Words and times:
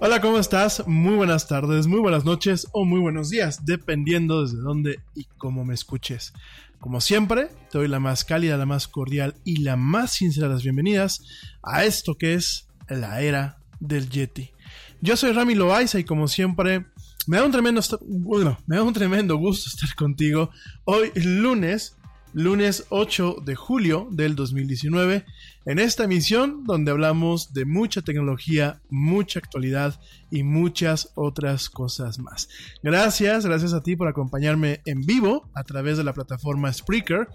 Hola, 0.00 0.20
¿cómo 0.20 0.38
estás? 0.38 0.86
Muy 0.86 1.16
buenas 1.16 1.48
tardes, 1.48 1.88
muy 1.88 1.98
buenas 1.98 2.24
noches 2.24 2.68
o 2.70 2.84
muy 2.84 3.00
buenos 3.00 3.30
días, 3.30 3.64
dependiendo 3.64 4.42
desde 4.42 4.58
dónde 4.58 5.00
y 5.16 5.24
cómo 5.38 5.64
me 5.64 5.74
escuches. 5.74 6.32
Como 6.78 7.00
siempre, 7.00 7.48
te 7.72 7.78
doy 7.78 7.88
la 7.88 7.98
más 7.98 8.24
cálida, 8.24 8.56
la 8.56 8.64
más 8.64 8.86
cordial 8.86 9.34
y 9.42 9.56
la 9.56 9.74
más 9.74 10.12
sincera 10.12 10.46
de 10.46 10.54
las 10.54 10.62
bienvenidas 10.62 11.24
a 11.64 11.84
esto 11.84 12.16
que 12.16 12.34
es 12.34 12.68
la 12.88 13.22
era 13.22 13.58
del 13.80 14.08
Yeti. 14.08 14.52
Yo 15.00 15.16
soy 15.16 15.32
Rami 15.32 15.56
Loaiza 15.56 15.98
y 15.98 16.04
como 16.04 16.28
siempre, 16.28 16.86
me 17.26 17.38
da 17.38 17.44
un 17.44 17.50
tremendo, 17.50 17.82
bueno, 18.06 18.56
me 18.68 18.76
da 18.76 18.84
un 18.84 18.94
tremendo 18.94 19.36
gusto 19.36 19.68
estar 19.68 19.92
contigo 19.96 20.50
hoy 20.84 21.10
lunes 21.16 21.97
lunes 22.32 22.86
8 22.90 23.36
de 23.44 23.54
julio 23.54 24.08
del 24.10 24.36
2019, 24.36 25.24
en 25.64 25.78
esta 25.78 26.04
emisión 26.04 26.64
donde 26.64 26.90
hablamos 26.90 27.52
de 27.52 27.64
mucha 27.64 28.02
tecnología, 28.02 28.80
mucha 28.90 29.38
actualidad 29.38 30.00
y 30.30 30.42
muchas 30.42 31.10
otras 31.14 31.70
cosas 31.70 32.18
más. 32.18 32.48
Gracias, 32.82 33.46
gracias 33.46 33.72
a 33.72 33.82
ti 33.82 33.96
por 33.96 34.08
acompañarme 34.08 34.80
en 34.84 35.00
vivo 35.02 35.48
a 35.54 35.64
través 35.64 35.96
de 35.96 36.04
la 36.04 36.12
plataforma 36.12 36.72
Spreaker 36.72 37.28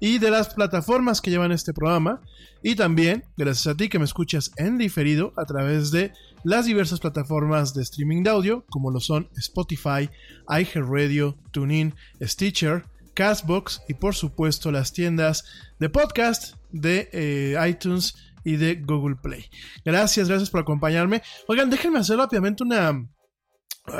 y 0.00 0.18
de 0.18 0.30
las 0.30 0.54
plataformas 0.54 1.20
que 1.20 1.30
llevan 1.30 1.52
este 1.52 1.72
programa. 1.72 2.20
Y 2.62 2.74
también 2.74 3.24
gracias 3.36 3.66
a 3.66 3.76
ti 3.76 3.88
que 3.88 3.98
me 3.98 4.04
escuchas 4.04 4.50
en 4.56 4.78
diferido 4.78 5.32
a 5.36 5.44
través 5.44 5.90
de 5.90 6.12
las 6.44 6.66
diversas 6.66 7.00
plataformas 7.00 7.74
de 7.74 7.82
streaming 7.82 8.22
de 8.22 8.30
audio, 8.30 8.64
como 8.70 8.90
lo 8.90 9.00
son 9.00 9.28
Spotify, 9.36 10.10
iHeartRadio, 10.48 11.36
TuneIn, 11.52 11.94
Stitcher, 12.22 12.84
Castbox 13.16 13.82
y 13.88 13.94
por 13.94 14.14
supuesto 14.14 14.70
las 14.70 14.92
tiendas 14.92 15.44
de 15.80 15.88
podcast 15.88 16.54
de 16.70 17.08
eh, 17.12 17.56
iTunes 17.68 18.14
y 18.44 18.56
de 18.56 18.76
Google 18.76 19.16
Play. 19.16 19.46
Gracias, 19.84 20.28
gracias 20.28 20.50
por 20.50 20.60
acompañarme. 20.60 21.22
Oigan, 21.48 21.70
déjenme 21.70 21.98
hacer 21.98 22.18
rápidamente 22.18 22.62
una, 22.62 23.08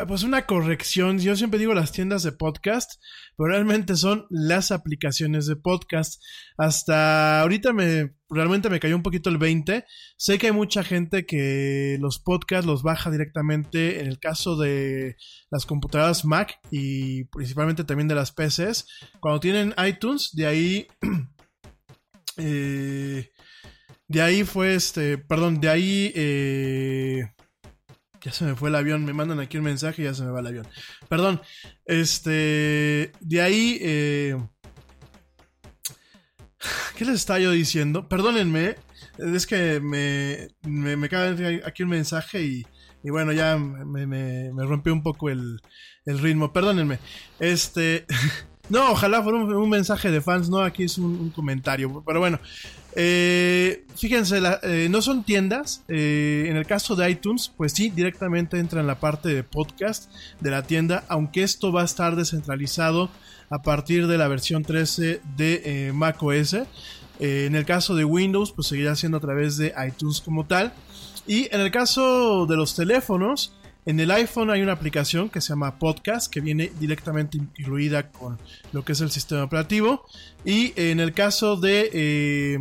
pues 0.06 0.22
una 0.22 0.46
corrección. 0.46 1.18
Yo 1.18 1.36
siempre 1.36 1.58
digo 1.58 1.74
las 1.74 1.92
tiendas 1.92 2.22
de 2.22 2.32
podcast, 2.32 3.00
pero 3.36 3.50
realmente 3.50 3.96
son 3.96 4.26
las 4.30 4.70
aplicaciones 4.70 5.46
de 5.46 5.56
podcast. 5.56 6.22
Hasta 6.56 7.40
ahorita 7.40 7.72
me 7.72 8.14
realmente 8.28 8.68
me 8.68 8.80
cayó 8.80 8.96
un 8.96 9.02
poquito 9.02 9.30
el 9.30 9.38
20. 9.38 9.84
Sé 10.16 10.38
que 10.38 10.46
hay 10.46 10.52
mucha 10.52 10.82
gente 10.82 11.26
que 11.26 11.96
los 12.00 12.18
podcasts 12.18 12.66
los 12.66 12.82
baja 12.82 13.10
directamente 13.10 14.00
en 14.00 14.06
el 14.06 14.18
caso 14.18 14.56
de 14.56 15.16
las 15.50 15.66
computadoras 15.66 16.24
Mac 16.24 16.58
y 16.70 17.24
principalmente 17.24 17.84
también 17.84 18.08
de 18.08 18.16
las 18.16 18.32
PCs. 18.32 18.86
Cuando 19.20 19.40
tienen 19.40 19.74
iTunes, 19.86 20.30
de 20.32 20.46
ahí... 20.46 20.86
Eh, 22.38 23.30
de 24.08 24.20
ahí 24.20 24.44
fue 24.44 24.74
este, 24.74 25.16
perdón, 25.16 25.58
de 25.58 25.68
ahí... 25.70 26.12
Eh, 26.14 27.35
ya 28.26 28.32
se 28.32 28.44
me 28.44 28.56
fue 28.56 28.70
el 28.70 28.74
avión, 28.74 29.04
me 29.04 29.12
mandan 29.12 29.38
aquí 29.38 29.56
un 29.56 29.62
mensaje 29.62 30.02
y 30.02 30.04
ya 30.06 30.12
se 30.12 30.24
me 30.24 30.32
va 30.32 30.40
el 30.40 30.48
avión. 30.48 30.66
Perdón, 31.08 31.40
este, 31.84 33.12
de 33.20 33.40
ahí... 33.40 33.78
Eh, 33.80 34.36
¿Qué 36.96 37.04
les 37.04 37.14
estaba 37.14 37.38
yo 37.38 37.52
diciendo? 37.52 38.08
Perdónenme, 38.08 38.74
es 39.18 39.46
que 39.46 39.78
me, 39.78 40.48
me, 40.62 40.96
me 40.96 41.08
cae 41.08 41.62
aquí 41.64 41.84
un 41.84 41.90
mensaje 41.90 42.42
y, 42.42 42.66
y 43.04 43.10
bueno, 43.10 43.32
ya 43.32 43.56
me, 43.58 44.08
me, 44.08 44.52
me 44.52 44.64
rompió 44.64 44.92
un 44.92 45.04
poco 45.04 45.30
el, 45.30 45.60
el, 46.04 46.18
ritmo. 46.18 46.52
Perdónenme. 46.52 46.98
Este. 47.38 48.06
no, 48.68 48.90
ojalá 48.90 49.22
fuera 49.22 49.38
un, 49.38 49.70
mensaje 49.70 50.10
de 50.10 50.20
fans, 50.20 50.48
no, 50.48 50.60
aquí 50.60 50.84
es 50.84 50.98
un, 50.98 51.30
comentario. 51.30 52.02
Pero 52.04 52.20
bueno, 52.20 52.40
eh, 52.94 53.84
fíjense, 53.94 54.40
eh, 54.62 54.88
no 54.90 55.02
son 55.02 55.22
tiendas. 55.24 55.84
Eh, 55.88 56.46
en 56.48 56.56
el 56.56 56.66
caso 56.66 56.96
de 56.96 57.10
iTunes, 57.10 57.52
pues 57.56 57.72
sí, 57.72 57.90
directamente 57.90 58.58
entra 58.58 58.80
en 58.80 58.86
la 58.86 58.98
parte 58.98 59.28
de 59.28 59.44
podcast 59.44 60.10
de 60.40 60.50
la 60.50 60.62
tienda, 60.62 61.04
aunque 61.08 61.42
esto 61.42 61.72
va 61.72 61.82
a 61.82 61.84
estar 61.84 62.16
descentralizado 62.16 63.10
a 63.50 63.62
partir 63.62 64.08
de 64.08 64.18
la 64.18 64.26
versión 64.26 64.64
13 64.64 65.20
de 65.36 65.92
macOS. 65.94 66.56
En 67.18 67.54
el 67.54 67.64
caso 67.64 67.94
de 67.94 68.04
Windows, 68.04 68.52
pues 68.52 68.66
seguirá 68.66 68.94
siendo 68.96 69.18
a 69.18 69.20
través 69.20 69.56
de 69.56 69.72
iTunes 69.86 70.20
como 70.20 70.44
tal. 70.44 70.72
Y 71.26 71.52
en 71.52 71.60
el 71.60 71.70
caso 71.72 72.46
de 72.46 72.56
los 72.56 72.76
teléfonos, 72.76 73.52
en 73.86 74.00
el 74.00 74.10
iPhone 74.10 74.50
hay 74.50 74.62
una 74.62 74.72
aplicación 74.72 75.30
que 75.30 75.40
se 75.40 75.50
llama 75.50 75.78
Podcast, 75.78 76.30
que 76.30 76.40
viene 76.40 76.72
directamente 76.80 77.38
incluida 77.38 78.10
con 78.10 78.36
lo 78.72 78.84
que 78.84 78.92
es 78.92 79.00
el 79.00 79.10
sistema 79.12 79.44
operativo. 79.44 80.04
Y 80.44 80.72
en 80.74 80.98
el 80.98 81.12
caso 81.12 81.56
de 81.56 81.90
eh, 81.92 82.58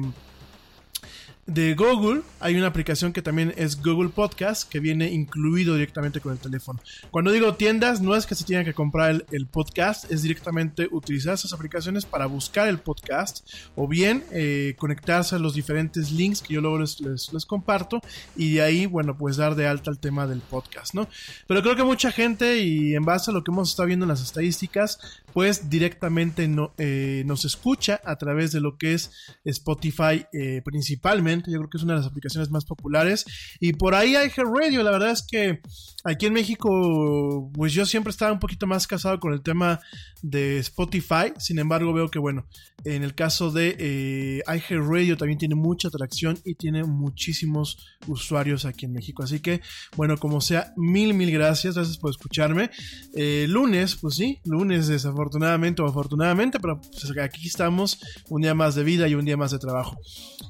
de 1.46 1.76
Google 1.76 2.24
hay 2.40 2.56
una 2.56 2.66
aplicación 2.66 3.14
que 3.14 3.22
también 3.22 3.54
es 3.56 3.82
Google 3.82 4.10
Podcast 4.10 4.68
que 4.68 4.80
viene 4.80 5.12
incluido 5.12 5.76
directamente 5.76 6.20
con 6.20 6.32
el 6.32 6.40
teléfono. 6.40 6.80
Cuando 7.12 7.32
digo 7.32 7.54
tiendas, 7.54 8.02
no 8.02 8.16
es 8.16 8.26
que 8.26 8.34
se 8.34 8.46
tenga 8.46 8.64
que 8.64 8.74
comprar 8.74 9.26
el, 9.32 9.46
podcast, 9.46 10.12
es 10.12 10.24
directamente 10.24 10.88
utilizar 10.92 11.36
esas 11.36 11.54
aplicaciones 11.54 12.06
para 12.06 12.26
buscar 12.26 12.68
el 12.68 12.80
podcast 12.80 13.48
o 13.76 13.88
bien 13.88 14.24
eh, 14.32 14.76
conectarse 14.80 15.36
a 15.36 15.40
los 15.40 15.54
diferentes 15.54 16.12
links 16.12 16.42
que 16.42 16.56
yo 16.56 16.62
luego 16.62 16.80
les, 16.80 17.00
les, 17.00 17.46
comparto 17.46 18.02
y 18.36 18.56
de 18.56 18.64
ahí, 18.64 18.86
bueno, 18.88 19.16
pues 19.16 19.38
dar 19.38 19.54
de 19.54 19.68
alta 19.68 19.92
el 19.92 20.00
tema 20.00 20.26
del 20.26 20.40
podcast, 20.40 20.96
¿no? 20.96 21.08
Pero 21.48 21.62
creo 21.62 21.76
que 21.76 21.84
mucha 21.84 22.12
gente 22.12 22.58
y 22.58 22.96
en 22.96 23.06
base 23.06 23.30
a 23.30 23.34
lo 23.34 23.44
que 23.44 23.52
hemos 23.52 23.70
estado 23.70 23.86
viendo 23.86 24.06
en 24.06 24.10
las 24.10 24.24
estadísticas, 24.24 25.00
pues 25.36 25.70
directamente 25.70 26.48
no, 26.48 26.74
eh, 26.78 27.24
nos 27.26 27.44
escucha 27.44 28.00
a 28.06 28.16
través 28.16 28.54
de 28.54 28.62
lo 28.62 28.78
que 28.78 28.94
es 28.94 29.12
Spotify 29.44 30.26
eh, 30.32 30.62
principalmente 30.64 31.52
yo 31.52 31.58
creo 31.58 31.70
que 31.70 31.76
es 31.76 31.84
una 31.84 31.96
de 31.96 32.00
las 32.00 32.08
aplicaciones 32.08 32.50
más 32.52 32.64
populares. 32.64 33.26
Y 33.60 33.74
por 33.74 33.96
ahí 33.96 34.16
hay 34.16 34.30
Radio. 34.30 34.82
La 34.82 34.92
verdad 34.92 35.12
es 35.12 35.28
que 35.30 35.60
aquí 36.06 36.28
en 36.28 36.34
México, 36.34 37.50
pues 37.54 37.74
yo 37.74 37.86
siempre 37.86 38.12
estaba 38.12 38.32
un 38.32 38.40
poquito 38.40 38.68
más 38.68 38.86
casado 38.86 39.20
con 39.20 39.34
el 39.34 39.42
tema 39.42 39.80
de 40.22 40.60
Spotify. 40.60 41.34
Sin 41.38 41.60
embargo, 41.60 41.92
veo 41.94 42.10
que, 42.10 42.20
bueno, 42.20 42.46
en 42.84 43.04
el 43.04 43.16
caso 43.16 43.52
de 43.52 43.76
eh, 43.80 44.44
Radio 44.70 45.18
también 45.18 45.40
tiene 45.40 45.56
mucha 45.56 45.88
atracción 45.88 46.38
y 46.46 46.56
tiene 46.56 46.84
muchísimos 46.84 47.78
usuarios 48.08 48.66
aquí 48.66 48.86
en 48.86 48.94
México. 48.94 49.24
Así 49.24 49.40
que, 49.40 49.62
bueno, 49.98 50.18
como 50.18 50.42
sea, 50.42 50.74
mil, 50.78 51.14
mil 51.16 51.32
gracias. 51.32 51.76
Gracias 51.76 51.98
por 51.98 52.12
escucharme. 52.12 52.70
Eh, 53.16 53.48
lunes, 53.50 53.96
pues 53.96 54.16
sí, 54.16 54.40
lunes 54.46 54.88
desafortunadamente 54.88 55.82
o 55.82 55.88
afortunadamente, 55.88 56.60
pero 56.60 56.80
pues 56.80 57.12
aquí 57.18 57.48
estamos 57.48 58.00
un 58.30 58.44
día 58.44 58.54
más 58.54 58.76
de 58.76 58.84
vida 58.84 59.08
y 59.08 59.16
un 59.16 59.26
día 59.26 59.38
más 59.38 59.52
de 59.52 59.60
trabajo. 59.60 59.98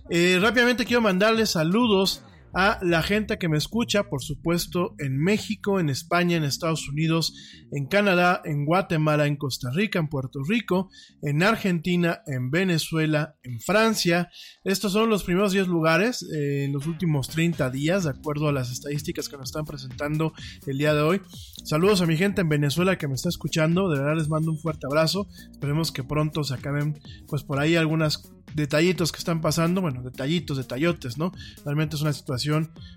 Eh, 0.09 0.37
rápidamente 0.41 0.85
quiero 0.85 1.01
mandarles 1.01 1.51
saludos 1.51 2.21
a 2.55 2.79
la 2.81 3.03
gente 3.03 3.37
que 3.37 3.49
me 3.49 3.57
escucha, 3.57 4.05
por 4.05 4.23
supuesto, 4.23 4.95
en 4.97 5.17
México, 5.17 5.81
en 5.81 5.89
España, 5.89 6.37
en 6.37 6.45
Estados 6.45 6.87
Unidos, 6.87 7.33
en 7.73 7.85
Canadá, 7.85 8.41
en 8.45 8.65
Guatemala, 8.65 9.27
en 9.27 9.35
Costa 9.35 9.71
Rica, 9.73 9.99
en 9.99 10.07
Puerto 10.07 10.39
Rico, 10.47 10.89
en 11.21 11.43
Argentina, 11.43 12.21
en 12.27 12.51
Venezuela, 12.51 13.35
en 13.43 13.59
Francia. 13.59 14.29
Estos 14.63 14.93
son 14.93 15.09
los 15.09 15.25
primeros 15.25 15.51
10 15.51 15.67
lugares 15.67 16.23
eh, 16.33 16.63
en 16.63 16.71
los 16.71 16.87
últimos 16.87 17.27
30 17.27 17.69
días, 17.71 18.05
de 18.05 18.11
acuerdo 18.11 18.47
a 18.47 18.53
las 18.53 18.71
estadísticas 18.71 19.27
que 19.27 19.35
nos 19.35 19.49
están 19.49 19.65
presentando 19.65 20.31
el 20.65 20.77
día 20.77 20.93
de 20.93 21.01
hoy. 21.01 21.21
Saludos 21.65 21.99
a 22.01 22.05
mi 22.05 22.15
gente 22.15 22.39
en 22.39 22.47
Venezuela 22.47 22.97
que 22.97 23.09
me 23.09 23.15
está 23.15 23.27
escuchando, 23.27 23.89
de 23.89 23.99
verdad 23.99 24.15
les 24.15 24.29
mando 24.29 24.51
un 24.51 24.59
fuerte 24.59 24.87
abrazo. 24.89 25.27
Esperemos 25.51 25.91
que 25.91 26.05
pronto 26.05 26.45
se 26.45 26.53
acaben, 26.53 26.97
pues 27.27 27.43
por 27.43 27.59
ahí 27.59 27.75
algunas 27.75 28.31
detallitos 28.55 29.11
que 29.11 29.17
están 29.17 29.41
pasando, 29.41 29.81
bueno, 29.81 30.01
detallitos, 30.01 30.57
detallotes, 30.57 31.17
¿no? 31.17 31.33
Realmente 31.65 31.97
es 31.97 32.01
una 32.01 32.13
situación 32.13 32.44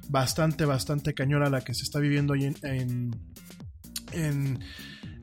bastante, 0.08 0.64
bastante 0.64 1.14
cañona 1.14 1.50
la 1.50 1.60
que 1.62 1.74
se 1.74 1.82
está 1.82 1.98
viviendo 1.98 2.34
ahí 2.34 2.44
en, 2.44 3.10
en, 4.12 4.60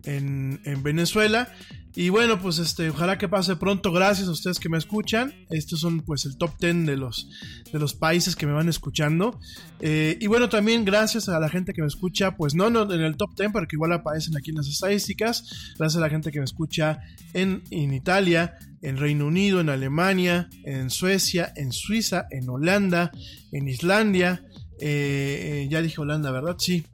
en, 0.03 0.61
en 0.63 0.83
Venezuela. 0.83 1.49
Y 1.97 2.09
bueno, 2.09 2.41
pues 2.41 2.59
este, 2.59 2.89
ojalá 2.89 3.17
que 3.17 3.29
pase 3.29 3.55
pronto. 3.55 3.93
Gracias 3.93 4.27
a 4.27 4.31
ustedes 4.31 4.59
que 4.59 4.67
me 4.67 4.77
escuchan. 4.77 5.33
Estos 5.49 5.79
son 5.79 6.01
pues 6.01 6.25
el 6.25 6.37
top 6.37 6.51
10 6.59 6.85
de 6.85 6.97
los, 6.97 7.29
de 7.71 7.79
los 7.79 7.93
países 7.93 8.35
que 8.35 8.45
me 8.45 8.51
van 8.51 8.67
escuchando. 8.67 9.39
Eh, 9.79 10.17
y 10.19 10.27
bueno, 10.27 10.49
también 10.49 10.83
gracias 10.83 11.29
a 11.29 11.39
la 11.39 11.47
gente 11.47 11.71
que 11.71 11.81
me 11.81 11.87
escucha, 11.87 12.35
pues 12.35 12.53
no, 12.53 12.69
no 12.69 12.91
en 12.93 12.99
el 12.99 13.15
top 13.15 13.33
10, 13.37 13.51
pero 13.53 13.67
que 13.67 13.77
igual 13.77 13.93
aparecen 13.93 14.35
aquí 14.35 14.49
en 14.49 14.57
las 14.57 14.67
estadísticas. 14.67 15.73
Gracias 15.77 15.95
a 15.97 16.01
la 16.01 16.09
gente 16.09 16.33
que 16.33 16.39
me 16.39 16.45
escucha 16.45 16.99
en, 17.33 17.63
en 17.71 17.93
Italia, 17.93 18.57
en 18.85 18.97
Reino 18.97 19.25
Unido, 19.25 19.59
en 19.59 19.69
Alemania, 19.69 20.47
en 20.63 20.91
Suecia, 20.91 21.51
en 21.55 21.71
Suiza, 21.71 22.27
en 22.29 22.47
Holanda, 22.47 23.11
en 23.51 23.67
Islandia. 23.67 24.43
Eh, 24.79 25.63
eh, 25.63 25.67
ya 25.69 25.81
dije 25.81 25.99
Holanda, 25.99 26.31
¿verdad? 26.31 26.55
Sí, 26.59 26.85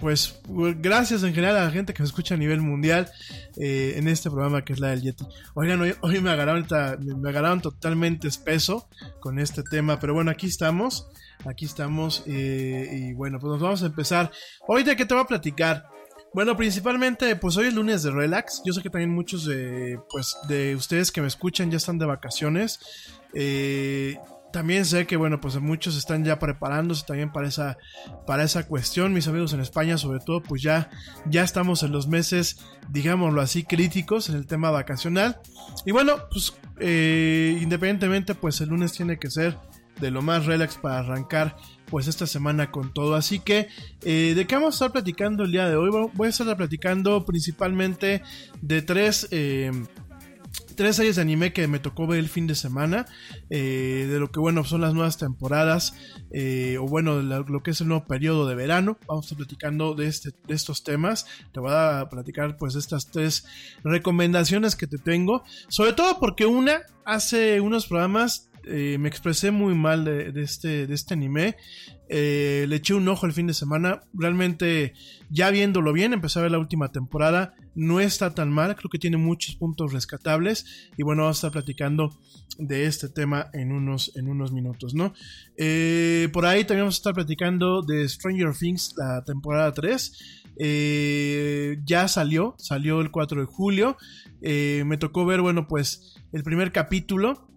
pues 0.00 0.40
gracias 0.46 1.22
en 1.22 1.34
general 1.34 1.56
a 1.56 1.64
la 1.64 1.70
gente 1.70 1.94
que 1.94 2.02
me 2.02 2.06
escucha 2.06 2.34
a 2.34 2.38
nivel 2.38 2.60
mundial 2.60 3.10
eh, 3.56 3.94
en 3.96 4.06
este 4.06 4.30
programa 4.30 4.64
que 4.64 4.74
es 4.74 4.80
la 4.80 4.88
del 4.88 5.00
Yeti. 5.00 5.24
Hoy, 5.54 5.66
me, 5.68 6.30
agarraron, 6.30 6.66
me 7.20 7.30
agarraron 7.30 7.62
totalmente 7.62 8.28
espeso 8.28 8.88
con 9.20 9.38
este 9.38 9.62
tema, 9.62 9.98
pero 9.98 10.12
bueno, 10.12 10.30
aquí 10.30 10.46
estamos, 10.46 11.08
aquí 11.46 11.64
estamos 11.64 12.22
y 12.26 13.14
bueno, 13.14 13.38
pues 13.40 13.52
nos 13.52 13.60
vamos 13.60 13.82
a 13.82 13.86
empezar. 13.86 14.30
Hoy 14.68 14.82
de 14.82 14.94
qué 14.94 15.06
te 15.06 15.14
voy 15.14 15.22
a 15.22 15.26
platicar. 15.26 15.86
Bueno, 16.32 16.56
principalmente, 16.56 17.34
pues 17.34 17.56
hoy 17.56 17.66
es 17.66 17.74
lunes 17.74 18.02
de 18.02 18.12
relax. 18.12 18.62
Yo 18.64 18.72
sé 18.72 18.82
que 18.82 18.90
también 18.90 19.10
muchos 19.10 19.44
de, 19.44 19.98
pues, 20.10 20.36
de 20.48 20.76
ustedes 20.76 21.10
que 21.10 21.20
me 21.20 21.26
escuchan 21.26 21.70
ya 21.70 21.76
están 21.76 21.98
de 21.98 22.06
vacaciones. 22.06 22.78
Eh, 23.34 24.16
también 24.52 24.84
sé 24.84 25.06
que, 25.06 25.16
bueno, 25.16 25.40
pues 25.40 25.60
muchos 25.60 25.96
están 25.96 26.24
ya 26.24 26.38
preparándose 26.38 27.04
también 27.04 27.32
para 27.32 27.48
esa, 27.48 27.78
para 28.26 28.44
esa 28.44 28.66
cuestión. 28.66 29.12
Mis 29.12 29.26
amigos 29.26 29.52
en 29.52 29.60
España, 29.60 29.98
sobre 29.98 30.20
todo, 30.20 30.40
pues 30.40 30.62
ya, 30.62 30.90
ya 31.26 31.42
estamos 31.42 31.82
en 31.82 31.92
los 31.92 32.06
meses, 32.06 32.58
digámoslo 32.88 33.40
así, 33.40 33.64
críticos 33.64 34.28
en 34.28 34.36
el 34.36 34.46
tema 34.46 34.70
vacacional. 34.70 35.40
Y 35.84 35.90
bueno, 35.90 36.28
pues 36.30 36.54
eh, 36.78 37.58
independientemente, 37.60 38.34
pues 38.34 38.60
el 38.60 38.68
lunes 38.68 38.92
tiene 38.92 39.18
que 39.18 39.30
ser 39.30 39.56
de 40.00 40.10
lo 40.10 40.22
más 40.22 40.46
relax 40.46 40.76
para 40.76 40.98
arrancar 40.98 41.56
pues 41.90 42.06
esta 42.06 42.26
semana 42.26 42.70
con 42.70 42.94
todo. 42.94 43.14
Así 43.14 43.40
que, 43.40 43.68
eh, 44.04 44.32
¿de 44.34 44.46
qué 44.46 44.54
vamos 44.54 44.74
a 44.74 44.76
estar 44.76 44.92
platicando 44.92 45.44
el 45.44 45.52
día 45.52 45.68
de 45.68 45.76
hoy? 45.76 45.90
Voy 46.14 46.26
a 46.26 46.30
estar 46.30 46.56
platicando 46.56 47.24
principalmente 47.26 48.22
de 48.62 48.82
tres... 48.82 49.28
Eh, 49.30 49.72
tres 50.74 50.96
series 50.96 51.16
de 51.16 51.22
anime 51.22 51.52
que 51.52 51.68
me 51.68 51.78
tocó 51.78 52.06
ver 52.06 52.18
el 52.18 52.28
fin 52.28 52.46
de 52.46 52.54
semana, 52.54 53.04
eh, 53.50 54.08
de 54.10 54.18
lo 54.18 54.30
que 54.32 54.40
bueno 54.40 54.64
son 54.64 54.80
las 54.80 54.94
nuevas 54.94 55.18
temporadas, 55.18 55.92
o 56.78 56.86
bueno, 56.86 57.20
lo 57.20 57.62
que 57.62 57.72
es 57.72 57.80
el 57.82 57.88
nuevo 57.88 58.06
periodo 58.06 58.48
de 58.48 58.54
verano. 58.54 58.96
Vamos 59.06 59.24
a 59.24 59.26
estar 59.26 59.36
platicando 59.36 59.94
de, 59.94 60.06
este, 60.06 60.30
de 60.48 60.54
estos 60.54 60.82
temas. 60.82 61.26
Te 61.52 61.60
voy 61.60 61.72
a 61.72 62.08
platicar 62.10 62.56
pues 62.56 62.76
estas 62.76 63.10
tres 63.10 63.44
recomendaciones 63.84 64.74
que 64.74 64.86
te 64.86 64.96
tengo, 64.96 65.44
sobre 65.68 65.92
todo 65.92 66.18
porque 66.18 66.46
una 66.46 66.80
hace 67.04 67.60
unos 67.60 67.86
programas 67.86 68.49
eh, 68.64 68.98
me 68.98 69.08
expresé 69.08 69.50
muy 69.50 69.74
mal 69.74 70.04
de, 70.04 70.32
este, 70.42 70.86
de 70.86 70.94
este 70.94 71.14
anime. 71.14 71.56
Eh, 72.08 72.66
le 72.68 72.76
eché 72.76 72.94
un 72.94 73.08
ojo 73.08 73.26
el 73.26 73.32
fin 73.32 73.46
de 73.46 73.54
semana. 73.54 74.02
Realmente, 74.12 74.94
ya 75.30 75.50
viéndolo 75.50 75.92
bien, 75.92 76.12
empecé 76.12 76.38
a 76.38 76.42
ver 76.42 76.50
la 76.50 76.58
última 76.58 76.92
temporada. 76.92 77.54
No 77.74 78.00
está 78.00 78.34
tan 78.34 78.50
mal, 78.50 78.74
creo 78.76 78.90
que 78.90 78.98
tiene 78.98 79.16
muchos 79.16 79.56
puntos 79.56 79.92
rescatables. 79.92 80.90
Y 80.96 81.02
bueno, 81.02 81.22
vamos 81.22 81.38
a 81.38 81.38
estar 81.38 81.52
platicando 81.52 82.10
de 82.58 82.86
este 82.86 83.08
tema 83.08 83.48
en 83.52 83.72
unos, 83.72 84.14
en 84.16 84.28
unos 84.28 84.52
minutos, 84.52 84.94
¿no? 84.94 85.14
Eh, 85.56 86.28
por 86.32 86.44
ahí 86.46 86.64
también 86.64 86.82
vamos 86.82 86.96
a 86.96 86.98
estar 86.98 87.14
platicando 87.14 87.82
de 87.82 88.08
Stranger 88.08 88.54
Things, 88.54 88.94
la 88.96 89.24
temporada 89.24 89.72
3. 89.72 90.12
ya 91.86 92.08
salió, 92.08 92.54
salió 92.58 93.00
el 93.00 93.10
4 93.10 93.40
de 93.40 93.46
julio. 93.46 93.96
me 94.42 94.96
tocó 94.98 95.24
ver, 95.24 95.40
bueno, 95.40 95.66
pues 95.66 96.16
el 96.32 96.42
primer 96.42 96.72
capítulo. 96.72 97.49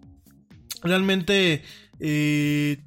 Realmente, 0.84 1.62
eh, 1.98 2.84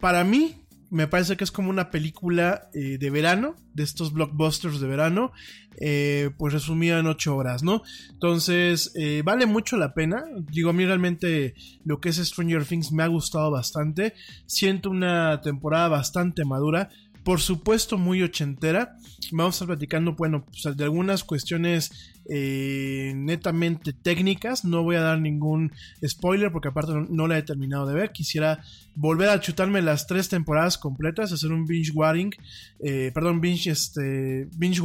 para 0.00 0.22
mí, 0.22 0.54
me 0.90 1.08
parece 1.08 1.36
que 1.36 1.44
es 1.44 1.50
como 1.50 1.70
una 1.70 1.90
película 1.90 2.68
eh, 2.74 2.98
de 2.98 3.10
verano, 3.10 3.56
de 3.74 3.82
estos 3.82 4.12
blockbusters 4.12 4.80
de 4.80 4.86
verano, 4.86 5.32
eh, 5.80 6.30
pues 6.38 6.52
resumida 6.52 6.98
en 6.98 7.06
8 7.06 7.36
horas, 7.36 7.62
¿no? 7.62 7.82
Entonces, 8.10 8.92
vale 9.24 9.46
mucho 9.46 9.76
la 9.76 9.94
pena. 9.94 10.24
Digo, 10.50 10.70
a 10.70 10.72
mí 10.72 10.84
realmente 10.84 11.54
lo 11.84 12.00
que 12.00 12.10
es 12.10 12.16
Stranger 12.16 12.64
Things 12.64 12.92
me 12.92 13.02
ha 13.02 13.06
gustado 13.06 13.50
bastante. 13.50 14.14
Siento 14.46 14.90
una 14.90 15.40
temporada 15.40 15.88
bastante 15.88 16.44
madura 16.44 16.90
por 17.24 17.40
supuesto 17.40 17.98
muy 17.98 18.22
ochentera. 18.22 18.96
Vamos 19.32 19.54
a 19.54 19.56
estar 19.56 19.68
platicando, 19.68 20.14
bueno, 20.14 20.44
pues, 20.44 20.76
de 20.76 20.84
algunas 20.84 21.24
cuestiones 21.24 22.14
eh, 22.30 23.12
netamente 23.16 23.92
técnicas. 23.92 24.64
No 24.64 24.82
voy 24.82 24.96
a 24.96 25.00
dar 25.00 25.20
ningún 25.20 25.72
spoiler 26.06 26.52
porque 26.52 26.68
aparte 26.68 26.92
no, 27.08 27.26
la 27.26 27.38
he 27.38 27.42
terminado 27.42 27.86
de 27.86 27.94
ver. 27.94 28.12
Quisiera 28.12 28.62
volver 28.94 29.30
a 29.30 29.40
chutarme 29.40 29.80
las 29.82 30.06
tres 30.06 30.28
temporadas 30.28 30.76
completas, 30.78 31.32
hacer 31.32 31.52
un 31.52 31.64
binge 31.66 31.92
watching, 31.94 32.34
eh, 32.80 33.10
perdón, 33.14 33.40
binge, 33.40 33.70
este, 33.70 34.48
binge, 34.56 34.80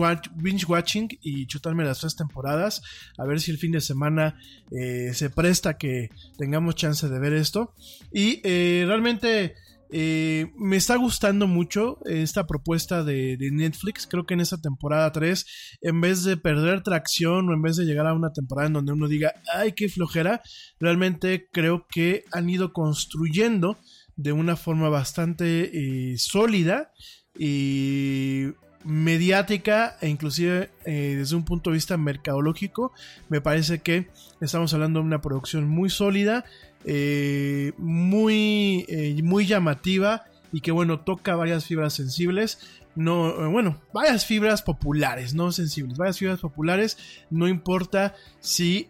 watching 0.67 1.09
y 1.21 1.45
chutarme 1.47 1.83
las 1.83 1.99
tres 1.99 2.15
temporadas. 2.15 2.81
A 3.17 3.25
ver 3.25 3.39
si 3.41 3.51
el 3.51 3.57
fin 3.57 3.71
de 3.71 3.81
semana 3.81 4.37
eh, 4.71 5.11
se 5.13 5.29
presta 5.29 5.77
que 5.77 6.09
tengamos 6.37 6.75
chance 6.75 7.07
de 7.07 7.19
ver 7.19 7.33
esto. 7.33 7.73
Y 8.11 8.41
realmente 8.85 9.55
eh, 9.95 10.51
me 10.57 10.75
está 10.75 10.95
gustando 10.95 11.45
mucho 11.45 11.99
esta 12.05 12.47
propuesta 12.47 13.03
de, 13.03 13.37
Netflix. 13.51 14.07
Creo 14.07 14.25
que 14.25 14.33
en 14.33 14.41
esta 14.41 14.59
temporada 14.59 15.11
3, 15.11 15.45
en 15.81 16.01
vez 16.01 16.23
de 16.23 16.35
perder 16.35 16.81
tracción 16.81 17.47
o 17.47 17.53
en 17.53 17.61
vez 17.61 17.75
de 17.75 17.85
llegar 17.85 18.07
a 18.07 18.15
una 18.15 18.33
temporada 18.33 18.67
en 18.67 18.73
donde 18.73 18.91
uno 18.91 19.07
diga, 19.07 19.33
ay, 19.53 19.73
qué 19.73 19.89
flojera, 19.89 20.41
realmente 20.79 21.47
creo 21.51 21.85
que 21.87 22.23
han 22.31 22.49
ido 22.49 22.73
construyendo 22.73 23.77
de 24.15 24.31
una 24.31 24.55
forma 24.55 24.89
bastante 24.89 25.69
eh, 26.11 26.17
sólida 26.17 26.91
y 27.37 28.45
mediática 28.83 29.97
e 30.01 30.09
inclusive 30.09 30.69
eh, 30.85 31.15
desde 31.17 31.35
un 31.35 31.45
punto 31.45 31.69
de 31.69 31.75
vista 31.75 31.97
mercadológico 31.97 32.91
me 33.29 33.41
parece 33.41 33.79
que 33.79 34.07
estamos 34.41 34.73
hablando 34.73 34.99
de 34.99 35.05
una 35.05 35.21
producción 35.21 35.67
muy 35.67 35.89
sólida 35.89 36.45
eh, 36.85 37.71
muy, 37.77 38.85
eh, 38.89 39.21
muy 39.23 39.45
llamativa 39.45 40.25
y 40.51 40.61
que 40.61 40.71
bueno, 40.71 40.99
toca 40.99 41.35
varias 41.35 41.65
fibras 41.65 41.93
sensibles. 41.93 42.59
No, 42.95 43.49
bueno, 43.49 43.81
varias 43.91 44.23
fibras 44.27 44.61
populares, 44.61 45.33
no 45.33 45.51
sensibles, 45.51 45.97
varias 45.97 46.19
fibras 46.19 46.39
populares, 46.39 46.99
no 47.31 47.47
importa 47.47 48.13
si 48.39 48.87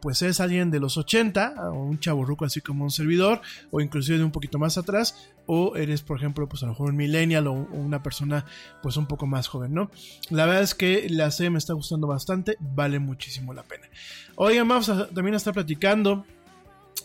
pues 0.00 0.22
es 0.22 0.38
alguien 0.38 0.70
de 0.70 0.78
los 0.78 0.96
80, 0.96 1.54
o 1.72 1.82
un 1.82 1.98
chaburruco 1.98 2.44
así 2.44 2.60
como 2.60 2.84
un 2.84 2.92
servidor, 2.92 3.40
o 3.72 3.80
inclusive 3.80 4.18
de 4.18 4.24
un 4.24 4.30
poquito 4.30 4.60
más 4.60 4.78
atrás, 4.78 5.32
o 5.52 5.74
eres, 5.74 6.02
por 6.02 6.16
ejemplo, 6.16 6.48
pues 6.48 6.62
a 6.62 6.66
lo 6.66 6.72
mejor 6.72 6.90
un 6.90 6.96
millennial 6.96 7.48
o, 7.48 7.52
una 7.52 8.04
persona 8.04 8.44
pues 8.84 8.96
un 8.96 9.06
poco 9.06 9.26
más 9.26 9.48
joven, 9.48 9.74
¿no? 9.74 9.90
La 10.30 10.46
verdad 10.46 10.62
es 10.62 10.76
que 10.76 11.08
la 11.10 11.32
serie 11.32 11.50
me 11.50 11.58
está 11.58 11.72
gustando 11.72 12.06
bastante, 12.06 12.56
vale 12.60 13.00
muchísimo 13.00 13.52
la 13.52 13.64
pena. 13.64 13.88
Oigan, 14.36 14.68
vamos 14.68 14.86
también 15.12 15.34
a 15.34 15.38
estar 15.38 15.52
platicando 15.52 16.24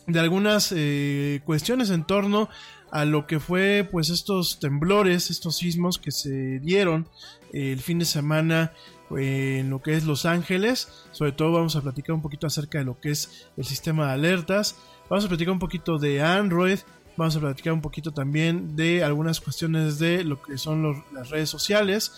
de 0.05 0.19
algunas 0.19 0.71
eh, 0.75 1.41
cuestiones 1.43 1.89
en 1.89 2.03
torno 2.03 2.47
a 2.91 3.03
lo 3.03 3.25
que 3.25 3.39
fue 3.39 3.89
pues 3.91 4.11
estos 4.11 4.59
temblores, 4.59 5.31
estos 5.31 5.57
sismos 5.57 5.97
que 5.97 6.11
se 6.11 6.59
dieron 6.59 7.09
eh, 7.51 7.71
el 7.71 7.79
fin 7.79 7.97
de 7.97 8.05
semana 8.05 8.73
eh, 9.17 9.57
en 9.61 9.71
lo 9.71 9.81
que 9.81 9.95
es 9.95 10.05
Los 10.05 10.27
Ángeles. 10.27 10.87
Sobre 11.09 11.31
todo 11.31 11.51
vamos 11.51 11.75
a 11.75 11.81
platicar 11.81 12.13
un 12.13 12.21
poquito 12.21 12.45
acerca 12.45 12.77
de 12.77 12.85
lo 12.85 12.99
que 12.99 13.09
es 13.09 13.47
el 13.57 13.65
sistema 13.65 14.05
de 14.05 14.13
alertas. 14.13 14.75
Vamos 15.09 15.25
a 15.25 15.29
platicar 15.29 15.51
un 15.51 15.59
poquito 15.59 15.97
de 15.97 16.21
Android. 16.21 16.77
Vamos 17.17 17.35
a 17.35 17.39
platicar 17.39 17.73
un 17.73 17.81
poquito 17.81 18.11
también 18.11 18.75
de 18.75 19.03
algunas 19.03 19.39
cuestiones 19.39 19.99
de 19.99 20.23
lo 20.23 20.41
que 20.41 20.57
son 20.57 21.03
las 21.13 21.29
redes 21.29 21.49
sociales. 21.49 22.11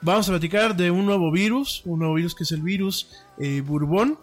Vamos 0.00 0.28
a 0.28 0.32
platicar 0.32 0.76
de 0.76 0.90
un 0.90 1.06
nuevo 1.06 1.30
virus, 1.30 1.82
un 1.84 2.00
nuevo 2.00 2.14
virus 2.14 2.34
que 2.34 2.44
es 2.44 2.52
el 2.52 2.62
virus 2.62 3.10
Bourbon 3.64 4.18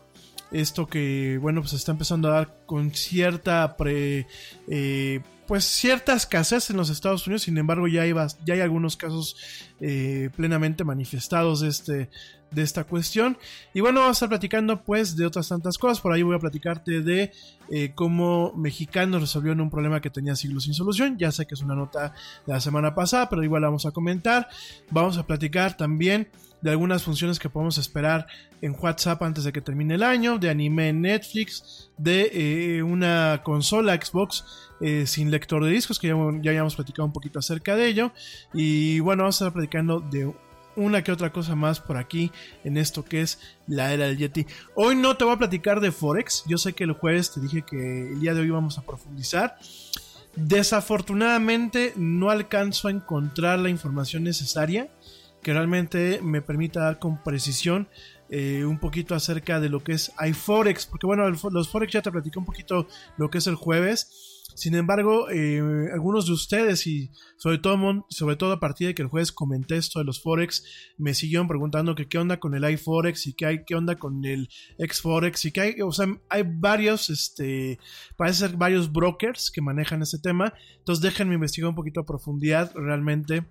esto 0.51 0.87
que, 0.87 1.37
bueno, 1.41 1.61
pues 1.61 1.73
está 1.73 1.91
empezando 1.91 2.29
a 2.29 2.35
dar 2.35 2.57
con 2.65 2.93
cierta 2.93 3.75
pre, 3.77 4.27
eh, 4.67 5.21
pues 5.47 5.65
cierta 5.65 6.13
escasez 6.13 6.69
en 6.69 6.77
los 6.77 6.89
Estados 6.89 7.25
Unidos, 7.27 7.43
sin 7.43 7.57
embargo 7.57 7.87
ya 7.87 8.03
hay, 8.03 8.13
ya 8.45 8.53
hay 8.53 8.61
algunos 8.61 8.95
casos 8.95 9.35
eh, 9.79 10.29
plenamente 10.35 10.83
manifestados 10.83 11.61
de, 11.61 11.67
este, 11.67 12.09
de 12.55 12.63
esta 12.63 12.85
cuestión. 12.85 13.37
Y 13.73 13.81
bueno, 13.81 13.99
vamos 13.99 14.15
a 14.15 14.17
estar 14.17 14.29
platicando 14.29 14.81
pues 14.83 15.15
de 15.15 15.25
otras 15.25 15.49
tantas 15.49 15.77
cosas, 15.77 16.01
por 16.01 16.13
ahí 16.13 16.23
voy 16.23 16.35
a 16.35 16.39
platicarte 16.39 17.01
de 17.01 17.31
eh, 17.69 17.91
cómo 17.93 18.53
mexicanos 18.55 19.21
resolvieron 19.21 19.61
un 19.61 19.69
problema 19.69 20.01
que 20.01 20.09
tenía 20.09 20.35
siglos 20.35 20.63
sin 20.63 20.73
solución, 20.73 21.17
ya 21.17 21.31
sé 21.31 21.45
que 21.45 21.53
es 21.53 21.61
una 21.61 21.75
nota 21.75 22.13
de 22.45 22.53
la 22.53 22.59
semana 22.59 22.95
pasada, 22.95 23.29
pero 23.29 23.43
igual 23.43 23.63
vamos 23.63 23.85
a 23.85 23.91
comentar, 23.91 24.47
vamos 24.89 25.17
a 25.17 25.27
platicar 25.27 25.77
también 25.77 26.29
de 26.61 26.71
algunas 26.71 27.03
funciones 27.03 27.37
que 27.37 27.49
podemos 27.49 27.77
esperar 27.77 28.25
en 28.61 28.75
WhatsApp 28.79 29.21
antes 29.21 29.43
de 29.43 29.53
que 29.53 29.61
termine 29.61 29.95
el 29.95 30.03
año, 30.03 30.39
de 30.39 30.49
anime 30.49 30.89
en 30.89 31.01
Netflix, 31.01 31.91
de 31.97 32.31
eh, 32.77 32.81
una 32.81 33.41
consola 33.43 33.93
Xbox 34.01 34.45
eh, 34.81 35.05
sin 35.05 35.29
lector 35.29 35.63
de 35.63 35.69
discos, 35.69 35.99
que 35.99 36.07
ya, 36.07 36.15
ya 36.41 36.51
habíamos 36.51 36.75
platicado 36.75 37.05
un 37.05 37.13
poquito 37.13 37.37
acerca 37.37 37.75
de 37.75 37.87
ello. 37.87 38.11
Y 38.53 38.99
bueno, 39.01 39.23
vamos 39.23 39.41
a 39.41 39.45
estar 39.45 39.53
platicando 39.53 39.99
de 39.99 40.33
una 40.75 41.03
que 41.03 41.11
otra 41.11 41.31
cosa 41.31 41.55
más 41.55 41.79
por 41.79 41.97
aquí 41.97 42.31
en 42.63 42.77
esto 42.77 43.03
que 43.05 43.21
es 43.21 43.39
la 43.67 43.93
era 43.93 44.05
del 44.05 44.17
Yeti. 44.17 44.45
Hoy 44.75 44.95
no 44.95 45.17
te 45.17 45.25
voy 45.25 45.33
a 45.33 45.37
platicar 45.37 45.79
de 45.79 45.91
Forex, 45.91 46.43
yo 46.47 46.57
sé 46.57 46.73
que 46.73 46.83
el 46.83 46.93
jueves 46.93 47.31
te 47.31 47.41
dije 47.41 47.63
que 47.63 48.11
el 48.11 48.19
día 48.19 48.33
de 48.33 48.41
hoy 48.41 48.49
vamos 48.49 48.77
a 48.77 48.83
profundizar. 48.83 49.57
Desafortunadamente 50.35 51.93
no 51.95 52.29
alcanzo 52.29 52.87
a 52.87 52.91
encontrar 52.91 53.59
la 53.59 53.69
información 53.69 54.23
necesaria 54.23 54.89
que 55.41 55.53
realmente 55.53 56.19
me 56.23 56.41
permita 56.41 56.79
dar 56.79 56.97
con 56.97 57.21
precisión 57.21 57.87
eh, 58.29 58.65
un 58.65 58.79
poquito 58.79 59.13
acerca 59.13 59.59
de 59.59 59.69
lo 59.69 59.83
que 59.83 59.91
es 59.91 60.11
iForex, 60.19 60.87
porque 60.87 61.05
bueno, 61.05 61.29
los 61.29 61.69
Forex 61.69 61.93
ya 61.93 62.01
te 62.01 62.11
platicé 62.11 62.39
un 62.39 62.45
poquito 62.45 62.87
lo 63.17 63.29
que 63.29 63.37
es 63.37 63.45
el 63.45 63.53
jueves. 63.53 64.24
Sin 64.55 64.73
embargo, 64.73 65.29
eh, 65.29 65.89
algunos 65.93 66.27
de 66.27 66.33
ustedes 66.33 66.87
y 66.87 67.11
sobre 67.35 67.57
todo, 67.57 68.05
sobre 68.09 68.37
todo 68.37 68.53
a 68.53 68.59
partir 68.59 68.87
de 68.87 68.95
que 68.95 69.01
el 69.01 69.09
jueves 69.09 69.33
comenté 69.33 69.75
esto 69.75 69.99
de 69.99 70.05
los 70.05 70.21
Forex, 70.21 70.63
me 70.97 71.13
siguieron 71.13 71.47
preguntando 71.47 71.93
que 71.93 72.07
qué 72.07 72.17
onda 72.17 72.39
con 72.39 72.55
el 72.55 72.67
iForex 72.71 73.27
y 73.27 73.33
qué, 73.33 73.45
hay, 73.45 73.65
qué 73.65 73.75
onda 73.75 73.97
con 73.97 74.23
el 74.23 74.49
XForex 74.79 75.45
y 75.45 75.51
que 75.51 75.61
hay, 75.61 75.81
o 75.81 75.91
sea, 75.91 76.07
hay 76.29 76.43
varios, 76.47 77.09
este, 77.09 77.79
parece 78.15 78.47
ser 78.47 78.55
varios 78.55 78.91
brokers 78.91 79.51
que 79.51 79.61
manejan 79.61 80.01
este 80.01 80.19
tema. 80.19 80.53
Entonces 80.77 81.03
déjenme 81.03 81.35
investigar 81.35 81.69
un 81.69 81.75
poquito 81.75 81.99
a 81.99 82.05
profundidad 82.05 82.71
realmente 82.75 83.45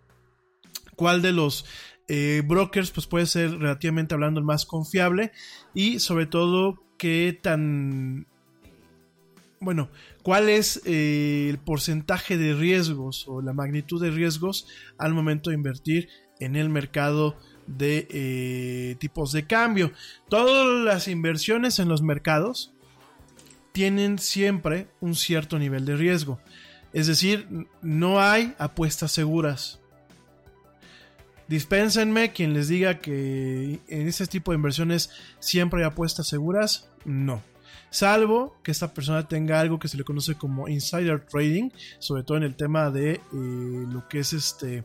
cuál 0.97 1.21
de 1.21 1.33
los 1.33 1.67
eh, 2.09 2.43
brokers 2.47 2.91
pues 2.91 3.07
puede 3.07 3.27
ser 3.27 3.59
relativamente 3.59 4.15
hablando 4.15 4.41
el 4.41 4.47
más 4.47 4.65
confiable 4.65 5.33
y 5.75 5.99
sobre 6.01 6.27
todo 6.27 6.83
qué 6.99 7.39
tan 7.43 8.27
bueno, 9.65 9.89
cuál 10.23 10.49
es 10.49 10.81
eh, 10.85 11.49
el 11.51 11.59
porcentaje 11.59 12.37
de 12.37 12.55
riesgos 12.55 13.25
o 13.29 13.41
la 13.41 13.53
magnitud 13.53 14.01
de 14.03 14.11
riesgos 14.11 14.67
al 14.99 15.15
momento 15.15 15.51
de 15.51 15.57
invertir 15.57 16.09
en 16.41 16.57
el 16.57 16.69
mercado 16.69 17.37
de 17.67 18.07
eh, 18.11 18.97
tipos 18.99 19.33
de 19.33 19.47
cambio. 19.47 19.93
Todas 20.29 20.85
las 20.85 21.09
inversiones 21.09 21.79
en 21.79 21.89
los 21.89 22.03
mercados 22.03 22.75
tienen 23.73 24.19
siempre 24.19 24.89
un 25.01 25.15
cierto 25.15 25.59
nivel 25.59 25.85
de 25.85 25.97
riesgo. 25.97 26.39
Es 26.93 27.09
decir, 27.09 27.49
no 27.83 28.21
hay 28.21 28.55
apuestas 28.59 29.11
seguras. 29.11 29.81
Dispénsenme 31.49 32.33
quien 32.33 32.55
les 32.55 32.69
diga 32.69 33.01
que 33.01 33.81
en 33.89 34.09
este 34.09 34.27
tipo 34.27 34.53
de 34.53 34.57
inversiones 34.57 35.11
siempre 35.41 35.81
hay 35.81 35.87
apuestas 35.87 36.29
seguras. 36.29 36.89
No. 37.05 37.43
Salvo 37.95 38.57
que 38.65 38.73
esta 38.73 38.93
persona 38.93 39.29
tenga 39.29 39.61
algo 39.61 39.79
que 39.79 39.87
se 39.87 39.97
le 39.97 40.03
conoce 40.03 40.35
como 40.35 40.67
insider 40.67 41.25
trading, 41.27 41.71
sobre 42.01 42.25
todo 42.25 42.37
en 42.37 42.43
el 42.43 42.57
tema 42.57 42.91
de 42.91 43.13
eh, 43.13 43.21
lo 43.33 44.09
que 44.09 44.19
es 44.19 44.33
este 44.33 44.83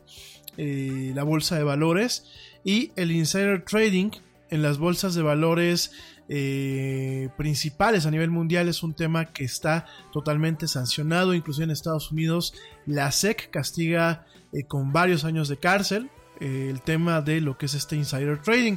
eh, 0.56 1.10
la 1.12 1.24
bolsa 1.24 1.56
de 1.56 1.64
valores. 1.64 2.26
Y 2.62 2.92
el 2.94 3.10
insider 3.10 3.64
trading 3.64 4.12
en 4.48 4.62
las 4.62 4.78
bolsas 4.78 5.16
de 5.16 5.22
valores 5.22 5.90
eh, 6.28 7.30
principales 7.36 8.06
a 8.06 8.12
nivel 8.12 8.30
mundial 8.30 8.68
es 8.68 8.84
un 8.84 8.94
tema 8.94 9.24
que 9.32 9.42
está 9.42 9.86
totalmente 10.12 10.68
sancionado, 10.68 11.34
inclusive 11.34 11.64
en 11.64 11.72
Estados 11.72 12.12
Unidos 12.12 12.54
la 12.86 13.10
SEC 13.10 13.50
castiga 13.50 14.24
con 14.68 14.92
varios 14.92 15.24
años 15.24 15.48
de 15.48 15.56
cárcel 15.56 16.10
el 16.38 16.80
tema 16.82 17.22
de 17.22 17.40
lo 17.40 17.58
que 17.58 17.66
es 17.66 17.74
este 17.74 17.96
insider 17.96 18.40
trading. 18.40 18.76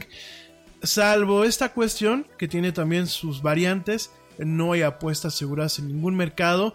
Salvo 0.84 1.46
esta 1.46 1.72
cuestión 1.72 2.28
que 2.38 2.50
tiene 2.50 2.74
también 2.74 3.08
sus 3.08 3.42
variantes, 3.42 4.12
no 4.38 4.74
hay 4.74 4.82
apuestas 4.82 5.36
seguras 5.36 5.80
en 5.80 5.88
ningún 5.88 6.16
mercado 6.16 6.74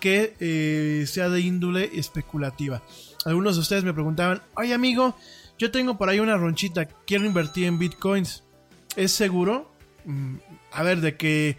que 0.00 1.04
sea 1.06 1.28
de 1.28 1.40
índole 1.40 1.90
especulativa. 1.94 2.82
Algunos 3.26 3.56
de 3.56 3.60
ustedes 3.60 3.84
me 3.84 3.92
preguntaban, 3.92 4.40
oye 4.56 4.72
amigo, 4.72 5.14
yo 5.58 5.70
tengo 5.70 5.98
por 5.98 6.08
ahí 6.08 6.20
una 6.20 6.38
ronchita, 6.38 6.86
quiero 6.86 7.26
invertir 7.26 7.66
en 7.66 7.78
bitcoins. 7.78 8.44
¿Es 8.96 9.12
seguro? 9.12 9.70
Mm, 10.04 10.36
a 10.72 10.82
ver, 10.82 11.00
de 11.00 11.16
que 11.16 11.58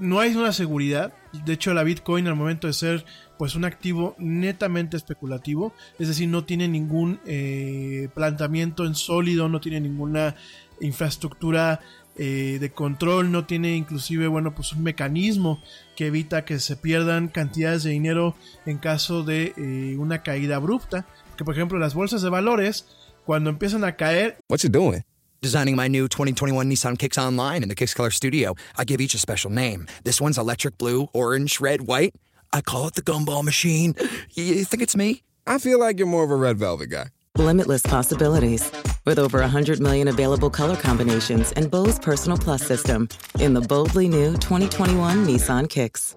no 0.00 0.20
hay 0.20 0.34
una 0.34 0.52
seguridad. 0.52 1.12
De 1.44 1.54
hecho, 1.54 1.74
la 1.74 1.82
Bitcoin 1.82 2.26
al 2.26 2.36
momento 2.36 2.66
de 2.66 2.72
ser 2.72 3.04
pues 3.38 3.54
un 3.56 3.64
activo 3.64 4.14
netamente 4.18 4.96
especulativo, 4.96 5.74
es 5.98 6.06
decir, 6.06 6.28
no 6.28 6.44
tiene 6.44 6.68
ningún 6.68 7.18
eh, 7.26 8.08
planteamiento 8.14 8.86
en 8.86 8.94
sólido, 8.94 9.48
no 9.48 9.60
tiene 9.60 9.80
ninguna 9.80 10.36
infraestructura 10.80 11.80
eh, 12.16 12.58
de 12.60 12.70
control, 12.72 13.32
no 13.32 13.46
tiene 13.46 13.76
inclusive, 13.76 14.28
bueno, 14.28 14.54
pues 14.54 14.72
un 14.72 14.82
mecanismo 14.82 15.62
que 15.96 16.06
evita 16.08 16.44
que 16.44 16.58
se 16.58 16.76
pierdan 16.76 17.28
cantidades 17.28 17.82
de 17.84 17.90
dinero 17.90 18.36
en 18.66 18.78
caso 18.78 19.22
de 19.22 19.54
eh, 19.56 19.96
una 19.98 20.22
caída 20.22 20.56
abrupta. 20.56 21.06
Que 21.36 21.44
por 21.44 21.54
ejemplo 21.54 21.78
las 21.78 21.94
bolsas 21.94 22.22
de 22.22 22.28
valores, 22.28 22.86
cuando 23.24 23.50
empiezan 23.50 23.84
a 23.84 23.96
caer... 23.96 24.38
What's 24.48 24.64
it 24.64 24.72
doing? 24.72 25.04
Designing 25.40 25.74
my 25.74 25.88
new 25.88 26.06
2021 26.08 26.68
Nissan 26.68 26.96
Kicks 26.96 27.18
Online 27.18 27.62
in 27.62 27.68
the 27.68 27.74
Kicks 27.74 27.94
Color 27.94 28.12
Studio, 28.12 28.54
I 28.78 28.84
give 28.84 29.00
each 29.00 29.14
a 29.14 29.18
special 29.18 29.50
name. 29.50 29.86
This 30.04 30.20
one's 30.20 30.38
electric 30.38 30.78
blue, 30.78 31.08
orange, 31.12 31.60
red, 31.60 31.82
white. 31.82 32.14
I 32.52 32.60
call 32.60 32.86
it 32.86 32.94
the 32.94 33.02
gumball 33.02 33.42
machine. 33.42 33.94
You 34.34 34.64
think 34.64 34.82
it's 34.82 34.94
me? 34.94 35.22
I 35.46 35.58
feel 35.58 35.80
like 35.80 35.98
you're 35.98 36.06
more 36.06 36.22
of 36.22 36.30
a 36.30 36.36
red 36.36 36.58
velvet 36.58 36.90
guy. 36.90 37.06
Limitless 37.36 37.82
possibilities. 37.82 38.70
With 39.04 39.18
over 39.18 39.40
100 39.40 39.80
million 39.80 40.06
available 40.08 40.48
color 40.48 40.76
combinations 40.76 41.50
and 41.52 41.70
Bose 41.70 41.98
Personal 41.98 42.38
Plus 42.38 42.64
system 42.64 43.08
in 43.40 43.52
the 43.52 43.60
boldly 43.60 44.08
new 44.08 44.34
2021 44.34 45.26
Nissan 45.26 45.68
Kicks. 45.68 46.14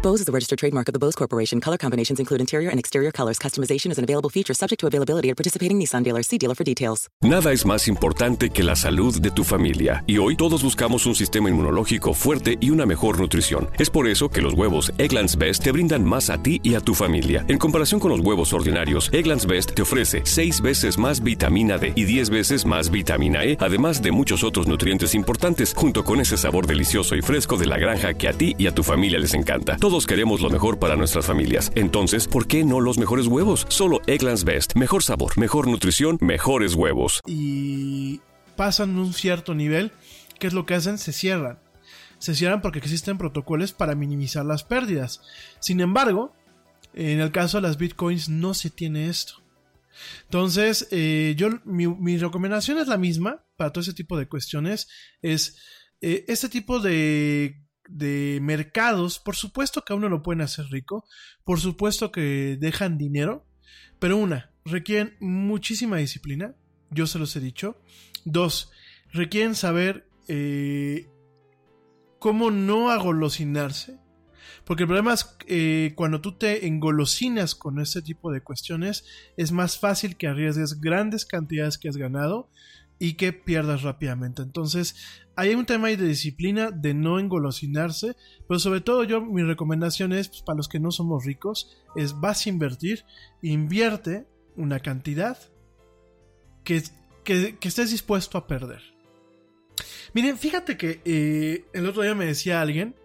Bose 0.00 0.20
is 0.20 0.26
the 0.26 0.32
registered 0.32 0.60
trademark 0.60 0.86
of 0.86 0.92
the 0.92 0.98
Bose 1.00 1.16
Corporation. 1.16 1.60
Color 1.60 1.76
combinations 1.76 2.20
include 2.20 2.40
interior 2.40 2.70
and 2.70 2.78
exterior 2.78 3.10
colors. 3.10 3.38
Customization 3.38 3.90
is 3.90 3.98
an 3.98 4.04
available 4.04 4.30
feature 4.30 4.54
subject 4.54 4.78
to 4.80 4.86
availability 4.86 5.28
at 5.30 5.36
participating 5.36 5.80
Nissan 5.80 6.04
dealers. 6.04 6.28
See 6.28 6.38
dealer 6.38 6.54
for 6.54 6.64
details. 6.64 7.08
Nada 7.20 7.52
es 7.52 7.66
más 7.66 7.88
importante 7.88 8.50
que 8.50 8.62
la 8.62 8.76
salud 8.76 9.20
de 9.20 9.32
tu 9.32 9.42
familia. 9.42 10.04
Y 10.06 10.18
hoy 10.18 10.36
todos 10.36 10.62
buscamos 10.62 11.04
un 11.06 11.16
sistema 11.16 11.50
inmunológico 11.50 12.14
fuerte 12.14 12.58
y 12.60 12.70
una 12.70 12.86
mejor 12.86 13.18
nutrición. 13.18 13.70
Es 13.76 13.90
por 13.90 14.06
eso 14.06 14.28
que 14.28 14.40
los 14.40 14.54
huevos 14.54 14.92
Egglands 14.98 15.36
Best 15.36 15.64
te 15.64 15.72
brindan 15.72 16.04
más 16.04 16.30
a 16.30 16.40
ti 16.40 16.60
y 16.62 16.74
a 16.74 16.80
tu 16.80 16.94
familia. 16.94 17.44
En 17.48 17.58
comparación 17.58 17.98
con 17.98 18.12
los 18.12 18.20
huevos 18.20 18.52
ordinarios, 18.52 19.10
Egglands 19.12 19.46
Best 19.46 19.74
te 19.74 19.82
ofrece 19.82 20.20
6 20.22 20.60
veces 20.60 20.96
más 20.96 21.24
vitamina 21.24 21.76
D 21.76 21.92
y 21.96 22.04
10 22.04 22.30
veces 22.30 22.64
más 22.64 22.92
vitamina 22.92 23.44
E, 23.44 23.56
además 23.60 24.00
de 24.00 24.12
muchos 24.12 24.44
otros 24.44 24.68
nutrientes 24.68 25.16
importantes, 25.16 25.74
junto 25.74 26.04
con 26.04 26.20
ese 26.20 26.36
sabor 26.36 26.68
delicioso 26.68 27.16
y 27.16 27.22
fresco 27.22 27.56
de 27.56 27.66
la 27.66 27.78
granja 27.78 28.14
que 28.14 28.28
a 28.28 28.32
ti 28.32 28.54
y 28.58 28.68
a 28.68 28.74
tu 28.74 28.84
familia 28.84 29.18
les 29.18 29.34
encanta. 29.34 29.76
Todos 29.88 30.06
queremos 30.06 30.42
lo 30.42 30.50
mejor 30.50 30.78
para 30.78 30.96
nuestras 30.96 31.24
familias. 31.24 31.72
Entonces, 31.74 32.28
¿por 32.28 32.46
qué 32.46 32.62
no 32.62 32.78
los 32.78 32.98
mejores 32.98 33.26
huevos? 33.26 33.64
Solo 33.70 34.02
Egglands 34.06 34.44
Best. 34.44 34.76
Mejor 34.76 35.02
sabor, 35.02 35.38
mejor 35.38 35.66
nutrición, 35.66 36.18
mejores 36.20 36.74
huevos. 36.74 37.22
Y 37.26 38.20
pasan 38.54 38.98
un 38.98 39.14
cierto 39.14 39.54
nivel, 39.54 39.92
¿qué 40.38 40.46
es 40.46 40.52
lo 40.52 40.66
que 40.66 40.74
hacen? 40.74 40.98
Se 40.98 41.14
cierran. 41.14 41.58
Se 42.18 42.34
cierran 42.34 42.60
porque 42.60 42.80
existen 42.80 43.16
protocolos 43.16 43.72
para 43.72 43.94
minimizar 43.94 44.44
las 44.44 44.62
pérdidas. 44.62 45.22
Sin 45.58 45.80
embargo, 45.80 46.34
en 46.92 47.20
el 47.20 47.32
caso 47.32 47.56
de 47.56 47.62
las 47.62 47.78
bitcoins 47.78 48.28
no 48.28 48.52
se 48.52 48.68
tiene 48.68 49.08
esto. 49.08 49.42
Entonces, 50.24 50.86
eh, 50.90 51.32
yo, 51.38 51.48
mi, 51.64 52.18
recomendación 52.18 52.76
es 52.76 52.88
la 52.88 52.98
misma 52.98 53.42
para 53.56 53.72
todo 53.72 53.80
ese 53.80 53.94
tipo 53.94 54.18
de 54.18 54.28
cuestiones. 54.28 54.86
Es 55.22 55.56
eh, 56.02 56.26
este 56.28 56.50
tipo 56.50 56.78
de 56.78 57.67
de 57.88 58.38
mercados, 58.42 59.18
por 59.18 59.34
supuesto 59.34 59.82
que 59.82 59.92
a 59.92 59.96
uno 59.96 60.08
lo 60.08 60.22
pueden 60.22 60.42
hacer 60.42 60.66
rico, 60.66 61.04
por 61.44 61.58
supuesto 61.58 62.12
que 62.12 62.56
dejan 62.60 62.98
dinero, 62.98 63.46
pero 63.98 64.16
una, 64.16 64.52
requieren 64.64 65.16
muchísima 65.20 65.96
disciplina, 65.96 66.54
yo 66.90 67.06
se 67.06 67.18
los 67.18 67.34
he 67.34 67.40
dicho. 67.40 67.80
Dos, 68.24 68.70
requieren 69.12 69.54
saber 69.54 70.08
eh, 70.28 71.08
cómo 72.18 72.50
no 72.50 72.90
agolosinarse, 72.90 73.98
porque 74.64 74.82
el 74.82 74.88
problema 74.88 75.14
es 75.14 75.36
eh, 75.46 75.94
cuando 75.96 76.20
tú 76.20 76.36
te 76.36 76.66
engolosinas 76.66 77.54
con 77.54 77.80
este 77.80 78.02
tipo 78.02 78.30
de 78.30 78.42
cuestiones, 78.42 79.04
es 79.36 79.50
más 79.50 79.78
fácil 79.78 80.16
que 80.16 80.28
arriesgues 80.28 80.80
grandes 80.80 81.24
cantidades 81.24 81.78
que 81.78 81.88
has 81.88 81.96
ganado 81.96 82.50
y 82.98 83.14
que 83.14 83.32
pierdas 83.32 83.82
rápidamente. 83.82 84.42
Entonces, 84.42 84.96
hay 85.38 85.54
un 85.54 85.66
tema 85.66 85.86
de 85.86 85.96
disciplina, 85.96 86.72
de 86.72 86.94
no 86.94 87.20
engolosinarse, 87.20 88.16
pero 88.48 88.58
sobre 88.58 88.80
todo 88.80 89.04
yo 89.04 89.20
mi 89.20 89.44
recomendación 89.44 90.12
es, 90.12 90.28
pues, 90.28 90.42
para 90.42 90.56
los 90.56 90.68
que 90.68 90.80
no 90.80 90.90
somos 90.90 91.24
ricos, 91.24 91.78
es 91.94 92.18
vas 92.18 92.44
a 92.44 92.48
invertir, 92.48 93.04
invierte 93.40 94.26
una 94.56 94.80
cantidad 94.80 95.38
que, 96.64 96.82
que, 97.22 97.56
estés 97.62 97.92
dispuesto 97.92 98.36
a 98.36 98.48
perder. 98.48 98.82
Miren, 100.12 100.38
fíjate 100.38 100.76
que 100.76 101.02
eh, 101.04 101.66
el 101.72 101.86
otro 101.86 102.02
día 102.02 102.16
me 102.16 102.26
decía 102.26 102.60
alguien, 102.60 102.96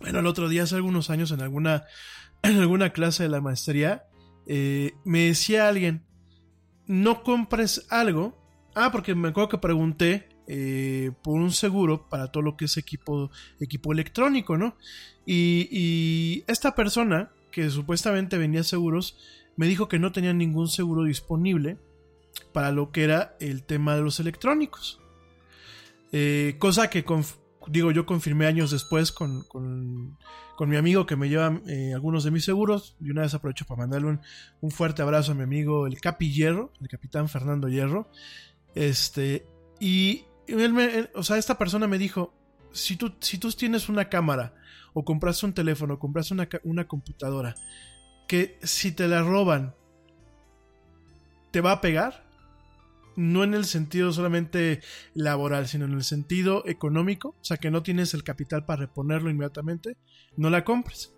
bueno, 0.00 0.18
el 0.18 0.26
otro 0.26 0.50
día 0.50 0.64
hace 0.64 0.74
algunos 0.74 1.08
años 1.08 1.30
en 1.30 1.40
alguna, 1.40 1.84
en 2.42 2.58
alguna 2.58 2.92
clase 2.92 3.22
de 3.22 3.30
la 3.30 3.40
maestría, 3.40 4.04
eh, 4.44 4.92
me 5.04 5.20
decía 5.28 5.66
alguien, 5.66 6.04
no 6.86 7.22
compres 7.22 7.86
algo 7.88 8.42
Ah, 8.74 8.90
porque 8.90 9.14
me 9.14 9.28
acuerdo 9.28 9.50
que 9.50 9.58
pregunté 9.58 10.28
eh, 10.46 11.12
por 11.22 11.40
un 11.40 11.52
seguro 11.52 12.08
para 12.08 12.30
todo 12.30 12.42
lo 12.42 12.56
que 12.56 12.66
es 12.66 12.76
equipo, 12.76 13.30
equipo 13.60 13.92
electrónico, 13.92 14.56
¿no? 14.56 14.76
Y, 15.24 16.44
esta 16.46 16.74
persona, 16.74 17.30
que 17.50 17.70
supuestamente 17.70 18.38
vendía 18.38 18.64
seguros, 18.64 19.16
me 19.56 19.66
dijo 19.66 19.88
que 19.88 19.98
no 19.98 20.12
tenía 20.12 20.32
ningún 20.32 20.68
seguro 20.68 21.04
disponible 21.04 21.78
para 22.52 22.72
lo 22.72 22.90
que 22.90 23.04
era 23.04 23.36
el 23.40 23.62
tema 23.62 23.94
de 23.94 24.02
los 24.02 24.18
electrónicos. 24.20 25.00
Eh, 26.12 26.56
cosa 26.58 26.90
que, 26.90 27.04
digo, 27.68 27.90
yo 27.90 28.06
confirmé 28.06 28.46
años 28.46 28.70
después 28.70 29.12
con, 29.12 29.44
con, 29.44 30.16
mi 30.68 30.76
amigo 30.76 31.06
que 31.06 31.16
me 31.16 31.28
lleva 31.28 31.60
eh, 31.66 31.92
algunos 31.92 32.24
de 32.24 32.30
mis 32.30 32.44
seguros. 32.44 32.96
Y 33.00 33.10
una 33.10 33.22
vez 33.22 33.34
aprovecho 33.34 33.64
para 33.64 33.80
mandarle 33.80 34.08
un, 34.08 34.20
un 34.60 34.70
fuerte 34.70 35.02
abrazo 35.02 35.32
a 35.32 35.34
mi 35.34 35.42
amigo 35.42 35.86
el 35.86 36.00
Capi 36.00 36.32
Hierro, 36.32 36.72
el 36.80 36.88
capitán 36.88 37.28
Fernando 37.28 37.68
Hierro 37.68 38.08
este, 38.74 39.46
y 39.80 40.24
o 41.14 41.22
sea, 41.22 41.38
esta 41.38 41.58
persona 41.58 41.86
me 41.86 41.98
dijo, 41.98 42.34
si 42.72 42.96
tú, 42.96 43.14
si 43.20 43.38
tú 43.38 43.50
tienes 43.52 43.88
una 43.88 44.08
cámara 44.08 44.54
o 44.94 45.04
compras 45.04 45.42
un 45.42 45.54
teléfono, 45.54 45.94
o 45.94 45.98
compras 45.98 46.30
una, 46.30 46.48
una 46.64 46.86
computadora, 46.86 47.54
que 48.28 48.58
si 48.62 48.92
te 48.92 49.08
la 49.08 49.22
roban, 49.22 49.74
te 51.50 51.60
va 51.60 51.72
a 51.72 51.80
pegar, 51.80 52.24
no 53.16 53.44
en 53.44 53.54
el 53.54 53.64
sentido 53.64 54.12
solamente 54.12 54.80
laboral, 55.14 55.68
sino 55.68 55.84
en 55.84 55.92
el 55.92 56.04
sentido 56.04 56.64
económico, 56.66 57.36
o 57.40 57.44
sea 57.44 57.58
que 57.58 57.70
no 57.70 57.82
tienes 57.82 58.14
el 58.14 58.24
capital 58.24 58.64
para 58.64 58.80
reponerlo 58.80 59.30
inmediatamente, 59.30 59.96
no 60.36 60.50
la 60.50 60.64
compres. 60.64 61.12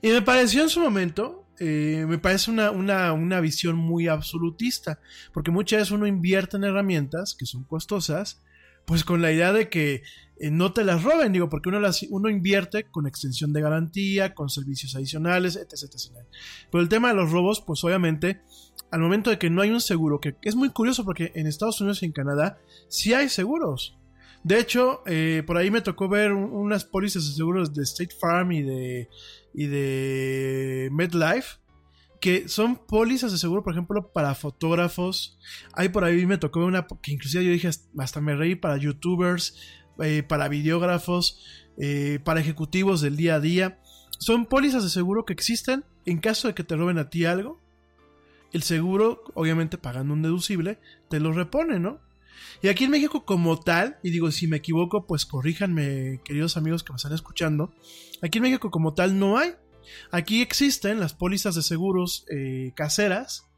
Y 0.00 0.08
me 0.08 0.22
pareció 0.22 0.62
en 0.62 0.68
su 0.68 0.80
momento, 0.80 1.46
eh, 1.60 2.04
me 2.08 2.18
parece 2.18 2.50
una, 2.50 3.40
visión 3.40 3.76
muy 3.76 4.08
absolutista, 4.08 5.00
porque 5.32 5.50
muchas 5.50 5.80
veces 5.80 5.92
uno 5.92 6.06
invierte 6.06 6.56
en 6.56 6.64
herramientas 6.64 7.36
que 7.38 7.46
son 7.46 7.64
costosas 7.64 8.42
pues 8.84 9.04
con 9.04 9.22
la 9.22 9.32
idea 9.32 9.52
de 9.52 9.68
que 9.68 10.02
eh, 10.38 10.50
no 10.50 10.72
te 10.72 10.84
las 10.84 11.02
roben, 11.02 11.32
digo, 11.32 11.48
porque 11.48 11.68
uno, 11.68 11.80
las, 11.80 12.02
uno 12.10 12.28
invierte 12.28 12.84
con 12.84 13.06
extensión 13.06 13.52
de 13.52 13.60
garantía, 13.60 14.34
con 14.34 14.48
servicios 14.48 14.96
adicionales, 14.96 15.56
etc, 15.56 15.84
etc. 15.84 16.26
Pero 16.70 16.82
el 16.82 16.88
tema 16.88 17.08
de 17.08 17.14
los 17.14 17.30
robos, 17.30 17.60
pues 17.60 17.84
obviamente, 17.84 18.42
al 18.90 19.00
momento 19.00 19.30
de 19.30 19.38
que 19.38 19.50
no 19.50 19.62
hay 19.62 19.70
un 19.70 19.80
seguro, 19.80 20.20
que 20.20 20.36
es 20.42 20.56
muy 20.56 20.70
curioso 20.70 21.04
porque 21.04 21.32
en 21.34 21.46
Estados 21.46 21.80
Unidos 21.80 22.02
y 22.02 22.06
en 22.06 22.12
Canadá 22.12 22.58
sí 22.88 23.14
hay 23.14 23.28
seguros. 23.28 23.96
De 24.44 24.58
hecho, 24.58 25.02
eh, 25.06 25.44
por 25.46 25.56
ahí 25.56 25.70
me 25.70 25.82
tocó 25.82 26.08
ver 26.08 26.32
unas 26.32 26.84
pólizas 26.84 27.24
de 27.26 27.32
seguros 27.32 27.72
de 27.74 27.84
State 27.84 28.14
Farm 28.18 28.50
y 28.52 28.62
de, 28.62 29.08
y 29.54 29.66
de 29.66 30.88
MedLife, 30.90 31.58
que 32.22 32.48
son 32.48 32.76
pólizas 32.76 33.32
de 33.32 33.38
seguro, 33.38 33.64
por 33.64 33.72
ejemplo, 33.72 34.12
para 34.12 34.36
fotógrafos. 34.36 35.36
Hay 35.72 35.88
por 35.88 36.04
ahí 36.04 36.24
me 36.24 36.38
tocó 36.38 36.64
una 36.64 36.86
que 36.86 37.10
inclusive 37.10 37.44
yo 37.44 37.50
dije, 37.50 37.68
hasta 37.98 38.20
me 38.20 38.36
reí, 38.36 38.54
para 38.54 38.76
youtubers, 38.76 39.58
eh, 39.98 40.22
para 40.22 40.46
videógrafos, 40.46 41.44
eh, 41.78 42.20
para 42.22 42.38
ejecutivos 42.38 43.00
del 43.00 43.16
día 43.16 43.34
a 43.34 43.40
día. 43.40 43.80
Son 44.20 44.46
pólizas 44.46 44.84
de 44.84 44.90
seguro 44.90 45.24
que 45.24 45.32
existen 45.32 45.84
en 46.06 46.18
caso 46.18 46.46
de 46.46 46.54
que 46.54 46.62
te 46.62 46.76
roben 46.76 46.98
a 46.98 47.10
ti 47.10 47.24
algo. 47.24 47.60
El 48.52 48.62
seguro, 48.62 49.24
obviamente 49.34 49.76
pagando 49.76 50.14
un 50.14 50.22
deducible, 50.22 50.78
te 51.10 51.18
lo 51.18 51.32
repone, 51.32 51.80
¿no? 51.80 52.00
Y 52.62 52.68
aquí 52.68 52.84
en 52.84 52.92
México 52.92 53.24
como 53.24 53.58
tal, 53.58 53.98
y 54.04 54.10
digo 54.10 54.30
si 54.30 54.46
me 54.46 54.58
equivoco, 54.58 55.08
pues 55.08 55.26
corríjanme, 55.26 56.20
queridos 56.24 56.56
amigos 56.56 56.84
que 56.84 56.92
me 56.92 56.98
están 56.98 57.14
escuchando, 57.14 57.74
aquí 58.22 58.38
en 58.38 58.42
México 58.42 58.70
como 58.70 58.94
tal 58.94 59.18
no 59.18 59.38
hay. 59.38 59.54
Aquí 60.10 60.42
existen 60.42 61.00
las 61.00 61.14
pólizas 61.14 61.54
de 61.54 61.62
seguros 61.62 62.24
eh, 62.30 62.72
caseras 62.74 63.48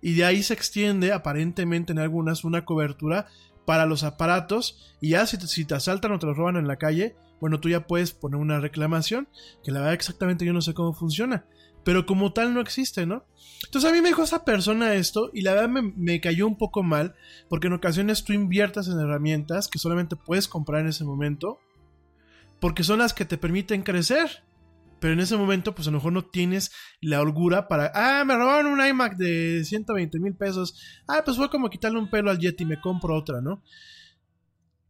y 0.00 0.14
de 0.14 0.24
ahí 0.24 0.42
se 0.42 0.54
extiende 0.54 1.12
aparentemente 1.12 1.92
en 1.92 1.98
algunas 1.98 2.44
una 2.44 2.64
cobertura 2.64 3.26
para 3.64 3.86
los 3.86 4.04
aparatos 4.04 4.96
y 5.00 5.10
ya 5.10 5.26
si 5.26 5.38
te, 5.38 5.46
te 5.64 5.74
asaltan 5.74 6.12
o 6.12 6.18
te 6.18 6.26
los 6.26 6.36
roban 6.36 6.56
en 6.56 6.68
la 6.68 6.76
calle, 6.76 7.16
bueno, 7.40 7.60
tú 7.60 7.68
ya 7.68 7.86
puedes 7.86 8.12
poner 8.12 8.40
una 8.40 8.60
reclamación, 8.60 9.28
que 9.62 9.72
la 9.72 9.80
verdad 9.80 9.94
exactamente 9.94 10.46
yo 10.46 10.52
no 10.52 10.62
sé 10.62 10.72
cómo 10.72 10.94
funciona, 10.94 11.44
pero 11.84 12.06
como 12.06 12.32
tal 12.32 12.54
no 12.54 12.60
existe, 12.60 13.06
¿no? 13.06 13.24
Entonces 13.64 13.90
a 13.90 13.92
mí 13.92 14.00
me 14.00 14.08
dijo 14.08 14.22
esa 14.22 14.44
persona 14.44 14.94
esto 14.94 15.30
y 15.34 15.42
la 15.42 15.54
verdad 15.54 15.68
me, 15.68 15.82
me, 15.82 16.20
cayó 16.20 16.46
un 16.46 16.56
poco 16.56 16.82
mal, 16.82 17.14
porque 17.48 17.66
en 17.66 17.74
ocasiones 17.74 18.24
tú 18.24 18.32
inviertas 18.32 18.88
en 18.88 18.98
herramientas 18.98 19.68
que 19.68 19.78
solamente 19.78 20.16
puedes 20.16 20.48
comprar 20.48 20.80
en 20.82 20.88
ese 20.88 21.04
momento, 21.04 21.58
porque 22.60 22.84
son 22.84 23.00
las 23.00 23.12
que 23.12 23.24
te 23.24 23.38
permiten 23.38 23.82
crecer. 23.82 24.44
Pero 25.00 25.12
en 25.12 25.20
ese 25.20 25.36
momento, 25.36 25.74
pues 25.74 25.86
a 25.88 25.90
lo 25.90 25.98
mejor 25.98 26.12
no 26.12 26.24
tienes 26.24 26.72
la 27.00 27.20
holgura 27.20 27.68
para. 27.68 27.92
Ah, 27.94 28.24
me 28.24 28.36
robaron 28.36 28.72
un 28.72 28.84
iMac 28.84 29.16
de 29.16 29.64
120 29.64 30.18
mil 30.18 30.34
pesos. 30.34 30.80
Ah, 31.06 31.22
pues 31.24 31.36
fue 31.36 31.50
como 31.50 31.70
quitarle 31.70 31.98
un 31.98 32.10
pelo 32.10 32.30
al 32.30 32.38
Yeti 32.38 32.64
y 32.64 32.66
me 32.66 32.80
compro 32.80 33.14
otra, 33.14 33.40
¿no? 33.40 33.62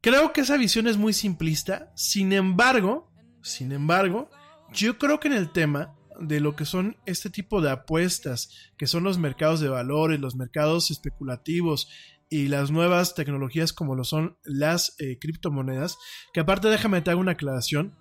Creo 0.01 0.33
que 0.33 0.43
esa 0.43 0.57
visión 0.57 0.87
es 0.87 0.97
muy 0.97 1.13
simplista. 1.13 1.93
Sin 1.97 2.33
embargo, 2.33 3.13
sin 3.43 3.73
embargo, 3.73 4.31
yo 4.73 4.99
creo 4.99 5.21
que 5.21 5.29
en 5.29 5.35
el 5.35 5.51
tema 5.51 5.95
de 6.21 6.41
lo 6.41 6.57
que 6.57 6.65
son 6.65 6.97
este 7.07 7.31
tipo 7.31 7.61
de 7.61 7.71
apuestas, 7.71 8.51
que 8.77 8.87
son 8.87 9.05
los 9.05 9.19
mercados 9.19 9.61
de 9.61 9.69
valores, 9.69 10.21
los 10.21 10.37
mercados 10.37 10.91
especulativos 10.91 11.89
y 12.29 12.49
las 12.49 12.71
nuevas 12.71 13.15
tecnologías 13.15 13.73
como 13.73 13.95
lo 13.95 14.05
son 14.05 14.37
las 14.45 14.95
eh, 14.99 15.19
criptomonedas, 15.21 15.99
que 16.33 16.41
aparte 16.41 16.69
déjame 16.69 17.01
te 17.03 17.11
hago 17.11 17.21
una 17.21 17.33
aclaración 17.33 17.95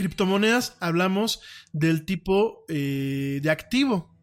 criptomonedas 0.00 0.78
hablamos 0.80 1.42
del 1.72 2.06
tipo 2.06 2.64
eh, 2.68 3.40
de 3.42 3.50
activo, 3.50 4.16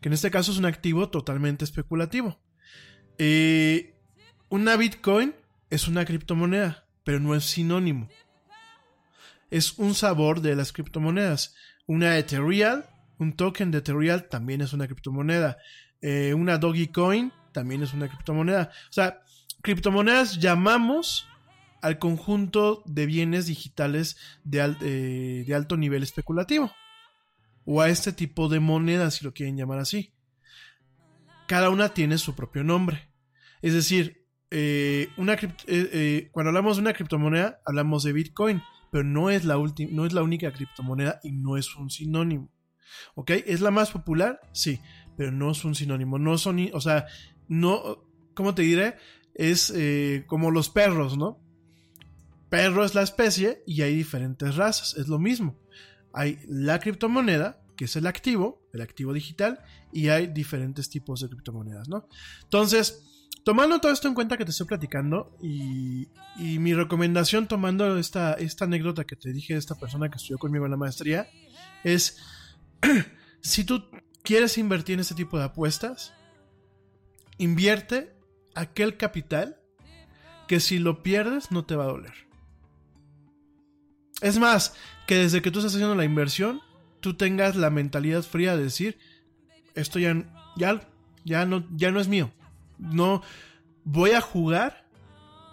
que 0.00 0.08
en 0.08 0.14
este 0.14 0.30
caso 0.30 0.50
es 0.50 0.56
un 0.56 0.64
activo 0.64 1.10
totalmente 1.10 1.66
especulativo. 1.66 2.40
Eh, 3.18 3.94
una 4.48 4.76
Bitcoin 4.76 5.34
es 5.68 5.88
una 5.88 6.06
criptomoneda, 6.06 6.86
pero 7.04 7.20
no 7.20 7.34
es 7.34 7.44
sinónimo. 7.44 8.08
Es 9.50 9.78
un 9.78 9.94
sabor 9.94 10.40
de 10.40 10.56
las 10.56 10.72
criptomonedas. 10.72 11.54
Una 11.86 12.16
Ethereal, 12.16 12.88
un 13.18 13.34
token 13.34 13.70
de 13.70 13.78
Ethereal 13.78 14.28
también 14.30 14.62
es 14.62 14.72
una 14.72 14.86
criptomoneda. 14.86 15.58
Eh, 16.00 16.32
una 16.32 16.56
Dogecoin 16.56 17.30
también 17.52 17.82
es 17.82 17.92
una 17.92 18.08
criptomoneda. 18.08 18.70
O 18.88 18.92
sea, 18.92 19.20
criptomonedas 19.60 20.38
llamamos 20.38 21.26
al 21.82 21.98
conjunto 21.98 22.82
de 22.86 23.06
bienes 23.06 23.46
digitales 23.46 24.16
eh, 24.50 25.44
de, 25.46 25.54
alto 25.54 25.76
nivel 25.76 26.02
especulativo. 26.02 26.72
O 27.64 27.80
a 27.80 27.88
este 27.88 28.12
tipo 28.12 28.48
de 28.48 28.60
monedas, 28.60 29.14
si 29.14 29.24
lo 29.24 29.34
quieren 29.34 29.56
llamar 29.56 29.78
así. 29.78 30.14
Cada 31.46 31.70
una 31.70 31.90
tiene 31.90 32.18
su 32.18 32.34
propio 32.34 32.64
nombre. 32.64 33.10
Es 33.60 33.74
decir, 33.74 34.26
eh, 34.50 35.08
una 35.16 35.36
eh, 35.66 36.28
cuando 36.32 36.48
hablamos 36.48 36.76
de 36.76 36.82
una 36.82 36.94
criptomoneda, 36.94 37.60
hablamos 37.66 38.04
de 38.04 38.12
Bitcoin, 38.12 38.62
pero 38.90 39.04
no 39.04 39.28
es, 39.28 39.44
la 39.44 39.56
no 39.90 40.06
es 40.06 40.12
la 40.12 40.22
única 40.22 40.50
criptomoneda 40.50 41.20
y 41.22 41.32
no 41.32 41.56
es 41.56 41.74
un 41.76 41.90
sinónimo. 41.90 42.50
¿Ok? 43.14 43.32
¿Es 43.46 43.60
la 43.60 43.70
más 43.70 43.90
popular? 43.90 44.40
Sí, 44.52 44.80
pero 45.16 45.30
no 45.30 45.50
es 45.50 45.64
un 45.64 45.74
sinónimo. 45.74 46.18
No 46.18 46.38
son, 46.38 46.70
o 46.72 46.80
sea, 46.80 47.06
no, 47.48 48.02
¿cómo 48.34 48.54
te 48.54 48.62
diré? 48.62 48.96
Es 49.34 49.72
como 50.26 50.50
los 50.50 50.70
perros, 50.70 51.18
¿no? 51.18 51.47
Perro 52.48 52.84
es 52.84 52.94
la 52.94 53.02
especie 53.02 53.62
y 53.66 53.82
hay 53.82 53.94
diferentes 53.94 54.56
razas, 54.56 54.96
es 54.96 55.08
lo 55.08 55.18
mismo. 55.18 55.58
Hay 56.12 56.38
la 56.46 56.80
criptomoneda, 56.80 57.60
que 57.76 57.84
es 57.84 57.96
el 57.96 58.06
activo, 58.06 58.66
el 58.72 58.80
activo 58.80 59.12
digital, 59.12 59.60
y 59.92 60.08
hay 60.08 60.28
diferentes 60.28 60.88
tipos 60.88 61.20
de 61.20 61.28
criptomonedas, 61.28 61.88
¿no? 61.88 62.08
Entonces, 62.44 63.28
tomando 63.44 63.80
todo 63.80 63.92
esto 63.92 64.08
en 64.08 64.14
cuenta 64.14 64.36
que 64.36 64.44
te 64.44 64.50
estoy 64.50 64.66
platicando 64.66 65.36
y, 65.42 66.08
mi 66.36 66.72
recomendación 66.72 67.48
tomando 67.48 67.98
esta, 67.98 68.34
esta 68.34 68.64
anécdota 68.64 69.04
que 69.04 69.16
te 69.16 69.32
dije 69.32 69.54
de 69.54 69.58
esta 69.58 69.74
persona 69.74 70.08
que 70.08 70.16
estudió 70.16 70.38
conmigo 70.38 70.64
en 70.66 70.70
la 70.70 70.76
maestría, 70.76 71.28
es, 71.82 72.18
si 73.40 73.64
tú 73.64 73.84
quieres 74.22 74.56
invertir 74.56 74.94
en 74.94 75.00
este 75.00 75.14
tipo 75.14 75.38
de 75.38 75.44
apuestas, 75.44 76.12
invierte 77.38 78.14
aquel 78.54 78.96
capital 78.96 79.60
que 80.46 80.60
si 80.60 80.78
lo 80.78 81.02
pierdes 81.02 81.50
no 81.50 81.64
te 81.64 81.74
va 81.74 81.84
a 81.84 81.88
doler. 81.88 82.27
Es 84.20 84.38
más, 84.38 84.74
que 85.06 85.16
desde 85.16 85.42
que 85.42 85.50
tú 85.50 85.60
estás 85.60 85.74
haciendo 85.74 85.94
la 85.94 86.04
inversión, 86.04 86.60
tú 87.00 87.14
tengas 87.14 87.56
la 87.56 87.70
mentalidad 87.70 88.22
fría 88.22 88.56
de 88.56 88.64
decir, 88.64 88.98
esto 89.74 89.98
ya, 89.98 90.24
ya, 90.56 90.88
ya, 91.24 91.46
no, 91.46 91.66
ya 91.76 91.90
no 91.90 92.00
es 92.00 92.08
mío. 92.08 92.32
No 92.78 93.22
voy 93.84 94.10
a 94.12 94.20
jugar, 94.20 94.84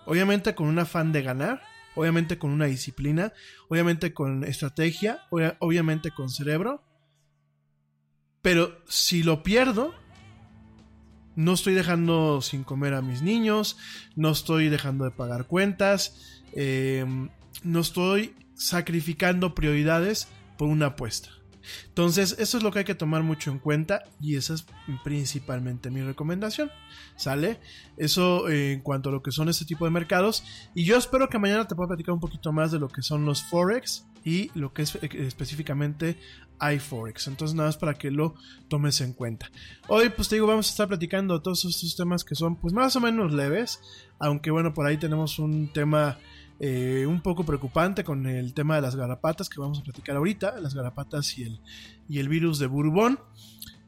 obviamente 0.06 0.56
con 0.56 0.68
un 0.68 0.80
afán 0.80 1.12
de 1.12 1.22
ganar, 1.22 1.62
obviamente 1.96 2.38
con 2.38 2.52
una 2.52 2.66
disciplina, 2.66 3.34
obviamente 3.70 4.14
con 4.14 4.44
estrategia, 4.44 5.22
obviamente 5.30 6.12
con 6.12 6.30
cerebro. 6.30 6.84
Pero 8.42 8.84
si 8.88 9.24
lo 9.24 9.44
pierdo, 9.44 9.94
no 11.36 11.54
estoy 11.54 11.74
dejando 11.74 12.42
sin 12.42 12.64
comer 12.64 12.94
a 12.94 13.02
mis 13.02 13.22
niños, 13.22 13.78
no 14.16 14.32
estoy 14.32 14.70
dejando 14.70 15.06
de 15.06 15.12
pagar 15.12 15.48
cuentas, 15.48 16.42
eh, 16.54 17.06
no 17.64 17.80
estoy 17.80 18.36
sacrificando 18.56 19.54
prioridades 19.54 20.28
por 20.58 20.70
una 20.70 20.88
apuesta. 20.88 21.30
Entonces, 21.88 22.36
eso 22.40 22.58
es 22.58 22.64
lo 22.64 22.72
que 22.72 22.80
hay 22.80 22.86
que 22.86 22.96
tomar 22.96 23.24
mucho 23.24 23.52
en 23.52 23.60
cuenta 23.60 24.04
y 24.20 24.36
esa 24.36 24.54
es 24.54 24.66
principalmente 25.04 25.90
mi 25.90 26.02
recomendación. 26.02 26.72
¿Sale? 27.16 27.60
Eso 27.98 28.50
eh, 28.50 28.74
en 28.74 28.82
cuanto 28.82 29.10
a 29.10 29.12
lo 29.12 29.24
que 29.24 29.32
son 29.32 29.50
este 29.50 29.66
tipo 29.66 29.86
de 29.86 29.92
mercados. 29.92 30.44
Y 30.74 30.84
yo 30.84 30.98
espero 30.98 31.30
que 31.30 31.40
mañana 31.40 31.68
te 31.68 31.76
pueda 31.76 31.90
platicar 31.90 32.14
un 32.14 32.20
poquito 32.20 32.52
más 32.52 32.72
de 32.72 32.80
lo 32.80 32.88
que 32.88 33.02
son 33.02 33.26
los 33.26 33.44
Forex 33.44 34.06
y 34.24 34.52
lo 34.58 34.74
que 34.74 34.84
es 34.84 34.96
eh, 34.96 35.10
específicamente 35.14 36.18
iForex. 36.60 37.28
Entonces, 37.28 37.56
nada 37.56 37.70
más 37.70 37.78
para 37.78 37.94
que 37.94 38.12
lo 38.12 38.36
tomes 38.68 39.02
en 39.02 39.14
cuenta. 39.14 39.50
Hoy, 39.88 40.10
pues 40.10 40.30
te 40.30 40.36
digo, 40.36 40.48
vamos 40.48 40.68
a 40.68 40.72
estar 40.72 40.88
platicando 40.88 41.42
todos 41.42 41.66
estos 41.66 41.96
temas 41.96 42.24
que 42.24 42.36
son, 42.36 42.56
pues 42.56 42.74
más 42.74 42.96
o 42.96 43.02
menos 43.02 43.34
leves. 43.34 43.80
Aunque 44.20 44.52
bueno, 44.52 44.74
por 44.74 44.86
ahí 44.86 44.98
tenemos 44.98 45.40
un 45.40 45.72
tema 45.72 46.18
eh, 46.60 47.06
un 47.08 47.22
poco 47.22 47.44
preocupante 47.44 48.04
con 48.04 48.26
el 48.28 48.54
tema 48.54 48.76
de 48.76 48.82
las 48.82 48.96
garrapatas 48.96 49.50
que 49.50 49.60
vamos 49.60 49.80
a 49.80 49.84
platicar 49.84 50.16
ahorita, 50.16 50.60
las 50.62 50.74
garrapatas 50.74 51.38
y 51.38 51.44
el, 51.44 51.60
y 52.08 52.20
el 52.20 52.30
virus 52.30 52.60
de 52.60 52.68
Bourbon. 52.68 53.20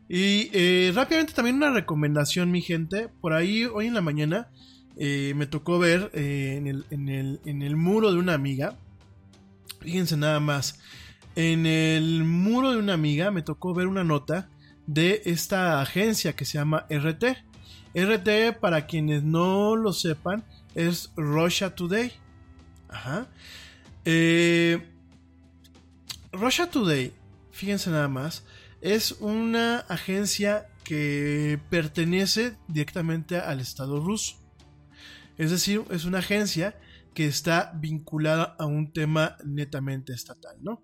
Y 0.09 0.49
eh, 0.53 0.91
rápidamente 0.93 1.33
también 1.33 1.57
una 1.57 1.71
recomendación, 1.71 2.51
mi 2.51 2.61
gente. 2.61 3.09
Por 3.21 3.33
ahí, 3.33 3.65
hoy 3.65 3.87
en 3.87 3.93
la 3.93 4.01
mañana, 4.01 4.49
eh, 4.97 5.33
me 5.35 5.47
tocó 5.47 5.79
ver 5.79 6.11
en 6.13 6.67
el, 6.67 6.85
en, 6.89 7.09
el, 7.09 7.39
en, 7.45 7.61
el, 7.61 7.75
muro 7.75 8.11
de 8.11 8.19
una 8.19 8.33
amiga. 8.33 8.77
Fíjense 9.81 10.17
nada 10.17 10.39
más. 10.39 10.79
En 11.35 11.65
el 11.65 12.23
muro 12.23 12.71
de 12.71 12.79
una 12.79 12.93
amiga 12.93 13.31
me 13.31 13.43
tocó 13.43 13.73
ver 13.73 13.87
una 13.87 14.03
nota 14.03 14.49
de 14.87 15.21
esta 15.25 15.81
agencia 15.81 16.33
que 16.33 16.45
se 16.45 16.57
llama 16.57 16.85
RT. 16.89 17.37
RT, 17.93 18.59
para 18.59 18.87
quienes 18.87 19.23
no 19.23 19.75
lo 19.75 19.93
sepan, 19.93 20.43
es 20.75 21.11
Russia 21.15 21.75
Today. 21.75 22.11
Ajá. 22.89 23.27
Eh, 24.05 24.81
Russia 26.31 26.69
Today, 26.69 27.13
fíjense 27.51 27.89
nada 27.89 28.07
más, 28.07 28.43
es 28.81 29.13
una 29.19 29.79
agencia 29.79 30.69
que 30.83 31.59
pertenece 31.69 32.55
directamente 32.67 33.37
al 33.37 33.59
Estado 33.59 33.99
ruso. 33.99 34.37
Es 35.37 35.51
decir, 35.51 35.83
es 35.91 36.05
una 36.05 36.19
agencia 36.19 36.79
que 37.13 37.25
está 37.25 37.73
vinculada 37.75 38.55
a 38.57 38.65
un 38.65 38.93
tema 38.93 39.37
netamente 39.43 40.13
estatal, 40.13 40.57
¿no? 40.61 40.83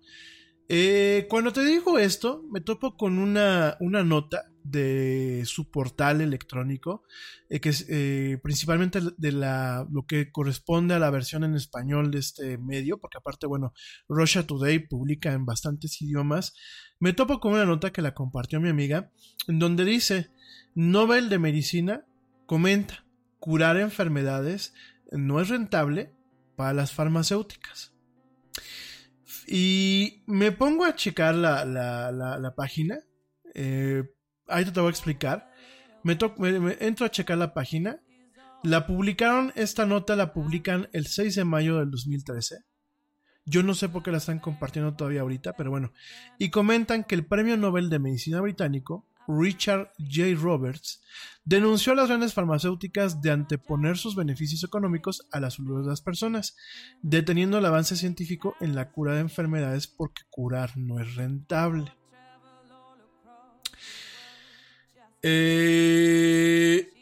Eh, 0.68 1.26
cuando 1.28 1.52
te 1.52 1.64
digo 1.64 1.98
esto, 1.98 2.42
me 2.50 2.60
topo 2.60 2.96
con 2.96 3.18
una, 3.18 3.76
una 3.80 4.02
nota 4.02 4.50
de 4.64 5.42
su 5.46 5.70
portal 5.70 6.20
electrónico, 6.20 7.04
eh, 7.48 7.60
que 7.60 7.68
es 7.68 7.86
eh, 7.88 8.38
principalmente 8.42 9.00
de 9.16 9.32
la, 9.32 9.86
lo 9.92 10.06
que 10.06 10.32
corresponde 10.32 10.94
a 10.94 10.98
la 10.98 11.10
versión 11.10 11.44
en 11.44 11.54
español 11.54 12.10
de 12.10 12.18
este 12.18 12.58
medio, 12.58 12.98
porque 12.98 13.18
aparte, 13.18 13.46
bueno, 13.46 13.72
Russia 14.08 14.46
Today 14.46 14.80
publica 14.80 15.32
en 15.32 15.44
bastantes 15.44 16.00
idiomas. 16.02 16.54
Me 16.98 17.12
topo 17.12 17.38
con 17.38 17.52
una 17.52 17.66
nota 17.66 17.92
que 17.92 18.02
la 18.02 18.14
compartió 18.14 18.60
mi 18.60 18.70
amiga, 18.70 19.12
en 19.46 19.58
donde 19.58 19.84
dice, 19.84 20.30
Nobel 20.74 21.28
de 21.28 21.38
Medicina 21.38 22.06
comenta, 22.46 23.04
curar 23.38 23.76
enfermedades 23.76 24.72
no 25.12 25.40
es 25.40 25.48
rentable 25.50 26.12
para 26.56 26.72
las 26.72 26.92
farmacéuticas. 26.92 27.92
Y 29.46 30.22
me 30.26 30.52
pongo 30.52 30.84
a 30.84 30.94
checar 30.94 31.34
la, 31.34 31.64
la, 31.64 32.10
la, 32.10 32.54
página. 32.54 32.98
Eh, 33.54 34.04
ahí 34.48 34.64
te 34.64 34.80
voy 34.80 34.88
a 34.88 34.90
explicar. 34.90 35.50
Me, 36.02 36.16
me, 36.38 36.76
entro 36.80 37.06
a 37.06 37.10
checar 37.10 37.38
la 37.38 37.54
página. 37.54 38.00
La 38.62 38.86
publicaron, 38.86 39.52
esta 39.56 39.86
nota 39.86 40.16
la 40.16 40.32
publican 40.32 40.88
el 40.92 41.06
6 41.06 41.34
de 41.34 41.44
mayo 41.44 41.78
del 41.78 41.90
2013. 41.90 42.64
Yo 43.46 43.62
no 43.62 43.74
sé 43.74 43.90
por 43.90 44.02
qué 44.02 44.10
la 44.10 44.18
están 44.18 44.38
compartiendo 44.38 44.94
todavía 44.94 45.20
ahorita, 45.20 45.54
pero 45.54 45.70
bueno. 45.70 45.92
Y 46.38 46.48
comentan 46.48 47.04
que 47.04 47.14
el 47.14 47.26
Premio 47.26 47.58
Nobel 47.58 47.90
de 47.90 47.98
Medicina 47.98 48.40
británico 48.40 49.06
Richard 49.26 49.90
J. 49.98 50.34
Roberts, 50.40 51.02
denunció 51.44 51.92
a 51.92 51.96
las 51.96 52.08
grandes 52.08 52.34
farmacéuticas 52.34 53.22
de 53.22 53.30
anteponer 53.30 53.96
sus 53.96 54.16
beneficios 54.16 54.64
económicos 54.64 55.26
a 55.32 55.40
la 55.40 55.50
salud 55.50 55.82
de 55.82 55.88
las 55.88 56.00
personas, 56.00 56.56
deteniendo 57.02 57.58
el 57.58 57.64
avance 57.64 57.96
científico 57.96 58.54
en 58.60 58.74
la 58.74 58.90
cura 58.90 59.14
de 59.14 59.20
enfermedades 59.20 59.86
porque 59.86 60.22
curar 60.30 60.76
no 60.76 61.00
es 61.00 61.14
rentable. 61.14 61.92
Eh, 65.26 66.92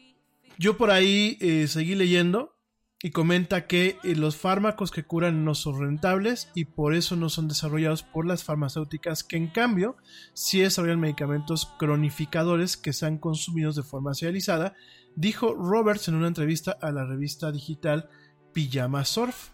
yo 0.57 0.77
por 0.77 0.93
ahí 0.93 1.37
eh, 1.41 1.67
seguí 1.67 1.97
leyendo 1.97 2.55
y 3.03 3.11
comenta 3.11 3.67
que 3.67 3.97
eh, 4.05 4.15
los 4.15 4.37
fármacos 4.37 4.93
que 4.93 5.03
curan 5.03 5.45
no 5.45 5.57
son 5.57 5.81
rentables 5.81 6.49
y 6.55 6.67
por 6.67 6.95
eso 6.95 7.17
no 7.17 7.29
son 7.29 7.49
desarrollados 7.49 8.05
por 8.05 8.25
las 8.25 8.45
farmacéuticas 8.45 9.25
que 9.25 9.37
en 9.37 9.49
cambio 9.49 9.97
sí 10.35 10.61
desarrollan 10.61 11.01
medicamentos 11.01 11.69
cronificadores 11.81 12.77
que 12.77 12.93
sean 12.93 13.19
consumidos 13.19 13.75
de 13.75 13.83
forma 13.83 14.15
serializada, 14.15 14.77
dijo 15.17 15.53
Roberts 15.55 16.07
en 16.07 16.15
una 16.15 16.29
entrevista 16.29 16.79
a 16.81 16.93
la 16.93 17.05
revista 17.05 17.51
digital 17.51 18.09
Pijama 18.53 19.05
Surf. 19.05 19.49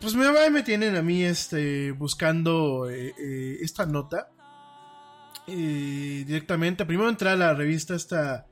Pues 0.00 0.14
me, 0.14 0.50
me 0.50 0.62
tienen 0.62 0.96
a 0.96 1.02
mí 1.02 1.24
este, 1.24 1.92
buscando 1.92 2.88
esta 2.88 3.84
nota 3.84 4.30
directamente. 5.48 6.84
Primero 6.84 7.08
entré 7.08 7.30
a 7.30 7.36
la 7.36 7.54
revista, 7.54 7.94
esta, 7.94 8.46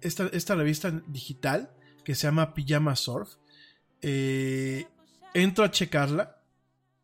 esta, 0.00 0.26
esta 0.32 0.54
revista 0.54 0.90
digital 1.06 1.70
que 2.06 2.14
se 2.14 2.28
llama 2.28 2.54
Pijama 2.54 2.94
Surf. 2.94 3.34
Eh, 4.00 4.86
entro 5.34 5.64
a 5.64 5.72
checarla. 5.72 6.40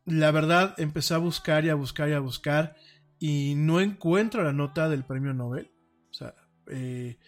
La 0.04 0.30
verdad, 0.30 0.74
empecé 0.78 1.14
a 1.14 1.18
buscar 1.18 1.64
y 1.64 1.70
a 1.70 1.74
buscar 1.74 2.08
y 2.08 2.12
a 2.12 2.20
buscar 2.20 2.76
y 3.18 3.54
no 3.56 3.80
encuentro 3.80 4.44
la 4.44 4.52
nota 4.52 4.88
del 4.88 5.04
premio 5.04 5.34
Nobel. 5.34 5.72
O 6.10 6.14
sea, 6.14 6.34
eh, 6.68 7.18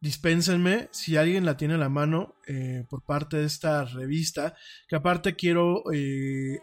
dispénsenme 0.00 0.88
si 0.92 1.16
alguien 1.16 1.46
la 1.46 1.56
tiene 1.56 1.74
a 1.74 1.78
la 1.78 1.88
mano 1.88 2.36
eh, 2.46 2.84
por 2.90 3.02
parte 3.02 3.38
de 3.38 3.46
esta 3.46 3.84
revista, 3.84 4.54
que 4.86 4.96
aparte 4.96 5.34
quiero 5.34 5.84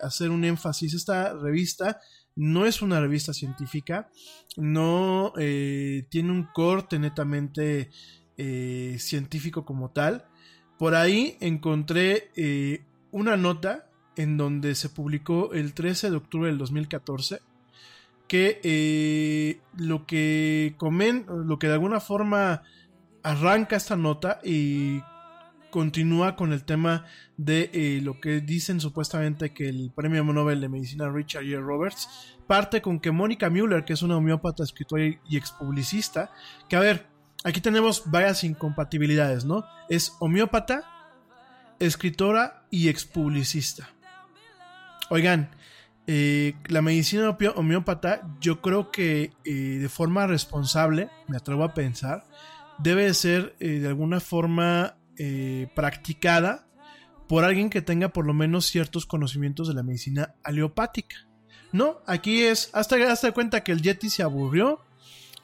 hacer 0.01 0.29
un 0.29 0.43
énfasis. 0.43 0.93
Esta 0.93 1.33
revista 1.33 1.99
no 2.39 2.65
es 2.65 2.81
una 2.81 2.99
revista 2.99 3.33
científica, 3.33 4.09
no 4.57 5.33
tiene 5.35 6.31
un 6.31 6.47
corte 6.53 6.97
netamente 6.97 7.89
científico 8.97 9.65
como 9.65 9.91
tal. 9.91 10.25
Por 10.79 10.95
ahí 10.95 11.35
encontré 11.41 12.31
eh, 12.37 12.85
una 13.11 13.35
nota 13.35 13.89
en 14.15 14.37
donde 14.37 14.75
se 14.75 14.87
publicó 14.87 15.51
el 15.51 15.73
13 15.73 16.09
de 16.09 16.15
octubre 16.15 16.47
del 16.47 16.57
2014 16.57 17.41
que 18.29 18.61
eh, 18.63 19.59
lo 19.75 20.05
que 20.05 20.75
comen, 20.77 21.25
lo 21.27 21.59
que 21.59 21.67
de 21.67 21.73
alguna 21.73 21.99
forma 21.99 22.63
arranca 23.23 23.75
esta 23.75 23.97
nota 23.97 24.39
y 24.41 25.01
continúa 25.69 26.35
con 26.35 26.53
el 26.53 26.63
tema 26.63 27.05
de 27.37 27.69
eh, 27.73 28.01
lo 28.01 28.19
que 28.19 28.41
dicen 28.41 28.79
supuestamente 28.79 29.53
que 29.53 29.69
el 29.69 29.91
premio 29.95 30.23
Nobel 30.23 30.61
de 30.61 30.69
Medicina 30.69 31.09
Richard 31.09 31.45
J. 31.45 31.59
Roberts 31.59 32.37
parte 32.47 32.81
con 32.81 32.99
que 32.99 33.11
Mónica 33.11 33.49
Müller, 33.49 33.85
que 33.85 33.93
es 33.93 34.01
una 34.01 34.17
homeópata, 34.17 34.63
escritora 34.63 35.05
y 35.05 35.37
expublicista, 35.37 36.31
que 36.67 36.75
a 36.75 36.79
ver, 36.79 37.07
aquí 37.43 37.61
tenemos 37.61 38.09
varias 38.09 38.43
incompatibilidades, 38.43 39.45
¿no? 39.45 39.65
Es 39.87 40.13
homeópata, 40.19 40.83
escritora 41.79 42.65
y 42.71 42.89
expublicista. 42.89 43.89
Oigan, 45.11 45.51
eh, 46.07 46.55
la 46.67 46.81
medicina 46.81 47.37
homeópata, 47.55 48.27
yo 48.41 48.61
creo 48.61 48.91
que 48.91 49.31
eh, 49.45 49.51
de 49.51 49.89
forma 49.89 50.25
responsable, 50.25 51.09
me 51.27 51.37
atrevo 51.37 51.63
a 51.63 51.73
pensar, 51.73 52.25
debe 52.79 53.13
ser 53.13 53.55
de 53.59 53.87
alguna 53.87 54.19
forma 54.19 54.98
practicada 55.75 56.67
por 57.27 57.43
alguien 57.43 57.69
que 57.69 57.81
tenga 57.81 58.09
por 58.09 58.25
lo 58.25 58.33
menos 58.33 58.65
ciertos 58.65 59.05
conocimientos 59.05 59.67
de 59.67 59.73
la 59.73 59.83
medicina 59.83 60.35
aleopática. 60.43 61.27
No, 61.71 62.01
aquí 62.07 62.41
es, 62.43 62.69
hasta, 62.73 62.95
hasta 63.11 63.31
cuenta 63.31 63.63
que 63.63 63.71
el 63.71 63.81
Yeti 63.81 64.09
se 64.09 64.23
aburrió 64.23 64.81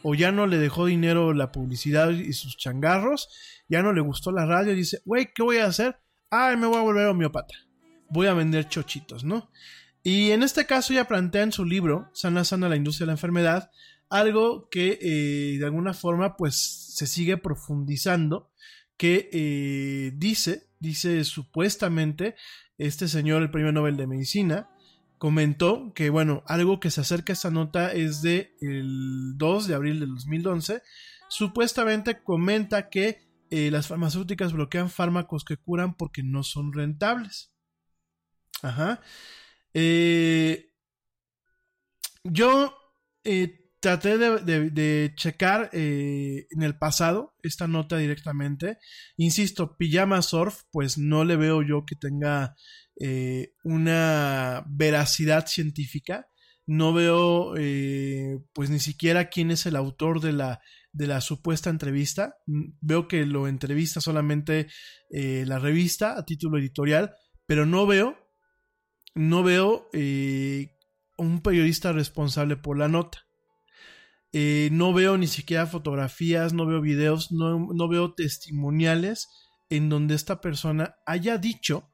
o 0.02 0.16
ya 0.16 0.32
no 0.32 0.48
le 0.48 0.58
dejó 0.58 0.86
dinero 0.86 1.34
la 1.34 1.52
publicidad 1.52 2.10
y 2.12 2.34
sus 2.34 2.58
changarros, 2.58 3.30
ya 3.68 3.82
no 3.82 3.94
le 3.94 4.02
gustó 4.02 4.32
la 4.32 4.46
radio 4.46 4.74
y 4.74 4.76
dice, 4.76 5.02
güey, 5.06 5.32
¿qué 5.34 5.44
voy 5.44 5.58
a 5.58 5.66
hacer? 5.66 6.00
Ay, 6.30 6.58
me 6.58 6.68
voy 6.68 6.78
a 6.78 6.82
volver 6.82 7.08
homeopata. 7.08 7.56
Voy 8.10 8.28
a 8.28 8.34
vender 8.34 8.68
chochitos, 8.68 9.24
¿no? 9.24 9.52
Y 10.04 10.32
en 10.32 10.44
este 10.44 10.68
caso 10.68 10.94
ya 10.94 11.08
plantea 11.08 11.42
en 11.42 11.52
su 11.52 11.66
libro, 11.66 12.10
Sana 12.14 12.44
Sana 12.44 12.70
la 12.70 12.76
industria 12.76 13.06
de 13.06 13.08
la 13.08 13.14
enfermedad, 13.14 13.72
algo 14.10 14.70
que 14.70 15.00
eh, 15.02 15.58
de 15.58 15.66
alguna 15.66 15.96
forma 15.96 16.38
pues 16.38 16.56
se 16.94 17.08
sigue 17.08 17.38
profundizando, 17.38 18.52
que 18.98 19.30
eh, 19.32 20.12
dice, 20.16 20.70
dice 20.80 21.24
supuestamente 21.24 22.36
este 22.78 23.08
señor, 23.08 23.42
el 23.42 23.52
premio 23.52 23.72
Nobel 23.72 23.98
de 23.98 24.08
Medicina, 24.08 24.70
comentó 25.18 25.94
que, 25.94 26.10
bueno, 26.10 26.44
algo 26.48 26.80
que 26.80 26.92
se 26.92 27.02
acerca 27.02 27.32
a 27.32 27.36
esta 27.36 27.52
nota 27.52 27.94
es 27.94 28.22
de 28.22 28.56
el 28.62 29.38
2 29.38 29.68
de 29.68 29.76
abril 29.76 30.00
del 30.00 30.14
2011. 30.16 30.82
Supuestamente 31.30 32.22
comenta 32.22 32.90
que 32.90 33.26
eh, 33.50 33.72
las 33.72 33.88
farmacéuticas 33.88 34.54
bloquean 34.54 34.90
fármacos 34.90 35.46
que 35.46 35.58
curan 35.58 35.96
porque 35.96 36.24
no 36.24 36.44
son 36.44 36.74
rentables. 36.74 37.54
Ajá. 38.62 39.02
Eh, 39.74 40.74
yo 42.24 42.76
eh, 43.24 43.65
traté 43.86 44.18
de, 44.18 45.14
checar 45.16 45.70
en 45.72 46.64
el 46.64 46.76
pasado 46.76 47.36
esta 47.44 47.68
nota 47.68 47.98
directamente. 47.98 48.80
Insisto, 49.16 49.78
Pijama 49.78 50.24
Surf, 50.24 50.64
pues 50.72 50.98
no 50.98 51.24
le 51.24 51.36
veo 51.36 51.62
yo 51.62 51.86
que 51.86 51.96
tenga 51.96 52.56
eh, 53.00 53.54
una 53.64 54.66
veracidad 54.68 55.46
científica. 55.46 56.28
No 56.66 56.94
veo 56.94 57.54
eh, 57.58 58.40
pues 58.54 58.72
ni 58.72 58.80
siquiera 58.80 59.30
quién 59.30 59.52
es 59.52 59.68
el 59.68 59.76
autor 59.76 60.20
de 60.20 60.34
la, 60.34 60.62
de 60.92 61.06
la 61.06 61.22
supuesta 61.22 61.70
entrevista. 61.70 62.38
Mm, 62.48 62.72
veo 62.82 63.08
que 63.08 63.24
lo 63.28 63.48
entrevista 63.48 64.02
solamente 64.02 64.66
eh, 65.12 65.44
la 65.46 65.60
revista 65.60 66.18
a 66.18 66.26
título 66.26 66.58
editorial, 66.58 67.14
pero 67.46 67.68
no 67.68 67.86
veo, 67.86 68.18
no 69.14 69.44
veo 69.44 69.90
un 71.18 71.42
periodista 71.44 71.92
responsable 71.92 72.58
por 72.58 72.80
la 72.80 72.88
nota. 72.88 73.25
No 74.72 74.94
veo 74.94 75.18
ni 75.18 75.28
siquiera 75.28 75.66
fotografías, 75.66 76.52
no 76.52 76.66
veo 76.66 76.82
videos, 76.82 77.32
no, 77.32 77.70
no 77.74 77.88
veo 77.88 78.14
testimoniales 78.14 79.30
en 79.70 79.88
donde 79.90 80.16
esta 80.16 80.42
persona 80.42 80.96
haya 81.06 81.38
dicho 81.38 81.90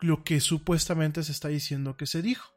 lo 0.00 0.24
que 0.24 0.40
supuestamente 0.40 1.22
se 1.22 1.32
está 1.32 1.48
diciendo 1.48 1.96
que 1.96 2.06
se 2.06 2.22
dijo. 2.22 2.50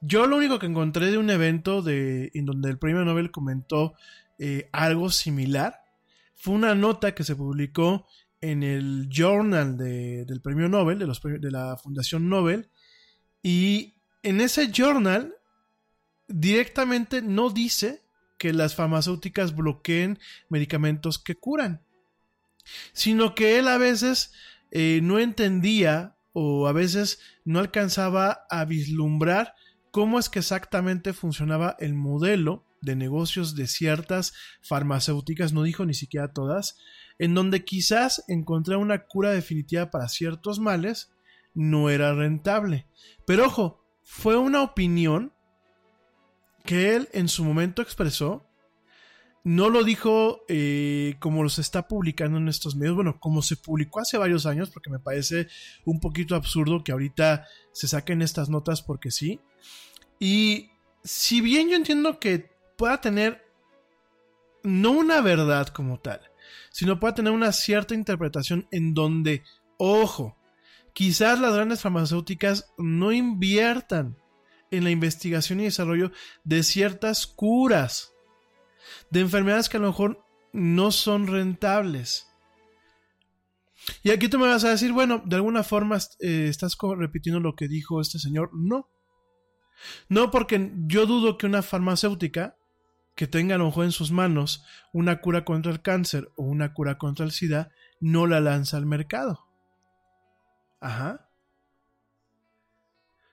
Yo 0.00 0.26
lo 0.26 0.36
único 0.36 0.58
que 0.58 0.66
encontré 0.66 1.10
de 1.10 1.18
un 1.18 1.30
evento 1.30 1.82
de, 1.82 2.30
en 2.34 2.44
donde 2.44 2.70
el 2.70 2.78
premio 2.78 3.04
Nobel 3.04 3.30
comentó 3.30 3.94
eh, 4.38 4.68
algo 4.72 5.10
similar 5.10 5.76
fue 6.34 6.54
una 6.54 6.74
nota 6.74 7.14
que 7.14 7.22
se 7.22 7.36
publicó 7.36 8.08
en 8.40 8.64
el 8.64 9.08
journal 9.08 9.76
del 9.76 10.40
premio 10.42 10.68
Nobel, 10.68 10.98
de, 10.98 11.06
los, 11.06 11.22
de 11.22 11.50
la 11.52 11.76
Fundación 11.76 12.28
Nobel, 12.28 12.68
y 13.40 13.94
en 14.24 14.40
ese 14.40 14.72
journal 14.72 15.32
directamente 16.32 17.22
no 17.22 17.50
dice 17.50 18.02
que 18.38 18.52
las 18.52 18.74
farmacéuticas 18.74 19.54
bloqueen 19.54 20.18
medicamentos 20.48 21.18
que 21.18 21.36
curan, 21.36 21.82
sino 22.92 23.34
que 23.34 23.58
él 23.58 23.68
a 23.68 23.78
veces 23.78 24.32
eh, 24.70 25.00
no 25.02 25.18
entendía 25.18 26.16
o 26.32 26.66
a 26.66 26.72
veces 26.72 27.20
no 27.44 27.60
alcanzaba 27.60 28.46
a 28.50 28.64
vislumbrar 28.64 29.54
cómo 29.90 30.18
es 30.18 30.28
que 30.28 30.38
exactamente 30.38 31.12
funcionaba 31.12 31.76
el 31.78 31.94
modelo 31.94 32.64
de 32.80 32.96
negocios 32.96 33.54
de 33.54 33.66
ciertas 33.66 34.32
farmacéuticas, 34.60 35.52
no 35.52 35.62
dijo 35.62 35.84
ni 35.86 35.94
siquiera 35.94 36.32
todas, 36.32 36.78
en 37.18 37.34
donde 37.34 37.64
quizás 37.64 38.24
encontrar 38.26 38.78
una 38.78 39.04
cura 39.06 39.30
definitiva 39.30 39.90
para 39.90 40.08
ciertos 40.08 40.58
males 40.58 41.12
no 41.54 41.90
era 41.90 42.14
rentable. 42.14 42.86
Pero 43.26 43.46
ojo, 43.46 43.84
fue 44.02 44.36
una 44.36 44.62
opinión 44.62 45.32
que 46.64 46.94
él 46.96 47.08
en 47.12 47.28
su 47.28 47.44
momento 47.44 47.82
expresó. 47.82 48.48
No 49.44 49.70
lo 49.70 49.82
dijo 49.82 50.44
eh, 50.48 51.16
como 51.18 51.48
se 51.48 51.62
está 51.62 51.88
publicando 51.88 52.38
en 52.38 52.48
estos 52.48 52.76
medios, 52.76 52.94
bueno, 52.94 53.18
como 53.18 53.42
se 53.42 53.56
publicó 53.56 53.98
hace 53.98 54.16
varios 54.16 54.46
años, 54.46 54.70
porque 54.70 54.90
me 54.90 55.00
parece 55.00 55.48
un 55.84 55.98
poquito 55.98 56.36
absurdo 56.36 56.84
que 56.84 56.92
ahorita 56.92 57.46
se 57.72 57.88
saquen 57.88 58.22
estas 58.22 58.48
notas 58.48 58.82
porque 58.82 59.10
sí. 59.10 59.40
Y 60.20 60.70
si 61.02 61.40
bien 61.40 61.68
yo 61.68 61.74
entiendo 61.74 62.20
que 62.20 62.52
pueda 62.76 63.00
tener 63.00 63.44
no 64.62 64.92
una 64.92 65.20
verdad 65.20 65.66
como 65.68 65.98
tal, 65.98 66.20
sino 66.70 67.00
pueda 67.00 67.14
tener 67.14 67.32
una 67.32 67.50
cierta 67.50 67.94
interpretación 67.94 68.68
en 68.70 68.94
donde, 68.94 69.42
ojo, 69.76 70.36
quizás 70.92 71.40
las 71.40 71.54
grandes 71.54 71.80
farmacéuticas 71.80 72.72
no 72.78 73.10
inviertan 73.10 74.16
en 74.72 74.84
la 74.84 74.90
investigación 74.90 75.60
y 75.60 75.64
desarrollo 75.64 76.10
de 76.42 76.64
ciertas 76.64 77.28
curas, 77.28 78.12
de 79.10 79.20
enfermedades 79.20 79.68
que 79.68 79.76
a 79.76 79.80
lo 79.80 79.88
mejor 79.88 80.24
no 80.52 80.90
son 80.90 81.28
rentables. 81.28 82.26
Y 84.02 84.10
aquí 84.10 84.28
tú 84.28 84.38
me 84.38 84.48
vas 84.48 84.64
a 84.64 84.70
decir, 84.70 84.92
bueno, 84.92 85.22
de 85.24 85.36
alguna 85.36 85.62
forma 85.62 85.98
eh, 86.20 86.46
estás 86.48 86.76
repitiendo 86.96 87.40
lo 87.40 87.54
que 87.54 87.68
dijo 87.68 88.00
este 88.00 88.18
señor. 88.18 88.50
No, 88.52 88.88
no, 90.08 90.30
porque 90.30 90.72
yo 90.86 91.06
dudo 91.06 91.38
que 91.38 91.46
una 91.46 91.62
farmacéutica 91.62 92.56
que 93.14 93.26
tenga 93.26 93.56
a 93.56 93.58
lo 93.58 93.66
mejor 93.66 93.84
en 93.84 93.92
sus 93.92 94.10
manos 94.10 94.64
una 94.92 95.20
cura 95.20 95.44
contra 95.44 95.70
el 95.70 95.82
cáncer 95.82 96.30
o 96.36 96.44
una 96.44 96.72
cura 96.72 96.96
contra 96.96 97.26
el 97.26 97.32
SIDA, 97.32 97.70
no 98.00 98.26
la 98.26 98.40
lanza 98.40 98.76
al 98.76 98.86
mercado. 98.86 99.46
Ajá. 100.80 101.28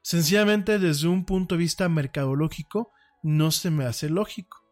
Sencillamente 0.09 0.79
desde 0.79 1.07
un 1.07 1.23
punto 1.23 1.53
de 1.53 1.59
vista 1.59 1.87
mercadológico 1.87 2.91
no 3.21 3.51
se 3.51 3.69
me 3.69 3.85
hace 3.85 4.09
lógico. 4.09 4.65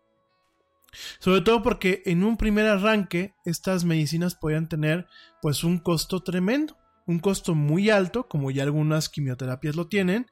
Sobre 1.19 1.41
todo 1.41 1.61
porque 1.61 2.01
en 2.07 2.23
un 2.23 2.37
primer 2.37 2.65
arranque 2.65 3.35
estas 3.45 3.85
medicinas 3.85 4.33
podrían 4.33 4.67
tener 4.67 5.05
pues 5.39 5.63
un 5.63 5.77
costo 5.77 6.23
tremendo, 6.23 6.75
un 7.05 7.19
costo 7.19 7.53
muy 7.53 7.91
alto, 7.91 8.27
como 8.27 8.49
ya 8.49 8.63
algunas 8.63 9.09
quimioterapias 9.09 9.75
lo 9.75 9.87
tienen, 9.87 10.25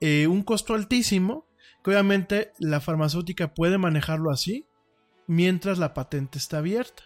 eh, 0.00 0.26
un 0.26 0.42
costo 0.42 0.74
altísimo, 0.74 1.46
que 1.82 1.92
obviamente 1.92 2.52
la 2.58 2.82
farmacéutica 2.82 3.54
puede 3.54 3.78
manejarlo 3.78 4.30
así, 4.30 4.66
mientras 5.26 5.78
la 5.78 5.94
patente 5.94 6.36
está 6.36 6.58
abierta 6.58 7.04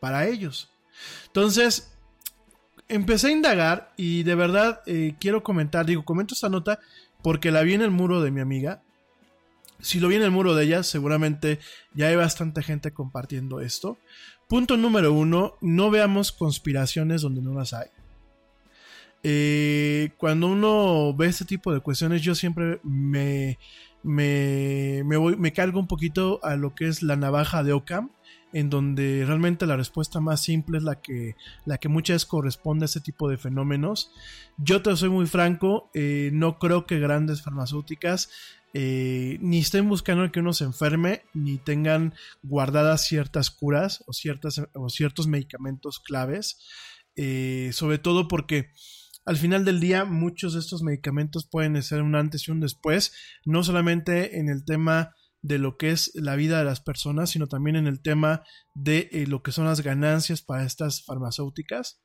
para 0.00 0.26
ellos. 0.26 0.70
Entonces, 1.28 1.98
empecé 2.92 3.28
a 3.28 3.32
indagar 3.32 3.92
y 3.96 4.22
de 4.22 4.34
verdad 4.34 4.82
eh, 4.86 5.14
quiero 5.18 5.42
comentar, 5.42 5.86
digo, 5.86 6.04
comento 6.04 6.34
esta 6.34 6.48
nota 6.48 6.78
porque 7.22 7.50
la 7.50 7.62
vi 7.62 7.74
en 7.74 7.82
el 7.82 7.90
muro 7.90 8.20
de 8.20 8.30
mi 8.30 8.40
amiga. 8.40 8.82
Si 9.80 9.98
lo 9.98 10.08
vi 10.08 10.16
en 10.16 10.22
el 10.22 10.30
muro 10.30 10.54
de 10.54 10.64
ella, 10.64 10.82
seguramente 10.82 11.58
ya 11.94 12.08
hay 12.08 12.16
bastante 12.16 12.62
gente 12.62 12.92
compartiendo 12.92 13.60
esto. 13.60 13.98
Punto 14.48 14.76
número 14.76 15.12
uno, 15.12 15.54
no 15.60 15.90
veamos 15.90 16.30
conspiraciones 16.30 17.22
donde 17.22 17.40
no 17.40 17.54
las 17.54 17.72
hay. 17.72 17.88
Eh, 19.24 20.10
cuando 20.18 20.48
uno 20.48 21.14
ve 21.14 21.28
este 21.28 21.44
tipo 21.44 21.72
de 21.72 21.80
cuestiones, 21.80 22.22
yo 22.22 22.34
siempre 22.34 22.80
me, 22.82 23.58
me, 24.02 25.02
me, 25.04 25.16
voy, 25.16 25.36
me 25.36 25.52
cargo 25.52 25.80
un 25.80 25.86
poquito 25.86 26.40
a 26.44 26.56
lo 26.56 26.74
que 26.74 26.88
es 26.88 27.02
la 27.02 27.16
navaja 27.16 27.62
de 27.62 27.72
Ockham, 27.72 28.10
en 28.52 28.70
donde 28.70 29.24
realmente 29.26 29.66
la 29.66 29.76
respuesta 29.76 30.20
más 30.20 30.42
simple 30.42 30.78
es 30.78 30.84
la 30.84 31.00
que, 31.00 31.36
la 31.64 31.78
que 31.78 31.88
muchas 31.88 32.14
veces 32.16 32.26
corresponde 32.26 32.84
a 32.84 32.86
este 32.86 33.00
tipo 33.00 33.28
de 33.28 33.38
fenómenos. 33.38 34.10
Yo 34.58 34.82
te 34.82 34.94
soy 34.96 35.08
muy 35.08 35.26
franco, 35.26 35.90
eh, 35.94 36.30
no 36.32 36.58
creo 36.58 36.86
que 36.86 36.98
grandes 36.98 37.42
farmacéuticas 37.42 38.30
eh, 38.74 39.38
ni 39.40 39.58
estén 39.58 39.88
buscando 39.88 40.30
que 40.32 40.40
uno 40.40 40.52
se 40.52 40.64
enferme, 40.64 41.22
ni 41.34 41.58
tengan 41.58 42.14
guardadas 42.42 43.04
ciertas 43.06 43.50
curas 43.50 44.02
o, 44.06 44.12
ciertas, 44.12 44.62
o 44.74 44.88
ciertos 44.88 45.26
medicamentos 45.26 45.98
claves, 45.98 46.58
sobre 47.72 47.98
todo 47.98 48.28
porque 48.28 48.70
al 49.24 49.36
final 49.36 49.64
del 49.64 49.78
día, 49.78 50.04
muchos 50.04 50.54
de 50.54 50.60
estos 50.60 50.82
medicamentos 50.82 51.46
pueden 51.46 51.80
ser 51.82 52.02
un 52.02 52.16
antes 52.16 52.48
y 52.48 52.50
un 52.50 52.60
después, 52.60 53.12
no 53.44 53.62
solamente 53.62 54.38
en 54.38 54.48
el 54.48 54.64
tema 54.64 55.14
de 55.42 55.58
lo 55.58 55.76
que 55.76 55.90
es 55.90 56.12
la 56.14 56.36
vida 56.36 56.58
de 56.58 56.64
las 56.64 56.80
personas, 56.80 57.30
sino 57.30 57.48
también 57.48 57.76
en 57.76 57.86
el 57.86 58.00
tema 58.00 58.42
de 58.74 59.08
eh, 59.12 59.26
lo 59.26 59.42
que 59.42 59.52
son 59.52 59.66
las 59.66 59.82
ganancias 59.82 60.40
para 60.40 60.64
estas 60.64 61.04
farmacéuticas. 61.04 62.00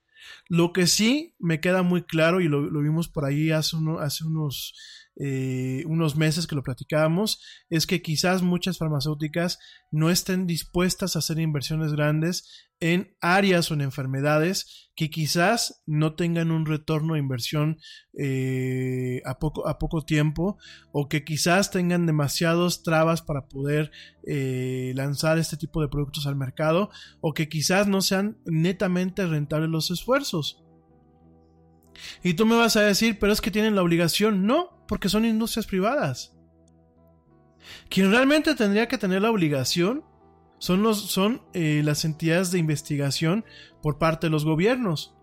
Lo 0.50 0.74
que 0.74 0.88
sí 0.88 1.36
me 1.40 1.60
queda 1.60 1.84
muy 1.84 2.04
claro, 2.04 2.42
y 2.42 2.48
lo, 2.48 2.64
vimos 2.82 3.08
por 3.08 3.26
ahí 3.26 3.52
hace, 3.52 3.76
unos, 3.76 4.74
eh, 5.16 5.84
unos 5.86 6.16
meses 6.16 6.48
que 6.48 6.56
lo 6.56 6.64
platicábamos, 6.64 7.40
es 7.70 7.86
que 7.86 8.02
quizás 8.02 8.42
muchas 8.42 8.80
farmacéuticas 8.80 9.60
no 9.92 10.10
estén 10.10 10.48
dispuestas 10.48 11.16
a 11.16 11.20
hacer 11.20 11.40
inversiones 11.40 11.94
grandes 11.94 12.67
en 12.80 13.16
áreas 13.22 13.72
o 13.72 13.74
en 13.74 13.82
enfermedades 13.82 14.92
que 14.96 15.10
quizás 15.10 15.84
no 15.86 16.16
tengan 16.16 16.52
un 16.52 16.66
retorno 16.66 17.14
de 17.14 17.20
inversión 17.20 17.80
eh, 18.18 19.22
a, 19.26 19.40
poco, 19.40 19.68
a 19.68 19.78
poco 19.78 20.04
tiempo 20.04 20.58
o 20.92 21.08
que 21.08 21.24
quizás 21.24 21.72
tengan 21.72 22.06
demasiados 22.06 22.84
trabas 22.84 23.22
para 23.22 23.48
poder 23.48 23.92
eh, 24.26 24.94
lanzar 24.96 25.38
este 25.38 25.58
tipo 25.58 25.82
de 25.82 25.88
productos 25.88 26.28
al 26.28 26.36
mercado 26.36 26.90
o 27.22 27.34
que 27.34 27.50
quizás 27.50 27.88
no 27.88 28.02
sean 28.02 28.38
netamente 28.46 29.26
rentables 29.26 29.70
los 29.70 29.92
esfuerzos. 29.92 30.64
Y 32.24 32.34
tú 32.34 32.46
me 32.46 32.56
vas 32.56 32.76
a 32.76 32.82
decir, 32.82 33.18
pero 33.20 33.32
es 33.32 33.42
que 33.42 33.52
tienen 33.52 33.76
la 33.76 33.82
obligación. 33.82 34.46
No, 34.46 34.86
porque 34.88 35.10
son 35.10 35.26
industrias 35.26 35.66
privadas. 35.66 36.36
Quien 37.90 38.12
realmente 38.12 38.56
tendría 38.56 38.88
que 38.88 38.98
tener 38.98 39.22
la 39.22 39.32
obligación 39.32 40.04
son, 40.60 40.84
los, 40.84 41.02
son 41.12 41.42
eh, 41.54 41.82
las 41.84 42.06
entidades 42.06 42.52
de 42.52 42.60
investigación 42.60 43.46
por 43.82 43.98
parte 43.98 44.28
de 44.28 44.32
los 44.32 44.46
gobiernos. 44.46 45.16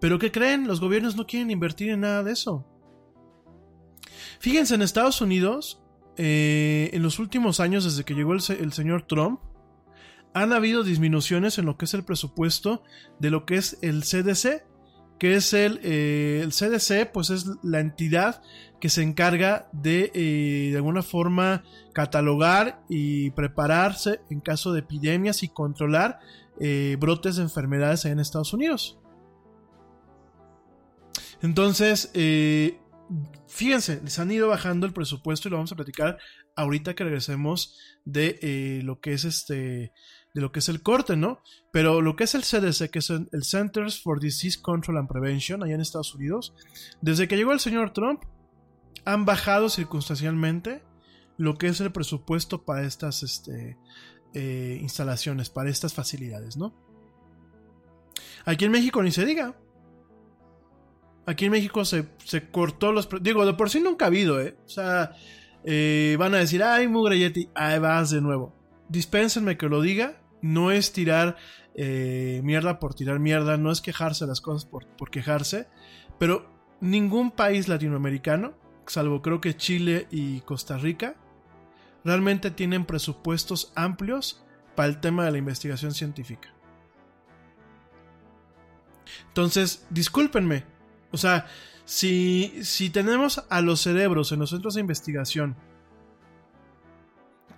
Pero 0.00 0.18
¿qué 0.18 0.32
creen? 0.32 0.66
Los 0.66 0.80
gobiernos 0.80 1.16
no 1.16 1.26
quieren 1.26 1.50
invertir 1.50 1.90
en 1.90 2.00
nada 2.00 2.22
de 2.22 2.32
eso. 2.32 2.66
Fíjense, 4.40 4.74
en 4.74 4.82
Estados 4.82 5.20
Unidos, 5.20 5.82
eh, 6.16 6.90
en 6.92 7.02
los 7.02 7.18
últimos 7.18 7.60
años, 7.60 7.84
desde 7.84 8.04
que 8.04 8.14
llegó 8.14 8.32
el, 8.32 8.42
el 8.58 8.72
señor 8.72 9.02
Trump, 9.06 9.40
han 10.34 10.52
habido 10.52 10.82
disminuciones 10.82 11.58
en 11.58 11.66
lo 11.66 11.76
que 11.76 11.84
es 11.84 11.94
el 11.94 12.04
presupuesto 12.04 12.82
de 13.18 13.30
lo 13.30 13.44
que 13.44 13.56
es 13.56 13.78
el 13.82 14.02
CDC, 14.02 14.64
que 15.22 15.36
es 15.36 15.52
el, 15.52 15.78
eh, 15.84 16.40
el 16.42 16.50
CDC, 16.50 17.12
pues 17.12 17.30
es 17.30 17.46
la 17.62 17.78
entidad 17.78 18.42
que 18.80 18.88
se 18.88 19.04
encarga 19.04 19.68
de 19.70 20.10
eh, 20.14 20.70
de 20.72 20.76
alguna 20.76 21.02
forma 21.02 21.62
catalogar 21.92 22.82
y 22.88 23.30
prepararse 23.30 24.18
en 24.30 24.40
caso 24.40 24.72
de 24.72 24.80
epidemias 24.80 25.44
y 25.44 25.48
controlar 25.48 26.18
eh, 26.58 26.96
brotes 26.98 27.36
de 27.36 27.42
enfermedades 27.42 28.04
en 28.04 28.18
Estados 28.18 28.52
Unidos. 28.52 28.98
Entonces, 31.40 32.10
fíjense, 33.46 34.00
les 34.02 34.18
han 34.18 34.32
ido 34.32 34.48
bajando 34.48 34.86
el 34.86 34.92
presupuesto 34.92 35.46
y 35.46 35.52
lo 35.52 35.58
vamos 35.58 35.70
a 35.70 35.76
platicar 35.76 36.18
ahorita 36.56 36.94
que 36.94 37.04
regresemos 37.04 37.78
de 38.04 38.80
lo 38.82 38.98
que 38.98 39.12
es 39.12 39.24
este 39.24 39.92
de 40.34 40.40
lo 40.40 40.52
que 40.52 40.60
es 40.60 40.68
el 40.68 40.82
corte, 40.82 41.16
¿no? 41.16 41.42
Pero 41.72 42.00
lo 42.00 42.16
que 42.16 42.24
es 42.24 42.34
el 42.34 42.42
CDC, 42.42 42.90
que 42.90 43.00
es 43.00 43.10
el 43.10 43.44
Centers 43.44 44.02
for 44.02 44.20
Disease 44.20 44.60
Control 44.60 44.98
and 44.98 45.08
Prevention, 45.08 45.62
allá 45.62 45.74
en 45.74 45.80
Estados 45.80 46.14
Unidos, 46.14 46.54
desde 47.00 47.28
que 47.28 47.36
llegó 47.36 47.52
el 47.52 47.60
señor 47.60 47.92
Trump, 47.92 48.22
han 49.04 49.24
bajado 49.24 49.68
circunstancialmente 49.68 50.82
lo 51.36 51.58
que 51.58 51.68
es 51.68 51.80
el 51.80 51.92
presupuesto 51.92 52.64
para 52.64 52.82
estas 52.82 53.22
este, 53.22 53.76
eh, 54.34 54.78
instalaciones, 54.80 55.50
para 55.50 55.70
estas 55.70 55.92
facilidades, 55.94 56.56
¿no? 56.56 56.74
Aquí 58.44 58.64
en 58.64 58.72
México 58.72 59.02
ni 59.02 59.10
se 59.10 59.24
diga. 59.24 59.56
Aquí 61.26 61.44
en 61.44 61.52
México 61.52 61.84
se, 61.84 62.06
cortó 62.50 62.92
los... 62.92 63.08
Digo, 63.20 63.46
de 63.46 63.54
por 63.54 63.70
sí 63.70 63.80
nunca 63.80 64.06
ha 64.06 64.08
habido, 64.08 64.40
¿eh? 64.40 64.56
O 64.64 64.68
sea, 64.68 65.12
eh, 65.64 66.16
van 66.18 66.34
a 66.34 66.38
decir, 66.38 66.62
ay, 66.62 66.88
mugre 66.88 67.18
Yeti, 67.18 67.48
ahí 67.54 67.78
vas 67.78 68.10
de 68.10 68.20
nuevo. 68.20 68.54
Dispénsenme 68.88 69.56
que 69.56 69.68
lo 69.68 69.80
diga, 69.80 70.21
no 70.42 70.70
es 70.70 70.92
tirar 70.92 71.36
eh, 71.74 72.40
mierda 72.44 72.78
por 72.78 72.94
tirar 72.94 73.18
mierda, 73.18 73.56
no 73.56 73.72
es 73.72 73.80
quejarse 73.80 74.26
las 74.26 74.40
cosas 74.40 74.66
por, 74.66 74.86
por 74.86 75.10
quejarse, 75.10 75.68
pero 76.18 76.50
ningún 76.80 77.30
país 77.30 77.68
latinoamericano, 77.68 78.52
salvo 78.86 79.22
creo 79.22 79.40
que 79.40 79.56
Chile 79.56 80.06
y 80.10 80.40
Costa 80.40 80.76
Rica, 80.76 81.14
realmente 82.04 82.50
tienen 82.50 82.84
presupuestos 82.84 83.72
amplios 83.74 84.44
para 84.74 84.88
el 84.88 85.00
tema 85.00 85.24
de 85.24 85.30
la 85.30 85.38
investigación 85.38 85.92
científica. 85.92 86.52
Entonces, 89.28 89.86
discúlpenme. 89.90 90.64
O 91.10 91.16
sea, 91.16 91.46
si, 91.84 92.64
si 92.64 92.90
tenemos 92.90 93.44
a 93.48 93.60
los 93.60 93.80
cerebros 93.80 94.32
en 94.32 94.40
los 94.40 94.50
centros 94.50 94.74
de 94.74 94.80
investigación 94.80 95.56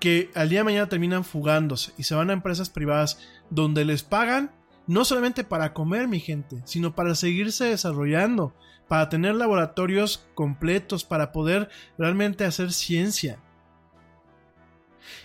que 0.04 0.30
al 0.34 0.50
día 0.50 0.58
de 0.58 0.64
mañana 0.64 0.86
terminan 0.90 1.24
fugándose 1.24 1.94
y 1.96 2.02
se 2.02 2.14
van 2.14 2.28
a 2.28 2.34
empresas 2.34 2.68
privadas 2.68 3.18
donde 3.48 3.86
les 3.86 4.02
pagan 4.02 4.50
no 4.86 5.02
solamente 5.06 5.44
para 5.44 5.72
comer, 5.72 6.08
mi 6.08 6.20
gente, 6.20 6.60
sino 6.66 6.94
para 6.94 7.14
seguirse 7.14 7.64
desarrollando, 7.64 8.54
para 8.86 9.08
tener 9.08 9.34
laboratorios 9.34 10.28
completos, 10.34 11.04
para 11.04 11.32
poder 11.32 11.70
realmente 11.96 12.44
hacer 12.44 12.74
ciencia. 12.74 13.38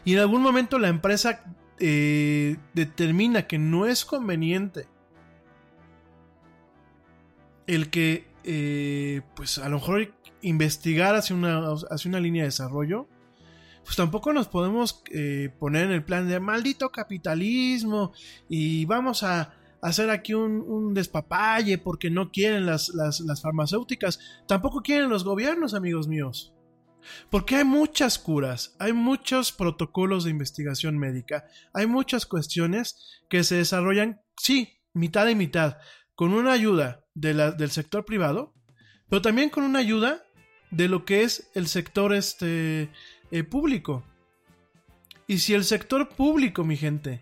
Y 0.06 0.14
en 0.14 0.20
algún 0.20 0.42
momento 0.42 0.80
la 0.80 0.88
empresa 0.88 1.44
eh, 1.78 2.56
determina 2.74 3.48
que 3.48 3.60
no 3.60 3.86
es 3.86 4.06
conveniente 4.06 4.88
el 7.68 7.90
que, 7.90 8.30
eh, 8.46 9.24
pues 9.36 9.58
a 9.58 9.68
lo 9.68 9.80
mejor 9.80 10.16
investigar 10.42 11.16
hacia 11.16 11.36
una, 11.36 11.66
hacia 11.92 12.08
una 12.08 12.22
línea 12.22 12.44
de 12.44 12.48
desarrollo, 12.48 13.10
pues 13.84 13.96
tampoco 13.96 14.34
nos 14.34 14.48
podemos 14.48 15.04
eh, 15.12 15.50
poner 15.60 15.86
en 15.86 15.92
el 15.92 16.04
plan 16.04 16.28
de 16.28 16.40
maldito 16.40 16.90
capitalismo 16.90 18.14
y 18.48 18.86
vamos 18.86 19.24
a 19.24 19.54
hacer 19.82 20.10
aquí 20.10 20.34
un, 20.34 20.94
despapalle 20.94 21.78
porque 21.78 22.10
no 22.10 22.32
quieren 22.32 22.66
las, 22.66 22.90
las, 22.90 23.42
farmacéuticas, 23.42 24.20
tampoco 24.48 24.82
quieren 24.82 25.10
los 25.10 25.24
gobiernos, 25.24 25.74
amigos 25.74 26.08
míos. 26.08 26.54
Porque 27.30 27.56
hay 27.56 27.64
muchas 27.64 28.20
curas, 28.20 28.76
hay 28.78 28.92
muchos 28.92 29.54
protocolos 29.54 30.26
de 30.26 30.32
investigación 30.32 30.98
médica, 30.98 31.46
hay 31.74 31.88
muchas 31.88 32.26
cuestiones 32.26 33.22
que 33.30 33.44
se 33.44 33.56
desarrollan, 33.56 34.22
sí, 34.38 34.80
mitad 34.94 35.28
y 35.28 35.36
mitad, 35.36 35.78
con 36.16 36.34
una 36.34 36.52
ayuda 36.52 37.06
de 37.14 37.34
la, 37.34 37.52
del 37.52 37.72
sector 37.72 38.04
privado, 38.04 38.54
pero 39.08 39.22
también 39.22 39.50
con 39.50 39.64
una 39.64 39.80
ayuda 39.80 40.24
de 40.72 40.88
lo 40.88 41.06
que 41.06 41.24
es 41.24 41.50
el 41.56 41.68
sector 41.68 42.14
este, 42.14 42.92
eh, 43.32 43.44
público. 43.44 44.04
Y 45.28 45.40
si 45.40 45.54
el 45.54 45.64
sector 45.64 46.10
público, 46.10 46.64
mi 46.64 46.76
gente, 46.76 47.22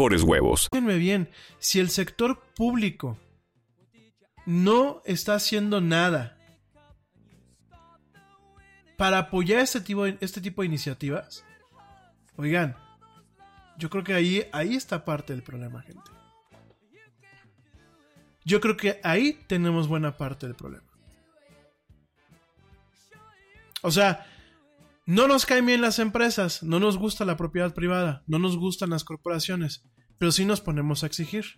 mejores 0.01 0.23
huevos. 0.23 0.67
Bien, 0.71 1.29
si 1.59 1.79
el 1.79 1.89
sector 1.89 2.41
público 2.55 3.17
no 4.47 5.01
está 5.05 5.35
haciendo 5.35 5.79
nada 5.79 6.37
para 8.97 9.19
apoyar 9.19 9.59
este 9.59 9.81
tipo, 9.81 10.05
de, 10.05 10.17
este 10.19 10.41
tipo 10.41 10.63
de 10.63 10.67
iniciativas, 10.67 11.45
oigan, 12.35 12.75
yo 13.77 13.89
creo 13.91 14.03
que 14.03 14.13
ahí, 14.13 14.47
ahí 14.51 14.75
está 14.75 15.05
parte 15.05 15.33
del 15.33 15.43
problema, 15.43 15.81
gente. 15.83 16.11
Yo 18.43 18.59
creo 18.59 18.75
que 18.75 18.99
ahí 19.03 19.33
tenemos 19.47 19.87
buena 19.87 20.17
parte 20.17 20.47
del 20.47 20.55
problema. 20.55 20.85
O 23.83 23.91
sea, 23.91 24.25
no 25.05 25.27
nos 25.27 25.45
caen 25.45 25.65
bien 25.67 25.81
las 25.81 25.99
empresas, 25.99 26.63
no 26.63 26.79
nos 26.79 26.97
gusta 26.97 27.23
la 27.25 27.37
propiedad 27.37 27.73
privada, 27.73 28.23
no 28.25 28.39
nos 28.39 28.57
gustan 28.57 28.89
las 28.89 29.03
corporaciones 29.03 29.83
pero 30.21 30.31
sí 30.31 30.45
nos 30.45 30.61
ponemos 30.61 31.01
a 31.01 31.07
exigir. 31.07 31.57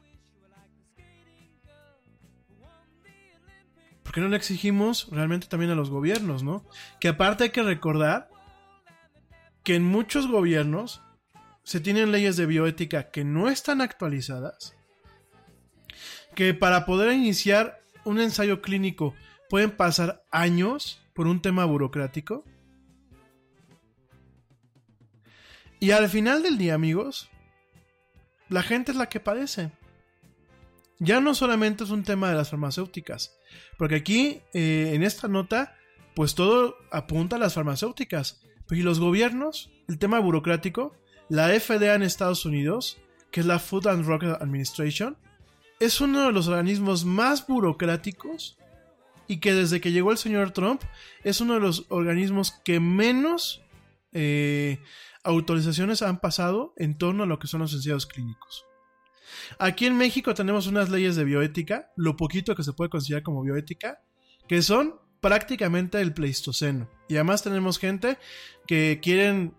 ¿Por 4.04 4.14
qué 4.14 4.22
no 4.22 4.30
le 4.30 4.38
exigimos 4.38 5.10
realmente 5.12 5.48
también 5.48 5.72
a 5.72 5.76
los 5.76 5.90
gobiernos, 5.90 6.44
no? 6.44 6.66
Que 7.02 7.10
aparte 7.10 7.44
hay 7.44 7.50
que 7.50 7.62
recordar 7.62 8.30
que 9.64 9.76
en 9.76 9.84
muchos 9.84 10.28
gobiernos 10.28 11.02
se 11.64 11.82
tienen 11.82 12.14
leyes 12.14 12.38
de 12.38 12.46
bioética 12.46 13.12
que 13.12 13.26
no 13.26 13.50
están 13.50 13.82
actualizadas, 13.82 14.78
que 16.34 16.54
para 16.54 16.86
poder 16.86 17.12
iniciar 17.12 17.82
un 18.06 18.22
ensayo 18.22 18.62
clínico 18.62 19.14
pueden 19.50 19.72
pasar 19.72 20.24
años 20.32 21.02
por 21.14 21.28
un 21.28 21.42
tema 21.42 21.66
burocrático. 21.66 22.46
Y 25.82 25.92
al 25.92 26.08
final 26.08 26.44
del 26.44 26.58
día, 26.58 26.76
amigos, 26.76 27.30
la 28.54 28.62
gente 28.64 28.92
es 28.92 28.98
la 28.98 29.10
que 29.10 29.20
padece. 29.20 29.72
Ya 31.00 31.20
no 31.20 31.34
solamente 31.34 31.84
es 31.84 31.90
un 31.90 32.04
tema 32.04 32.30
de 32.30 32.36
las 32.36 32.52
farmacéuticas, 32.52 33.36
porque 33.78 33.96
aquí 33.96 34.42
eh, 34.54 34.92
en 34.94 35.04
esta 35.04 35.28
nota, 35.28 35.76
pues 36.16 36.36
todo 36.36 36.78
apunta 36.92 37.36
a 37.36 37.40
las 37.40 37.56
farmacéuticas. 37.56 38.42
Pero 38.68 38.80
¿y 38.80 38.84
los 38.84 39.00
gobiernos? 39.00 39.72
El 39.88 39.98
tema 39.98 40.20
burocrático, 40.20 40.96
la 41.30 41.48
FDA 41.50 41.96
en 41.96 42.04
Estados 42.04 42.46
Unidos, 42.46 43.00
que 43.32 43.40
es 43.40 43.46
la 43.48 43.58
Food 43.58 43.88
and 43.88 44.06
Drug 44.06 44.24
Administration, 44.40 45.18
es 45.80 46.00
uno 46.00 46.28
de 46.28 46.32
los 46.32 46.48
organismos 46.48 47.06
más 47.06 47.48
burocráticos 47.48 48.58
y 49.28 49.38
que 49.38 49.54
desde 49.54 49.82
que 49.82 49.92
llegó 49.92 50.12
el 50.12 50.18
señor 50.18 50.52
Trump 50.52 50.84
es 51.24 51.42
uno 51.42 51.56
de 51.56 51.60
los 51.60 51.86
organismos 51.90 52.52
que 52.64 52.80
menos 52.80 53.64
eh, 54.12 54.80
autorizaciones 55.24 56.02
han 56.02 56.20
pasado 56.20 56.74
en 56.78 56.98
torno 56.98 57.24
a 57.24 57.26
lo 57.26 57.40
que 57.40 57.48
son 57.48 57.62
los 57.62 57.74
ensayos 57.74 58.06
clínicos. 58.06 58.66
Aquí 59.60 59.86
en 59.86 59.98
México 59.98 60.34
tenemos 60.34 60.68
unas 60.68 60.90
leyes 60.90 61.16
de 61.16 61.24
bioética, 61.24 61.92
lo 61.96 62.16
poquito 62.18 62.56
que 62.56 62.64
se 62.64 62.74
puede 62.74 62.90
considerar 62.90 63.24
como 63.24 63.44
bioética, 63.44 64.02
que 64.48 64.62
son 64.62 64.96
prácticamente 65.22 66.02
el 66.02 66.14
pleistoceno. 66.14 66.90
Y 67.08 67.16
además 67.16 67.44
tenemos 67.44 67.80
gente 67.80 68.18
que 68.68 69.00
quieren, 69.02 69.54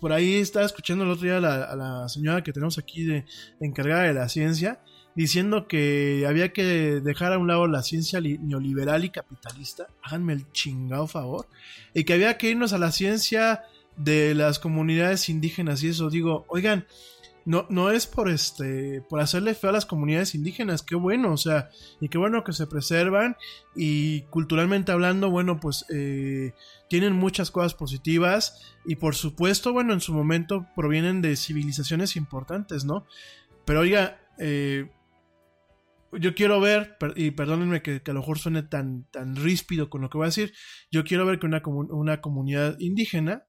por 0.00 0.12
ahí 0.12 0.34
estaba 0.36 0.64
escuchando 0.64 1.04
el 1.04 1.10
otro 1.10 1.24
día 1.24 1.38
a 1.38 1.76
la, 1.76 2.08
señora 2.08 2.42
que 2.42 2.52
tenemos 2.52 2.78
aquí 2.78 3.04
de, 3.04 3.24
encargada 3.60 4.04
de 4.04 4.14
la 4.14 4.28
ciencia, 4.28 4.80
diciendo 5.16 5.66
que 5.66 6.24
había 6.28 6.52
que 6.52 6.62
dejar 7.00 7.32
a 7.32 7.38
un 7.38 7.48
lado 7.48 7.66
la 7.66 7.82
ciencia 7.82 8.20
neoliberal 8.20 9.04
y 9.04 9.10
capitalista, 9.10 9.88
háganme 10.02 10.32
el 10.32 10.50
chingado 10.52 11.08
favor, 11.08 11.48
y 11.92 12.04
que 12.04 12.14
había 12.14 12.38
que 12.38 12.50
irnos 12.50 12.72
a 12.72 12.78
la 12.78 12.92
ciencia 12.92 13.64
de 14.02 14.34
las 14.34 14.58
comunidades 14.58 15.28
indígenas 15.28 15.82
y 15.82 15.88
eso, 15.88 16.10
digo, 16.10 16.44
oigan, 16.48 16.86
no, 17.44 17.66
no 17.70 17.90
es 17.90 18.06
por 18.06 18.28
este, 18.28 19.02
por 19.08 19.20
hacerle 19.20 19.54
feo 19.54 19.70
a 19.70 19.72
las 19.72 19.86
comunidades 19.86 20.34
indígenas, 20.34 20.82
qué 20.82 20.94
bueno, 20.94 21.32
o 21.32 21.36
sea, 21.36 21.70
y 22.00 22.08
qué 22.08 22.18
bueno 22.18 22.44
que 22.44 22.52
se 22.52 22.66
preservan 22.66 23.36
y 23.74 24.22
culturalmente 24.22 24.92
hablando, 24.92 25.30
bueno, 25.30 25.58
pues 25.60 25.84
eh, 25.90 26.52
tienen 26.88 27.14
muchas 27.14 27.50
cosas 27.50 27.74
positivas 27.74 28.76
y 28.84 28.96
por 28.96 29.14
supuesto, 29.14 29.72
bueno, 29.72 29.92
en 29.92 30.00
su 30.00 30.12
momento 30.12 30.66
provienen 30.76 31.22
de 31.22 31.36
civilizaciones 31.36 32.16
importantes, 32.16 32.84
¿no? 32.84 33.06
Pero 33.64 33.80
oiga, 33.80 34.20
eh, 34.38 34.90
yo 36.12 36.34
quiero 36.34 36.60
ver, 36.60 36.96
y 37.14 37.30
perdónenme 37.30 37.82
que, 37.82 38.02
a 38.04 38.12
lo 38.12 38.20
mejor 38.20 38.38
suene 38.38 38.62
tan, 38.62 39.04
tan 39.10 39.36
ríspido 39.36 39.90
con 39.90 40.00
lo 40.00 40.10
que 40.10 40.18
voy 40.18 40.24
a 40.24 40.28
decir, 40.28 40.52
yo 40.90 41.04
quiero 41.04 41.24
ver 41.24 41.38
que 41.38 41.46
una, 41.46 41.62
una 41.64 42.20
comunidad 42.20 42.76
indígena 42.80 43.44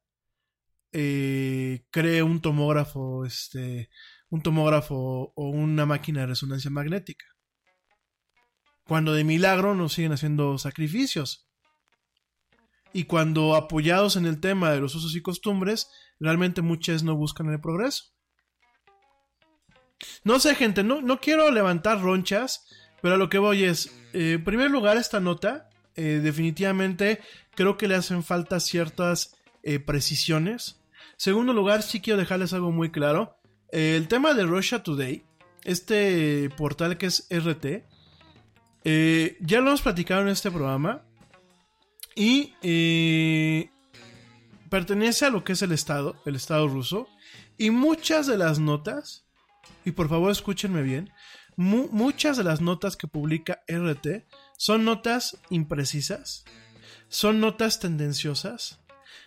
eh, 0.91 1.85
cree 1.89 2.23
un 2.23 2.41
tomógrafo, 2.41 3.25
este, 3.25 3.89
un 4.29 4.41
tomógrafo 4.41 5.33
o 5.35 5.49
una 5.49 5.85
máquina 5.85 6.21
de 6.21 6.27
resonancia 6.27 6.71
magnética. 6.71 7.25
Cuando 8.85 9.13
de 9.13 9.23
milagro 9.23 9.75
nos 9.75 9.93
siguen 9.93 10.11
haciendo 10.11 10.57
sacrificios. 10.57 11.47
Y 12.93 13.05
cuando 13.05 13.55
apoyados 13.55 14.17
en 14.17 14.25
el 14.25 14.41
tema 14.41 14.71
de 14.71 14.81
los 14.81 14.95
usos 14.95 15.15
y 15.15 15.21
costumbres, 15.21 15.89
realmente 16.19 16.61
muchas 16.61 17.03
no 17.03 17.15
buscan 17.15 17.49
el 17.49 17.61
progreso. 17.61 18.05
No 20.23 20.39
sé, 20.39 20.55
gente, 20.55 20.83
no, 20.83 21.01
no 21.01 21.19
quiero 21.19 21.51
levantar 21.51 22.01
ronchas, 22.01 22.67
pero 23.01 23.15
a 23.15 23.17
lo 23.17 23.29
que 23.29 23.37
voy 23.37 23.63
es, 23.63 23.87
eh, 24.13 24.33
en 24.33 24.43
primer 24.43 24.71
lugar, 24.71 24.97
esta 24.97 25.19
nota, 25.19 25.69
eh, 25.95 26.19
definitivamente 26.23 27.19
creo 27.55 27.77
que 27.77 27.87
le 27.87 27.95
hacen 27.95 28.23
falta 28.23 28.59
ciertas 28.59 29.35
eh, 29.63 29.79
precisiones. 29.79 30.80
Segundo 31.21 31.53
lugar, 31.53 31.83
sí 31.83 32.01
quiero 32.01 32.17
dejarles 32.17 32.51
algo 32.51 32.71
muy 32.71 32.89
claro. 32.89 33.37
el 33.71 34.07
tema 34.07 34.33
de 34.33 34.43
Russia 34.43 34.81
Today, 34.81 35.23
este 35.63 36.49
portal 36.57 36.97
que 36.97 37.05
es 37.05 37.27
RT, 37.29 37.85
ya 39.39 39.61
lo 39.61 39.67
hemos 39.67 39.83
platicado 39.83 40.23
en 40.23 40.29
este 40.29 40.49
programa 40.49 41.03
y 42.15 42.55
pertenece 44.71 45.27
a 45.27 45.29
lo 45.29 45.43
que 45.43 45.53
es 45.53 45.61
el 45.61 45.73
Estado, 45.73 46.19
el 46.25 46.37
Estado 46.37 46.67
ruso, 46.67 47.07
y 47.55 47.69
muchas 47.69 48.25
de 48.25 48.39
las 48.39 48.57
notas, 48.57 49.27
y 49.85 49.91
por 49.91 50.09
favor 50.09 50.31
escúchenme 50.31 50.81
bien, 50.81 51.13
muchas 51.55 52.35
de 52.35 52.45
las 52.45 52.61
notas 52.61 52.97
que 52.97 53.05
publica 53.05 53.61
RT 53.67 54.25
son 54.57 54.85
notas 54.85 55.37
imprecisas, 55.51 56.45
son 57.09 57.39
notas 57.39 57.79
tendenciosas, 57.79 58.80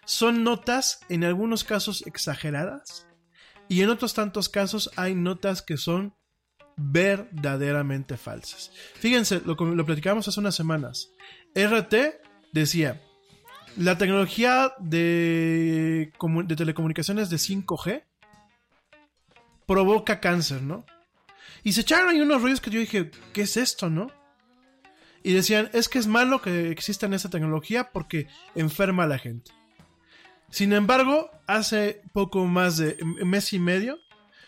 son 0.05 0.45
notas 0.45 1.01
en 1.09 1.25
algunos 1.25 1.65
casos 1.65 2.07
exageradas 2.07 3.07
y 3.69 3.83
en 3.83 3.91
otros 3.91 4.15
tantos 4.15 4.49
casos 4.49 4.91
hay 4.97 5.15
notas 5.15 5.63
que 5.63 5.77
son 5.77 6.15
verdaderamente 6.77 8.17
falsas. 8.17 8.73
Fíjense, 8.95 9.41
lo, 9.45 9.55
lo 9.55 9.87
platicamos 9.87 10.27
hace 10.29 10.41
unas 10.41 10.55
semanas. 10.55 11.13
RT 11.55 11.95
decía, 12.53 13.01
la 13.77 13.99
tecnología 13.99 14.73
de, 14.79 16.13
de 16.45 16.57
telecomunicaciones 16.57 17.31
de 17.31 17.37
5G 17.37 18.05
provoca 19.67 20.21
cáncer, 20.21 20.63
¿no? 20.63 20.85
Y 21.63 21.73
se 21.73 21.81
echaron 21.81 22.09
ahí 22.09 22.21
unos 22.21 22.43
rollos 22.43 22.61
que 22.61 22.71
yo 22.71 22.81
dije, 22.81 23.11
¿qué 23.33 23.43
es 23.43 23.57
esto, 23.57 23.89
no? 23.89 24.11
Y 25.23 25.33
decían, 25.33 25.71
es 25.73 25.89
que 25.89 25.99
es 25.99 26.07
malo 26.07 26.43
que 26.43 26.71
exista 26.71 27.07
esta 27.07 27.31
tecnología 27.31 27.91
porque 27.91 28.29
enferma 28.55 29.05
a 29.05 29.07
la 29.07 29.19
gente. 29.19 29.53
Sin 30.55 30.73
embargo, 30.73 31.33
hace 31.49 32.01
poco 32.13 32.47
más 32.47 32.77
de 32.77 32.97
mes 33.25 33.53
y 33.53 33.59
medio, 33.59 33.99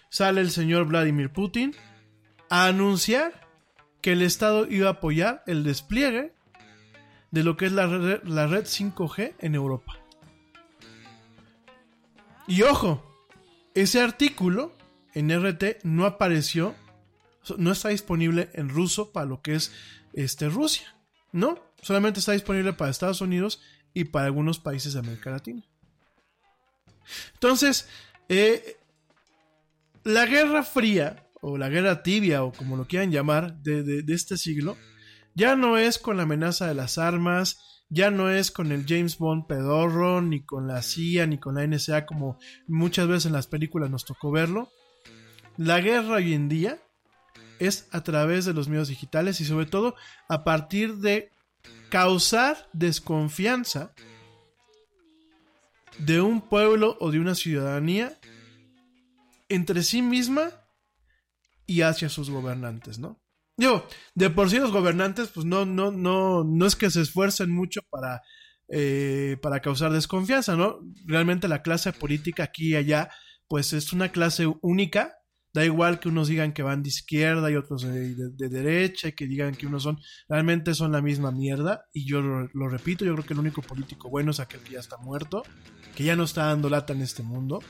sale 0.08 0.40
el 0.40 0.52
señor 0.52 0.86
Vladimir 0.86 1.32
Putin 1.32 1.74
a 2.48 2.66
anunciar 2.66 3.44
que 4.02 4.12
el 4.12 4.22
Estado 4.22 4.68
iba 4.70 4.86
a 4.86 4.92
apoyar 4.92 5.42
el 5.48 5.64
despliegue 5.64 6.32
de 7.32 7.42
lo 7.42 7.56
que 7.56 7.66
es 7.66 7.72
la 7.72 7.88
red, 7.88 8.22
la 8.22 8.46
red 8.46 8.66
5G 8.66 9.34
en 9.40 9.56
Europa. 9.56 9.98
Y 12.46 12.62
ojo, 12.62 13.04
ese 13.74 14.00
artículo 14.00 14.76
en 15.12 15.36
RT 15.36 15.82
no 15.82 16.06
apareció 16.06 16.76
no 17.58 17.72
está 17.72 17.88
disponible 17.88 18.48
en 18.52 18.68
ruso 18.68 19.10
para 19.10 19.26
lo 19.26 19.42
que 19.42 19.56
es 19.56 19.72
este, 20.12 20.50
Rusia, 20.50 20.96
¿no? 21.32 21.58
Solamente 21.82 22.20
está 22.20 22.30
disponible 22.30 22.74
para 22.74 22.92
Estados 22.92 23.20
Unidos 23.20 23.60
y 23.92 24.04
para 24.04 24.26
algunos 24.26 24.60
países 24.60 24.92
de 24.92 25.00
América 25.00 25.32
Latina. 25.32 25.64
Entonces, 27.34 27.88
eh, 28.28 28.76
la 30.04 30.26
Guerra 30.26 30.62
Fría, 30.62 31.26
o 31.40 31.58
la 31.58 31.68
Guerra 31.68 32.02
Tibia, 32.02 32.44
o 32.44 32.52
como 32.52 32.76
lo 32.76 32.86
quieran 32.86 33.10
llamar, 33.10 33.56
de, 33.62 33.82
de 33.82 34.14
este 34.14 34.36
siglo, 34.36 34.76
ya 35.34 35.56
no 35.56 35.76
es 35.76 35.98
con 35.98 36.16
la 36.16 36.24
amenaza 36.24 36.66
de 36.66 36.74
las 36.74 36.98
armas, 36.98 37.58
ya 37.88 38.10
no 38.10 38.30
es 38.30 38.50
con 38.50 38.72
el 38.72 38.84
James 38.86 39.18
Bond 39.18 39.46
pedorro, 39.46 40.20
ni 40.20 40.44
con 40.44 40.66
la 40.66 40.82
CIA, 40.82 41.26
ni 41.26 41.38
con 41.38 41.54
la 41.54 41.66
NSA, 41.66 42.06
como 42.06 42.38
muchas 42.66 43.06
veces 43.06 43.26
en 43.26 43.32
las 43.32 43.46
películas 43.46 43.90
nos 43.90 44.04
tocó 44.04 44.30
verlo. 44.30 44.70
La 45.56 45.80
guerra 45.80 46.16
hoy 46.16 46.34
en 46.34 46.48
día 46.48 46.78
es 47.58 47.88
a 47.92 48.02
través 48.02 48.44
de 48.44 48.52
los 48.52 48.68
medios 48.68 48.88
digitales 48.88 49.40
y 49.40 49.44
sobre 49.44 49.66
todo 49.66 49.94
a 50.28 50.44
partir 50.44 50.96
de 50.96 51.30
causar 51.88 52.68
desconfianza 52.72 53.92
de 55.98 56.20
un 56.20 56.40
pueblo 56.40 56.96
o 57.00 57.10
de 57.10 57.20
una 57.20 57.34
ciudadanía 57.34 58.18
entre 59.48 59.82
sí 59.82 60.02
misma 60.02 60.50
y 61.66 61.82
hacia 61.82 62.08
sus 62.08 62.30
gobernantes, 62.30 62.98
¿no? 62.98 63.20
Yo, 63.56 63.88
de 64.14 64.28
por 64.30 64.50
sí 64.50 64.58
los 64.58 64.70
gobernantes, 64.70 65.28
pues 65.28 65.46
no, 65.46 65.64
no, 65.64 65.90
no, 65.90 66.44
no 66.44 66.66
es 66.66 66.76
que 66.76 66.90
se 66.90 67.00
esfuercen 67.00 67.50
mucho 67.50 67.80
para, 67.88 68.22
eh, 68.68 69.38
para 69.40 69.60
causar 69.60 69.92
desconfianza, 69.92 70.56
¿no? 70.56 70.80
Realmente 71.06 71.48
la 71.48 71.62
clase 71.62 71.92
política 71.92 72.44
aquí 72.44 72.70
y 72.70 72.76
allá, 72.76 73.10
pues 73.48 73.72
es 73.72 73.92
una 73.92 74.12
clase 74.12 74.46
única 74.60 75.16
Da 75.56 75.64
igual 75.64 76.00
que 76.00 76.10
unos 76.10 76.28
digan 76.28 76.52
que 76.52 76.62
van 76.62 76.82
de 76.82 76.90
izquierda 76.90 77.50
y 77.50 77.56
otros 77.56 77.80
de, 77.80 78.48
derecha 78.50 79.08
y 79.08 79.12
que 79.12 79.26
digan 79.26 79.54
que 79.54 79.66
unos 79.66 79.84
son, 79.84 79.98
realmente 80.28 80.74
son 80.74 80.92
la 80.92 81.00
misma 81.00 81.30
mierda. 81.30 81.86
Y 81.94 82.04
yo 82.04 82.20
lo, 82.20 82.68
repito, 82.68 83.06
yo 83.06 83.14
creo 83.14 83.24
que 83.24 83.32
el 83.32 83.40
único 83.40 83.62
político 83.62 84.10
bueno 84.10 84.32
es 84.32 84.38
aquel 84.38 84.60
que 84.60 84.74
ya 84.74 84.80
está 84.80 84.98
muerto, 84.98 85.44
que 85.94 86.04
ya 86.04 86.14
no 86.14 86.24
está 86.24 86.48
dando 86.48 86.68
lata 86.68 86.92
en 86.92 87.00
este 87.00 87.22
mundo. 87.22 87.60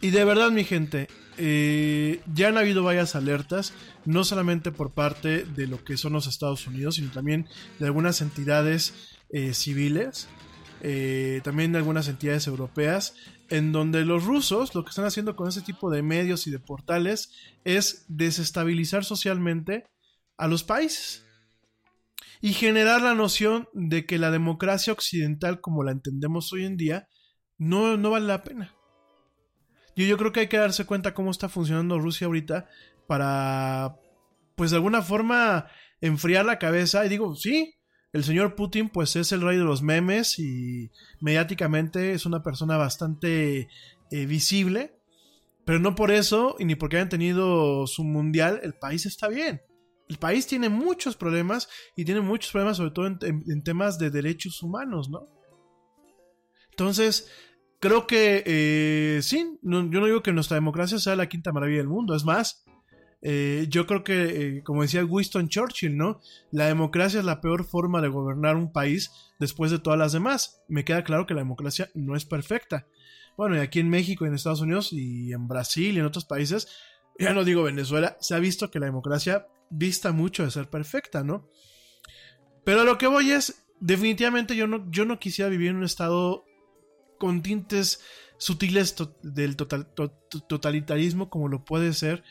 Y 0.00 0.10
de 0.10 0.24
verdad, 0.24 0.52
mi 0.52 0.62
gente, 0.62 1.08
eh, 1.38 2.20
ya 2.32 2.50
han 2.50 2.56
habido 2.56 2.84
varias 2.84 3.16
alertas, 3.16 3.72
no 4.04 4.22
solamente 4.22 4.70
por 4.70 4.92
parte 4.92 5.44
de 5.44 5.66
lo 5.66 5.82
que 5.82 5.96
son 5.96 6.12
los 6.12 6.28
Estados 6.28 6.68
Unidos, 6.68 6.94
sino 6.94 7.10
también 7.10 7.48
de 7.80 7.86
algunas 7.86 8.20
entidades 8.20 9.16
eh, 9.30 9.54
civiles, 9.54 10.28
eh, 10.82 11.40
también 11.42 11.72
de 11.72 11.78
algunas 11.78 12.06
entidades 12.06 12.46
europeas, 12.46 13.16
en 13.50 13.72
donde 13.72 14.04
los 14.04 14.24
rusos 14.24 14.74
lo 14.74 14.84
que 14.84 14.90
están 14.90 15.04
haciendo 15.04 15.36
con 15.36 15.48
ese 15.48 15.62
tipo 15.62 15.90
de 15.90 16.02
medios 16.02 16.46
y 16.46 16.50
de 16.50 16.58
portales 16.58 17.32
es 17.64 18.04
desestabilizar 18.08 19.04
socialmente 19.04 19.84
a 20.36 20.48
los 20.48 20.64
países 20.64 21.24
y 22.40 22.52
generar 22.52 23.02
la 23.02 23.14
noción 23.14 23.68
de 23.72 24.06
que 24.06 24.18
la 24.18 24.30
democracia 24.30 24.92
occidental 24.92 25.60
como 25.60 25.82
la 25.82 25.92
entendemos 25.92 26.52
hoy 26.52 26.64
en 26.64 26.76
día 26.76 27.08
no, 27.56 27.96
no 27.96 28.10
vale 28.10 28.26
la 28.26 28.42
pena. 28.42 28.74
Yo, 29.96 30.04
yo 30.04 30.16
creo 30.18 30.32
que 30.32 30.40
hay 30.40 30.48
que 30.48 30.56
darse 30.56 30.84
cuenta 30.84 31.14
cómo 31.14 31.30
está 31.30 31.48
funcionando 31.48 31.98
Rusia 31.98 32.26
ahorita 32.26 32.68
para, 33.06 33.96
pues 34.56 34.70
de 34.70 34.76
alguna 34.76 35.02
forma, 35.02 35.68
enfriar 36.00 36.44
la 36.44 36.58
cabeza 36.58 37.06
y 37.06 37.08
digo, 37.08 37.34
sí, 37.34 37.76
el 38.14 38.22
señor 38.22 38.54
Putin 38.54 38.88
pues 38.88 39.16
es 39.16 39.32
el 39.32 39.42
rey 39.42 39.58
de 39.58 39.64
los 39.64 39.82
memes 39.82 40.38
y 40.38 40.88
mediáticamente 41.20 42.12
es 42.12 42.26
una 42.26 42.44
persona 42.44 42.76
bastante 42.76 43.68
eh, 44.12 44.26
visible, 44.26 44.94
pero 45.64 45.80
no 45.80 45.96
por 45.96 46.12
eso 46.12 46.54
y 46.60 46.64
ni 46.64 46.76
porque 46.76 46.96
hayan 46.96 47.08
tenido 47.08 47.88
su 47.88 48.04
mundial, 48.04 48.60
el 48.62 48.74
país 48.74 49.04
está 49.04 49.26
bien. 49.26 49.62
El 50.08 50.18
país 50.18 50.46
tiene 50.46 50.68
muchos 50.68 51.16
problemas 51.16 51.68
y 51.96 52.04
tiene 52.04 52.20
muchos 52.20 52.52
problemas 52.52 52.76
sobre 52.76 52.92
todo 52.92 53.06
en, 53.08 53.62
temas 53.64 53.98
de 53.98 54.10
derechos 54.10 54.62
humanos, 54.62 55.10
¿no? 55.10 55.28
Entonces, 56.70 57.28
creo 57.80 58.06
que 58.06 58.44
eh, 58.46 59.22
sí, 59.22 59.58
yo 59.62 59.82
no 59.82 60.06
digo 60.06 60.22
que 60.22 60.32
nuestra 60.32 60.54
democracia 60.54 61.00
sea 61.00 61.16
la 61.16 61.28
quinta 61.28 61.52
maravilla 61.52 61.78
del 61.78 61.88
mundo, 61.88 62.14
es 62.14 62.24
más, 62.24 62.63
eh, 63.26 63.64
yo 63.70 63.86
creo 63.86 64.04
que, 64.04 64.22
eh, 64.58 64.62
como 64.64 64.82
decía 64.82 65.02
Winston 65.02 65.48
Churchill, 65.48 65.96
¿no? 65.96 66.20
La 66.50 66.66
democracia 66.66 67.20
es 67.20 67.24
la 67.24 67.40
peor 67.40 67.64
forma 67.64 68.02
de 68.02 68.08
gobernar 68.08 68.56
un 68.56 68.70
país 68.70 69.10
después 69.38 69.70
de 69.70 69.78
todas 69.78 69.98
las 69.98 70.12
demás. 70.12 70.60
Me 70.68 70.84
queda 70.84 71.04
claro 71.04 71.24
que 71.24 71.32
la 71.32 71.40
democracia 71.40 71.90
no 71.94 72.16
es 72.16 72.26
perfecta. 72.26 72.86
Bueno, 73.38 73.56
y 73.56 73.60
aquí 73.60 73.80
en 73.80 73.88
México, 73.88 74.26
en 74.26 74.34
Estados 74.34 74.60
Unidos 74.60 74.92
y 74.92 75.32
en 75.32 75.48
Brasil 75.48 75.96
y 75.96 76.00
en 76.00 76.04
otros 76.04 76.26
países, 76.26 76.68
ya 77.18 77.32
no 77.32 77.44
digo 77.44 77.62
Venezuela, 77.62 78.18
se 78.20 78.34
ha 78.34 78.38
visto 78.38 78.70
que 78.70 78.78
la 78.78 78.86
democracia 78.86 79.46
vista 79.70 80.12
mucho 80.12 80.44
de 80.44 80.50
ser 80.50 80.68
perfecta, 80.68 81.24
¿no? 81.24 81.48
Pero 82.62 82.84
lo 82.84 82.98
que 82.98 83.06
voy 83.06 83.30
es, 83.30 83.64
definitivamente 83.80 84.54
yo 84.54 84.66
no, 84.66 84.84
yo 84.90 85.06
no 85.06 85.18
quisiera 85.18 85.48
vivir 85.48 85.70
en 85.70 85.76
un 85.76 85.84
estado 85.84 86.44
con 87.18 87.42
tintes 87.42 88.02
sutiles 88.36 88.96
del 89.22 89.56
totalitarismo 89.56 91.30
como 91.30 91.48
lo 91.48 91.64
puede 91.64 91.94
ser 91.94 92.22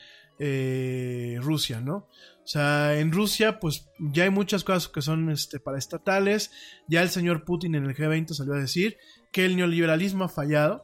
eh, 0.45 1.39
Rusia, 1.41 1.79
¿no? 1.79 2.09
O 2.43 2.47
sea, 2.47 2.99
en 2.99 3.13
Rusia, 3.13 3.61
pues 3.61 3.87
ya 3.97 4.25
hay 4.25 4.29
muchas 4.29 4.65
cosas 4.65 4.89
que 4.89 5.01
son 5.01 5.29
este, 5.29 5.61
paraestatales. 5.61 6.51
Ya 6.89 7.01
el 7.01 7.09
señor 7.09 7.45
Putin 7.45 7.75
en 7.75 7.85
el 7.85 7.95
G20 7.95 8.33
salió 8.33 8.55
a 8.55 8.59
decir 8.59 8.97
que 9.31 9.45
el 9.45 9.55
neoliberalismo 9.55 10.25
ha 10.25 10.29
fallado. 10.29 10.83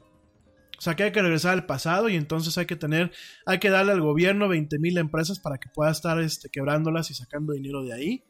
O 0.78 0.82
sea, 0.82 0.96
que 0.96 1.04
hay 1.04 1.12
que 1.12 1.22
regresar 1.22 1.52
al 1.52 1.66
pasado 1.66 2.08
y 2.08 2.16
entonces 2.16 2.58
hay 2.58 2.68
que 2.68 2.78
tener, 2.78 3.12
hay 3.46 3.60
que 3.60 3.70
darle 3.70 3.92
al 3.92 4.00
gobierno 4.00 4.48
20 4.48 4.80
mil 4.80 4.98
empresas 4.98 5.40
para 5.40 5.58
que 5.58 5.68
pueda 5.68 5.92
estar 5.92 6.22
este, 6.22 6.48
quebrándolas 6.48 7.12
y 7.12 7.14
sacando 7.16 7.52
dinero 7.52 7.84
de 7.84 7.92
ahí. 7.94 8.24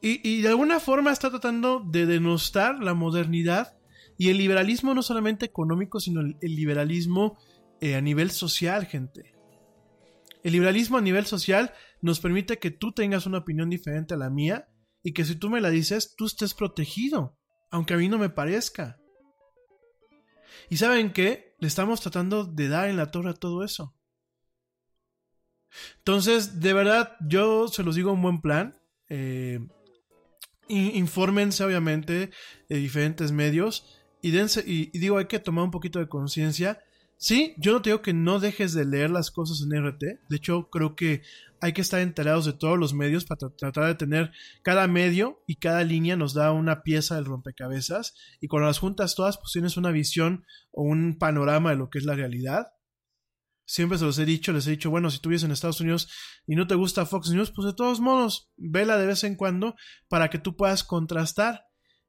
Y, 0.00 0.40
de 0.40 0.48
alguna 0.48 0.78
forma 0.80 1.10
está 1.10 1.30
tratando 1.30 1.80
de 1.80 2.06
denostar 2.06 2.78
la 2.82 2.94
modernidad 2.94 3.76
y 4.16 4.28
el 4.28 4.38
liberalismo 4.38 4.94
no 4.94 5.02
solamente 5.02 5.44
económico, 5.44 5.98
sino 6.00 6.20
el, 6.20 6.36
liberalismo 6.40 7.36
eh, 7.80 7.96
a 7.96 8.00
nivel 8.00 8.30
social, 8.30 8.86
gente. 8.86 9.35
El 10.46 10.52
liberalismo 10.52 10.96
a 10.96 11.00
nivel 11.00 11.26
social 11.26 11.74
nos 12.00 12.20
permite 12.20 12.60
que 12.60 12.70
tú 12.70 12.92
tengas 12.92 13.26
una 13.26 13.38
opinión 13.38 13.68
diferente 13.68 14.14
a 14.14 14.16
la 14.16 14.30
mía 14.30 14.68
y 15.02 15.12
que 15.12 15.24
si 15.24 15.34
tú 15.34 15.50
me 15.50 15.60
la 15.60 15.70
dices, 15.70 16.14
tú 16.16 16.24
estés 16.26 16.54
protegido. 16.54 17.36
aunque 17.72 17.94
a 17.94 17.96
mí 17.96 18.08
no 18.08 18.16
me 18.16 18.30
parezca. 18.30 18.96
¿Y 20.70 20.76
saben 20.76 21.12
qué? 21.12 21.56
Le 21.58 21.66
estamos 21.66 22.00
tratando 22.00 22.44
de 22.44 22.68
dar 22.68 22.88
en 22.88 22.96
la 22.96 23.10
torre 23.10 23.30
a 23.30 23.34
todo 23.34 23.64
eso. 23.64 23.96
Entonces, 25.96 26.60
de 26.60 26.72
verdad, 26.72 27.16
yo 27.26 27.66
se 27.66 27.82
los 27.82 27.96
digo 27.96 28.12
un 28.12 28.22
buen 28.22 28.40
plan. 28.40 28.80
Eh, 29.08 29.58
infórmense, 30.68 31.64
obviamente, 31.64 32.30
de 32.68 32.76
diferentes 32.76 33.32
medios. 33.32 33.84
Y, 34.22 34.30
y 34.38 34.98
digo, 35.00 35.18
hay 35.18 35.26
que 35.26 35.40
tomar 35.40 35.64
un 35.64 35.72
poquito 35.72 35.98
de 35.98 36.08
conciencia. 36.08 36.85
Sí, 37.18 37.54
yo 37.56 37.72
no 37.72 37.80
te 37.80 37.90
digo 37.90 38.02
que 38.02 38.12
no 38.12 38.40
dejes 38.40 38.74
de 38.74 38.84
leer 38.84 39.10
las 39.10 39.30
cosas 39.30 39.62
en 39.62 39.72
RT. 39.72 40.20
De 40.28 40.36
hecho, 40.36 40.68
creo 40.70 40.94
que 40.94 41.22
hay 41.60 41.72
que 41.72 41.80
estar 41.80 42.00
enterados 42.00 42.44
de 42.44 42.52
todos 42.52 42.78
los 42.78 42.92
medios 42.92 43.24
para 43.24 43.48
tratar 43.56 43.86
de 43.86 43.94
tener 43.94 44.32
cada 44.62 44.86
medio 44.86 45.42
y 45.46 45.56
cada 45.56 45.82
línea 45.82 46.16
nos 46.16 46.34
da 46.34 46.52
una 46.52 46.82
pieza 46.82 47.14
del 47.14 47.24
rompecabezas 47.24 48.14
y 48.40 48.48
cuando 48.48 48.66
las 48.66 48.78
juntas 48.78 49.14
todas 49.14 49.38
pues 49.38 49.52
tienes 49.52 49.78
una 49.78 49.90
visión 49.90 50.44
o 50.72 50.82
un 50.82 51.16
panorama 51.18 51.70
de 51.70 51.76
lo 51.76 51.88
que 51.88 51.98
es 51.98 52.04
la 52.04 52.14
realidad. 52.14 52.68
Siempre 53.64 53.98
se 53.98 54.04
los 54.04 54.18
he 54.18 54.26
dicho, 54.26 54.52
les 54.52 54.66
he 54.66 54.72
dicho, 54.72 54.90
bueno, 54.90 55.10
si 55.10 55.18
tú 55.18 55.30
vives 55.30 55.42
en 55.42 55.50
Estados 55.50 55.80
Unidos 55.80 56.08
y 56.46 56.54
no 56.54 56.66
te 56.66 56.76
gusta 56.76 57.06
Fox 57.06 57.30
News, 57.30 57.50
pues 57.50 57.66
de 57.66 57.74
todos 57.74 57.98
modos, 57.98 58.52
vela 58.56 58.96
de 58.98 59.06
vez 59.06 59.24
en 59.24 59.34
cuando 59.36 59.74
para 60.08 60.28
que 60.28 60.38
tú 60.38 60.54
puedas 60.54 60.84
contrastar. 60.84 61.64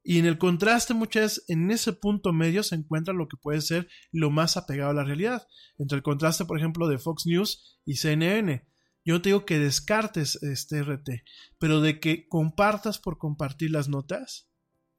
Y 0.07 0.19
en 0.19 0.25
el 0.25 0.37
contraste 0.37 0.93
muchas 0.93 1.43
en 1.47 1.69
ese 1.69 1.91
punto 1.91 2.31
medio 2.31 2.63
se 2.63 2.75
encuentra 2.75 3.13
lo 3.13 3.27
que 3.27 3.35
puede 3.35 3.59
ser 3.59 3.89
lo 4.11 4.31
más 4.31 4.55
apegado 4.55 4.91
a 4.91 4.93
la 4.93 5.03
realidad. 5.03 5.45
Entre 5.77 5.97
el 5.97 6.03
contraste, 6.03 6.45
por 6.45 6.57
ejemplo, 6.57 6.87
de 6.87 6.97
Fox 6.97 7.25
News 7.25 7.81
y 7.83 7.95
CNN 7.95 8.65
yo 9.07 9.13
no 9.13 9.21
te 9.21 9.29
digo 9.29 9.45
que 9.45 9.57
descartes 9.57 10.43
este 10.43 10.83
RT, 10.83 11.23
pero 11.59 11.79
de 11.79 12.01
que 12.01 12.27
compartas 12.27 12.99
por 12.99 13.17
compartir 13.17 13.71
las 13.71 13.87
notas, 13.87 14.49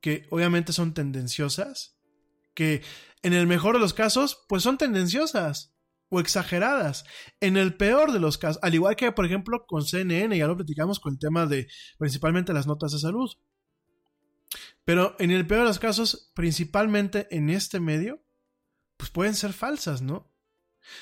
que 0.00 0.26
obviamente 0.30 0.72
son 0.72 0.94
tendenciosas, 0.94 1.98
que 2.54 2.82
en 3.22 3.34
el 3.34 3.46
mejor 3.46 3.74
de 3.74 3.80
los 3.80 3.92
casos, 3.92 4.46
pues 4.48 4.62
son 4.62 4.78
tendenciosas 4.78 5.76
o 6.08 6.20
exageradas. 6.20 7.04
En 7.40 7.58
el 7.58 7.76
peor 7.76 8.12
de 8.12 8.18
los 8.18 8.38
casos, 8.38 8.58
al 8.62 8.74
igual 8.74 8.96
que 8.96 9.12
por 9.12 9.26
ejemplo 9.26 9.66
con 9.66 9.84
CNN, 9.84 10.38
ya 10.38 10.46
lo 10.46 10.56
platicamos 10.56 11.00
con 11.00 11.12
el 11.12 11.18
tema 11.18 11.44
de 11.44 11.68
principalmente 11.98 12.54
las 12.54 12.66
notas 12.66 12.92
de 12.92 13.00
salud. 13.00 13.28
Pero 14.84 15.16
en 15.18 15.30
el 15.30 15.46
peor 15.46 15.62
de 15.62 15.68
los 15.68 15.78
casos, 15.78 16.32
principalmente 16.34 17.28
en 17.30 17.50
este 17.50 17.80
medio, 17.80 18.22
pues 18.96 19.10
pueden 19.10 19.34
ser 19.34 19.52
falsas, 19.52 20.02
¿no? 20.02 20.32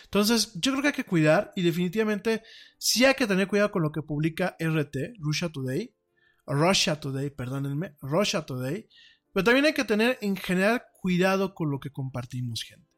Entonces, 0.05 0.53
yo 0.55 0.73
creo 0.73 0.83
que 0.83 0.89
hay 0.89 0.95
que 0.95 1.05
cuidar 1.05 1.53
y 1.55 1.63
definitivamente 1.63 2.43
sí 2.79 3.05
hay 3.05 3.15
que 3.15 3.27
tener 3.27 3.47
cuidado 3.47 3.71
con 3.71 3.83
lo 3.83 3.93
que 3.93 4.03
publica 4.03 4.57
RT, 4.59 5.15
Russia 5.19 5.49
Today, 5.49 5.95
Russia 6.47 7.01
Today, 7.01 7.31
perdónenme, 7.31 7.97
Russia 8.01 8.45
Today, 8.45 8.89
pero 9.33 9.45
también 9.45 9.67
hay 9.67 9.75
que 9.75 9.85
tener 9.85 10.19
en 10.21 10.37
general 10.37 10.83
cuidado 11.01 11.55
con 11.55 11.71
lo 11.71 11.79
que 11.79 11.91
compartimos, 11.91 12.63
gente. 12.63 12.89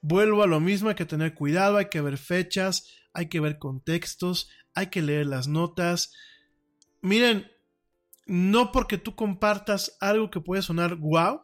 Vuelvo 0.00 0.42
a 0.42 0.46
lo 0.46 0.60
mismo, 0.60 0.90
hay 0.90 0.94
que 0.96 1.06
tener 1.06 1.34
cuidado, 1.34 1.78
hay 1.78 1.86
que 1.86 2.00
ver 2.00 2.18
fechas, 2.18 2.90
hay 3.14 3.28
que 3.28 3.40
ver 3.40 3.58
contextos, 3.58 4.50
hay 4.74 4.88
que 4.88 5.00
leer 5.00 5.26
las 5.26 5.48
notas. 5.48 6.12
Miren, 7.00 7.50
no 8.26 8.72
porque 8.72 8.98
tú 8.98 9.14
compartas 9.14 9.96
algo 10.00 10.30
que 10.30 10.40
puede 10.40 10.62
sonar 10.62 10.96
wow, 10.96 11.40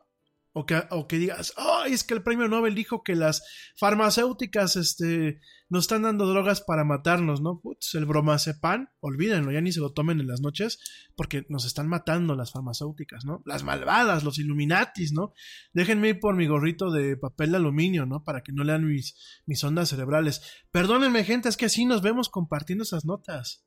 o 0.52 0.66
que, 0.66 0.82
o 0.90 1.06
que 1.06 1.18
digas, 1.18 1.54
ay, 1.56 1.92
es 1.92 2.02
que 2.02 2.14
el 2.14 2.22
premio 2.22 2.48
Nobel 2.48 2.74
dijo 2.74 3.04
que 3.04 3.14
las 3.14 3.42
farmacéuticas 3.76 4.74
este, 4.74 5.40
nos 5.68 5.84
están 5.84 6.02
dando 6.02 6.26
drogas 6.26 6.60
para 6.60 6.84
matarnos, 6.84 7.40
¿no? 7.40 7.60
Putz, 7.60 7.94
el 7.94 8.04
bromazepam, 8.04 8.88
olvídenlo, 8.98 9.52
ya 9.52 9.60
ni 9.60 9.70
se 9.70 9.78
lo 9.78 9.92
tomen 9.92 10.18
en 10.18 10.26
las 10.26 10.40
noches, 10.40 10.80
porque 11.14 11.46
nos 11.48 11.64
están 11.64 11.86
matando 11.86 12.34
las 12.34 12.50
farmacéuticas, 12.50 13.24
¿no? 13.24 13.42
Las 13.46 13.62
malvadas, 13.62 14.24
los 14.24 14.38
Illuminatis, 14.38 15.12
¿no? 15.12 15.32
Déjenme 15.72 16.08
ir 16.08 16.20
por 16.20 16.34
mi 16.34 16.48
gorrito 16.48 16.90
de 16.90 17.16
papel 17.16 17.52
de 17.52 17.58
aluminio, 17.58 18.04
¿no? 18.04 18.24
Para 18.24 18.42
que 18.42 18.52
no 18.52 18.64
lean 18.64 18.84
mis, 18.84 19.14
mis 19.46 19.62
ondas 19.62 19.90
cerebrales. 19.90 20.42
Perdónenme, 20.72 21.22
gente, 21.22 21.48
es 21.48 21.56
que 21.56 21.66
así 21.66 21.84
nos 21.84 22.02
vemos 22.02 22.28
compartiendo 22.28 22.82
esas 22.82 23.04
notas. 23.04 23.64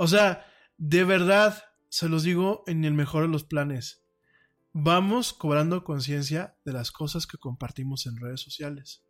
O 0.00 0.06
sea, 0.06 0.46
de 0.76 1.02
verdad, 1.02 1.60
se 1.88 2.08
los 2.08 2.22
digo 2.22 2.62
en 2.68 2.84
el 2.84 2.94
mejor 2.94 3.22
de 3.22 3.28
los 3.28 3.42
planes. 3.42 4.04
Vamos 4.72 5.32
cobrando 5.32 5.82
conciencia 5.82 6.56
de 6.64 6.72
las 6.72 6.92
cosas 6.92 7.26
que 7.26 7.36
compartimos 7.36 8.06
en 8.06 8.16
redes 8.16 8.40
sociales. 8.40 9.04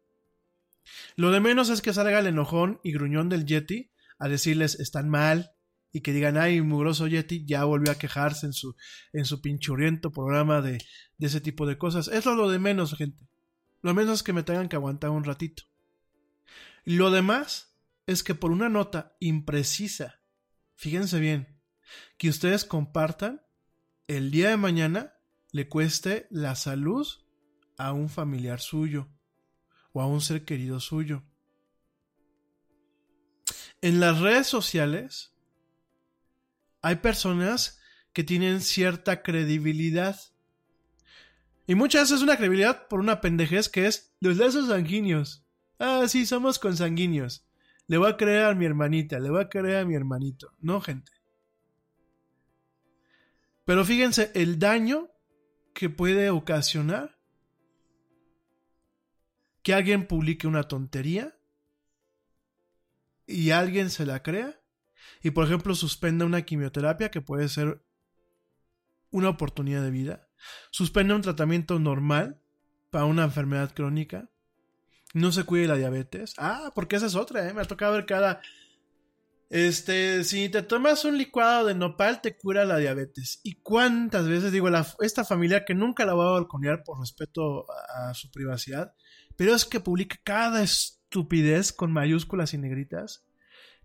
Lo 1.15 1.31
de 1.31 1.41
menos 1.41 1.69
es 1.69 1.83
que 1.83 1.93
salga 1.93 2.19
el 2.19 2.27
enojón 2.27 2.81
y 2.83 2.93
gruñón 2.93 3.29
del 3.29 3.45
Yeti 3.45 3.91
a 4.19 4.29
decirles 4.29 4.81
están 4.81 5.11
mal 5.11 5.51
y 5.93 6.01
que 6.01 6.15
digan, 6.15 6.39
ay, 6.39 6.63
mugroso 6.63 7.07
Yeti 7.07 7.45
ya 7.45 7.65
volvió 7.65 7.93
a 7.93 7.99
quejarse 7.99 8.47
en 8.47 8.55
su, 8.55 8.75
en 9.13 9.27
su 9.27 9.43
pinchurriento 9.43 10.11
programa 10.11 10.63
de, 10.63 10.79
de 11.19 11.27
ese 11.27 11.43
tipo 11.43 11.67
de 11.67 11.77
cosas. 11.77 12.09
Es 12.09 12.25
lo 12.25 12.49
de 12.49 12.59
menos, 12.59 12.95
gente. 12.95 13.29
Lo 13.83 13.93
menos 13.93 14.15
es 14.15 14.23
que 14.23 14.33
me 14.33 14.43
tengan 14.43 14.71
que 14.71 14.77
aguantar 14.77 15.11
un 15.11 15.25
ratito. 15.25 15.65
Lo 16.87 17.11
demás 17.11 17.77
es 18.07 18.23
que 18.23 18.35
por 18.35 18.53
una 18.53 18.71
nota 18.71 19.15
imprecisa, 19.21 20.18
fíjense 20.79 21.19
bien, 21.19 21.61
que 22.19 22.29
ustedes 22.29 22.65
compartan 22.65 23.43
el 24.07 24.31
día 24.31 24.49
de 24.51 24.57
mañana 24.57 25.19
le 25.51 25.69
cueste 25.69 26.29
la 26.31 26.55
salud 26.55 27.07
a 27.77 27.93
un 27.93 28.09
familiar 28.09 28.61
suyo 28.61 29.09
o 29.93 30.01
a 30.01 30.07
un 30.07 30.21
ser 30.21 30.45
querido 30.45 30.79
suyo. 30.79 31.25
En 33.81 33.99
las 33.99 34.21
redes 34.21 34.47
sociales 34.47 35.35
hay 36.81 36.97
personas 36.97 37.81
que 38.13 38.23
tienen 38.23 38.61
cierta 38.61 39.23
credibilidad. 39.23 40.17
Y 41.67 41.75
muchas 41.75 42.03
veces 42.03 42.19
es 42.19 42.23
una 42.23 42.37
credibilidad 42.37 42.87
por 42.87 43.01
una 43.01 43.21
pendejez 43.21 43.69
que 43.69 43.87
es 43.87 44.15
los 44.21 44.37
lazos 44.37 44.69
sanguíneos. 44.69 45.45
Ah, 45.81 46.05
sí, 46.07 46.25
somos 46.25 46.61
consanguíneos. 46.61 47.48
Le 47.89 47.99
voy 47.99 48.11
a 48.11 48.17
creer 48.17 48.45
a 48.45 48.55
mi 48.55 48.67
hermanita, 48.67 49.19
le 49.19 49.31
voy 49.31 49.41
a 49.41 49.49
creer 49.49 49.79
a 49.79 49.85
mi 49.85 49.95
hermanito. 49.95 50.55
No, 50.61 50.81
gente. 50.81 51.11
Pero 53.65 53.85
fíjense 53.85 54.31
el 54.35 54.59
daño 54.59 55.11
que 55.75 55.91
puede 55.91 56.31
ocasionar 56.31 57.19
que 59.63 59.75
alguien 59.75 60.07
publique 60.07 60.47
una 60.47 60.65
tontería 60.65 61.39
y 63.27 63.51
alguien 63.51 63.91
se 63.91 64.07
la 64.07 64.23
crea 64.23 64.61
y 65.23 65.31
por 65.31 65.47
ejemplo 65.47 65.75
suspenda 65.75 66.25
una 66.25 66.43
quimioterapia 66.43 67.11
que 67.11 67.21
puede 67.21 67.49
ser 67.49 67.85
una 69.11 69.29
oportunidad 69.29 69.83
de 69.83 69.91
vida, 69.91 70.29
suspenda 70.71 71.15
un 71.15 71.23
tratamiento 71.23 71.79
normal 71.79 72.41
para 72.91 73.05
una 73.05 73.25
enfermedad 73.25 73.75
crónica, 73.75 74.31
no 75.15 75.33
se 75.33 75.45
cuide 75.45 75.69
la 75.69 75.77
diabetes, 75.77 76.35
ah, 76.39 76.73
porque 76.75 76.97
esa 76.97 77.07
es 77.07 77.15
otra, 77.15 77.49
¿eh? 77.49 77.55
me 77.55 77.63
ha 77.63 77.65
tocado 77.65 77.95
ver 77.95 78.07
cada 78.07 78.41
este, 79.51 80.25
si 80.25 80.51
te 80.51 80.63
tomas 80.63 81.07
un 81.07 81.17
licuado 81.17 81.67
de 81.67 81.75
nopal, 81.75 82.21
te 82.21 82.37
cura 82.37 82.67
la 82.67 82.77
diabetes. 82.77 83.41
¿Y 83.43 83.55
cuántas 83.55 84.29
veces 84.29 84.53
digo, 84.53 84.69
esta 85.01 85.25
familia 85.25 85.65
que 85.65 85.75
nunca 85.75 86.05
la 86.05 86.13
voy 86.13 86.27
a 86.27 86.33
balconear 86.33 86.85
por 86.85 87.01
respeto 87.01 87.67
a, 87.71 88.13
su 88.15 88.31
privacidad, 88.31 88.95
pero 89.37 89.55
es 89.55 89.65
que 89.65 89.81
publica 89.81 90.19
cada 90.23 90.63
estupidez 90.63 91.73
con 91.73 91.93
mayúsculas 91.93 92.53
y 92.53 92.59
negritas, 92.59 93.25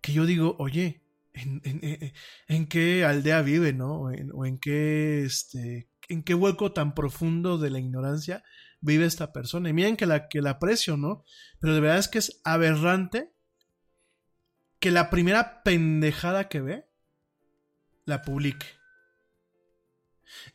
que 0.01 0.11
yo 0.11 0.25
digo, 0.25 0.55
oye, 0.59 1.01
¿en, 1.33 2.67
qué 2.67 3.05
aldea 3.05 3.41
vive, 3.41 3.71
no? 3.71 4.01
O 4.33 4.45
en, 4.45 4.57
qué, 4.59 5.23
este, 5.23 5.87
en 6.09 6.23
qué 6.23 6.33
hueco 6.33 6.73
tan 6.73 6.93
profundo 6.93 7.57
de 7.57 7.69
la 7.69 7.79
ignorancia 7.79 8.43
vive 8.83 9.05
esta 9.05 9.31
persona. 9.31 9.69
Y 9.69 9.73
miren 9.73 9.97
que 9.97 10.05
la, 10.05 10.27
que 10.27 10.41
la 10.41 10.51
aprecio, 10.51 10.97
¿no? 10.97 11.23
Pero 11.59 11.73
de 11.73 11.79
verdad 11.79 11.97
es 11.97 12.07
que 12.07 12.19
es 12.19 12.41
aberrante 12.43 13.33
que 14.79 14.91
la 14.91 15.09
primera 15.09 15.63
pendejada 15.63 16.49
que 16.49 16.61
ve 16.61 16.89
la 18.05 18.21
publique. 18.21 18.67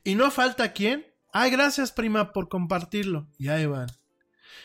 Y 0.04 0.14
no 0.14 0.30
falta 0.30 0.72
quien. 0.72 1.06
Ay, 1.32 1.50
gracias, 1.50 1.92
prima, 1.92 2.32
por 2.32 2.48
compartirlo. 2.48 3.28
Y 3.38 3.48
ahí 3.48 3.66
van. 3.66 3.88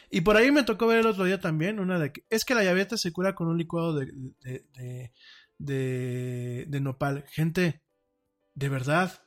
Y 0.10 0.22
por 0.22 0.36
ahí 0.36 0.52
me 0.52 0.64
tocó 0.64 0.88
ver 0.88 1.00
el 1.00 1.08
otro 1.08 1.24
día 1.24 1.40
también 1.40 1.80
una 1.80 1.98
de 2.00 2.12
que 2.12 2.26
es 2.30 2.46
que 2.46 2.56
la 2.56 2.62
diabetes 2.62 3.02
se 3.02 3.12
cura 3.12 3.36
con 3.36 3.48
un 3.48 3.58
licuado 3.58 3.96
de, 3.96 4.12
de, 4.42 5.14
de, 5.58 6.66
de 6.68 6.82
nopal. 6.82 7.26
Gente, 7.30 7.82
de 8.54 8.70
verdad. 8.70 9.24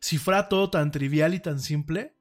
Si 0.00 0.18
fuera 0.18 0.48
todo 0.48 0.68
tan 0.70 0.90
trivial 0.90 1.32
y 1.34 1.40
tan 1.40 1.60
simple, 1.60 2.14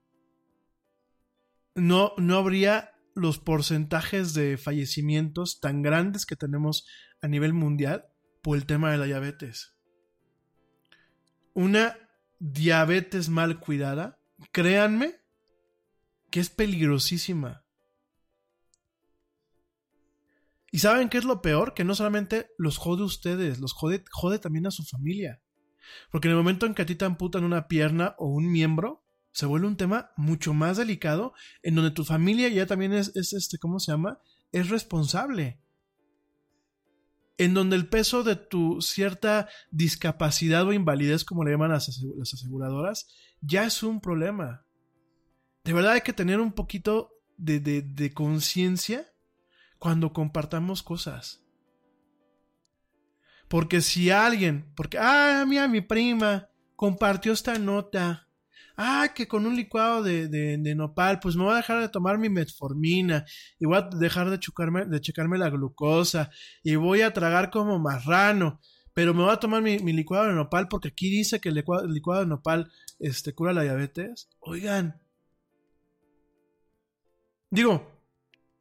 no, 1.75 2.13
no 2.17 2.37
habría 2.37 2.91
los 3.15 3.39
porcentajes 3.39 4.33
de 4.33 4.57
fallecimientos 4.57 5.59
tan 5.59 5.81
grandes 5.81 6.25
que 6.25 6.35
tenemos 6.35 6.87
a 7.21 7.27
nivel 7.27 7.53
mundial 7.53 8.05
por 8.41 8.57
el 8.57 8.65
tema 8.65 8.91
de 8.91 8.97
la 8.97 9.05
diabetes. 9.05 9.75
Una 11.53 11.97
diabetes 12.39 13.29
mal 13.29 13.59
cuidada, 13.59 14.19
créanme 14.51 15.15
que 16.31 16.39
es 16.39 16.49
peligrosísima. 16.49 17.63
¿Y 20.71 20.79
saben 20.79 21.09
qué 21.09 21.19
es 21.19 21.23
lo 21.23 21.43
peor? 21.43 21.75
Que 21.75 21.83
no 21.83 21.93
solamente 21.93 22.49
los 22.57 22.77
jode 22.77 23.03
ustedes, 23.03 23.59
los 23.59 23.73
jode, 23.73 24.03
jode 24.11 24.39
también 24.39 24.65
a 24.65 24.71
su 24.71 24.83
familia. 24.83 25.39
Porque 26.11 26.27
en 26.27 26.31
el 26.31 26.37
momento 26.37 26.65
en 26.65 26.73
que 26.73 26.81
a 26.81 26.85
ti 26.87 26.95
te 26.95 27.05
amputan 27.05 27.43
una 27.43 27.67
pierna 27.67 28.15
o 28.17 28.27
un 28.27 28.51
miembro, 28.51 29.02
se 29.33 29.47
vuelve 29.47 29.67
un 29.67 29.77
tema 29.77 30.11
mucho 30.15 30.53
más 30.53 30.77
delicado, 30.77 31.33
en 31.63 31.75
donde 31.75 31.91
tu 31.91 32.05
familia 32.05 32.47
ya 32.49 32.65
también 32.67 32.93
es, 32.93 33.15
es 33.15 33.33
este, 33.33 33.57
¿cómo 33.57 33.79
se 33.79 33.91
llama? 33.91 34.19
Es 34.51 34.69
responsable. 34.69 35.59
En 37.37 37.55
donde 37.55 37.75
el 37.75 37.89
peso 37.89 38.23
de 38.23 38.35
tu 38.35 38.79
cierta 38.81 39.49
discapacidad 39.71 40.67
o 40.67 40.71
invalidez, 40.71 41.25
como 41.25 41.43
le 41.43 41.51
llaman 41.51 41.71
las, 41.71 41.99
las 42.15 42.33
aseguradoras, 42.35 43.07
ya 43.41 43.65
es 43.65 43.81
un 43.81 43.99
problema. 43.99 44.65
De 45.63 45.73
verdad 45.73 45.93
hay 45.93 46.01
que 46.01 46.13
tener 46.13 46.39
un 46.39 46.53
poquito 46.53 47.09
de, 47.35 47.59
de, 47.59 47.81
de 47.81 48.13
conciencia 48.13 49.11
cuando 49.79 50.13
compartamos 50.13 50.83
cosas. 50.83 51.43
Porque 53.47 53.81
si 53.81 54.11
alguien, 54.11 54.71
porque, 54.75 54.97
ah, 54.99 55.43
mira, 55.47 55.67
mi 55.67 55.81
prima 55.81 56.49
compartió 56.75 57.33
esta 57.33 57.57
nota. 57.57 58.22
Ah, 58.75 59.11
que 59.13 59.27
con 59.27 59.45
un 59.45 59.55
licuado 59.55 60.01
de, 60.01 60.27
de, 60.27 60.75
nopal, 60.75 61.19
pues 61.19 61.35
me 61.35 61.43
voy 61.43 61.53
a 61.53 61.57
dejar 61.57 61.79
de 61.79 61.89
tomar 61.89 62.17
mi 62.17 62.29
metformina 62.29 63.23
y 63.59 63.65
voy 63.65 63.77
a 63.77 63.81
dejar 63.81 64.31
de, 64.31 64.39
chucarme, 64.39 64.85
de 64.85 64.99
checarme 64.99 65.37
la 65.37 65.49
glucosa 65.49 66.31
y 66.63 66.75
voy 66.75 67.01
a 67.01 67.13
tragar 67.13 67.51
como 67.51 67.77
marrano, 67.77 68.59
pero 68.93 69.13
me 69.13 69.23
voy 69.23 69.31
a 69.31 69.37
tomar 69.37 69.61
mi, 69.61 69.77
mi 69.79 69.93
licuado 69.93 70.25
de 70.25 70.33
nopal 70.33 70.67
porque 70.69 70.87
aquí 70.87 71.09
dice 71.09 71.39
que 71.39 71.49
el 71.49 71.55
licuado, 71.55 71.85
el 71.85 71.93
licuado 71.93 72.21
de 72.21 72.27
nopal 72.27 72.71
este, 72.97 73.35
cura 73.35 73.53
la 73.53 73.61
diabetes. 73.61 74.29
Oigan, 74.39 74.99
digo, 77.51 78.01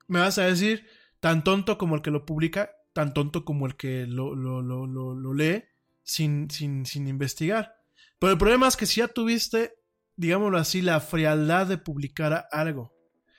me 0.08 0.20
vas 0.20 0.36
a 0.36 0.44
decir, 0.44 0.86
tan 1.20 1.42
tonto 1.42 1.78
como 1.78 1.96
el 1.96 2.02
que 2.02 2.10
lo 2.10 2.26
publica, 2.26 2.70
tan 2.92 3.14
tonto 3.14 3.46
como 3.46 3.66
el 3.66 3.76
que 3.76 4.06
lo, 4.06 4.34
lo, 4.34 4.60
lo, 4.60 4.86
lo, 4.86 5.14
lo 5.14 5.32
lee 5.32 5.64
sin, 6.02 6.50
sin, 6.50 6.84
sin 6.84 7.08
investigar. 7.08 7.76
Pero 8.18 8.32
el 8.32 8.38
problema 8.38 8.68
es 8.68 8.76
que 8.76 8.86
si 8.86 9.00
ya 9.00 9.08
tuviste, 9.08 9.74
digámoslo 10.16 10.58
así, 10.58 10.82
la 10.82 11.00
frialdad 11.00 11.66
de 11.66 11.78
publicar 11.78 12.46
algo 12.50 12.94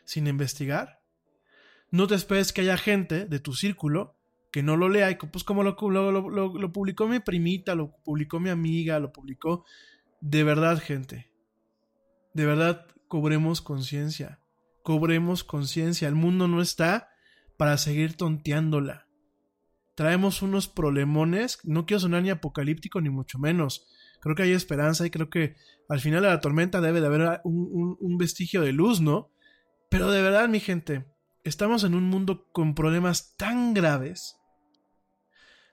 sin 0.06 0.28
investigar, 0.28 1.02
no 1.92 2.08
te 2.08 2.16
esperes 2.16 2.54
que 2.54 2.62
haya 2.62 2.78
gente 2.78 3.26
de 3.26 3.40
tu 3.40 3.54
círculo 3.54 4.18
que 4.52 4.62
no 4.62 4.78
lo 4.78 4.88
lea 4.88 5.10
y 5.10 5.16
pues 5.16 5.44
como 5.44 5.64
lo 5.64 5.76
publicó 6.74 7.08
mi 7.08 7.20
primita, 7.20 7.74
lo 7.74 7.96
publicó 8.04 8.40
mi 8.40 8.50
amiga, 8.50 9.00
lo 9.00 9.12
publicó... 9.12 9.66
De 10.26 10.46
verdad, 10.46 10.82
gente. 10.82 11.34
De 12.34 12.46
verdad, 12.46 12.88
cobremos 13.10 13.62
conciencia. 13.62 14.40
Cobremos 14.82 15.44
conciencia. 15.44 16.08
El 16.08 16.16
mundo 16.16 16.48
no 16.48 16.62
está 16.62 17.10
para 17.58 17.78
seguir 17.78 18.16
tonteándola. 18.16 19.10
Traemos 19.96 20.42
unos 20.42 20.70
problemones. 20.70 21.60
No 21.64 21.86
quiero 21.86 22.00
sonar 22.00 22.24
ni 22.24 22.30
apocalíptico 22.30 23.02
ni 23.02 23.10
mucho 23.10 23.38
menos. 23.38 23.86
Creo 24.24 24.36
que 24.38 24.44
hay 24.44 24.54
esperanza 24.54 25.06
y 25.06 25.10
creo 25.10 25.30
que 25.30 25.58
al 25.90 26.00
final 26.00 26.24
de 26.24 26.30
la 26.30 26.40
tormenta 26.40 26.80
debe 26.80 27.02
de 27.02 27.08
haber 27.08 27.42
un, 27.44 28.18
vestigio 28.18 28.62
de 28.62 28.72
luz, 28.72 29.02
¿no? 29.02 29.30
Pero 29.90 30.10
de 30.12 30.22
verdad, 30.22 30.48
mi 30.48 30.62
gente, 30.62 31.06
estamos 31.44 31.84
en 31.84 31.94
un 31.94 32.06
mundo 32.06 32.48
con 32.54 32.74
problemas 32.74 33.36
tan 33.36 33.74
graves. 33.74 34.38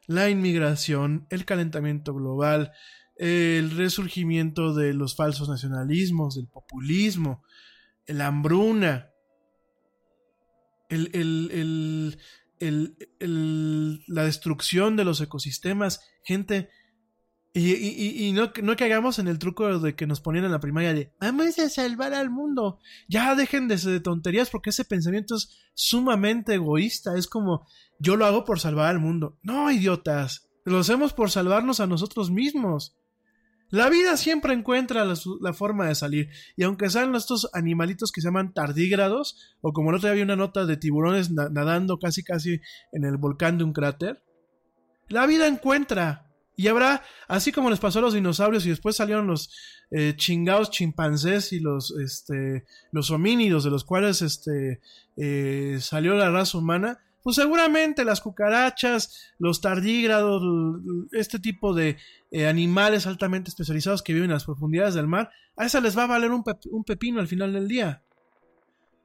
La 0.08 0.28
inmigración, 0.30 1.28
el 1.30 1.44
calentamiento 1.44 2.12
global, 2.12 2.72
el 3.14 3.70
resurgimiento 3.76 4.74
de 4.74 4.94
los 4.94 5.14
falsos 5.14 5.48
nacionalismos, 5.48 6.34
del 6.34 6.48
populismo, 6.48 7.44
la 8.08 8.26
hambruna, 8.26 9.10
el- 10.88 11.08
el- 11.14 12.18
el- 12.58 14.02
la 14.08 14.24
destrucción 14.24 14.96
de 14.96 15.04
los 15.04 15.20
ecosistemas, 15.20 16.00
gente. 16.24 16.68
Y, 17.52 17.72
y- 17.72 18.26
y- 18.28 18.32
no, 18.32 18.52
no 18.62 18.76
caigamos 18.76 19.18
en 19.18 19.26
el 19.26 19.40
truco 19.40 19.80
de 19.80 19.96
que 19.96 20.06
nos 20.06 20.20
ponían 20.20 20.44
en 20.44 20.52
la 20.52 20.60
primaria 20.60 20.94
de 20.94 21.12
vamos 21.20 21.58
a 21.58 21.68
salvar 21.68 22.14
al 22.14 22.30
mundo. 22.30 22.78
Ya 23.08 23.34
dejen 23.34 23.66
de, 23.66 23.76
de 23.76 23.98
tonterías 24.00 24.50
porque 24.50 24.70
ese 24.70 24.84
pensamiento 24.84 25.34
es 25.34 25.58
sumamente 25.74 26.54
egoísta. 26.54 27.16
Es 27.16 27.26
como 27.26 27.66
yo 27.98 28.14
lo 28.16 28.24
hago 28.24 28.44
por 28.44 28.60
salvar 28.60 28.86
al 28.86 29.00
mundo. 29.00 29.36
No, 29.42 29.68
idiotas. 29.70 30.48
Lo 30.64 30.78
hacemos 30.78 31.12
por 31.12 31.30
salvarnos 31.30 31.80
a 31.80 31.88
nosotros 31.88 32.30
mismos. 32.30 32.96
La 33.70 33.88
vida 33.88 34.16
siempre 34.16 34.52
encuentra 34.52 35.04
la, 35.04 35.52
forma 35.52 35.86
de 35.86 35.94
salir. 35.94 36.28
Y 36.56 36.62
aunque 36.64 36.88
sean 36.90 37.14
estos 37.14 37.48
animalitos 37.52 38.10
que 38.12 38.20
se 38.20 38.26
llaman 38.28 38.52
tardígrados, 38.52 39.56
o 39.60 39.72
como 39.72 39.90
el 39.90 39.96
otro 39.96 40.06
día 40.08 40.12
había 40.12 40.24
una 40.24 40.36
nota 40.36 40.66
de 40.66 40.76
tiburones 40.76 41.30
na- 41.30 41.48
nadando 41.50 41.98
casi 41.98 42.22
casi 42.24 42.60
en 42.92 43.04
el 43.04 43.16
volcán 43.16 43.58
de 43.58 43.64
un 43.64 43.72
cráter, 43.72 44.22
la 45.08 45.26
vida 45.26 45.46
encuentra. 45.48 46.29
Y 46.56 46.68
habrá, 46.68 47.02
así 47.26 47.52
como 47.52 47.70
les 47.70 47.78
pasó 47.78 48.00
a 48.00 48.02
los 48.02 48.14
dinosaurios 48.14 48.66
y 48.66 48.68
después 48.68 48.96
salieron 48.96 49.26
los 49.26 49.50
eh, 49.90 50.14
chingados 50.16 50.70
chimpancés 50.70 51.52
y 51.52 51.60
los, 51.60 51.90
este, 51.92 52.66
los 52.92 53.10
homínidos 53.10 53.64
de 53.64 53.70
los 53.70 53.84
cuales 53.84 54.20
este, 54.20 54.80
eh, 55.16 55.78
salió 55.80 56.14
la 56.14 56.30
raza 56.30 56.58
humana, 56.58 56.98
pues 57.22 57.36
seguramente 57.36 58.04
las 58.04 58.20
cucarachas, 58.20 59.32
los 59.38 59.60
tardígrados, 59.60 60.42
este 61.12 61.38
tipo 61.38 61.74
de 61.74 61.96
eh, 62.30 62.46
animales 62.46 63.06
altamente 63.06 63.48
especializados 63.48 64.02
que 64.02 64.12
viven 64.12 64.30
en 64.30 64.34
las 64.34 64.44
profundidades 64.44 64.94
del 64.94 65.06
mar, 65.06 65.30
a 65.56 65.64
esa 65.64 65.80
les 65.80 65.96
va 65.96 66.04
a 66.04 66.08
valer 66.08 66.30
un, 66.30 66.44
pep- 66.44 66.66
un 66.70 66.84
pepino 66.84 67.20
al 67.20 67.28
final 67.28 67.52
del 67.52 67.68
día. 67.68 68.02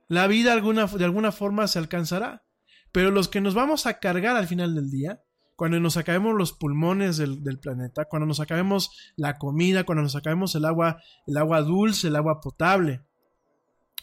La 0.08 0.28
vida 0.28 0.52
alguna, 0.54 0.88
de 0.88 1.06
alguna 1.06 1.32
forma 1.32 1.68
se 1.68 1.80
alcanzará. 1.80 2.43
Pero 2.91 3.12
los 3.12 3.28
que 3.28 3.41
nos 3.41 3.54
vamos 3.56 3.88
a 3.88 4.00
cargar 4.00 4.38
al 4.38 4.48
final 4.48 4.74
del 4.74 4.89
día, 4.89 5.22
cuando 5.56 5.80
nos 5.80 5.97
acabemos 5.97 6.36
los 6.36 6.53
pulmones 6.53 7.18
del, 7.18 7.60
planeta, 7.60 8.06
cuando 8.06 8.26
nos 8.26 8.39
acabemos 8.39 8.91
la 9.16 9.38
comida, 9.38 9.86
cuando 9.86 10.01
nos 10.03 10.16
acabemos 10.16 10.53
el 10.56 10.66
agua, 10.66 11.01
el 11.26 11.38
agua 11.38 11.62
dulce, 11.62 12.08
el 12.08 12.16
agua 12.16 12.41
potable, 12.41 13.01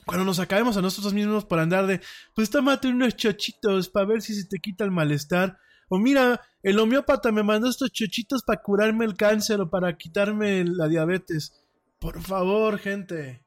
cuando 0.07 0.24
nos 0.24 0.38
acabemos 0.38 0.76
a 0.76 0.82
nosotros 0.82 1.12
mismos 1.12 1.44
por 1.44 1.59
andar 1.59 1.86
de, 1.86 2.00
pues 2.34 2.50
tómate 2.50 2.88
unos 2.88 3.16
chochitos 3.16 3.88
para 3.88 4.07
ver 4.07 4.22
si 4.22 4.34
se 4.34 4.46
te 4.46 4.59
quita 4.59 4.84
el 4.84 4.90
malestar. 4.90 5.59
O 5.88 5.98
mira, 5.98 6.40
el 6.62 6.78
homeópata 6.78 7.30
me 7.30 7.42
mandó 7.42 7.68
estos 7.68 7.92
chochitos 7.92 8.42
para 8.42 8.62
curarme 8.62 9.05
el 9.05 9.14
cáncer 9.14 9.61
o 9.61 9.70
para 9.70 9.96
quitarme 9.96 10.64
la 10.64 10.88
diabetes. 10.88 11.61
Por 11.98 12.20
favor, 12.20 12.78
gente. 12.78 13.44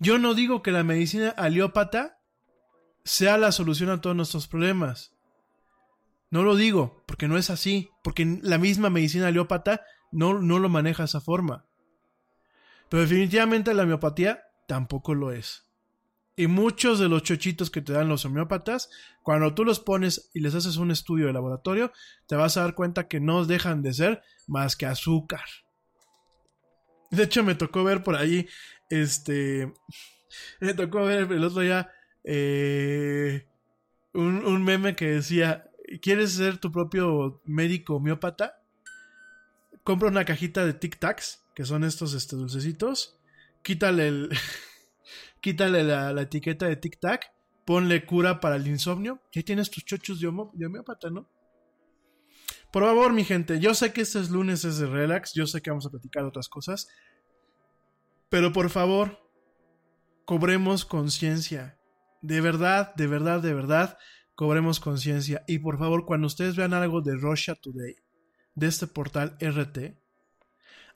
Yo 0.00 0.18
no 0.18 0.34
digo 0.34 0.62
que 0.62 0.72
la 0.72 0.82
medicina 0.82 1.28
aliópata 1.28 2.18
sea 3.04 3.38
la 3.38 3.52
solución 3.52 3.90
a 3.90 4.00
todos 4.00 4.16
nuestros 4.16 4.48
problemas. 4.48 5.12
No 6.32 6.42
lo 6.42 6.56
digo, 6.56 7.04
porque 7.06 7.28
no 7.28 7.36
es 7.36 7.50
así, 7.50 7.90
porque 8.02 8.38
la 8.40 8.56
misma 8.56 8.88
medicina 8.88 9.26
aliópata 9.26 9.84
no, 10.12 10.40
no 10.40 10.58
lo 10.58 10.70
maneja 10.70 11.02
de 11.02 11.08
esa 11.08 11.20
forma. 11.20 11.66
Pero 12.88 13.02
definitivamente 13.02 13.74
la 13.74 13.82
homeopatía 13.82 14.42
tampoco 14.66 15.14
lo 15.14 15.30
es. 15.30 15.66
Y 16.34 16.46
muchos 16.46 16.98
de 16.98 17.10
los 17.10 17.22
chochitos 17.22 17.70
que 17.70 17.82
te 17.82 17.92
dan 17.92 18.08
los 18.08 18.24
homeópatas, 18.24 18.88
cuando 19.22 19.52
tú 19.52 19.66
los 19.66 19.78
pones 19.78 20.30
y 20.32 20.40
les 20.40 20.54
haces 20.54 20.78
un 20.78 20.90
estudio 20.90 21.26
de 21.26 21.34
laboratorio, 21.34 21.92
te 22.26 22.34
vas 22.34 22.56
a 22.56 22.62
dar 22.62 22.74
cuenta 22.74 23.08
que 23.08 23.20
no 23.20 23.44
dejan 23.44 23.82
de 23.82 23.92
ser 23.92 24.22
más 24.46 24.74
que 24.74 24.86
azúcar. 24.86 25.44
De 27.10 27.24
hecho, 27.24 27.44
me 27.44 27.56
tocó 27.56 27.84
ver 27.84 28.02
por 28.02 28.16
ahí, 28.16 28.48
este, 28.88 29.70
me 30.60 30.72
tocó 30.72 31.04
ver 31.04 31.30
el 31.30 31.44
otro 31.44 31.60
día 31.60 31.90
eh, 32.24 33.46
un, 34.14 34.46
un 34.46 34.64
meme 34.64 34.96
que 34.96 35.08
decía, 35.08 35.68
¿quieres 36.00 36.32
ser 36.32 36.58
tu 36.58 36.70
propio 36.72 37.40
médico 37.44 37.96
homeópata? 37.96 38.62
Compra 39.84 40.08
una 40.08 40.24
cajita 40.24 40.64
de 40.64 40.74
Tic 40.74 40.98
Tacs, 40.98 41.44
que 41.54 41.64
son 41.64 41.84
estos 41.84 42.14
este, 42.14 42.36
dulcecitos, 42.36 43.18
quítale 43.62 44.08
el... 44.08 44.30
quítale 45.40 45.82
la, 45.82 46.12
la 46.12 46.22
etiqueta 46.22 46.66
de 46.66 46.76
Tic 46.76 47.00
Tac, 47.00 47.32
ponle 47.64 48.04
cura 48.06 48.40
para 48.40 48.56
el 48.56 48.66
insomnio, 48.68 49.20
y 49.32 49.42
tienes 49.42 49.70
tus 49.70 49.84
chochos 49.84 50.20
de, 50.20 50.28
homo- 50.28 50.50
de 50.54 50.66
homeópata, 50.66 51.10
¿no? 51.10 51.28
Por 52.70 52.84
favor, 52.84 53.12
mi 53.12 53.24
gente, 53.24 53.60
yo 53.60 53.74
sé 53.74 53.92
que 53.92 54.00
este 54.00 54.18
es 54.20 54.30
lunes, 54.30 54.64
es 54.64 54.78
de 54.78 54.86
relax, 54.86 55.34
yo 55.34 55.46
sé 55.46 55.60
que 55.60 55.70
vamos 55.70 55.84
a 55.86 55.90
platicar 55.90 56.24
otras 56.24 56.48
cosas, 56.48 56.88
pero 58.30 58.52
por 58.52 58.70
favor, 58.70 59.18
cobremos 60.24 60.84
conciencia. 60.86 61.78
De 62.22 62.40
verdad, 62.40 62.94
de 62.94 63.06
verdad, 63.08 63.42
de 63.42 63.52
verdad, 63.52 63.98
cobremos 64.42 64.80
conciencia. 64.80 65.44
Y 65.46 65.60
por 65.60 65.78
favor, 65.78 66.04
cuando 66.04 66.26
ustedes 66.26 66.56
vean 66.56 66.74
algo 66.74 67.00
de 67.00 67.14
Russia 67.14 67.54
Today, 67.54 67.94
de 68.56 68.66
este 68.66 68.88
portal 68.88 69.36
RT, 69.40 69.96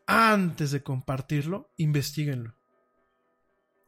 antes 0.04 0.72
de 0.72 0.82
compartirlo, 0.82 1.70
investiguenlo. 1.76 2.56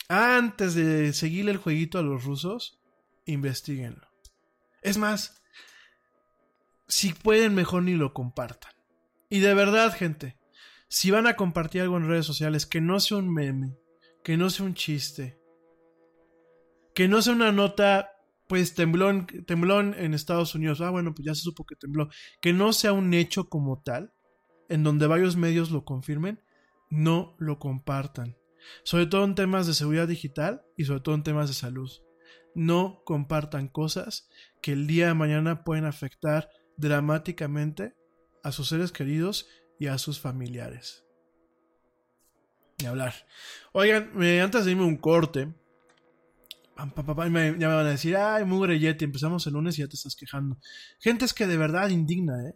Antes 0.09 0.76
de 0.76 1.12
seguirle 1.12 1.50
el 1.50 1.56
jueguito 1.56 1.98
a 1.98 2.02
los 2.02 2.22
rusos, 2.22 2.78
investiguenlo. 3.24 4.06
Es 4.80 4.96
más, 4.96 5.42
si 6.86 7.12
pueden, 7.12 7.56
mejor 7.56 7.82
ni 7.82 7.94
lo 7.94 8.14
compartan. 8.14 8.74
Y 9.28 9.40
de 9.40 9.54
verdad, 9.54 9.92
gente, 9.92 10.38
si 10.86 11.11
van 11.11 11.26
a 11.26 11.34
compartir 11.34 11.82
algo 11.82 11.96
en 11.96 12.06
redes 12.06 12.26
sociales, 12.26 12.64
que 12.64 12.80
no 12.80 13.00
sea 13.00 13.16
un 13.16 13.34
meme, 13.34 13.76
que 14.22 14.36
no 14.36 14.50
sea 14.50 14.66
un 14.66 14.74
chiste, 14.74 15.36
que 16.94 17.09
no 17.09 17.22
sea 17.22 17.32
una 17.32 17.50
nota, 17.50 18.12
pues 18.49 18.74
temblón, 18.74 19.26
temblón 19.46 19.94
en 19.99 20.14
Estados 20.14 20.55
Unidos. 20.55 20.80
Ah, 20.80 20.90
bueno, 20.90 21.14
pues 21.14 21.26
ya 21.26 21.34
se 21.34 21.42
supo 21.42 21.64
que 21.64 21.76
tembló. 21.76 22.09
Que 22.40 22.53
no 22.53 22.72
sea 22.72 22.92
un 22.92 23.14
hecho 23.14 23.49
como 23.49 23.82
tal. 23.82 24.12
en 24.70 24.84
donde 24.84 25.07
varios 25.07 25.36
medios 25.36 25.70
lo 25.70 25.86
confirmen, 25.86 26.42
no 26.90 27.34
lo 27.38 27.59
compartan. 27.59 28.36
Sobre 28.82 29.07
todo 29.07 29.24
en 29.24 29.34
temas 29.34 29.66
de 29.66 29.72
seguridad 29.72 30.07
digital 30.07 30.62
y 30.76 30.84
sobre 30.84 31.01
todo 31.01 31.14
en 31.14 31.22
temas 31.22 31.49
de 31.49 31.55
salud. 31.55 31.90
No 32.55 33.03
compartan 33.07 33.68
cosas 33.68 34.28
que 34.61 34.72
el 34.72 34.86
día 34.86 35.07
de 35.07 35.14
mañana 35.14 35.64
pueden 35.64 35.86
afectar 35.86 36.51
dramáticamente 36.76 37.94
a 38.42 38.53
sus 38.53 38.68
seres 38.68 38.92
queridos 38.92 39.49
y 39.78 39.86
a 39.86 39.96
sus 39.96 40.20
familiares. 40.20 41.07
Ni 42.78 42.86
hablar. 42.86 43.14
Oigan, 43.72 44.22
eh, 44.22 44.40
antes 44.40 44.64
de 44.64 44.72
irme 44.72 44.84
un 44.84 44.96
corte, 44.96 45.55
me, 47.31 47.59
ya 47.59 47.68
me 47.68 47.74
van 47.74 47.87
a 47.87 47.91
decir, 47.91 48.16
ay, 48.16 48.45
mugre 48.45 48.79
Yeti, 48.79 49.05
empezamos 49.05 49.47
el 49.47 49.55
lunes 49.55 49.79
y 49.79 49.83
ya 49.83 49.89
te 49.89 49.97
estás 49.97 50.16
quejando. 50.16 50.59
Gente 51.01 51.24
es 51.24 51.35
que 51.35 51.47
de 51.47 51.57
verdad 51.57 51.91
indigna, 51.91 52.35
¿eh? 52.49 52.55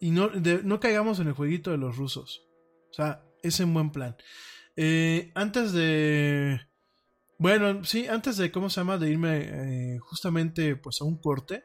Y 0.00 0.10
no, 0.10 0.30
no 0.30 0.80
caigamos 0.80 1.20
en 1.20 1.28
el 1.28 1.32
jueguito 1.32 1.70
de 1.70 1.78
los 1.78 1.96
rusos. 1.96 2.46
O 2.90 2.92
sea, 2.92 3.24
es 3.42 3.58
un 3.60 3.72
buen 3.72 3.90
plan. 3.90 4.16
Eh, 4.76 5.32
antes 5.34 5.72
de... 5.72 6.60
Bueno, 7.38 7.84
sí, 7.84 8.06
antes 8.06 8.36
de, 8.36 8.52
¿cómo 8.52 8.70
se 8.70 8.80
llama? 8.80 8.98
De 8.98 9.10
irme 9.10 9.94
eh, 9.94 9.98
justamente 9.98 10.76
pues 10.76 11.00
a 11.00 11.04
un 11.04 11.18
corte, 11.18 11.64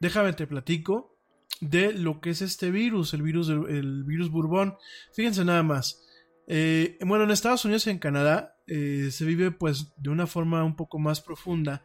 déjame 0.00 0.32
te 0.32 0.46
platico 0.46 1.16
de 1.60 1.92
lo 1.92 2.20
que 2.20 2.30
es 2.30 2.42
este 2.42 2.70
virus, 2.70 3.14
el 3.14 3.22
virus, 3.22 3.48
el 3.48 4.04
virus 4.04 4.30
Bourbon. 4.30 4.76
Fíjense 5.12 5.44
nada 5.44 5.62
más. 5.62 6.02
Eh, 6.46 6.98
bueno, 7.06 7.24
en 7.24 7.30
Estados 7.30 7.64
Unidos 7.64 7.86
y 7.86 7.90
en 7.90 7.98
Canadá 7.98 8.51
se 8.66 9.24
vive 9.24 9.50
pues 9.50 9.92
de 9.96 10.10
una 10.10 10.26
forma 10.26 10.64
un 10.64 10.76
poco 10.76 10.98
más 10.98 11.20
profunda 11.20 11.84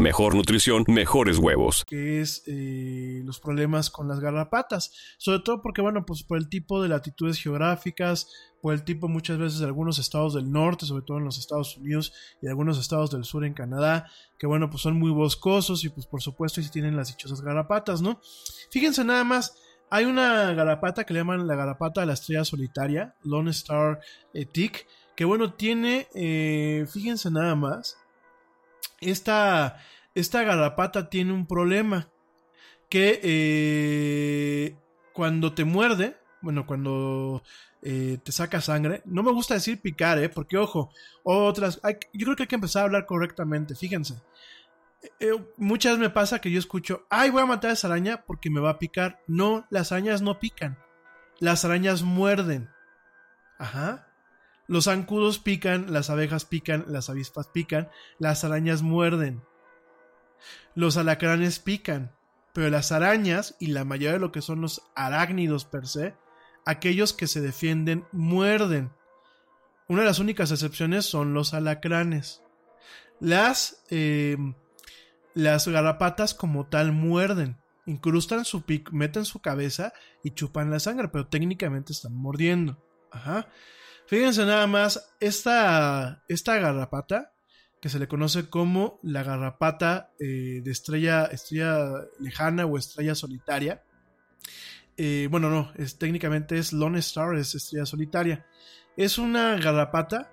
mejor 0.01 0.35
nutrición, 0.35 0.83
mejores 0.87 1.37
huevos. 1.37 1.85
Que 1.85 2.21
es 2.21 2.43
eh, 2.47 3.21
los 3.23 3.39
problemas 3.39 3.89
con 3.89 4.07
las 4.07 4.19
garrapatas. 4.19 4.91
Sobre 5.17 5.39
todo 5.39 5.61
porque, 5.61 5.81
bueno, 5.81 6.05
pues 6.05 6.23
por 6.23 6.37
el 6.37 6.49
tipo 6.49 6.81
de 6.81 6.89
latitudes 6.89 7.41
geográficas, 7.41 8.27
por 8.61 8.73
el 8.73 8.83
tipo 8.83 9.07
muchas 9.07 9.37
veces 9.37 9.59
de 9.59 9.65
algunos 9.65 9.99
estados 9.99 10.33
del 10.33 10.51
norte, 10.51 10.85
sobre 10.85 11.03
todo 11.03 11.17
en 11.17 11.25
los 11.25 11.37
Estados 11.37 11.77
Unidos 11.77 12.13
y 12.41 12.47
algunos 12.47 12.79
estados 12.79 13.11
del 13.11 13.23
sur 13.23 13.45
en 13.45 13.53
Canadá, 13.53 14.07
que 14.37 14.47
bueno, 14.47 14.69
pues 14.69 14.81
son 14.81 14.97
muy 14.97 15.11
boscosos 15.11 15.83
y 15.83 15.89
pues 15.89 16.05
por 16.05 16.21
supuesto 16.21 16.59
y 16.59 16.63
si 16.63 16.71
tienen 16.71 16.95
las 16.95 17.09
dichosas 17.09 17.41
garrapatas, 17.41 18.01
¿no? 18.01 18.21
Fíjense 18.69 19.03
nada 19.03 19.23
más, 19.23 19.55
hay 19.89 20.05
una 20.05 20.53
garrapata 20.53 21.03
que 21.03 21.13
le 21.13 21.19
llaman 21.19 21.47
la 21.47 21.55
garrapata 21.55 22.01
de 22.01 22.07
la 22.07 22.13
estrella 22.13 22.45
solitaria, 22.45 23.15
Lone 23.23 23.51
Star 23.51 23.99
eh, 24.33 24.45
Tick, 24.45 24.87
que 25.15 25.25
bueno, 25.25 25.53
tiene, 25.53 26.07
eh, 26.13 26.85
fíjense 26.91 27.29
nada 27.29 27.55
más, 27.55 27.97
esta, 28.99 29.77
esta 30.15 30.43
garrapata 30.43 31.09
tiene 31.09 31.33
un 31.33 31.47
problema. 31.47 32.09
Que 32.89 33.21
eh, 33.23 34.75
cuando 35.13 35.53
te 35.53 35.63
muerde, 35.63 36.17
bueno, 36.41 36.65
cuando 36.65 37.41
eh, 37.81 38.17
te 38.23 38.31
saca 38.31 38.59
sangre, 38.59 39.01
no 39.05 39.23
me 39.23 39.31
gusta 39.31 39.53
decir 39.53 39.79
picar, 39.81 40.19
¿eh? 40.19 40.27
Porque, 40.27 40.57
ojo, 40.57 40.91
otras, 41.23 41.79
yo 42.13 42.25
creo 42.25 42.35
que 42.35 42.43
hay 42.43 42.47
que 42.47 42.55
empezar 42.55 42.81
a 42.81 42.85
hablar 42.85 43.05
correctamente, 43.05 43.75
fíjense. 43.75 44.15
Eh, 45.19 45.31
muchas 45.57 45.93
veces 45.93 45.99
me 45.99 46.13
pasa 46.13 46.39
que 46.39 46.51
yo 46.51 46.59
escucho, 46.59 47.05
ay, 47.09 47.29
voy 47.29 47.41
a 47.41 47.47
matar 47.47 47.71
a 47.71 47.73
esa 47.73 47.87
araña 47.87 48.23
porque 48.25 48.49
me 48.49 48.59
va 48.59 48.71
a 48.71 48.79
picar. 48.79 49.21
No, 49.25 49.65
las 49.69 49.91
arañas 49.91 50.21
no 50.21 50.39
pican. 50.39 50.77
Las 51.39 51.65
arañas 51.65 52.03
muerden. 52.03 52.69
Ajá. 53.57 54.10
Los 54.71 54.85
zancudos 54.85 55.37
pican, 55.37 55.91
las 55.91 56.09
abejas 56.09 56.45
pican, 56.45 56.85
las 56.87 57.09
avispas 57.09 57.49
pican, 57.49 57.89
las 58.19 58.45
arañas 58.45 58.81
muerden. 58.81 59.43
Los 60.75 60.95
alacranes 60.95 61.59
pican, 61.59 62.15
pero 62.53 62.69
las 62.69 62.93
arañas 62.93 63.57
y 63.59 63.67
la 63.67 63.83
mayoría 63.83 64.13
de 64.13 64.19
lo 64.19 64.31
que 64.31 64.41
son 64.41 64.61
los 64.61 64.83
arácnidos 64.95 65.65
per 65.65 65.87
se, 65.87 66.15
aquellos 66.65 67.11
que 67.11 67.27
se 67.27 67.41
defienden 67.41 68.05
muerden. 68.13 68.93
Una 69.89 70.03
de 70.03 70.07
las 70.07 70.19
únicas 70.19 70.51
excepciones 70.51 71.05
son 71.05 71.33
los 71.33 71.53
alacranes. 71.53 72.41
Las, 73.19 73.83
eh, 73.89 74.37
las 75.33 75.67
garrapatas 75.67 76.33
como 76.33 76.67
tal 76.67 76.93
muerden, 76.93 77.57
incrustan 77.85 78.45
su 78.45 78.61
pico, 78.61 78.93
meten 78.93 79.25
su 79.25 79.41
cabeza 79.41 79.91
y 80.23 80.31
chupan 80.31 80.71
la 80.71 80.79
sangre, 80.79 81.09
pero 81.09 81.27
técnicamente 81.27 81.91
están 81.91 82.15
mordiendo. 82.15 82.81
Ajá. 83.11 83.49
Fíjense 84.11 84.45
nada 84.45 84.67
más, 84.67 85.15
esta, 85.21 86.21
esta 86.27 86.57
garrapata, 86.57 87.31
que 87.81 87.87
se 87.87 87.97
le 87.97 88.09
conoce 88.09 88.49
como 88.49 88.99
la 89.03 89.23
garrapata 89.23 90.11
eh, 90.19 90.59
de 90.61 90.69
estrella, 90.69 91.27
estrella 91.27 92.09
lejana 92.19 92.65
o 92.65 92.77
estrella 92.77 93.15
solitaria. 93.15 93.85
Eh, 94.97 95.29
bueno, 95.31 95.49
no, 95.49 95.71
es, 95.77 95.97
técnicamente 95.97 96.57
es 96.57 96.73
Lone 96.73 96.99
Star, 96.99 97.37
es 97.37 97.55
estrella 97.55 97.85
solitaria. 97.85 98.45
Es 98.97 99.17
una 99.17 99.55
garrapata 99.55 100.29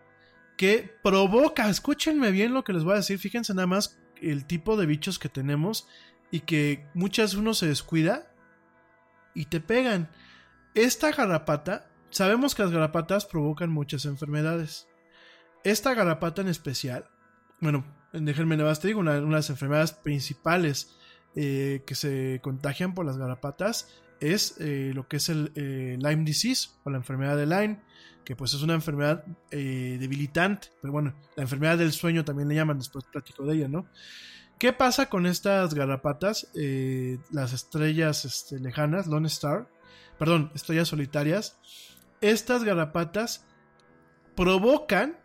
que 0.56 0.92
provoca, 1.04 1.70
escúchenme 1.70 2.32
bien 2.32 2.54
lo 2.54 2.64
que 2.64 2.72
les 2.72 2.82
voy 2.82 2.94
a 2.94 2.96
decir, 2.96 3.20
fíjense 3.20 3.54
nada 3.54 3.68
más 3.68 3.96
el 4.20 4.44
tipo 4.44 4.76
de 4.76 4.86
bichos 4.86 5.20
que 5.20 5.28
tenemos 5.28 5.86
y 6.32 6.40
que 6.40 6.84
muchas 6.94 7.34
uno 7.34 7.54
se 7.54 7.68
descuida 7.68 8.34
y 9.34 9.44
te 9.44 9.60
pegan. 9.60 10.10
Esta 10.74 11.12
garrapata 11.12 11.87
Sabemos 12.10 12.54
que 12.54 12.62
las 12.62 12.72
garrapatas 12.72 13.26
provocan 13.26 13.70
muchas 13.70 14.04
enfermedades. 14.04 14.88
Esta 15.64 15.94
garrapata 15.94 16.42
en 16.42 16.48
especial, 16.48 17.08
bueno, 17.60 17.84
déjenme 18.12 18.56
nada 18.56 18.74
te 18.76 18.88
digo, 18.88 19.00
una, 19.00 19.14
de 19.14 19.20
las 19.22 19.50
enfermedades 19.50 19.92
principales 19.92 20.96
eh, 21.34 21.82
que 21.86 21.94
se 21.94 22.40
contagian 22.42 22.94
por 22.94 23.04
las 23.04 23.18
garrapatas 23.18 23.88
es 24.20 24.56
eh, 24.58 24.92
lo 24.94 25.06
que 25.06 25.18
es 25.18 25.28
el 25.28 25.52
eh, 25.54 25.96
Lyme 26.00 26.24
disease 26.24 26.70
o 26.84 26.90
la 26.90 26.96
enfermedad 26.96 27.36
de 27.36 27.46
Lyme, 27.46 27.80
que 28.24 28.34
pues 28.34 28.54
es 28.54 28.62
una 28.62 28.74
enfermedad 28.74 29.24
debilitante, 29.50 30.68
pero 30.82 30.92
bueno, 30.92 31.14
la 31.36 31.42
enfermedad 31.42 31.78
del 31.78 31.92
sueño 31.92 32.24
también 32.24 32.48
le 32.48 32.56
llaman, 32.56 32.78
después 32.78 33.04
platico 33.04 33.44
de 33.44 33.56
ella, 33.56 33.68
¿no? 33.68 33.86
¿Qué 34.58 34.72
pasa 34.72 35.08
con 35.08 35.24
estas 35.24 35.72
garrapatas, 35.72 36.48
las 37.30 37.52
estrellas 37.54 38.26
este, 38.26 38.58
lejanas, 38.58 39.06
Lone 39.06 39.28
Star, 39.28 39.70
perdón, 40.18 40.50
estrellas 40.54 40.88
solitarias? 40.88 41.56
Estas 42.20 42.64
garrapatas 42.64 43.46
provocan 44.34 45.18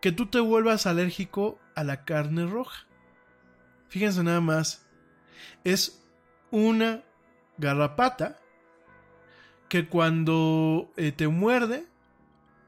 que 0.00 0.12
tú 0.12 0.26
te 0.26 0.40
vuelvas 0.40 0.86
alérgico 0.86 1.58
a 1.74 1.84
la 1.84 2.04
carne 2.04 2.46
roja. 2.46 2.86
Fíjense 3.88 4.22
nada 4.22 4.40
más. 4.40 4.86
Es 5.64 6.04
una 6.50 7.02
garrapata 7.58 8.38
que 9.68 9.88
cuando 9.88 10.92
eh, 10.96 11.12
te 11.12 11.28
muerde 11.28 11.86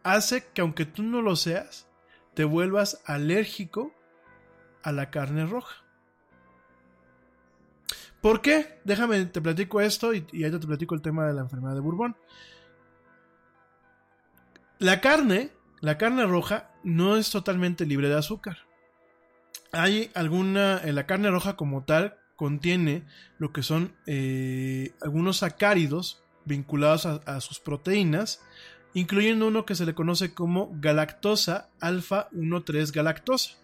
hace 0.03 0.47
que 0.53 0.61
aunque 0.61 0.87
tú 0.87 1.03
no 1.03 1.23
lo 1.23 1.37
seas, 1.37 1.89
te 2.35 2.45
vuelvas 2.45 3.03
alérgico 3.07 3.95
a 4.83 4.93
la 4.93 5.11
carne 5.11 5.47
roja. 5.47 5.86
¿Por 8.27 8.41
qué? 8.41 8.81
Déjame, 8.83 9.25
te 9.27 9.41
platico 9.41 9.81
esto 9.81 10.13
y, 10.13 10.27
y 10.33 10.51
te 10.51 10.59
platico 10.59 10.97
el 10.97 11.01
tema 11.01 11.29
de 11.29 11.33
la 11.33 11.43
enfermedad 11.43 11.77
de 11.77 11.81
Bourbon. 11.81 12.17
La 14.81 15.01
carne, 15.01 15.53
la 15.81 15.97
carne 15.97 16.27
roja, 16.27 16.73
no 16.83 17.17
es 17.17 17.31
totalmente 17.31 17.87
libre 17.87 18.09
de 18.09 18.19
azúcar. 18.19 18.59
Hay 19.71 20.11
alguna, 20.15 20.81
en 20.83 20.97
la 20.97 21.07
carne 21.07 21.31
roja 21.31 21.55
como 21.55 21.85
tal, 21.85 22.19
contiene 22.35 23.07
lo 23.39 23.53
que 23.53 23.63
son 23.63 23.95
eh, 24.09 24.97
algunos 25.03 25.37
sacáridos 25.37 26.25
vinculados 26.45 27.07
a, 27.07 27.21
a 27.27 27.41
sus 27.41 27.61
proteínas, 27.61 28.43
incluyendo 28.93 29.47
uno 29.47 29.65
que 29.65 29.77
se 29.77 29.87
le 29.87 29.95
conoce 29.95 30.35
como 30.35 30.73
galactosa 30.81 31.71
alfa 31.79 32.29
1,3 32.33 32.93
galactosa 32.93 33.55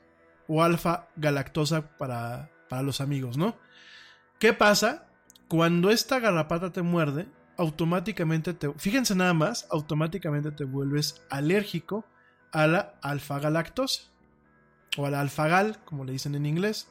o 0.46 0.62
alfa 0.62 1.08
galactosa 1.16 1.96
para, 1.98 2.52
para 2.68 2.82
los 2.82 3.00
amigos, 3.00 3.36
¿no? 3.36 3.56
¿Qué 4.42 4.52
pasa? 4.52 5.06
Cuando 5.46 5.92
esta 5.92 6.18
garrapata 6.18 6.72
te 6.72 6.82
muerde, 6.82 7.28
automáticamente 7.56 8.52
te, 8.52 8.72
fíjense 8.76 9.14
nada 9.14 9.34
más, 9.34 9.68
automáticamente 9.70 10.50
te 10.50 10.64
vuelves 10.64 11.22
alérgico 11.30 12.04
a 12.50 12.66
la 12.66 12.94
alfa 13.02 13.38
galactosa 13.38 14.10
o 14.96 15.06
a 15.06 15.10
la 15.10 15.20
alfagal, 15.20 15.78
como 15.84 16.04
le 16.04 16.10
dicen 16.10 16.34
en 16.34 16.46
inglés. 16.46 16.88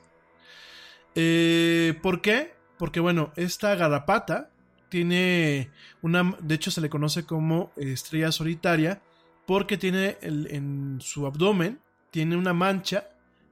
Eh, 1.15 1.99
¿Por 2.01 2.21
qué? 2.21 2.53
Porque 2.77 3.01
bueno, 3.01 3.33
esta 3.35 3.75
garrapata 3.75 4.49
tiene 4.87 5.71
una, 6.01 6.37
de 6.39 6.55
hecho 6.55 6.71
se 6.71 6.79
le 6.79 6.89
conoce 6.89 7.25
como 7.25 7.73
estrella 7.75 8.31
solitaria, 8.31 9.01
porque 9.45 9.77
tiene 9.77 10.17
en 10.21 10.99
su 11.01 11.25
abdomen, 11.25 11.81
tiene 12.11 12.37
una 12.37 12.53
mancha 12.53 13.09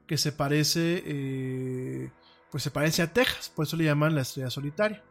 que 0.08 0.18
se 0.18 0.32
parece, 0.32 1.04
eh, 1.06 2.12
pues 2.52 2.64
se 2.64 2.72
parece 2.72 3.02
a 3.02 3.14
Texas, 3.14 3.50
por 3.50 3.66
eso 3.66 3.78
le 3.78 3.86
llaman 3.86 4.16
la 4.16 4.22
estrella 4.22 4.50
solitaria. 4.50 5.04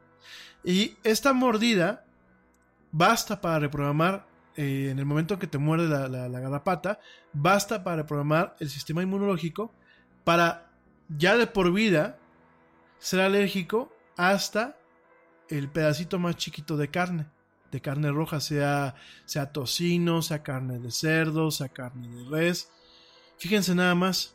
Y 0.65 0.97
esta 1.05 1.33
mordida 1.33 2.05
basta 2.91 3.41
para 3.41 3.59
reprogramar, 3.61 4.27
eh, 4.57 4.89
en 4.91 4.99
el 4.99 5.05
momento 5.07 5.39
que 5.39 5.47
te 5.47 5.59
muerde 5.59 5.89
la, 5.89 6.09
la- 6.09 6.41
garrapata, 6.41 6.99
basta 7.33 7.85
para 7.85 7.97
reprogramar 7.99 8.57
el 8.59 8.69
sistema 8.69 9.03
inmunológico 9.03 9.73
para 10.25 10.71
ya 11.09 11.37
de 11.37 11.47
por 11.47 11.73
vida 11.73 12.19
ser 12.99 13.21
alérgico 13.21 13.93
hasta 14.17 14.77
el 15.49 15.71
pedacito 15.71 16.19
más 16.19 16.37
chiquito 16.37 16.77
de 16.77 16.91
carne, 16.91 17.27
de 17.71 17.81
carne 17.81 18.11
roja, 18.11 18.41
sea, 18.41 18.97
sea 19.25 19.53
tocino, 19.53 20.21
sea 20.23 20.43
carne 20.43 20.79
de 20.81 20.91
cerdo, 20.91 21.51
sea 21.51 21.69
carne 21.69 22.09
de 22.09 22.29
res. 22.29 22.71
Fíjense 23.39 23.75
nada 23.75 23.95
más. 23.95 24.35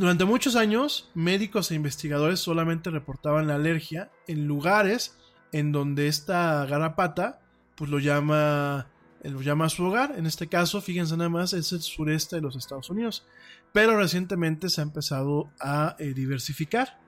Durante 0.00 0.24
muchos 0.24 0.56
años, 0.56 1.10
médicos 1.12 1.70
e 1.70 1.74
investigadores 1.74 2.40
solamente 2.40 2.88
reportaban 2.88 3.46
la 3.46 3.56
alergia 3.56 4.10
en 4.26 4.46
lugares 4.46 5.18
en 5.52 5.72
donde 5.72 6.06
esta 6.06 6.64
garrapata 6.64 7.42
pues 7.74 7.90
lo 7.90 7.98
llama 7.98 8.86
lo 9.22 9.42
llama 9.42 9.68
su 9.68 9.84
hogar. 9.84 10.14
En 10.16 10.24
este 10.24 10.46
caso, 10.46 10.80
fíjense 10.80 11.18
nada 11.18 11.28
más, 11.28 11.52
es 11.52 11.72
el 11.72 11.82
sureste 11.82 12.36
de 12.36 12.40
los 12.40 12.56
Estados 12.56 12.88
Unidos. 12.88 13.26
Pero 13.74 13.98
recientemente 13.98 14.70
se 14.70 14.80
ha 14.80 14.84
empezado 14.84 15.50
a 15.60 15.96
eh, 15.98 16.14
diversificar. 16.14 16.98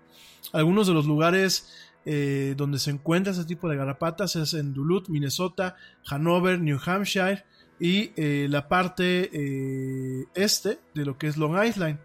Algunos 0.53 0.87
de 0.87 0.93
los 0.93 1.07
lugares 1.07 1.73
eh, 2.05 2.53
donde 2.59 2.79
se 2.79 2.91
encuentra 2.91 3.33
ese 3.33 3.47
tipo 3.47 3.71
de 3.71 3.77
garrapatas 3.77 4.37
es 4.37 4.53
en 4.53 4.75
Duluth, 4.75 5.09
Minnesota, 5.09 5.77
Hanover, 6.11 6.61
New 6.61 6.79
Hampshire 6.85 7.43
y 7.83 8.13
eh, 8.17 8.49
la 8.51 8.69
parte 8.69 9.31
eh, 9.33 10.27
este 10.35 10.79
de 10.95 11.05
lo 11.05 11.19
que 11.19 11.27
es 11.27 11.37
Long 11.37 11.61
Island, 11.65 11.99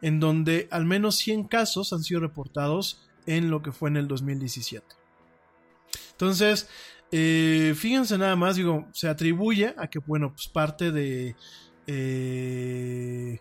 en 0.00 0.20
donde 0.20 0.68
al 0.70 0.84
menos 0.84 1.16
100 1.16 1.44
casos 1.44 1.92
han 1.92 2.02
sido 2.02 2.20
reportados 2.20 3.08
en 3.26 3.50
lo 3.50 3.62
que 3.62 3.72
fue 3.72 3.90
en 3.90 3.96
el 3.96 4.08
2017. 4.08 4.84
Entonces, 6.12 6.68
eh, 7.10 7.74
fíjense 7.76 8.16
nada 8.18 8.36
más, 8.36 8.56
digo, 8.56 8.86
se 8.92 9.08
atribuye 9.08 9.74
a 9.76 9.88
que, 9.88 9.98
bueno, 9.98 10.32
pues 10.32 10.48
parte 10.48 10.92
de... 10.92 11.36
eh, 11.86 13.40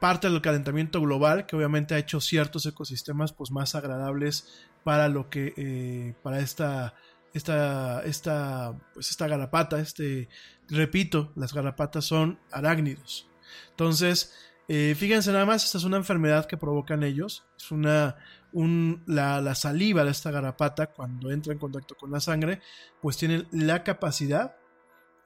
parte 0.00 0.28
del 0.28 0.42
calentamiento 0.42 1.00
global 1.00 1.46
que 1.46 1.56
obviamente 1.56 1.94
ha 1.94 1.98
hecho 1.98 2.20
ciertos 2.20 2.66
ecosistemas 2.66 3.32
pues 3.32 3.50
más 3.50 3.74
agradables 3.74 4.66
para 4.84 5.08
lo 5.08 5.30
que 5.30 5.54
eh, 5.56 6.14
para 6.22 6.40
esta 6.40 6.94
esta 7.32 8.02
esta 8.04 8.74
pues 8.94 9.10
esta 9.10 9.26
garrapata 9.26 9.80
este 9.80 10.28
repito 10.68 11.32
las 11.34 11.52
garrapatas 11.54 12.04
son 12.04 12.38
arácnidos 12.50 13.28
entonces 13.70 14.34
eh, 14.68 14.94
fíjense 14.96 15.32
nada 15.32 15.46
más 15.46 15.64
esta 15.64 15.78
es 15.78 15.84
una 15.84 15.96
enfermedad 15.96 16.46
que 16.46 16.56
provocan 16.56 17.02
ellos. 17.02 17.44
Es 17.56 17.70
una 17.70 18.16
un, 18.52 19.02
la, 19.06 19.54
saliva 19.54 20.04
de 20.04 20.10
esta 20.10 20.30
garrapata 20.30 20.86
cuando 20.88 21.30
entra 21.30 21.52
en 21.52 21.58
contacto 21.58 21.94
con 21.94 22.10
la 22.10 22.20
sangre 22.20 22.60
pues 23.02 23.16
tiene 23.16 23.46
la 23.52 23.84
capacidad 23.84 24.56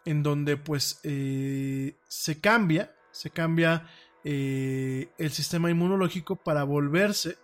en 0.04 0.22
donde 0.22 0.56
pues 0.56 1.00
eh, 1.04 1.96
se 2.08 2.40
cambia 2.40 2.94
se 3.12 3.30
cambia 3.30 3.86
eh, 4.24 5.12
el 5.18 5.30
sistema 5.30 5.70
inmunológico 5.70 6.36
para 6.36 6.64
volverse, 6.64 7.38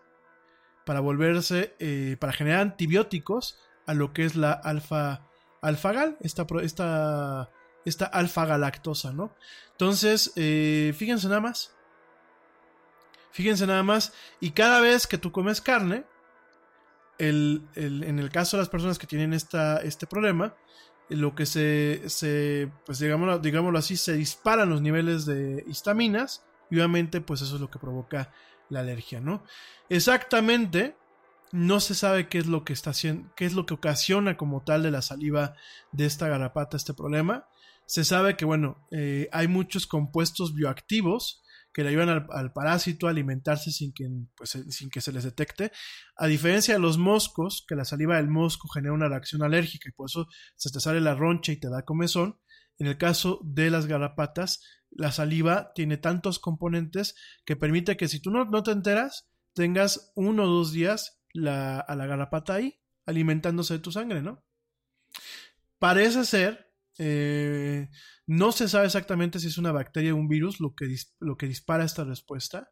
para 0.84 1.00
volverse, 1.00 2.16
para 2.20 2.32
generar 2.32 2.60
antibióticos 2.60 3.58
a 3.86 3.94
lo 3.94 4.12
que 4.12 4.24
es 4.24 4.36
la 4.36 4.52
alfa, 4.52 5.26
alfagal, 5.62 6.16
esta, 6.20 6.46
esta, 6.62 7.50
esta 7.86 8.04
alfa 8.06 8.44
galactosa, 8.46 9.12
¿no? 9.12 9.34
Entonces, 9.72 10.32
eh, 10.36 10.94
fíjense 10.96 11.28
nada 11.28 11.40
más. 11.40 11.74
Fíjense 13.30 13.66
nada 13.66 13.82
más. 13.84 14.12
Y 14.40 14.50
cada 14.52 14.80
vez 14.80 15.06
que 15.06 15.18
tú 15.18 15.30
comes 15.30 15.60
carne, 15.60 16.04
el, 17.18 17.62
el- 17.74 18.04
en 18.04 18.18
el 18.18 18.30
caso 18.30 18.56
de 18.56 18.62
las 18.62 18.68
personas 18.68 18.98
que 18.98 19.06
tienen 19.06 19.32
esta, 19.32 19.78
este 19.78 20.06
problema, 20.06 20.54
lo 21.08 21.34
que 21.34 21.46
se, 21.46 22.02
se 22.08 22.70
pues 22.84 22.98
digámoslo, 22.98 23.38
digámoslo 23.38 23.78
así, 23.78 23.96
se 23.96 24.14
disparan 24.14 24.70
los 24.70 24.82
niveles 24.82 25.24
de 25.24 25.64
histaminas 25.68 26.44
y 26.70 26.76
obviamente 26.76 27.20
pues 27.20 27.42
eso 27.42 27.54
es 27.54 27.60
lo 27.60 27.70
que 27.70 27.78
provoca 27.78 28.32
la 28.68 28.80
alergia, 28.80 29.20
¿no? 29.20 29.44
Exactamente, 29.88 30.96
no 31.52 31.78
se 31.78 31.94
sabe 31.94 32.28
qué 32.28 32.38
es 32.38 32.46
lo 32.46 32.64
que 32.64 32.72
está 32.72 32.90
haciendo, 32.90 33.32
qué 33.36 33.46
es 33.46 33.52
lo 33.54 33.66
que 33.66 33.74
ocasiona 33.74 34.36
como 34.36 34.64
tal 34.64 34.82
de 34.82 34.90
la 34.90 35.00
saliva 35.00 35.54
de 35.92 36.06
esta 36.06 36.28
garrapata 36.28 36.76
este 36.76 36.92
problema. 36.92 37.46
Se 37.86 38.04
sabe 38.04 38.36
que, 38.36 38.44
bueno, 38.44 38.86
eh, 38.90 39.28
hay 39.32 39.48
muchos 39.48 39.86
compuestos 39.86 40.54
bioactivos 40.54 41.42
que 41.72 41.84
le 41.84 41.90
ayudan 41.90 42.26
al, 42.30 42.52
parásito 42.54 43.06
a 43.06 43.10
alimentarse 43.10 43.70
sin 43.70 43.92
que, 43.92 44.08
pues, 44.34 44.54
eh, 44.54 44.64
sin 44.70 44.88
que 44.88 45.02
se 45.02 45.12
les 45.12 45.24
detecte. 45.24 45.72
A 46.16 46.26
diferencia 46.26 46.72
de 46.72 46.80
los 46.80 46.96
moscos, 46.96 47.66
que 47.68 47.74
la 47.74 47.84
saliva 47.84 48.16
del 48.16 48.28
mosco 48.28 48.66
genera 48.68 48.94
una 48.94 49.08
reacción 49.08 49.42
alérgica 49.42 49.88
y 49.88 49.92
por 49.92 50.08
eso 50.08 50.26
se 50.56 50.70
te 50.70 50.80
sale 50.80 51.02
la 51.02 51.14
roncha 51.14 51.52
y 51.52 51.60
te 51.60 51.68
da 51.68 51.84
comezón. 51.84 52.40
En 52.78 52.86
el 52.86 52.96
caso 52.96 53.40
de 53.44 53.68
las 53.68 53.86
garrapatas, 53.86 54.62
la 54.90 55.12
saliva 55.12 55.72
tiene 55.74 55.98
tantos 55.98 56.38
componentes 56.38 57.14
que 57.44 57.56
permite 57.56 57.98
que 57.98 58.08
si 58.08 58.20
tú 58.20 58.30
no, 58.30 58.46
no 58.46 58.62
te 58.62 58.70
enteras, 58.70 59.28
tengas 59.52 60.12
uno 60.14 60.44
o 60.44 60.48
dos 60.48 60.72
días 60.72 61.20
la, 61.34 61.80
a 61.80 61.94
la 61.94 62.06
garrapata 62.06 62.54
ahí, 62.54 62.80
alimentándose 63.04 63.74
de 63.74 63.80
tu 63.80 63.92
sangre, 63.92 64.22
¿no? 64.22 64.42
Parece 65.78 66.24
ser, 66.24 66.65
eh, 66.98 67.88
no 68.26 68.52
se 68.52 68.68
sabe 68.68 68.86
exactamente 68.86 69.38
si 69.38 69.48
es 69.48 69.58
una 69.58 69.72
bacteria 69.72 70.14
o 70.14 70.16
un 70.16 70.28
virus 70.28 70.60
lo 70.60 70.74
que, 70.74 70.94
lo 71.20 71.36
que 71.36 71.46
dispara 71.46 71.84
esta 71.84 72.04
respuesta. 72.04 72.70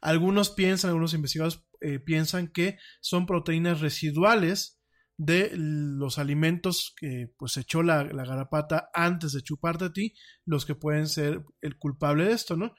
Algunos 0.00 0.50
piensan, 0.50 0.90
algunos 0.90 1.14
investigadores 1.14 1.64
eh, 1.80 1.98
piensan 1.98 2.48
que 2.48 2.78
son 3.00 3.26
proteínas 3.26 3.80
residuales 3.80 4.80
de 5.16 5.52
los 5.54 6.18
alimentos 6.18 6.94
que 6.96 7.30
pues 7.36 7.56
echó 7.58 7.82
la, 7.82 8.04
la 8.04 8.24
garrapata 8.24 8.88
antes 8.94 9.32
de 9.32 9.42
chuparte 9.42 9.84
a 9.84 9.92
ti, 9.92 10.14
los 10.46 10.64
que 10.64 10.74
pueden 10.74 11.06
ser 11.06 11.44
el 11.60 11.76
culpable 11.76 12.24
de 12.24 12.32
esto, 12.32 12.56
¿no? 12.56 12.74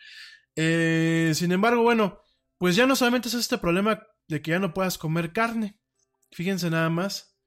Eh, 0.56 1.32
sin 1.36 1.52
embargo, 1.52 1.84
bueno, 1.84 2.22
pues 2.58 2.76
ya 2.76 2.86
no 2.88 2.96
solamente 2.96 3.28
es 3.28 3.36
este 3.36 3.58
problema 3.58 4.02
de 4.28 4.42
que 4.42 4.52
ya 4.52 4.60
no 4.60 4.74
puedas 4.74 4.98
comer 4.98 5.34
carne. 5.34 5.80
Fíjense 6.32 6.70
nada 6.70 6.90
más. 6.90 7.38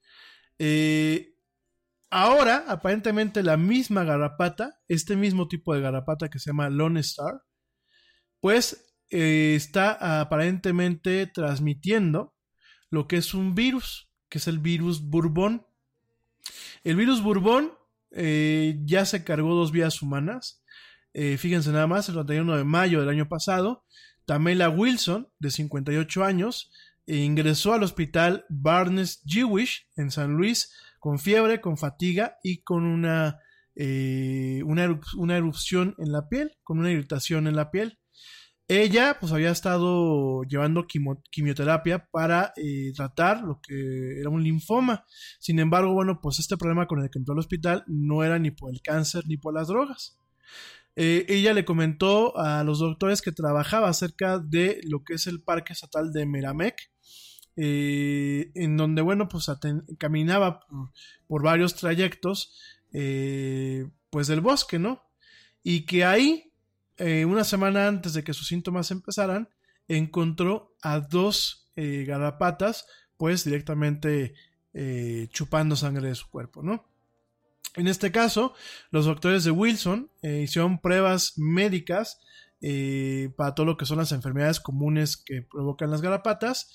Ahora, 2.14 2.64
aparentemente, 2.68 3.42
la 3.42 3.56
misma 3.56 4.04
garrapata, 4.04 4.78
este 4.86 5.16
mismo 5.16 5.48
tipo 5.48 5.74
de 5.74 5.80
garrapata 5.80 6.30
que 6.30 6.38
se 6.38 6.50
llama 6.50 6.70
Lone 6.70 7.00
Star, 7.00 7.42
pues 8.38 8.94
eh, 9.10 9.54
está 9.56 10.20
aparentemente 10.20 11.26
transmitiendo 11.26 12.32
lo 12.88 13.08
que 13.08 13.16
es 13.16 13.34
un 13.34 13.56
virus, 13.56 14.08
que 14.28 14.38
es 14.38 14.46
el 14.46 14.60
virus 14.60 15.10
Bourbon. 15.10 15.66
El 16.84 16.94
virus 16.94 17.20
Bourbon 17.20 17.72
eh, 18.12 18.78
ya 18.84 19.04
se 19.06 19.24
cargó 19.24 19.56
dos 19.56 19.72
vías 19.72 20.00
humanas. 20.00 20.62
Eh, 21.14 21.36
fíjense 21.36 21.72
nada 21.72 21.88
más, 21.88 22.08
el 22.08 22.14
31 22.14 22.58
de 22.58 22.64
mayo 22.64 23.00
del 23.00 23.08
año 23.08 23.28
pasado, 23.28 23.84
Tamela 24.24 24.68
Wilson, 24.68 25.28
de 25.40 25.50
58 25.50 26.22
años, 26.24 26.70
ingresó 27.06 27.72
al 27.74 27.82
hospital 27.82 28.46
Barnes 28.48 29.20
Jewish 29.26 29.88
en 29.96 30.12
San 30.12 30.36
Luis 30.36 30.70
con 31.04 31.18
fiebre, 31.18 31.60
con 31.60 31.76
fatiga 31.76 32.38
y 32.42 32.62
con 32.62 32.86
una, 32.86 33.38
eh, 33.74 34.62
una, 34.64 34.86
erup- 34.86 35.14
una 35.18 35.36
erupción 35.36 35.94
en 35.98 36.12
la 36.12 36.30
piel, 36.30 36.52
con 36.62 36.78
una 36.78 36.90
irritación 36.90 37.46
en 37.46 37.56
la 37.56 37.70
piel. 37.70 37.98
Ella 38.68 39.18
pues 39.20 39.30
había 39.30 39.50
estado 39.50 40.44
llevando 40.44 40.86
quimioterapia 41.30 42.08
para 42.10 42.54
eh, 42.56 42.90
tratar 42.96 43.42
lo 43.42 43.60
que 43.60 44.18
era 44.18 44.30
un 44.30 44.42
linfoma. 44.42 45.04
Sin 45.38 45.58
embargo, 45.58 45.92
bueno, 45.92 46.20
pues 46.22 46.38
este 46.38 46.56
problema 46.56 46.86
con 46.86 47.02
el 47.02 47.10
que 47.10 47.18
entró 47.18 47.34
al 47.34 47.40
hospital 47.40 47.84
no 47.86 48.24
era 48.24 48.38
ni 48.38 48.50
por 48.50 48.72
el 48.72 48.80
cáncer 48.80 49.24
ni 49.26 49.36
por 49.36 49.52
las 49.52 49.68
drogas. 49.68 50.18
Eh, 50.96 51.26
ella 51.28 51.52
le 51.52 51.66
comentó 51.66 52.38
a 52.38 52.64
los 52.64 52.78
doctores 52.78 53.20
que 53.20 53.30
trabajaba 53.30 53.90
acerca 53.90 54.38
de 54.38 54.80
lo 54.84 55.04
que 55.04 55.16
es 55.16 55.26
el 55.26 55.42
Parque 55.42 55.74
Estatal 55.74 56.12
de 56.14 56.24
Meramec 56.24 56.93
eh, 57.56 58.50
en 58.54 58.76
donde, 58.76 59.02
bueno, 59.02 59.28
pues 59.28 59.46
caminaba 59.98 60.60
por, 61.28 61.42
varios 61.42 61.76
trayectos, 61.76 62.58
eh, 62.92 63.88
pues 64.10 64.26
del 64.26 64.40
bosque, 64.40 64.78
¿no? 64.78 65.02
Y 65.62 65.86
que 65.86 66.04
ahí, 66.04 66.52
eh, 66.96 67.24
una 67.24 67.44
semana 67.44 67.86
antes 67.86 68.12
de 68.12 68.24
que 68.24 68.34
sus 68.34 68.48
síntomas 68.48 68.90
empezaran, 68.90 69.48
encontró 69.86 70.74
a 70.82 71.00
dos 71.00 71.60
garrapatas, 71.76 72.86
pues 73.16 73.42
directamente 73.42 74.34
chupando 75.30 75.74
sangre 75.74 76.08
de 76.08 76.14
su 76.14 76.30
cuerpo, 76.30 76.62
¿no? 76.62 76.84
En 77.74 77.88
este 77.88 78.12
caso, 78.12 78.54
los 78.90 79.06
doctores 79.06 79.42
de 79.42 79.50
Wilson 79.50 80.08
hicieron 80.22 80.78
pruebas 80.80 81.32
médicas 81.36 82.20
para 83.36 83.54
todo 83.56 83.66
lo 83.66 83.76
que 83.76 83.86
son 83.86 83.98
las 83.98 84.12
enfermedades 84.12 84.60
comunes 84.60 85.16
que 85.16 85.42
provocan 85.42 85.90
las 85.90 86.00
garrapatas 86.00 86.70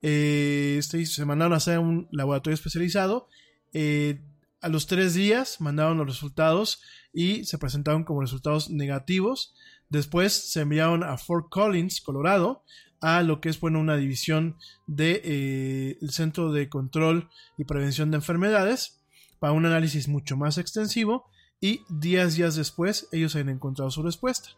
este, 0.00 1.04
se 1.06 1.24
mandaron 1.24 1.52
a 1.52 1.56
hacer 1.56 1.78
un 1.78 2.08
laboratorio 2.12 2.54
especializado. 2.54 3.28
Eh, 3.72 4.20
a 4.60 4.68
los 4.68 4.86
tres 4.86 5.14
días 5.14 5.60
mandaron 5.60 5.98
los 5.98 6.06
resultados 6.06 6.82
y 7.12 7.44
se 7.44 7.58
presentaron 7.58 8.04
como 8.04 8.20
resultados 8.20 8.70
negativos. 8.70 9.54
Después 9.88 10.32
se 10.32 10.60
enviaron 10.60 11.02
a 11.02 11.16
Fort 11.16 11.48
Collins, 11.48 12.00
Colorado, 12.00 12.64
a 13.00 13.22
lo 13.22 13.40
que 13.40 13.48
es 13.48 13.60
bueno 13.60 13.80
una 13.80 13.96
división 13.96 14.56
del 14.86 14.96
de, 14.96 15.22
eh, 15.24 15.98
el 16.00 16.10
Centro 16.10 16.52
de 16.52 16.68
Control 16.68 17.28
y 17.56 17.64
Prevención 17.64 18.10
de 18.10 18.16
Enfermedades 18.16 19.00
para 19.38 19.52
un 19.52 19.66
análisis 19.66 20.08
mucho 20.08 20.36
más 20.36 20.58
extensivo 20.58 21.30
y 21.60 21.82
días 21.88 22.34
días 22.34 22.56
después 22.56 23.08
ellos 23.12 23.36
han 23.36 23.48
encontrado 23.48 23.90
su 23.90 24.02
respuesta. 24.02 24.50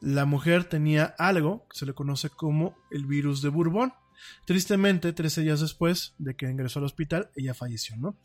La 0.00 0.24
mujer 0.24 0.64
tenía 0.64 1.14
algo 1.18 1.66
que 1.70 1.78
se 1.78 1.86
le 1.86 1.94
conoce 1.94 2.30
como 2.30 2.76
el 2.90 3.06
virus 3.06 3.42
de 3.42 3.48
Bourbon 3.48 3.92
Tristemente, 4.44 5.12
13 5.12 5.42
días 5.42 5.60
después 5.60 6.14
de 6.18 6.34
que 6.34 6.50
ingresó 6.50 6.78
al 6.78 6.84
hospital, 6.84 7.30
ella 7.36 7.54
falleció, 7.54 7.96
¿no? 7.96 8.16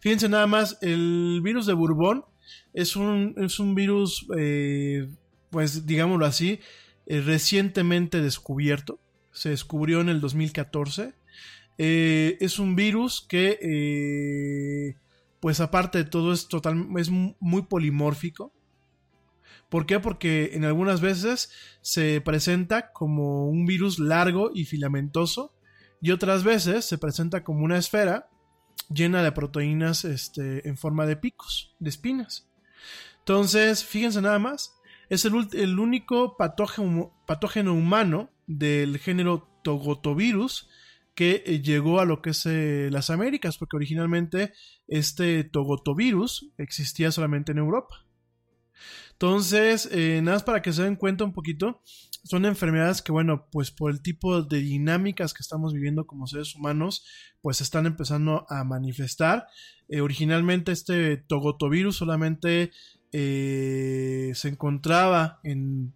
Fíjense 0.00 0.28
nada 0.28 0.46
más, 0.46 0.78
el 0.82 1.40
virus 1.42 1.66
de 1.66 1.74
Bourbon 1.74 2.24
es 2.72 2.96
un, 2.96 3.34
es 3.38 3.58
un 3.58 3.74
virus, 3.74 4.26
eh, 4.36 5.08
pues 5.50 5.86
digámoslo 5.86 6.26
así, 6.26 6.60
eh, 7.06 7.20
recientemente 7.20 8.20
descubierto. 8.20 9.00
Se 9.32 9.50
descubrió 9.50 10.00
en 10.00 10.08
el 10.08 10.20
2014. 10.20 11.14
Eh, 11.78 12.36
es 12.40 12.58
un 12.58 12.76
virus 12.76 13.24
que, 13.26 14.96
pues 15.40 15.60
aparte 15.60 15.98
de 15.98 16.04
todo, 16.04 16.32
es, 16.32 16.48
total, 16.48 16.86
es 16.98 17.10
muy 17.10 17.62
polimórfico. 17.62 18.52
¿Por 19.70 19.86
qué? 19.86 20.00
Porque 20.00 20.50
en 20.54 20.64
algunas 20.64 21.00
veces 21.00 21.50
se 21.80 22.20
presenta 22.20 22.92
como 22.92 23.48
un 23.48 23.64
virus 23.66 23.98
largo 23.98 24.50
y 24.52 24.64
filamentoso 24.64 25.54
y 26.02 26.10
otras 26.10 26.44
veces 26.44 26.84
se 26.84 26.98
presenta 26.98 27.44
como 27.44 27.64
una 27.64 27.78
esfera 27.78 28.28
llena 28.92 29.22
de 29.22 29.32
proteínas 29.32 30.04
este, 30.04 30.68
en 30.68 30.76
forma 30.76 31.06
de 31.06 31.16
picos, 31.16 31.76
de 31.78 31.88
espinas. 31.88 32.48
Entonces, 33.20 33.84
fíjense 33.84 34.20
nada 34.20 34.40
más, 34.40 34.74
es 35.08 35.24
el, 35.24 35.78
único 35.78 36.36
patógeno, 36.36 37.12
patógeno, 37.26 37.74
humano 37.74 38.30
del 38.46 38.98
género 38.98 39.48
Togotovirus 39.62 40.68
que 41.14 41.42
eh, 41.46 41.60
llegó 41.60 42.00
a 42.00 42.04
lo 42.04 42.22
que 42.22 42.30
es 42.30 42.46
eh, 42.46 42.88
las 42.90 43.10
Américas, 43.10 43.58
porque 43.58 43.76
originalmente 43.76 44.52
este 44.88 45.44
Togotovirus 45.44 46.50
existía 46.58 47.12
solamente 47.12 47.52
en 47.52 47.58
Europa. 47.58 48.06
Entonces, 49.22 49.86
eh, 49.92 50.22
nada 50.22 50.36
más 50.36 50.44
para 50.44 50.62
que 50.62 50.72
se 50.72 50.82
den 50.82 50.96
cuenta 50.96 51.24
un 51.24 51.34
poquito, 51.34 51.82
son 52.24 52.46
enfermedades 52.46 53.02
que, 53.02 53.12
bueno, 53.12 53.48
pues 53.52 53.70
por 53.70 53.90
el 53.90 54.00
tipo 54.00 54.40
de 54.40 54.60
dinámicas 54.60 55.34
que 55.34 55.42
estamos 55.42 55.74
viviendo 55.74 56.06
como 56.06 56.26
seres 56.26 56.56
humanos, 56.56 57.04
pues 57.42 57.60
están 57.60 57.84
empezando 57.84 58.46
a 58.48 58.64
manifestar. 58.64 59.46
Eh, 59.90 60.00
originalmente 60.00 60.72
este 60.72 61.18
togotovirus 61.18 61.96
solamente 61.96 62.70
eh, 63.12 64.32
se 64.32 64.48
encontraba 64.48 65.38
en, 65.44 65.92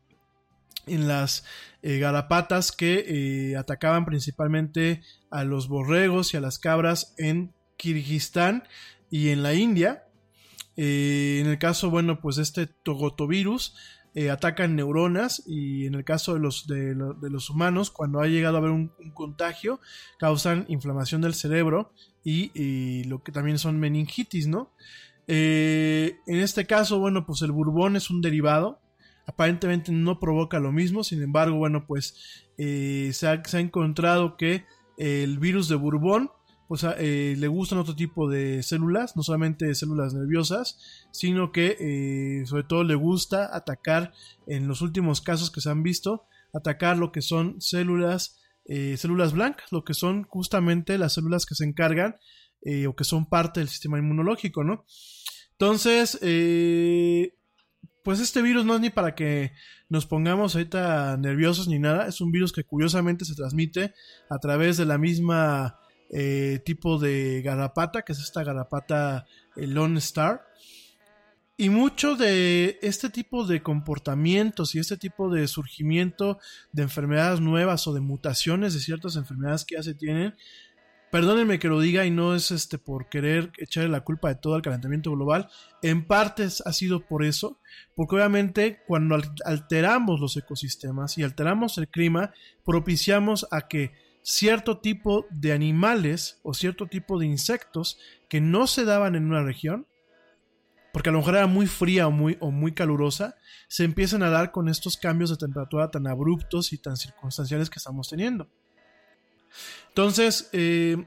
en 0.87 1.09
las 1.09 1.45
garapatas 1.83 2.73
que 2.73 3.55
atacaban 3.59 4.05
principalmente 4.05 5.03
a 5.31 5.45
los 5.45 5.69
borregos 5.69 6.35
y 6.35 6.37
a 6.37 6.41
las 6.41 6.59
cabras 6.59 7.15
en 7.17 7.55
Kirguistán 7.79 8.65
y 9.11 9.31
en 9.31 9.43
la 9.43 9.55
India. 9.55 10.04
Eh, 10.77 11.39
en 11.41 11.47
el 11.47 11.59
caso, 11.59 11.91
bueno, 11.91 12.21
pues 12.21 12.39
este 12.39 12.67
togotovirus 12.67 13.75
eh, 14.15 14.31
atacan 14.31 14.77
neuronas 14.77 15.43
y 15.47 15.87
en 15.87 15.95
el 15.95 16.05
caso 16.05 16.35
de 16.35 16.41
los, 16.41 16.67
de, 16.67 16.95
los 16.95 17.51
humanos, 17.51 17.91
cuando 17.91 18.21
ha 18.21 18.27
llegado 18.27 18.57
a 18.57 18.59
haber 18.59 18.71
un, 18.71 18.93
contagio, 19.13 19.81
causan 20.19 20.67
inflamación 20.69 21.21
del 21.21 21.35
cerebro 21.35 21.93
y, 22.23 23.05
lo 23.05 23.23
que 23.23 23.33
también 23.33 23.59
son 23.59 23.79
meningitis, 23.79 24.47
¿no? 24.47 24.73
Eh, 25.27 26.19
en 26.27 26.37
este 26.41 26.67
caso, 26.67 26.99
bueno, 26.99 27.27
pues 27.27 27.43
el 27.43 27.53
burbón 27.53 27.97
es 27.97 28.11
un 28.11 28.21
derivado, 28.21 28.81
aparentemente 29.27 29.91
no 29.91 30.21
provoca 30.21 30.59
lo 30.59 30.71
mismo, 30.71 31.03
sin 31.03 31.23
embargo, 31.23 31.57
bueno, 31.57 31.87
pues 31.87 32.45
se 32.57 33.27
ha, 33.27 33.45
se, 33.45 33.57
ha, 33.57 33.61
encontrado 33.61 34.37
que 34.37 34.65
el 34.97 35.39
virus 35.39 35.69
de 35.69 35.75
burbón 35.75 36.31
pues 36.69 36.83
le 36.83 37.49
gustan 37.49 37.79
otro 37.79 37.95
tipo 37.95 38.29
de 38.29 38.63
células, 38.63 39.17
no 39.17 39.23
solamente 39.23 39.75
células 39.75 40.15
nerviosas, 40.15 41.07
sino 41.11 41.53
que 41.53 41.77
eh, 41.79 42.47
sobre 42.47 42.65
todo 42.65 42.85
le 42.85 42.95
gusta 42.95 43.55
atacar, 43.55 44.13
en 44.47 44.67
los 44.69 44.83
últimos 44.83 45.21
casos 45.21 45.51
que 45.51 45.61
se 45.61 45.71
han 45.71 45.83
visto, 45.83 46.25
atacar 46.53 46.97
lo 46.97 47.13
que 47.13 47.23
son 47.23 47.61
células, 47.61 48.41
eh, 48.65 48.97
células 48.97 49.33
blancas, 49.33 49.73
lo 49.73 49.85
que 49.85 49.95
son 49.95 50.25
justamente 50.25 50.99
las 50.99 51.15
células 51.15 51.47
que 51.47 51.55
se 51.55 51.65
encargan 51.65 52.17
o 52.89 52.97
que 52.97 53.05
son 53.05 53.27
parte 53.27 53.61
del 53.61 53.69
sistema 53.69 53.99
inmunológico, 53.99 54.65
¿no? 54.65 54.87
Entonces, 55.53 56.19
pues 58.05 58.21
este 58.21 58.41
virus 58.41 58.65
no 58.65 58.75
es 58.77 58.81
ni 58.81 58.89
para 58.89 59.15
que 59.15 59.53
nos 59.89 60.07
pongamos 60.07 60.55
ahorita 60.55 61.17
nerviosos 61.17 61.69
ni 61.69 61.79
nada, 61.79 62.07
es 62.07 62.21
un 62.21 62.33
virus 62.33 62.53
que 62.53 62.65
curiosamente 62.65 63.25
se 63.25 63.35
transmite 63.35 63.95
a 64.29 64.39
través 64.39 64.77
de 64.77 64.87
la 64.87 64.99
misma 64.99 65.79
eh, 66.11 66.61
tipo 66.65 66.99
de 66.99 67.43
garrapata, 67.43 68.03
que 68.03 68.13
es 68.13 68.19
esta 68.19 68.45
garrapata 68.45 69.27
eh, 69.57 69.67
Lone 69.67 69.99
Star. 69.99 70.47
Y 71.57 71.71
mucho 71.71 72.17
de 72.17 72.79
este 72.83 73.11
tipo 73.11 73.47
de 73.47 73.63
comportamientos 73.63 74.75
y 74.75 74.81
este 74.81 74.97
tipo 74.97 75.31
de 75.31 75.47
surgimiento 75.47 76.39
de 76.73 76.83
enfermedades 76.83 77.41
nuevas 77.41 77.87
o 77.87 77.95
de 77.95 78.01
mutaciones 78.01 78.75
de 78.75 78.81
ciertas 78.81 79.15
enfermedades 79.15 79.65
que 79.65 79.77
ya 79.77 79.83
se 79.85 79.95
tienen, 79.95 80.35
perdónenme 81.15 81.61
que 81.61 81.69
lo 81.69 81.79
diga 81.79 82.05
y 82.05 82.11
no 82.11 82.35
es 82.35 82.51
este 82.51 82.77
por 82.77 83.09
querer 83.09 83.53
echarle 83.59 83.89
la 83.89 84.01
culpa 84.01 84.31
de 84.31 84.35
todo 84.35 84.57
el 84.57 84.63
calentamiento 84.63 85.13
global, 85.13 85.49
en 85.81 86.09
partes 86.09 86.61
ha 86.67 86.73
sido 86.73 87.07
por 87.07 87.25
eso, 87.25 87.61
porque 87.95 88.17
obviamente 88.17 88.81
cuando 88.89 89.23
alteramos 89.45 90.19
los 90.19 90.37
ecosistemas 90.37 91.17
y 91.17 91.23
alteramos 91.23 91.79
el 91.79 91.87
clima, 91.87 92.33
propiciamos 92.65 93.47
a 93.53 93.69
que 93.69 93.93
cierto 94.25 94.79
tipo 94.79 95.27
de 95.31 95.53
animales 95.53 96.41
o 96.43 96.55
cierto 96.55 96.87
tipo 96.87 97.19
de 97.19 97.27
insectos 97.27 97.99
que 98.31 98.41
no 98.41 98.67
se 98.67 98.87
daban 98.87 99.15
en 99.17 99.27
una 99.27 99.43
región, 99.43 99.87
porque 100.95 101.11
a 101.11 101.13
lo 101.13 101.19
mejor 101.19 101.37
era 101.37 101.47
muy 101.47 101.67
fría 101.67 102.07
o 102.07 102.11
muy, 102.11 102.39
o 102.41 102.51
muy 102.51 102.73
calurosa, 102.73 103.37
se 103.69 103.85
empiezan 103.85 104.23
a 104.23 104.31
dar 104.31 104.51
con 104.51 104.69
estos 104.69 104.97
cambios 104.97 105.29
de 105.29 105.37
temperatura 105.37 105.91
tan 105.91 106.07
abruptos 106.07 106.73
y 106.73 106.79
tan 106.79 106.97
circunstanciales 106.97 107.69
que 107.69 107.79
estamos 107.79 108.09
teniendo. 108.09 108.49
Entonces, 109.89 110.49
eh, 110.53 111.05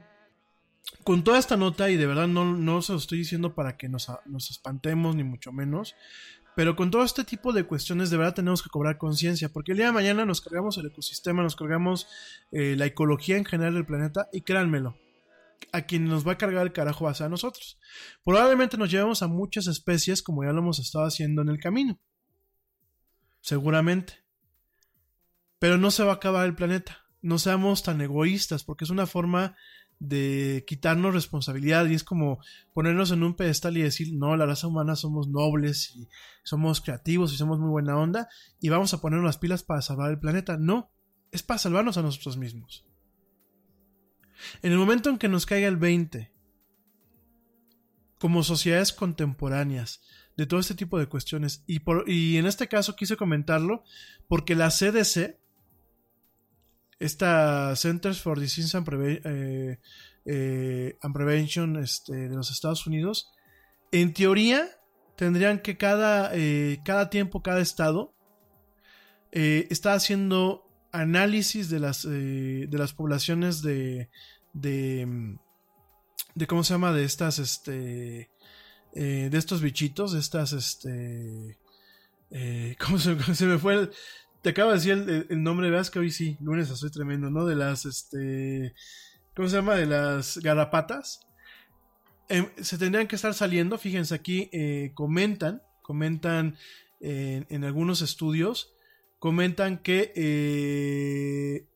con 1.02 1.24
toda 1.24 1.38
esta 1.38 1.56
nota, 1.56 1.90
y 1.90 1.96
de 1.96 2.06
verdad 2.06 2.28
no, 2.28 2.44
no 2.56 2.82
se 2.82 2.92
lo 2.92 2.98
estoy 2.98 3.18
diciendo 3.18 3.54
para 3.54 3.76
que 3.76 3.88
nos, 3.88 4.12
nos 4.26 4.50
espantemos, 4.50 5.16
ni 5.16 5.24
mucho 5.24 5.52
menos, 5.52 5.96
pero 6.58 6.74
con 6.74 6.90
todo 6.90 7.04
este 7.04 7.22
tipo 7.22 7.52
de 7.52 7.62
cuestiones 7.62 8.10
de 8.10 8.16
verdad 8.16 8.34
tenemos 8.34 8.64
que 8.64 8.68
cobrar 8.68 8.98
conciencia, 8.98 9.48
porque 9.48 9.70
el 9.70 9.78
día 9.78 9.86
de 9.86 9.92
mañana 9.92 10.24
nos 10.24 10.40
cargamos 10.40 10.76
el 10.76 10.86
ecosistema, 10.86 11.40
nos 11.40 11.54
cargamos 11.54 12.08
eh, 12.50 12.74
la 12.76 12.84
ecología 12.84 13.36
en 13.36 13.44
general 13.44 13.74
del 13.74 13.86
planeta 13.86 14.28
y 14.32 14.40
créanmelo, 14.40 14.98
a 15.70 15.82
quien 15.82 16.06
nos 16.06 16.26
va 16.26 16.32
a 16.32 16.36
cargar 16.36 16.66
el 16.66 16.72
carajo 16.72 17.04
va 17.04 17.12
a 17.12 17.14
ser 17.14 17.26
a 17.26 17.28
nosotros. 17.28 17.78
Probablemente 18.24 18.76
nos 18.76 18.90
llevemos 18.90 19.22
a 19.22 19.28
muchas 19.28 19.68
especies 19.68 20.20
como 20.20 20.42
ya 20.42 20.50
lo 20.50 20.58
hemos 20.58 20.80
estado 20.80 21.04
haciendo 21.04 21.42
en 21.42 21.50
el 21.50 21.60
camino. 21.60 22.00
Seguramente. 23.40 24.14
Pero 25.60 25.78
no 25.78 25.92
se 25.92 26.02
va 26.02 26.10
a 26.10 26.16
acabar 26.16 26.44
el 26.44 26.56
planeta. 26.56 27.04
No 27.22 27.38
seamos 27.38 27.84
tan 27.84 28.00
egoístas 28.00 28.64
porque 28.64 28.82
es 28.82 28.90
una 28.90 29.06
forma 29.06 29.56
de 30.00 30.64
quitarnos 30.66 31.14
responsabilidad 31.14 31.86
y 31.86 31.94
es 31.94 32.04
como 32.04 32.38
ponernos 32.72 33.10
en 33.10 33.22
un 33.22 33.34
pedestal 33.34 33.76
y 33.76 33.82
decir, 33.82 34.14
no, 34.14 34.36
la 34.36 34.46
raza 34.46 34.68
humana 34.68 34.96
somos 34.96 35.28
nobles 35.28 35.94
y 35.96 36.08
somos 36.44 36.80
creativos 36.80 37.32
y 37.32 37.36
somos 37.36 37.58
muy 37.58 37.70
buena 37.70 37.96
onda 37.96 38.28
y 38.60 38.68
vamos 38.68 38.94
a 38.94 39.00
ponernos 39.00 39.26
las 39.26 39.38
pilas 39.38 39.62
para 39.62 39.82
salvar 39.82 40.10
el 40.10 40.20
planeta. 40.20 40.56
No, 40.56 40.90
es 41.32 41.42
para 41.42 41.58
salvarnos 41.58 41.98
a 41.98 42.02
nosotros 42.02 42.36
mismos. 42.36 42.86
En 44.62 44.72
el 44.72 44.78
momento 44.78 45.10
en 45.10 45.18
que 45.18 45.28
nos 45.28 45.46
caiga 45.46 45.68
el 45.68 45.76
20, 45.76 46.32
como 48.18 48.42
sociedades 48.42 48.92
contemporáneas, 48.92 50.00
de 50.36 50.46
todo 50.46 50.60
este 50.60 50.76
tipo 50.76 51.00
de 51.00 51.08
cuestiones, 51.08 51.64
y, 51.66 51.80
por, 51.80 52.08
y 52.08 52.36
en 52.36 52.46
este 52.46 52.68
caso 52.68 52.94
quise 52.94 53.16
comentarlo 53.16 53.82
porque 54.28 54.54
la 54.54 54.70
CDC 54.70 55.36
esta 56.98 57.74
Centers 57.76 58.20
for 58.20 58.38
Disease 58.38 58.76
and, 58.76 58.86
Preve- 58.86 59.20
eh, 59.24 59.78
eh, 60.24 60.98
and 61.00 61.14
Prevention 61.14 61.76
este, 61.76 62.28
de 62.28 62.34
los 62.34 62.50
Estados 62.50 62.86
Unidos, 62.86 63.30
en 63.92 64.12
teoría 64.12 64.68
tendrían 65.16 65.60
que 65.60 65.76
cada, 65.76 66.30
eh, 66.34 66.80
cada 66.84 67.10
tiempo, 67.10 67.42
cada 67.42 67.60
estado, 67.60 68.14
está 69.30 69.92
haciendo 69.92 70.64
análisis 70.90 71.68
de 71.68 71.80
las, 71.80 72.02
de 72.02 72.68
las 72.70 72.94
poblaciones 72.94 73.60
de, 73.60 74.08
de, 74.54 75.36
de, 76.34 76.46
¿cómo 76.46 76.64
se 76.64 76.72
llama? 76.72 76.92
De 76.92 77.04
estas, 77.04 77.38
este, 77.38 78.30
de 78.94 79.36
estos 79.36 79.60
bichitos, 79.60 80.12
de 80.12 80.20
estas, 80.20 80.52
este, 80.54 81.58
¿cómo 82.78 82.98
se, 82.98 83.34
se 83.34 83.46
me 83.46 83.58
fue? 83.58 83.90
Te 84.42 84.50
acabo 84.50 84.70
de 84.70 84.76
decir 84.76 85.26
el, 85.28 85.42
nombre, 85.42 85.70
veas 85.70 85.90
que 85.90 85.98
hoy 85.98 86.10
sí, 86.10 86.36
lunes 86.40 86.70
estoy 86.70 86.90
tremendo, 86.90 87.30
¿no? 87.30 87.44
De 87.46 87.56
las, 87.56 87.84
este, 87.84 88.74
¿cómo 89.34 89.48
se 89.48 89.56
llama? 89.56 89.74
De 89.74 89.86
las 89.86 90.38
garrapatas. 90.38 91.26
Em, 92.28 92.48
se 92.60 92.78
tendrían 92.78 93.08
que 93.08 93.16
estar 93.16 93.34
saliendo, 93.34 93.78
fíjense 93.78 94.14
aquí, 94.14 94.50
eh, 94.52 94.92
comentan, 94.94 95.62
comentan 95.82 96.56
en, 97.00 97.46
en 97.48 97.64
algunos 97.64 98.02
estudios, 98.02 98.74
comentan 99.18 99.78
que 99.78 100.12
eh, 100.14 101.66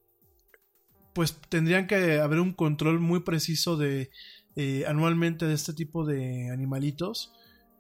pues 1.13 1.37
tendrían 1.49 1.87
que 1.87 2.21
haber 2.21 2.41
un 2.41 2.53
control 2.53 3.01
muy 3.01 3.21
preciso 3.21 3.77
de 3.77 4.11
eh, 4.57 4.85
anualmente 4.87 5.47
de 5.47 5.55
este 5.55 5.73
tipo 5.73 6.05
de 6.05 6.51
animalitos. 6.51 7.33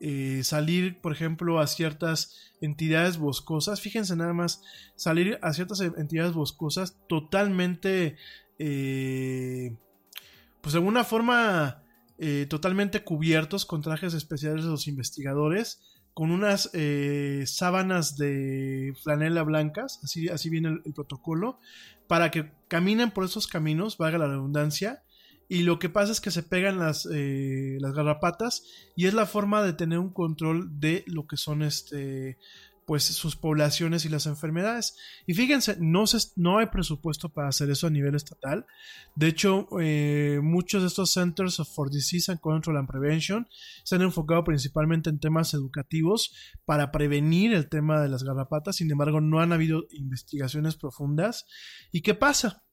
Eh, 0.04 0.42
salir, 0.42 1.00
por 1.00 1.12
ejemplo, 1.12 1.60
a 1.60 1.68
ciertas 1.68 2.52
entidades 2.60 3.18
boscosas. 3.18 3.80
Fíjense 3.80 4.16
nada 4.16 4.32
más, 4.32 4.60
salir 4.96 5.38
a 5.42 5.52
ciertas 5.52 5.80
entidades 5.80 6.32
boscosas 6.32 6.96
totalmente, 7.08 8.16
eh, 8.58 9.76
pues 10.60 10.72
de 10.72 10.80
alguna 10.80 11.04
forma, 11.04 11.84
eh, 12.18 12.46
totalmente 12.50 13.04
cubiertos 13.04 13.64
con 13.64 13.80
trajes 13.80 14.12
especiales 14.12 14.64
de 14.64 14.72
los 14.72 14.88
investigadores, 14.88 15.80
con 16.14 16.32
unas 16.32 16.72
sábanas 17.44 18.16
de 18.16 18.96
flanela 19.04 19.44
blancas, 19.44 20.00
así, 20.02 20.28
así 20.28 20.50
viene 20.50 20.68
el, 20.70 20.82
el 20.84 20.94
protocolo, 20.94 21.60
para 22.08 22.32
que 22.32 22.50
caminen 22.66 23.12
por 23.12 23.24
esos 23.24 23.46
caminos, 23.46 23.98
valga 23.98 24.18
la 24.18 24.26
redundancia, 24.26 25.04
y 25.48 25.62
lo 25.62 25.78
que 25.78 25.88
pasa 25.88 26.12
es 26.12 26.20
que 26.20 26.30
se 26.30 26.42
pegan 26.42 26.78
las, 26.78 27.08
eh, 27.12 27.76
las 27.80 27.92
garrapatas 27.94 28.64
y 28.96 29.06
es 29.06 29.14
la 29.14 29.26
forma 29.26 29.62
de 29.62 29.72
tener 29.72 29.98
un 29.98 30.12
control 30.12 30.80
de 30.80 31.04
lo 31.06 31.26
que 31.26 31.36
son 31.36 31.62
este 31.62 32.38
pues 32.86 33.04
sus 33.04 33.36
poblaciones 33.36 34.04
y 34.04 34.08
las 34.08 34.26
enfermedades. 34.26 34.96
Y 35.26 35.34
fíjense, 35.34 35.76
no, 35.80 36.06
se, 36.06 36.18
no 36.36 36.58
hay 36.58 36.66
presupuesto 36.66 37.28
para 37.28 37.48
hacer 37.48 37.70
eso 37.70 37.86
a 37.86 37.90
nivel 37.90 38.14
estatal. 38.14 38.66
De 39.14 39.28
hecho, 39.28 39.68
eh, 39.80 40.40
muchos 40.42 40.82
de 40.82 40.88
estos 40.88 41.12
Centers 41.12 41.62
for 41.74 41.90
Disease 41.90 42.30
and 42.30 42.40
Control 42.40 42.76
and 42.76 42.88
Prevention 42.88 43.46
se 43.84 43.94
han 43.94 44.02
enfocado 44.02 44.44
principalmente 44.44 45.10
en 45.10 45.20
temas 45.20 45.54
educativos 45.54 46.34
para 46.64 46.90
prevenir 46.90 47.52
el 47.54 47.68
tema 47.68 48.00
de 48.00 48.08
las 48.08 48.24
garrapatas. 48.24 48.76
Sin 48.76 48.90
embargo, 48.90 49.20
no 49.20 49.40
han 49.40 49.52
habido 49.52 49.84
investigaciones 49.90 50.76
profundas. 50.76 51.46
¿Y 51.92 52.02
qué 52.02 52.14
pasa? 52.14 52.64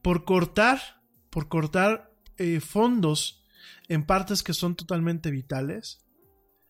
Por 0.00 0.24
cortar, 0.24 0.99
por 1.30 1.48
cortar 1.48 2.12
eh, 2.36 2.60
fondos 2.60 3.44
en 3.88 4.04
partes 4.04 4.42
que 4.42 4.54
son 4.54 4.76
totalmente 4.76 5.30
vitales, 5.30 6.04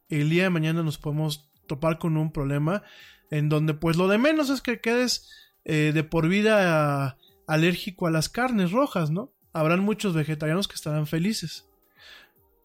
el 0.08 0.30
día 0.30 0.44
de 0.44 0.50
mañana 0.50 0.82
nos 0.82 0.98
podemos 0.98 1.50
topar 1.66 1.98
con 1.98 2.16
un 2.16 2.32
problema 2.32 2.82
en 3.30 3.48
donde 3.48 3.74
pues 3.74 3.96
lo 3.96 4.08
de 4.08 4.18
menos 4.18 4.50
es 4.50 4.60
que 4.60 4.80
quedes 4.80 5.30
eh, 5.64 5.92
de 5.94 6.04
por 6.04 6.28
vida 6.28 7.16
alérgico 7.46 8.06
a 8.06 8.10
las 8.10 8.28
carnes 8.28 8.72
rojas, 8.72 9.10
¿no? 9.10 9.32
Habrán 9.52 9.80
muchos 9.80 10.14
vegetarianos 10.14 10.68
que 10.68 10.74
estarán 10.74 11.06
felices. 11.06 11.68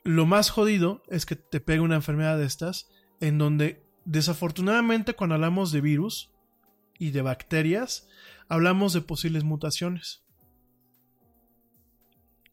Lo 0.04 0.26
más 0.26 0.50
jodido 0.50 1.04
es 1.08 1.26
que 1.26 1.36
te 1.36 1.60
pegue 1.60 1.80
una 1.80 1.96
enfermedad 1.96 2.38
de 2.38 2.46
estas 2.46 2.90
en 3.20 3.38
donde 3.38 3.84
desafortunadamente 4.06 5.14
cuando 5.14 5.36
hablamos 5.36 5.72
de 5.72 5.82
virus 5.82 6.32
y 6.98 7.12
de 7.12 7.22
bacterias, 7.22 8.08
hablamos 8.48 8.94
de 8.94 9.02
posibles 9.02 9.44
mutaciones. 9.44 10.25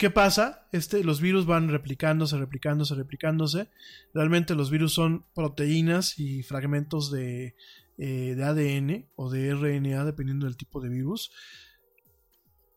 ¿Qué 0.02 0.10
pasa? 0.10 0.66
Este, 0.72 1.04
los 1.04 1.20
virus 1.20 1.46
van 1.46 1.68
replicándose, 1.68 2.36
replicándose, 2.36 2.96
replicándose. 2.96 3.68
Realmente 4.12 4.56
los 4.56 4.68
virus 4.68 4.92
son 4.92 5.26
proteínas 5.32 6.18
y 6.18 6.42
fragmentos 6.42 7.12
de, 7.12 7.54
eh, 7.98 8.34
de 8.34 8.42
ADN 8.42 9.06
o 9.14 9.30
de 9.30 9.54
RNA, 9.54 10.04
dependiendo 10.04 10.46
del 10.46 10.56
tipo 10.56 10.80
de 10.80 10.88
virus. 10.88 11.30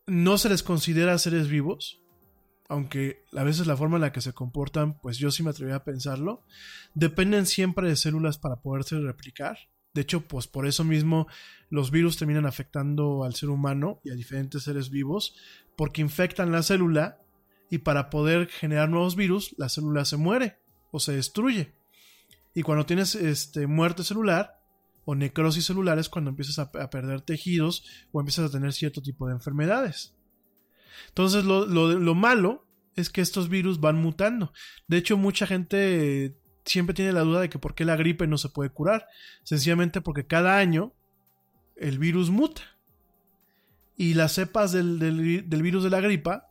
No 0.05 0.37
se 0.37 0.49
les 0.49 0.61
considera 0.61 1.17
seres 1.17 1.47
vivos, 1.47 1.99
aunque 2.69 3.23
a 3.35 3.43
veces 3.43 3.65
la 3.65 3.75
forma 3.75 3.97
en 3.97 4.01
la 4.01 4.11
que 4.11 4.21
se 4.21 4.33
comportan, 4.33 4.99
pues 4.99 5.17
yo 5.17 5.31
sí 5.31 5.41
me 5.41 5.49
atrevería 5.49 5.77
a 5.77 5.83
pensarlo. 5.83 6.43
Dependen 6.93 7.47
siempre 7.47 7.89
de 7.89 7.95
células 7.95 8.37
para 8.37 8.57
poderse 8.57 8.99
replicar. 8.99 9.57
De 9.95 10.01
hecho, 10.01 10.27
pues 10.27 10.45
por 10.45 10.67
eso 10.67 10.83
mismo 10.83 11.25
los 11.69 11.89
virus 11.89 12.17
terminan 12.17 12.45
afectando 12.45 13.23
al 13.23 13.33
ser 13.33 13.49
humano 13.49 14.01
y 14.03 14.11
a 14.11 14.13
diferentes 14.13 14.63
seres 14.63 14.89
vivos, 14.89 15.37
porque 15.77 16.01
infectan 16.01 16.51
la 16.51 16.63
célula 16.63 17.21
y 17.69 17.77
para 17.77 18.09
poder 18.09 18.47
generar 18.47 18.89
nuevos 18.89 19.15
virus, 19.15 19.55
la 19.57 19.69
célula 19.69 20.03
se 20.03 20.17
muere 20.17 20.59
o 20.91 20.99
se 20.99 21.13
destruye. 21.13 21.73
Y 22.53 22.61
cuando 22.61 22.85
tienes 22.85 23.15
este, 23.15 23.67
muerte 23.67 24.03
celular 24.03 24.61
o 25.05 25.15
necrosis 25.15 25.65
celular 25.65 25.97
es 25.97 26.09
cuando 26.09 26.29
empiezas 26.29 26.59
a, 26.59 26.89
perder 26.89 27.21
tejidos 27.21 27.85
o 28.11 28.19
empiezas 28.19 28.49
a 28.49 28.51
tener 28.51 28.73
cierto 28.73 29.01
tipo 29.01 29.27
de 29.27 29.33
enfermedades. 29.33 30.13
Entonces 31.07 31.45
lo, 31.45 31.65
lo 31.65 32.15
malo 32.15 32.67
es 32.97 33.09
que 33.09 33.21
estos 33.21 33.47
virus 33.47 33.79
van 33.79 33.95
mutando. 33.95 34.51
De 34.89 34.97
hecho, 34.97 35.15
mucha 35.15 35.47
gente 35.47 36.37
siempre 36.65 36.93
tiene 36.93 37.13
la 37.13 37.21
duda 37.21 37.41
de 37.41 37.49
que 37.49 37.59
por 37.59 37.75
qué 37.75 37.85
la 37.85 37.95
gripe 37.95 38.27
no 38.27 38.37
se 38.37 38.49
puede 38.49 38.69
curar. 38.69 39.07
Sencillamente 39.43 40.01
porque 40.01 40.25
cada 40.25 40.57
año 40.57 40.93
el 41.75 41.99
virus 41.99 42.29
muta. 42.29 42.63
Y 43.97 44.13
las 44.13 44.33
cepas 44.33 44.71
del, 44.71 44.99
del, 44.99 45.61
virus 45.61 45.83
de 45.83 45.89
la 45.89 46.01
gripa 46.01 46.49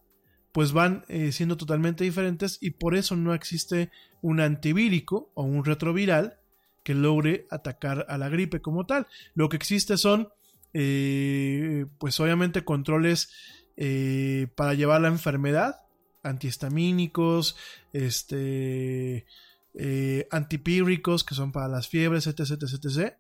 pues 0.53 0.73
van 0.73 1.05
eh, 1.09 1.33
siendo 1.33 1.57
totalmente 1.57 2.05
diferentes 2.05 2.59
y 2.61 2.71
por 2.71 2.95
eso 2.95 3.17
no 3.17 3.35
existe 3.35 3.91
un 4.23 4.41
antivírico 4.41 5.31
o 5.35 5.43
un 5.43 5.65
retroviral 5.65 6.39
que 6.85 6.95
logre 6.95 7.47
atacar 7.51 8.07
a 8.09 8.17
la 8.19 8.29
gripe 8.29 8.63
como 8.63 8.87
tal. 8.87 9.09
Lo 9.35 9.49
que 9.49 9.57
existe 9.57 9.99
son 9.99 10.29
eh, 10.73 11.87
pues 11.99 12.19
obviamente 12.21 12.65
controles 12.65 13.31
eh, 13.77 14.47
para 14.55 14.75
llevar 14.75 15.01
la 15.01 15.09
enfermedad, 15.09 15.83
antihistamínicos, 16.23 17.57
este 17.93 19.27
eh, 19.75 20.29
que 20.29 21.35
son 21.35 21.53
para 21.53 21.69
las 21.69 21.89
fiebres, 21.89 22.27
etc, 22.27 22.41
etc, 22.41 22.85
etc. 22.85 23.15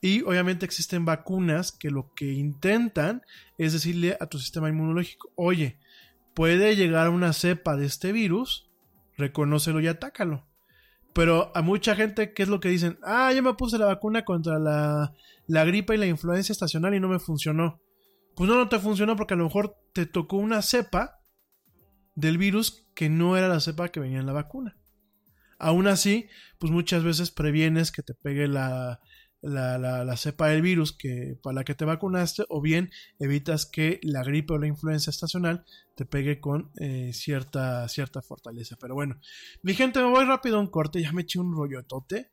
Y 0.00 0.22
obviamente 0.22 0.66
existen 0.66 1.04
vacunas 1.04 1.72
que 1.72 1.90
lo 1.90 2.12
que 2.14 2.32
intentan 2.32 3.22
es 3.58 3.72
decirle 3.72 4.16
a 4.20 4.26
tu 4.26 4.38
sistema 4.38 4.68
inmunológico, 4.68 5.32
oye, 5.36 5.78
puede 6.34 6.76
llegar 6.76 7.08
una 7.08 7.32
cepa 7.32 7.76
de 7.76 7.86
este 7.86 8.12
virus, 8.12 8.70
reconócelo 9.16 9.80
y 9.80 9.86
atácalo. 9.86 10.46
Pero 11.14 11.50
a 11.56 11.62
mucha 11.62 11.96
gente, 11.96 12.34
¿qué 12.34 12.42
es 12.42 12.48
lo 12.50 12.60
que 12.60 12.68
dicen? 12.68 12.98
Ah, 13.02 13.32
yo 13.32 13.42
me 13.42 13.54
puse 13.54 13.78
la 13.78 13.86
vacuna 13.86 14.26
contra 14.26 14.58
la, 14.58 15.14
la 15.46 15.64
gripe 15.64 15.94
y 15.94 15.98
la 15.98 16.06
influencia 16.06 16.52
estacional 16.52 16.94
y 16.94 17.00
no 17.00 17.08
me 17.08 17.18
funcionó. 17.18 17.80
Pues 18.34 18.50
no, 18.50 18.56
no 18.56 18.68
te 18.68 18.78
funcionó 18.78 19.16
porque 19.16 19.32
a 19.32 19.38
lo 19.38 19.44
mejor 19.44 19.78
te 19.94 20.04
tocó 20.04 20.36
una 20.36 20.60
cepa 20.60 21.20
del 22.14 22.36
virus 22.36 22.86
que 22.94 23.08
no 23.08 23.38
era 23.38 23.48
la 23.48 23.60
cepa 23.60 23.88
que 23.88 24.00
venía 24.00 24.20
en 24.20 24.26
la 24.26 24.34
vacuna. 24.34 24.76
Aún 25.58 25.86
así, 25.86 26.26
pues 26.58 26.72
muchas 26.72 27.04
veces 27.04 27.30
previenes 27.30 27.92
que 27.92 28.02
te 28.02 28.14
pegue 28.14 28.48
la, 28.48 29.00
la, 29.42 30.04
la, 30.04 30.16
cepa 30.16 30.48
del 30.48 30.62
virus 30.62 30.92
que, 30.92 31.38
para 31.42 31.54
la 31.54 31.64
que 31.64 31.74
te 31.74 31.84
vacunaste 31.84 32.44
o 32.48 32.60
bien 32.60 32.90
evitas 33.18 33.66
que 33.66 34.00
la 34.02 34.22
gripe 34.22 34.54
o 34.54 34.58
la 34.58 34.66
influenza 34.66 35.10
estacional 35.10 35.64
te 35.94 36.04
pegue 36.04 36.40
con 36.40 36.70
eh, 36.80 37.12
cierta, 37.12 37.88
cierta 37.88 38.22
fortaleza. 38.22 38.76
Pero 38.80 38.94
bueno, 38.94 39.18
mi 39.62 39.74
gente, 39.74 40.00
me 40.00 40.10
voy 40.10 40.24
rápido 40.24 40.56
a 40.56 40.60
un 40.60 40.68
corte, 40.68 41.00
ya 41.00 41.12
me 41.12 41.22
eché 41.22 41.38
un 41.38 41.54
rollotote. 41.54 42.30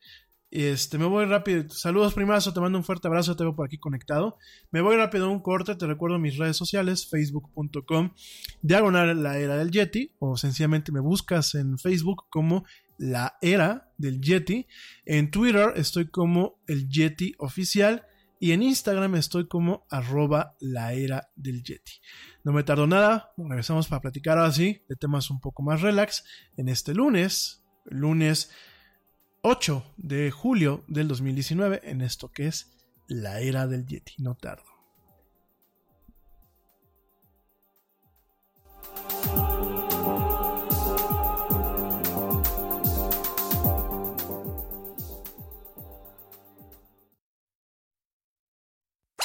Este, 0.55 0.99
me 0.99 1.05
voy 1.05 1.25
rápido. 1.25 1.67
Saludos, 1.69 2.13
primazo. 2.13 2.53
Te 2.53 2.59
mando 2.59 2.77
un 2.77 2.83
fuerte 2.83 3.07
abrazo. 3.07 3.35
Te 3.35 3.43
veo 3.43 3.55
por 3.55 3.65
aquí 3.65 3.79
conectado. 3.79 4.37
Me 4.69 4.81
voy 4.81 4.95
rápido 4.95 5.25
a 5.25 5.29
un 5.29 5.39
corte. 5.39 5.73
Te 5.73 5.87
recuerdo 5.87 6.19
mis 6.19 6.37
redes 6.37 6.55
sociales: 6.55 7.09
facebook.com, 7.09 8.13
diagonal 8.61 9.23
la 9.23 9.39
era 9.39 9.57
del 9.57 9.71
Yeti. 9.71 10.13
O 10.19 10.37
sencillamente 10.37 10.91
me 10.91 10.99
buscas 10.99 11.55
en 11.55 11.79
Facebook 11.79 12.25
como 12.29 12.65
la 12.97 13.37
era 13.41 13.91
del 13.97 14.21
Yeti. 14.21 14.67
En 15.05 15.31
Twitter 15.31 15.73
estoy 15.75 16.09
como 16.09 16.61
el 16.67 16.89
Yeti 16.89 17.33
oficial. 17.37 18.05
Y 18.39 18.51
en 18.51 18.61
Instagram 18.61 19.15
estoy 19.15 19.47
como 19.47 19.85
arroba 19.89 20.57
la 20.59 20.91
era 20.91 21.29
del 21.35 21.63
Yeti. 21.63 21.93
No 22.43 22.51
me 22.51 22.63
tardo 22.63 22.87
nada. 22.87 23.31
Regresamos 23.37 23.87
para 23.87 24.01
platicar 24.01 24.37
así 24.37 24.83
de 24.89 24.97
temas 24.97 25.29
un 25.29 25.39
poco 25.39 25.63
más 25.63 25.81
relax 25.81 26.25
en 26.57 26.67
este 26.67 26.93
lunes. 26.93 27.63
Lunes 27.85 28.51
8 29.43 29.93
de 29.97 30.31
julio 30.31 30.83
del 30.87 31.07
2019 31.07 31.81
en 31.83 32.01
esto 32.01 32.31
que 32.31 32.47
es 32.47 32.73
la 33.07 33.39
era 33.39 33.67
del 33.67 33.85
Yeti. 33.85 34.15
No 34.17 34.35
tardo. 34.35 34.72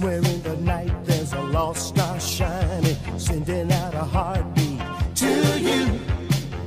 Somewhere 0.00 0.32
in 0.32 0.42
the 0.42 0.56
night, 0.56 1.04
there's 1.04 1.34
a 1.34 1.42
lost 1.42 1.88
star 1.88 2.18
shining, 2.18 2.96
sending 3.18 3.70
out 3.70 3.92
a 3.92 4.02
heartbeat 4.02 4.80
to 5.16 5.60
you. 5.60 6.00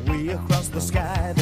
Way 0.06 0.28
across 0.28 0.68
the 0.68 0.80
sky, 0.80 1.34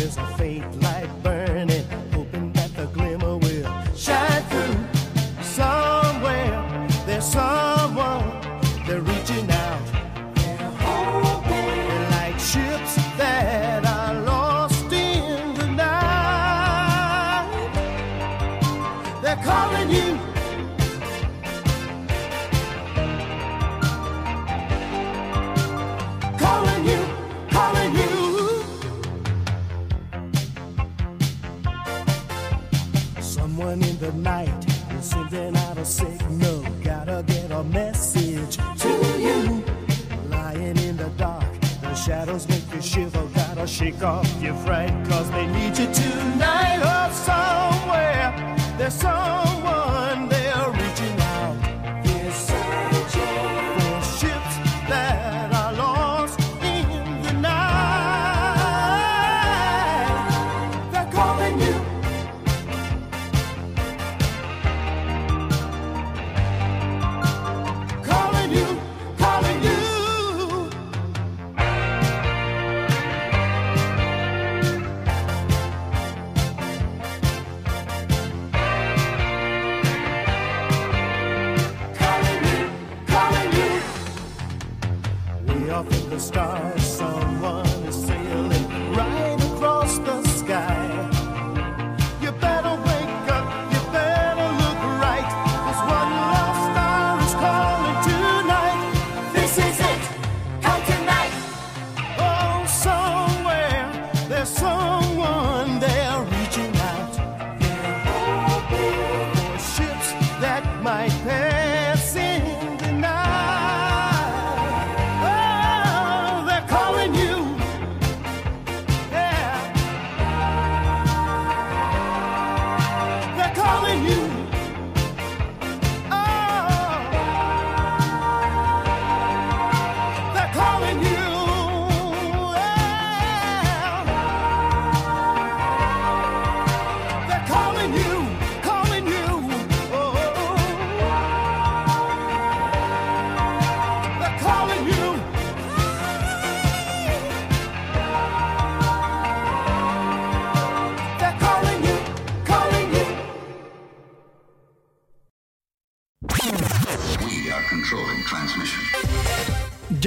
shadows 42.05 42.47
make 42.49 42.63
you 42.73 42.81
shiver. 42.81 43.23
Gotta 43.35 43.67
shake 43.67 44.01
off 44.01 44.27
your 44.41 44.55
fright, 44.55 44.89
cause 45.07 45.29
they 45.31 45.45
need 45.45 45.77
you 45.77 45.85
tonight. 45.93 46.79
Oh, 46.81 47.11
somewhere 47.13 48.57
there's 48.77 48.95
someone 48.95 49.60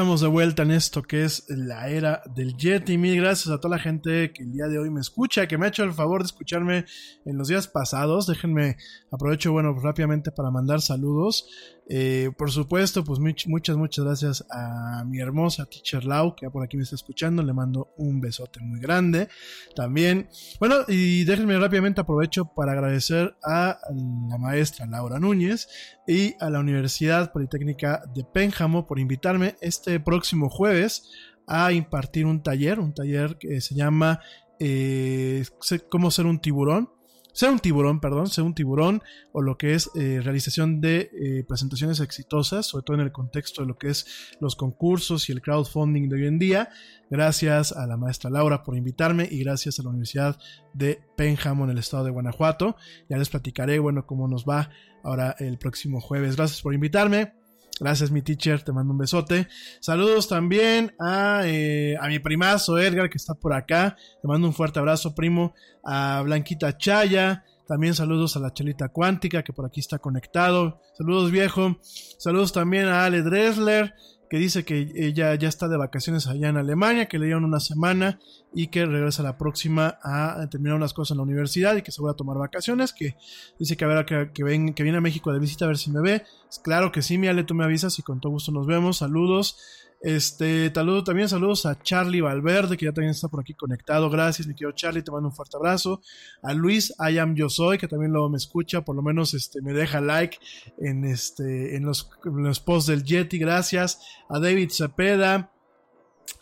Estamos 0.00 0.22
de 0.22 0.28
vuelta 0.28 0.62
en 0.62 0.70
esto 0.70 1.02
que 1.02 1.24
es 1.24 1.44
la 1.50 1.90
era 1.90 2.22
del 2.34 2.56
Yeti. 2.56 2.96
Mil 2.96 3.20
gracias 3.20 3.52
a 3.52 3.60
toda 3.60 3.76
la 3.76 3.82
gente 3.82 4.32
que 4.32 4.44
el 4.44 4.50
día 4.50 4.64
de 4.66 4.78
hoy 4.78 4.88
me 4.88 5.00
escucha, 5.00 5.46
que 5.46 5.58
me 5.58 5.66
ha 5.66 5.68
hecho 5.68 5.84
el 5.84 5.92
favor 5.92 6.22
de 6.22 6.26
escucharme 6.28 6.86
en 7.26 7.36
los 7.36 7.48
días 7.48 7.68
pasados. 7.68 8.26
Déjenme, 8.26 8.78
aprovecho, 9.10 9.52
bueno, 9.52 9.74
rápidamente 9.78 10.30
para 10.30 10.50
mandar 10.50 10.80
saludos. 10.80 11.50
Eh, 11.92 12.30
por 12.38 12.52
supuesto, 12.52 13.02
pues 13.02 13.18
muchas, 13.18 13.76
muchas 13.76 14.04
gracias 14.04 14.46
a 14.48 15.02
mi 15.04 15.18
hermosa 15.18 15.66
teacher 15.66 16.04
Lau, 16.04 16.36
que 16.36 16.48
por 16.48 16.62
aquí 16.62 16.76
me 16.76 16.84
está 16.84 16.94
escuchando. 16.94 17.42
Le 17.42 17.52
mando 17.52 17.92
un 17.96 18.20
besote 18.20 18.60
muy 18.60 18.78
grande. 18.78 19.28
También, 19.74 20.28
bueno, 20.60 20.76
y 20.86 21.24
déjenme 21.24 21.58
rápidamente 21.58 22.00
aprovecho 22.00 22.44
para 22.44 22.72
agradecer 22.72 23.34
a 23.44 23.80
la 24.28 24.38
maestra 24.38 24.86
Laura 24.86 25.18
Núñez 25.18 25.66
y 26.06 26.36
a 26.38 26.48
la 26.48 26.60
Universidad 26.60 27.32
Politécnica 27.32 28.04
de 28.14 28.22
Pénjamo 28.22 28.86
por 28.86 29.00
invitarme 29.00 29.56
este 29.60 29.98
próximo 29.98 30.48
jueves 30.48 31.10
a 31.48 31.72
impartir 31.72 32.24
un 32.24 32.44
taller, 32.44 32.78
un 32.78 32.94
taller 32.94 33.36
que 33.36 33.60
se 33.60 33.74
llama 33.74 34.20
eh, 34.60 35.44
Cómo 35.88 36.12
ser 36.12 36.26
un 36.26 36.38
tiburón 36.38 36.99
sea 37.32 37.50
un 37.50 37.58
tiburón, 37.58 38.00
perdón, 38.00 38.28
sea 38.28 38.44
un 38.44 38.54
tiburón 38.54 39.02
o 39.32 39.42
lo 39.42 39.56
que 39.56 39.74
es 39.74 39.90
eh, 39.94 40.20
realización 40.22 40.80
de 40.80 41.10
eh, 41.12 41.44
presentaciones 41.46 42.00
exitosas, 42.00 42.66
sobre 42.66 42.84
todo 42.84 42.96
en 42.96 43.02
el 43.02 43.12
contexto 43.12 43.62
de 43.62 43.68
lo 43.68 43.78
que 43.78 43.88
es 43.88 44.06
los 44.40 44.56
concursos 44.56 45.28
y 45.28 45.32
el 45.32 45.42
crowdfunding 45.42 46.08
de 46.08 46.16
hoy 46.16 46.26
en 46.26 46.38
día. 46.38 46.68
Gracias 47.10 47.72
a 47.72 47.86
la 47.86 47.96
maestra 47.96 48.30
Laura 48.30 48.62
por 48.62 48.76
invitarme 48.76 49.28
y 49.30 49.42
gracias 49.42 49.78
a 49.78 49.82
la 49.82 49.90
Universidad 49.90 50.38
de 50.74 51.02
Pénjamo 51.16 51.64
en 51.64 51.70
el 51.70 51.78
estado 51.78 52.04
de 52.04 52.10
Guanajuato. 52.10 52.76
Ya 53.08 53.18
les 53.18 53.28
platicaré, 53.28 53.78
bueno, 53.78 54.06
cómo 54.06 54.28
nos 54.28 54.44
va 54.44 54.70
ahora 55.02 55.34
el 55.38 55.58
próximo 55.58 56.00
jueves. 56.00 56.36
Gracias 56.36 56.62
por 56.62 56.74
invitarme. 56.74 57.39
Gracias, 57.80 58.10
mi 58.10 58.20
teacher, 58.20 58.62
te 58.62 58.72
mando 58.72 58.92
un 58.92 58.98
besote. 58.98 59.48
Saludos 59.80 60.28
también 60.28 60.94
a, 61.00 61.40
eh, 61.46 61.96
a 61.98 62.08
mi 62.08 62.18
primazo 62.18 62.78
Edgar, 62.78 63.08
que 63.08 63.16
está 63.16 63.32
por 63.32 63.54
acá. 63.54 63.96
Te 64.20 64.28
mando 64.28 64.46
un 64.46 64.52
fuerte 64.52 64.78
abrazo, 64.78 65.14
primo. 65.14 65.54
A 65.82 66.20
Blanquita 66.22 66.76
Chaya. 66.76 67.44
También 67.66 67.94
saludos 67.94 68.36
a 68.36 68.40
la 68.40 68.52
Chelita 68.52 68.90
Cuántica, 68.90 69.42
que 69.42 69.54
por 69.54 69.64
aquí 69.64 69.80
está 69.80 69.98
conectado. 69.98 70.82
Saludos, 70.92 71.30
viejo. 71.30 71.78
Saludos 71.82 72.52
también 72.52 72.86
a 72.86 73.06
Ale 73.06 73.22
Dressler 73.22 73.94
que 74.30 74.38
dice 74.38 74.64
que 74.64 74.92
ella 74.94 75.34
ya 75.34 75.48
está 75.48 75.66
de 75.66 75.76
vacaciones 75.76 76.28
allá 76.28 76.48
en 76.48 76.56
Alemania, 76.56 77.06
que 77.06 77.18
le 77.18 77.26
dieron 77.26 77.44
una 77.44 77.58
semana 77.58 78.20
y 78.54 78.68
que 78.68 78.86
regresa 78.86 79.24
la 79.24 79.36
próxima 79.36 79.98
a 80.04 80.46
terminar 80.48 80.76
unas 80.76 80.94
cosas 80.94 81.10
en 81.10 81.16
la 81.16 81.24
universidad 81.24 81.74
y 81.74 81.82
que 81.82 81.90
se 81.90 82.00
va 82.00 82.12
a 82.12 82.14
tomar 82.14 82.38
vacaciones, 82.38 82.92
que 82.92 83.16
dice 83.58 83.76
que 83.76 83.84
a 83.84 83.88
ver 83.88 84.06
que, 84.06 84.30
que, 84.32 84.72
que 84.72 84.82
viene 84.84 84.98
a 84.98 85.00
México 85.00 85.32
de 85.32 85.40
visita 85.40 85.64
a 85.64 85.68
ver 85.68 85.78
si 85.78 85.90
me 85.90 86.00
ve. 86.00 86.22
Claro 86.62 86.92
que 86.92 87.02
sí, 87.02 87.18
mi 87.18 87.26
Ale, 87.26 87.42
tú 87.42 87.56
me 87.56 87.64
avisas 87.64 87.98
y 87.98 88.02
con 88.02 88.20
todo 88.20 88.30
gusto 88.30 88.52
nos 88.52 88.68
vemos. 88.68 88.98
Saludos. 88.98 89.58
Este, 90.02 90.72
saludo, 90.74 91.04
también 91.04 91.28
saludos 91.28 91.66
a 91.66 91.78
Charlie 91.82 92.22
Valverde, 92.22 92.78
que 92.78 92.86
ya 92.86 92.92
también 92.92 93.10
está 93.10 93.28
por 93.28 93.40
aquí 93.40 93.52
conectado. 93.52 94.08
Gracias, 94.08 94.48
mi 94.48 94.54
querido 94.54 94.72
Charlie, 94.72 95.02
te 95.02 95.10
mando 95.10 95.28
un 95.28 95.34
fuerte 95.34 95.56
abrazo. 95.56 96.00
A 96.42 96.54
Luis 96.54 96.94
I 96.98 97.18
yo 97.34 97.50
soy, 97.50 97.76
que 97.76 97.86
también 97.86 98.12
lo 98.12 98.28
me 98.30 98.38
escucha, 98.38 98.82
por 98.82 98.96
lo 98.96 99.02
menos 99.02 99.34
este, 99.34 99.60
me 99.60 99.74
deja 99.74 100.00
like 100.00 100.38
en, 100.78 101.04
este, 101.04 101.76
en, 101.76 101.84
los, 101.84 102.10
los 102.24 102.60
posts 102.60 102.88
del 102.88 103.04
Yeti, 103.04 103.38
gracias. 103.38 104.00
A 104.30 104.38
David 104.38 104.70
Cepeda, 104.70 105.52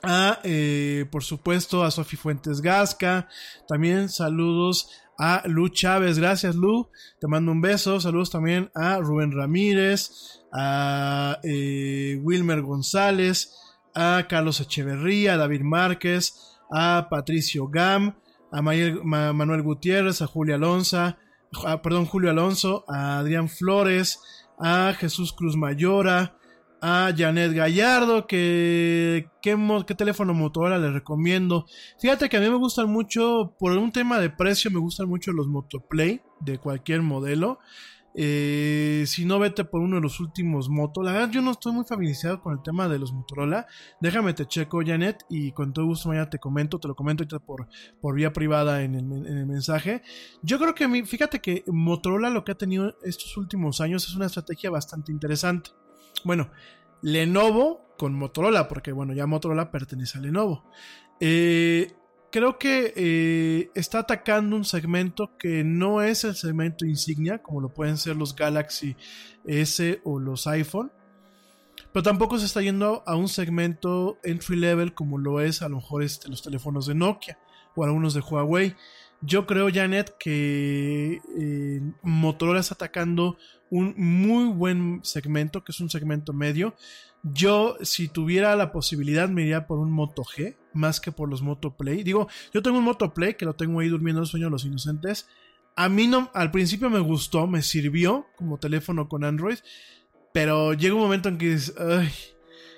a, 0.03 0.39
eh, 0.45 1.07
por 1.11 1.25
supuesto, 1.25 1.83
a 1.83 1.91
Sofi 1.91 2.17
Fuentes 2.17 2.61
Gasca. 2.61 3.29
También 3.67 4.09
saludos 4.09 4.91
a 5.19 5.43
Lu 5.47 5.69
Chávez. 5.69 6.19
Gracias, 6.19 6.55
Lu. 6.55 6.89
Te 7.21 7.27
mando 7.27 7.53
un 7.53 7.61
beso. 7.61 8.01
Saludos 8.01 8.31
también 8.31 8.71
a 8.75 8.99
Rubén 8.99 9.33
Ramírez, 9.33 10.41
a 10.53 11.39
eh, 11.43 12.19
Wilmer 12.23 12.63
González, 12.63 13.55
a 13.95 14.27
Carlos 14.29 14.61
Echeverría, 14.61 15.35
a 15.35 15.37
David 15.37 15.63
Márquez, 15.63 16.57
a 16.71 17.09
Patricio 17.11 17.69
Gam, 17.69 18.15
a 18.53 18.63
Manuel 18.63 19.63
Gutiérrez, 19.63 20.23
a 20.23 20.27
Julio 20.27 20.55
Alonso, 20.55 21.17
perdón, 21.83 22.07
Julio 22.07 22.31
Alonso, 22.31 22.85
a 22.89 23.19
Adrián 23.19 23.49
Flores, 23.49 24.21
a 24.59 24.95
Jesús 24.95 25.33
Cruz 25.33 25.57
Mayora, 25.57 26.37
a 26.81 27.13
Janet 27.17 27.53
Gallardo, 27.53 28.27
que 28.27 29.29
¿qué, 29.43 29.57
qué 29.87 29.95
teléfono 29.95 30.35
Motorola 30.35 30.79
le 30.79 30.91
recomiendo. 30.91 31.67
Fíjate 32.01 32.29
que 32.29 32.37
a 32.37 32.41
mí 32.41 32.49
me 32.49 32.57
gustan 32.57 32.91
mucho, 32.91 33.55
por 33.59 33.73
un 33.73 33.93
tema 33.93 34.19
de 34.19 34.31
precio, 34.31 34.71
me 34.71 34.79
gustan 34.79 35.09
mucho 35.09 35.33
los 35.33 35.49
Motoplay 35.49 36.23
de 36.41 36.59
cualquier 36.59 37.03
modelo. 37.03 37.59
Eh, 38.21 39.05
si 39.07 39.25
no, 39.25 39.39
vete 39.39 39.65
por 39.65 39.81
uno 39.81 39.97
de 39.97 40.03
los 40.03 40.19
últimos 40.19 40.69
motos. 40.69 41.05
La 41.05 41.13
verdad, 41.13 41.31
yo 41.31 41.41
no 41.41 41.53
estoy 41.53 41.73
muy 41.73 41.85
familiarizado 41.85 42.41
con 42.41 42.53
el 42.55 42.63
tema 42.63 42.89
de 42.89 42.99
los 42.99 43.13
Motorola. 43.13 43.67
Déjame 44.01 44.35
te 44.35 44.47
checo, 44.47 44.81
Janet, 44.85 45.25
y 45.29 45.53
con 45.53 45.73
todo 45.73 45.87
gusto 45.87 46.09
mañana 46.09 46.29
te 46.29 46.39
comento. 46.39 46.81
Te 46.81 46.89
lo 46.89 46.97
comento 46.97 47.23
ahorita 47.23 47.39
por, 47.39 47.69
por 48.01 48.17
vía 48.17 48.33
privada 48.33 48.83
en 48.83 48.97
el, 48.97 49.47
mensaje. 49.47 50.03
Yo 50.43 50.59
creo 50.59 50.75
que, 50.75 51.05
fíjate 51.05 51.41
que 51.41 51.63
Motorola 51.69 52.31
lo 52.31 52.43
que 52.45 52.53
ha 52.53 52.57
tenido 52.57 52.97
estos 53.05 53.37
últimos 53.37 53.81
años 53.81 54.05
es 54.09 54.17
una 54.17 54.27
estrategia 54.27 54.71
bastante 54.71 55.13
interesante. 55.13 55.71
Bueno, 56.25 56.51
Lenovo 57.03 57.95
con 57.97 58.15
Motorola, 58.15 58.69
porque 58.69 58.93
bueno, 58.93 59.13
ya 59.13 59.27
Motorola 59.27 59.71
pertenece 59.71 60.19
a 60.19 60.21
Lenovo. 60.21 60.65
Eh, 61.21 61.93
creo 62.31 62.59
que 62.59 62.93
eh, 62.97 63.71
está 63.75 64.01
atacando 64.01 64.57
un 64.57 64.65
segmento 64.65 65.37
que 65.39 65.65
no 65.65 66.03
es 66.03 66.25
el 66.25 66.35
segmento 66.35 66.87
insignia, 66.87 67.43
como 67.43 67.61
lo 67.61 67.69
pueden 67.73 67.97
ser 67.97 68.17
los 68.17 68.35
Galaxy 68.35 68.97
S 69.47 70.01
o 70.05 70.19
los 70.19 70.47
iPhone. 70.47 70.93
Pero 71.93 72.03
tampoco 72.03 72.39
se 72.39 72.47
está 72.47 72.61
yendo 72.61 73.03
a 73.07 73.17
un 73.17 73.29
segmento 73.29 74.19
entry 74.23 74.57
level 74.57 74.95
como 74.95 75.19
lo 75.19 75.41
es 75.41 75.63
a 75.63 75.69
lo 75.69 75.77
mejor 75.77 76.03
este, 76.03 76.29
los 76.29 76.43
teléfonos 76.43 76.87
de 76.87 76.95
Nokia 76.95 77.39
o 77.75 77.85
algunos 77.85 78.15
de 78.15 78.21
Huawei. 78.21 78.77
Yo 79.21 79.47
creo, 79.47 79.69
Janet, 79.73 80.17
que 80.19 81.21
eh, 81.37 81.81
Motorola 82.03 82.61
está 82.61 82.75
atacando 82.75 83.37
un 83.71 83.95
muy 83.97 84.47
buen 84.47 85.01
segmento, 85.03 85.65
que 85.65 85.73
es 85.73 85.81
un 85.81 85.91
segmento 85.91 86.33
medio. 86.33 86.75
Yo, 87.25 87.77
si 87.83 88.09
tuviera 88.09 88.55
la 88.55 88.71
posibilidad, 88.71 89.29
me 89.29 89.43
iría 89.43 89.67
por 89.67 89.79
un 89.79 89.91
Moto 89.91 90.23
G, 90.23 90.57
más 90.73 91.01
que 91.01 91.11
por 91.11 91.29
los 91.29 91.43
Moto 91.43 91.77
Play. 91.77 92.05
Digo, 92.05 92.29
yo 92.55 92.63
tengo 92.63 92.79
un 92.79 92.85
Moto 92.85 93.13
Play 93.13 93.35
que 93.35 93.45
lo 93.45 93.55
tengo 93.55 93.81
ahí 93.81 93.89
durmiendo 93.89 94.23
el 94.23 94.29
sueño 94.29 94.47
de 94.47 94.53
los 94.53 94.65
inocentes. 94.65 95.29
A 95.75 95.89
mí 95.89 96.07
no, 96.07 96.31
al 96.33 96.51
principio 96.51 96.89
me 96.89 97.01
gustó, 97.01 97.47
me 97.47 97.63
sirvió 97.63 98.27
como 98.37 98.59
teléfono 98.59 99.09
con 99.09 99.25
Android, 99.25 99.59
pero 100.33 100.75
llega 100.75 100.95
un 100.95 101.01
momento 101.01 101.29
en 101.29 101.39
que 101.39 101.57
ay, 101.79 102.09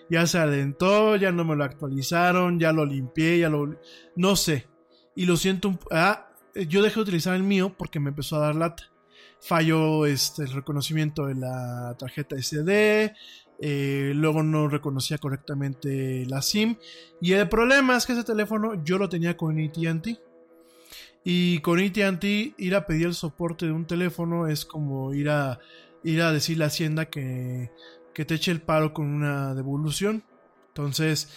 ya 0.08 0.26
se 0.26 0.38
alentó, 0.38 1.16
ya 1.16 1.32
no 1.32 1.44
me 1.44 1.54
lo 1.54 1.64
actualizaron, 1.64 2.58
ya 2.58 2.72
lo 2.72 2.84
limpié, 2.84 3.38
ya 3.38 3.48
lo... 3.48 3.76
No 4.16 4.36
sé. 4.36 4.68
Y 5.14 5.26
lo 5.26 5.36
siento, 5.36 5.68
un... 5.68 5.78
ah, 5.90 6.29
yo 6.54 6.82
dejé 6.82 6.96
de 6.96 7.02
utilizar 7.02 7.34
el 7.34 7.42
mío 7.42 7.74
porque 7.76 8.00
me 8.00 8.10
empezó 8.10 8.36
a 8.36 8.46
dar 8.46 8.54
lata 8.54 8.90
falló 9.40 10.06
este, 10.06 10.42
el 10.42 10.52
reconocimiento 10.52 11.26
de 11.26 11.34
la 11.34 11.96
tarjeta 11.98 12.36
SD, 12.36 13.14
eh, 13.62 14.12
luego 14.14 14.42
no 14.42 14.68
reconocía 14.68 15.18
correctamente 15.18 16.24
la 16.26 16.42
SIM. 16.42 16.76
Y 17.20 17.32
el 17.32 17.48
problema 17.48 17.96
es 17.96 18.06
que 18.06 18.12
ese 18.12 18.24
teléfono 18.24 18.82
yo 18.84 18.98
lo 18.98 19.08
tenía 19.08 19.36
con 19.36 19.58
ATT. 19.58 20.08
Y 21.22 21.58
con 21.60 21.78
ATT 21.78 22.24
ir 22.24 22.74
a 22.74 22.86
pedir 22.86 23.06
el 23.06 23.14
soporte 23.14 23.66
de 23.66 23.72
un 23.72 23.86
teléfono 23.86 24.46
es 24.46 24.64
como 24.64 25.12
ir 25.12 25.28
a, 25.28 25.58
ir 26.02 26.22
a 26.22 26.32
decirle 26.32 26.64
a 26.64 26.68
Hacienda 26.68 27.06
que, 27.10 27.70
que 28.14 28.24
te 28.24 28.34
eche 28.34 28.50
el 28.50 28.62
paro 28.62 28.94
con 28.94 29.06
una 29.06 29.54
devolución. 29.54 30.22
Entonces, 30.68 31.30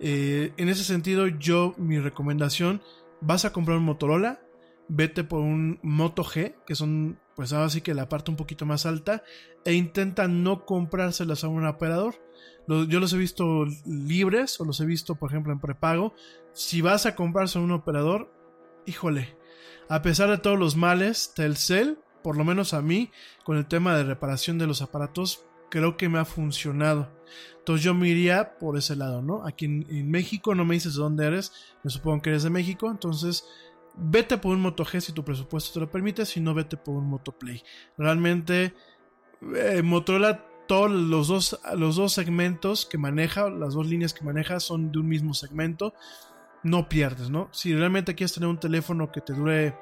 eh, 0.00 0.52
en 0.56 0.68
ese 0.68 0.82
sentido, 0.82 1.28
yo, 1.28 1.74
mi 1.78 2.00
recomendación, 2.00 2.82
vas 3.20 3.44
a 3.44 3.52
comprar 3.52 3.78
un 3.78 3.84
Motorola, 3.84 4.40
vete 4.88 5.24
por 5.24 5.40
un 5.40 5.78
Moto 5.82 6.24
G, 6.24 6.56
que 6.66 6.74
son 6.74 7.18
pues 7.38 7.52
ahora 7.52 7.70
sí 7.70 7.82
que 7.82 7.94
la 7.94 8.08
parte 8.08 8.32
un 8.32 8.36
poquito 8.36 8.66
más 8.66 8.84
alta, 8.84 9.22
e 9.64 9.72
intenta 9.74 10.26
no 10.26 10.64
comprárselas 10.64 11.44
a 11.44 11.48
un 11.48 11.64
operador. 11.66 12.16
Yo 12.66 12.98
los 12.98 13.12
he 13.12 13.16
visto 13.16 13.64
libres 13.86 14.60
o 14.60 14.64
los 14.64 14.80
he 14.80 14.86
visto, 14.86 15.14
por 15.14 15.30
ejemplo, 15.30 15.52
en 15.52 15.60
prepago. 15.60 16.14
Si 16.52 16.80
vas 16.80 17.06
a 17.06 17.14
comprarse 17.14 17.58
a 17.58 17.62
un 17.62 17.70
operador, 17.70 18.34
híjole, 18.86 19.36
a 19.88 20.02
pesar 20.02 20.30
de 20.30 20.38
todos 20.38 20.58
los 20.58 20.74
males, 20.74 21.32
Telcel, 21.34 21.98
por 22.24 22.36
lo 22.36 22.44
menos 22.44 22.74
a 22.74 22.82
mí, 22.82 23.12
con 23.44 23.56
el 23.56 23.66
tema 23.66 23.96
de 23.96 24.02
reparación 24.02 24.58
de 24.58 24.66
los 24.66 24.82
aparatos, 24.82 25.46
creo 25.70 25.96
que 25.96 26.08
me 26.08 26.18
ha 26.18 26.24
funcionado. 26.24 27.08
Entonces 27.58 27.84
yo 27.84 27.94
me 27.94 28.08
iría 28.08 28.58
por 28.58 28.76
ese 28.76 28.96
lado, 28.96 29.22
¿no? 29.22 29.46
Aquí 29.46 29.66
en, 29.66 29.86
en 29.90 30.10
México 30.10 30.56
no 30.56 30.64
me 30.64 30.74
dices 30.74 30.94
de 30.94 31.02
dónde 31.02 31.24
eres, 31.24 31.52
me 31.84 31.90
supongo 31.90 32.22
que 32.22 32.30
eres 32.30 32.42
de 32.42 32.50
México, 32.50 32.90
entonces 32.90 33.44
vete 34.00 34.38
por 34.38 34.52
un 34.54 34.60
Moto 34.60 34.84
G 34.84 35.00
si 35.00 35.12
tu 35.12 35.24
presupuesto 35.24 35.72
te 35.72 35.80
lo 35.80 35.90
permite, 35.90 36.24
si 36.26 36.40
no 36.40 36.54
vete 36.54 36.76
por 36.76 36.94
un 36.96 37.08
Moto 37.08 37.32
Play. 37.32 37.62
Realmente 37.96 38.74
eh, 39.56 39.82
Motorola 39.82 40.44
todos 40.66 40.90
los 40.90 41.28
dos, 41.28 41.60
los 41.74 41.96
dos 41.96 42.12
segmentos 42.12 42.86
que 42.86 42.98
maneja, 42.98 43.48
las 43.48 43.74
dos 43.74 43.86
líneas 43.86 44.12
que 44.12 44.24
maneja 44.24 44.60
son 44.60 44.92
de 44.92 44.98
un 44.98 45.08
mismo 45.08 45.34
segmento. 45.34 45.94
No 46.62 46.88
pierdes, 46.88 47.30
¿no? 47.30 47.48
Si 47.52 47.74
realmente 47.74 48.14
quieres 48.14 48.34
tener 48.34 48.48
un 48.48 48.60
teléfono 48.60 49.10
que 49.10 49.20
te 49.20 49.32
dure 49.32 49.74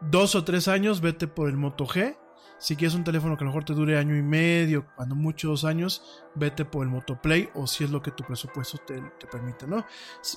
dos 0.00 0.34
o 0.34 0.44
tres 0.44 0.68
años, 0.68 1.00
vete 1.00 1.26
por 1.26 1.48
el 1.48 1.56
Moto 1.56 1.86
G. 1.86 2.16
Si 2.60 2.76
quieres 2.76 2.94
un 2.94 3.04
teléfono 3.04 3.38
que 3.38 3.44
a 3.44 3.46
lo 3.46 3.52
mejor 3.52 3.64
te 3.64 3.72
dure 3.72 3.98
año 3.98 4.14
y 4.14 4.22
medio, 4.22 4.86
cuando 4.94 5.14
mucho 5.14 5.48
dos 5.48 5.64
años, 5.64 6.02
vete 6.34 6.66
por 6.66 6.84
el 6.84 6.92
Motoplay 6.92 7.48
o 7.54 7.66
si 7.66 7.84
es 7.84 7.90
lo 7.90 8.02
que 8.02 8.10
tu 8.10 8.22
presupuesto 8.22 8.76
te, 8.86 9.00
te 9.18 9.26
permite, 9.26 9.66
¿no? 9.66 9.86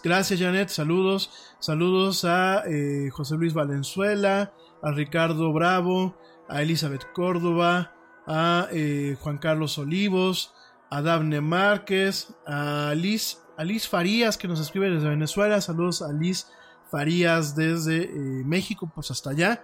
Gracias 0.02 0.40
Janet, 0.40 0.70
saludos. 0.70 1.56
Saludos 1.60 2.24
a 2.24 2.64
eh, 2.66 3.10
José 3.12 3.36
Luis 3.36 3.54
Valenzuela, 3.54 4.54
a 4.82 4.92
Ricardo 4.92 5.52
Bravo, 5.52 6.18
a 6.48 6.62
Elizabeth 6.62 7.12
Córdoba, 7.12 7.94
a 8.26 8.70
eh, 8.72 9.18
Juan 9.20 9.38
Carlos 9.38 9.78
Olivos, 9.78 10.54
a 10.90 11.02
Dafne 11.02 11.42
Márquez, 11.42 12.34
a 12.48 12.94
Liz, 12.96 13.42
a 13.58 13.66
Liz 13.66 13.86
Farías 13.86 14.38
que 14.38 14.48
nos 14.48 14.62
escribe 14.62 14.90
desde 14.90 15.10
Venezuela. 15.10 15.60
Saludos 15.60 16.02
a 16.02 16.14
Liz 16.14 16.48
Farías 16.90 17.54
desde 17.54 18.04
eh, 18.04 18.44
México, 18.46 18.90
pues 18.96 19.12
hasta 19.12 19.32
allá. 19.32 19.62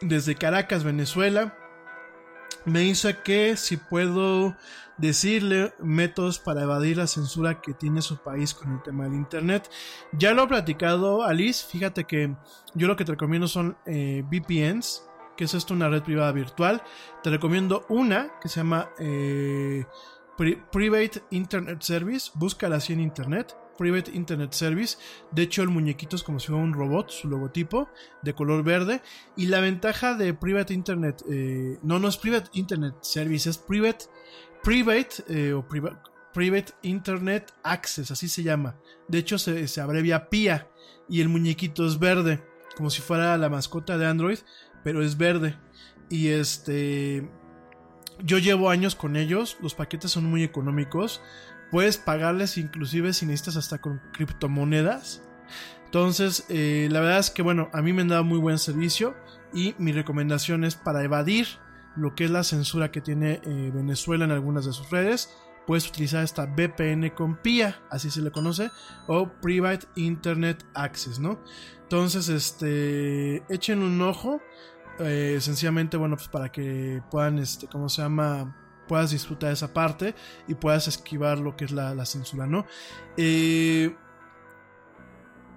Desde 0.00 0.34
Caracas, 0.34 0.84
Venezuela. 0.84 1.56
Me 2.64 2.80
dice 2.80 3.18
que 3.22 3.56
si 3.56 3.76
puedo 3.76 4.56
decirle 4.98 5.72
métodos 5.78 6.38
para 6.38 6.62
evadir 6.62 6.96
la 6.96 7.06
censura 7.06 7.60
que 7.60 7.74
tiene 7.74 8.02
su 8.02 8.18
país 8.18 8.54
con 8.54 8.72
el 8.72 8.82
tema 8.82 9.04
del 9.04 9.14
internet. 9.14 9.70
Ya 10.12 10.32
lo 10.32 10.44
he 10.44 10.48
platicado, 10.48 11.22
Alice. 11.22 11.64
Fíjate 11.70 12.04
que 12.04 12.34
yo 12.74 12.88
lo 12.88 12.96
que 12.96 13.04
te 13.04 13.12
recomiendo 13.12 13.46
son 13.46 13.76
eh, 13.86 14.24
VPNs, 14.28 15.04
que 15.36 15.44
es 15.44 15.54
esto 15.54 15.74
una 15.74 15.88
red 15.88 16.02
privada 16.02 16.32
virtual. 16.32 16.82
Te 17.22 17.30
recomiendo 17.30 17.86
una 17.88 18.32
que 18.40 18.48
se 18.48 18.56
llama 18.60 18.90
eh, 18.98 19.84
Pri- 20.36 20.60
Private 20.72 21.22
Internet 21.30 21.82
Service. 21.82 22.32
Búscala 22.34 22.76
así 22.76 22.92
en 22.94 23.00
internet. 23.00 23.56
Private 23.76 24.12
Internet 24.12 24.52
Service. 24.52 24.98
De 25.30 25.42
hecho, 25.42 25.62
el 25.62 25.68
muñequito 25.68 26.16
es 26.16 26.22
como 26.22 26.40
si 26.40 26.48
fuera 26.48 26.62
un 26.62 26.72
robot, 26.74 27.10
su 27.10 27.28
logotipo, 27.28 27.88
de 28.22 28.34
color 28.34 28.62
verde. 28.64 29.02
Y 29.36 29.46
la 29.46 29.60
ventaja 29.60 30.14
de 30.14 30.34
Private 30.34 30.74
Internet, 30.74 31.22
eh, 31.30 31.78
no, 31.82 31.98
no 31.98 32.08
es 32.08 32.16
Private 32.16 32.50
Internet 32.54 32.94
Service, 33.02 33.48
es 33.48 33.58
Private, 33.58 34.06
Private 34.62 35.08
eh, 35.28 35.52
o 35.52 35.66
priva- 35.66 36.02
Private 36.32 36.72
Internet 36.82 37.52
Access, 37.62 38.10
así 38.10 38.28
se 38.28 38.42
llama. 38.42 38.76
De 39.08 39.18
hecho, 39.18 39.38
se, 39.38 39.66
se 39.68 39.80
abrevia 39.80 40.28
PIA 40.28 40.68
y 41.08 41.20
el 41.20 41.28
muñequito 41.28 41.86
es 41.86 41.98
verde, 41.98 42.42
como 42.76 42.90
si 42.90 43.00
fuera 43.00 43.38
la 43.38 43.48
mascota 43.48 43.96
de 43.96 44.06
Android, 44.06 44.38
pero 44.84 45.02
es 45.02 45.16
verde. 45.16 45.58
Y 46.10 46.28
este. 46.28 47.28
Yo 48.22 48.38
llevo 48.38 48.70
años 48.70 48.94
con 48.94 49.14
ellos, 49.16 49.58
los 49.60 49.74
paquetes 49.74 50.10
son 50.10 50.24
muy 50.24 50.42
económicos. 50.42 51.20
Puedes 51.76 51.98
pagarles 51.98 52.56
inclusive 52.56 53.12
si 53.12 53.26
necesitas 53.26 53.56
hasta 53.56 53.76
con 53.82 54.00
criptomonedas. 54.14 55.22
Entonces, 55.84 56.46
eh, 56.48 56.88
la 56.90 57.00
verdad 57.00 57.18
es 57.18 57.30
que 57.30 57.42
bueno, 57.42 57.68
a 57.74 57.82
mí 57.82 57.92
me 57.92 58.00
han 58.00 58.08
dado 58.08 58.24
muy 58.24 58.38
buen 58.38 58.58
servicio 58.58 59.14
y 59.52 59.74
mi 59.76 59.92
recomendación 59.92 60.64
es 60.64 60.74
para 60.74 61.04
evadir 61.04 61.46
lo 61.94 62.14
que 62.14 62.24
es 62.24 62.30
la 62.30 62.44
censura 62.44 62.90
que 62.90 63.02
tiene 63.02 63.42
eh, 63.44 63.70
Venezuela 63.74 64.24
en 64.24 64.30
algunas 64.30 64.64
de 64.64 64.72
sus 64.72 64.88
redes. 64.88 65.36
Puedes 65.66 65.86
utilizar 65.86 66.24
esta 66.24 66.46
VPN 66.46 67.10
con 67.10 67.36
PIA, 67.36 67.78
así 67.90 68.10
se 68.10 68.22
le 68.22 68.30
conoce, 68.30 68.70
o 69.06 69.28
Private 69.42 69.86
Internet 69.96 70.64
Access, 70.72 71.18
¿no? 71.18 71.44
Entonces, 71.82 72.30
este, 72.30 73.42
echen 73.52 73.82
un 73.82 74.00
ojo, 74.00 74.40
eh, 74.98 75.36
sencillamente, 75.42 75.98
bueno, 75.98 76.16
pues 76.16 76.28
para 76.28 76.50
que 76.50 77.02
puedan, 77.10 77.38
este, 77.38 77.66
¿cómo 77.66 77.90
se 77.90 78.00
llama? 78.00 78.62
Puedas 78.88 79.10
disfrutar 79.10 79.52
esa 79.52 79.72
parte 79.72 80.14
y 80.48 80.54
puedas 80.54 80.88
esquivar 80.88 81.38
lo 81.38 81.56
que 81.56 81.64
es 81.64 81.72
la, 81.72 81.94
la 81.94 82.06
censura, 82.06 82.46
¿no? 82.46 82.66
Eh, 83.16 83.94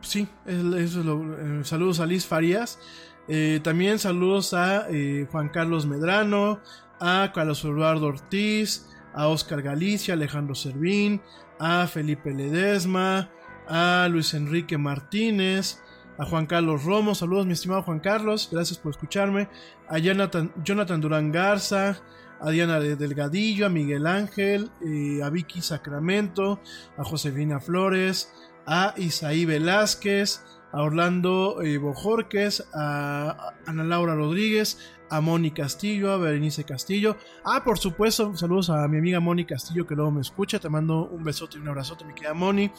sí, 0.01 0.27
es- 0.45 0.57
eso 0.64 0.99
es 0.99 1.06
lo- 1.06 1.60
eh, 1.60 1.64
saludos 1.65 1.99
a 1.99 2.06
Liz 2.06 2.26
Farías. 2.26 2.80
Eh, 3.27 3.60
también 3.64 3.99
saludos 3.99 4.53
a 4.56 4.88
Juan 5.31 5.49
Carlos 5.49 5.85
Medrano, 5.85 6.60
a 6.99 7.31
Carlos 7.34 7.64
Eduardo 7.64 8.07
Ortiz, 8.07 8.88
a 9.14 9.27
Oscar 9.27 9.61
Galicia, 9.61 10.15
Alejandro 10.15 10.56
Servín, 10.56 11.22
a 11.60 11.85
Felipe 11.88 12.34
Ledesma, 12.34 13.30
a 13.68 14.07
Luis 14.10 14.34
Enrique 14.34 14.77
Martínez, 14.80 15.80
a 16.18 16.26
Juan 16.26 16.47
Carlos 16.47 16.84
Romo, 16.85 17.14
saludos 17.14 17.45
mi 17.45 17.53
estimado 17.53 17.84
Juan 17.84 17.99
Carlos, 17.99 18.49
gracias 18.51 18.80
por 18.80 18.91
escucharme, 18.91 19.47
a 19.88 19.99
Jonathan, 19.99 20.51
Jonathan 20.64 20.99
Durán 20.99 21.31
Garza, 21.31 22.01
a 22.41 22.49
Diana 22.52 22.80
de- 22.80 22.95
Delgadillo, 22.95 23.66
a 23.66 23.70
Miguel 23.70 24.07
Ángel, 24.07 24.70
eh, 24.86 25.22
a 25.24 25.30
Vicky 25.30 25.61
Sacramento, 25.61 26.60
a 26.98 27.03
Josefina 27.03 27.60
Flores, 27.60 28.32
a 28.66 28.94
Isaí 28.98 29.45
Velázquez, 29.45 30.41
a 30.72 30.84
Orlando 30.84 31.61
eh, 31.64 31.78
Bojorques, 31.78 32.68
a 32.74 33.53
Ana 33.66 33.84
Laura 33.84 34.14
Rodríguez, 34.16 34.78
a 35.10 35.22
Moni 35.22 35.49
Castillo, 35.49 36.11
a 36.11 36.18
Berenice 36.18 36.64
Castillo. 36.66 37.18
Ah, 37.44 37.64
por 37.64 37.80
supuesto, 37.80 38.36
saludos 38.38 38.70
a 38.70 38.88
mi 38.88 38.99
amiga 38.99 39.20
Moni 39.20 39.45
Castillo 39.45 39.88
que 39.88 39.95
luego 39.95 40.11
me 40.11 40.22
escucha. 40.22 40.60
Te 40.60 40.70
mando 40.70 41.07
un 41.07 41.24
besote 41.24 41.57
y 41.57 41.61
un 41.61 41.68
abrazote, 41.70 42.06
mi 42.06 42.14
querida 42.14 42.36
Moni. 42.36 42.72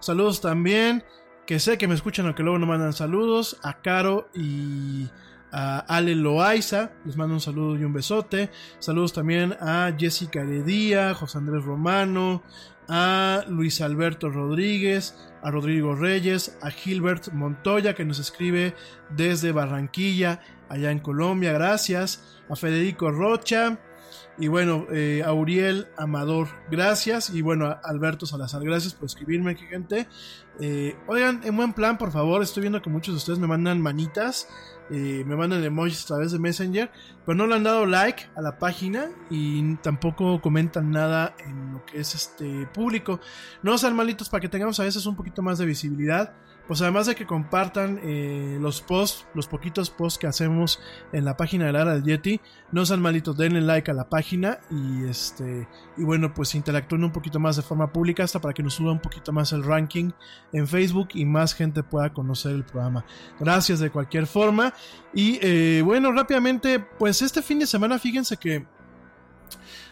Saludos 0.00 0.40
también, 0.40 1.04
que 1.46 1.60
sé 1.60 1.76
que 1.76 1.86
me 1.86 1.94
escuchan, 1.94 2.24
aunque 2.24 2.42
luego 2.42 2.58
no 2.58 2.64
mandan 2.66 2.94
saludos, 2.94 3.58
a 3.62 3.82
Caro 3.82 4.30
y 4.34 5.06
a 5.52 5.78
Ale 5.80 6.14
Loaiza. 6.14 6.92
Les 7.04 7.16
mando 7.16 7.34
un 7.34 7.40
saludo 7.40 7.76
y 7.76 7.84
un 7.84 7.92
besote. 7.92 8.50
Saludos 8.78 9.12
también 9.12 9.56
a 9.60 9.92
Jessica 9.96 10.40
Heredía, 10.40 11.14
José 11.14 11.38
Andrés 11.38 11.64
Romano, 11.64 12.42
a 12.88 13.44
Luis 13.48 13.80
Alberto 13.80 14.30
Rodríguez, 14.30 15.16
a 15.42 15.50
Rodrigo 15.50 15.94
Reyes, 15.94 16.56
a 16.62 16.70
Gilbert 16.70 17.32
Montoya 17.32 17.94
que 17.94 18.04
nos 18.04 18.18
escribe 18.18 18.74
desde 19.10 19.52
Barranquilla, 19.52 20.40
allá 20.68 20.90
en 20.90 21.00
Colombia, 21.00 21.52
gracias, 21.52 22.40
a 22.48 22.56
Federico 22.56 23.10
Rocha 23.10 23.78
y 24.38 24.48
bueno, 24.48 24.86
eh, 24.90 25.22
a 25.24 25.32
Uriel 25.32 25.88
Amador, 25.96 26.48
gracias 26.70 27.30
y 27.30 27.40
bueno, 27.40 27.66
a 27.66 27.80
Alberto 27.84 28.26
Salazar, 28.26 28.62
gracias 28.62 28.94
por 28.94 29.06
escribirme, 29.06 29.52
aquí, 29.52 29.64
gente. 29.66 30.08
Eh, 30.60 30.96
oigan, 31.06 31.40
en 31.44 31.56
buen 31.56 31.72
plan, 31.72 31.96
por 31.96 32.12
favor, 32.12 32.42
estoy 32.42 32.62
viendo 32.62 32.82
que 32.82 32.90
muchos 32.90 33.14
de 33.14 33.18
ustedes 33.18 33.38
me 33.38 33.46
mandan 33.46 33.80
manitas, 33.80 34.48
eh, 34.90 35.24
me 35.26 35.36
mandan 35.36 35.64
emojis 35.64 36.04
a 36.04 36.06
través 36.06 36.32
de 36.32 36.38
Messenger, 36.38 36.90
pero 37.24 37.36
no 37.36 37.46
le 37.46 37.56
han 37.56 37.64
dado 37.64 37.86
like 37.86 38.28
a 38.36 38.40
la 38.40 38.58
página 38.58 39.10
y 39.30 39.74
tampoco 39.76 40.40
comentan 40.40 40.90
nada 40.90 41.34
en 41.44 41.72
lo 41.72 41.84
que 41.84 42.00
es 42.00 42.14
este 42.14 42.66
público. 42.68 43.20
No 43.62 43.76
sean 43.78 43.96
malitos 43.96 44.28
para 44.28 44.40
que 44.40 44.48
tengamos 44.48 44.78
a 44.78 44.84
veces 44.84 45.04
un 45.06 45.16
poquito 45.16 45.42
más 45.42 45.58
de 45.58 45.66
visibilidad. 45.66 46.34
Pues 46.66 46.82
además 46.82 47.06
de 47.06 47.14
que 47.14 47.26
compartan 47.26 48.00
eh, 48.02 48.58
los 48.60 48.80
posts, 48.80 49.26
los 49.34 49.46
poquitos 49.46 49.90
posts 49.90 50.18
que 50.18 50.26
hacemos 50.26 50.80
en 51.12 51.24
la 51.24 51.36
página 51.36 51.66
de 51.66 51.72
la 51.72 51.82
Hora 51.82 51.94
del 51.94 52.02
Yeti, 52.02 52.40
no 52.72 52.84
sean 52.84 53.00
malitos, 53.00 53.36
denle 53.36 53.60
like 53.60 53.88
a 53.90 53.94
la 53.94 54.08
página 54.08 54.58
y 54.70 55.04
este 55.08 55.68
y 55.96 56.02
bueno 56.02 56.34
pues 56.34 56.54
interactúen 56.56 57.04
un 57.04 57.12
poquito 57.12 57.38
más 57.38 57.54
de 57.56 57.62
forma 57.62 57.92
pública 57.92 58.24
hasta 58.24 58.40
para 58.40 58.52
que 58.52 58.64
nos 58.64 58.74
suba 58.74 58.90
un 58.90 58.98
poquito 58.98 59.32
más 59.32 59.52
el 59.52 59.62
ranking 59.62 60.10
en 60.52 60.66
Facebook 60.66 61.08
y 61.14 61.24
más 61.24 61.54
gente 61.54 61.84
pueda 61.84 62.12
conocer 62.12 62.52
el 62.52 62.64
programa. 62.64 63.04
Gracias 63.38 63.78
de 63.78 63.90
cualquier 63.90 64.26
forma 64.26 64.74
y 65.14 65.38
eh, 65.42 65.82
bueno 65.84 66.10
rápidamente 66.10 66.80
pues 66.80 67.22
este 67.22 67.42
fin 67.42 67.60
de 67.60 67.66
semana 67.66 67.98
fíjense 68.00 68.36
que 68.36 68.66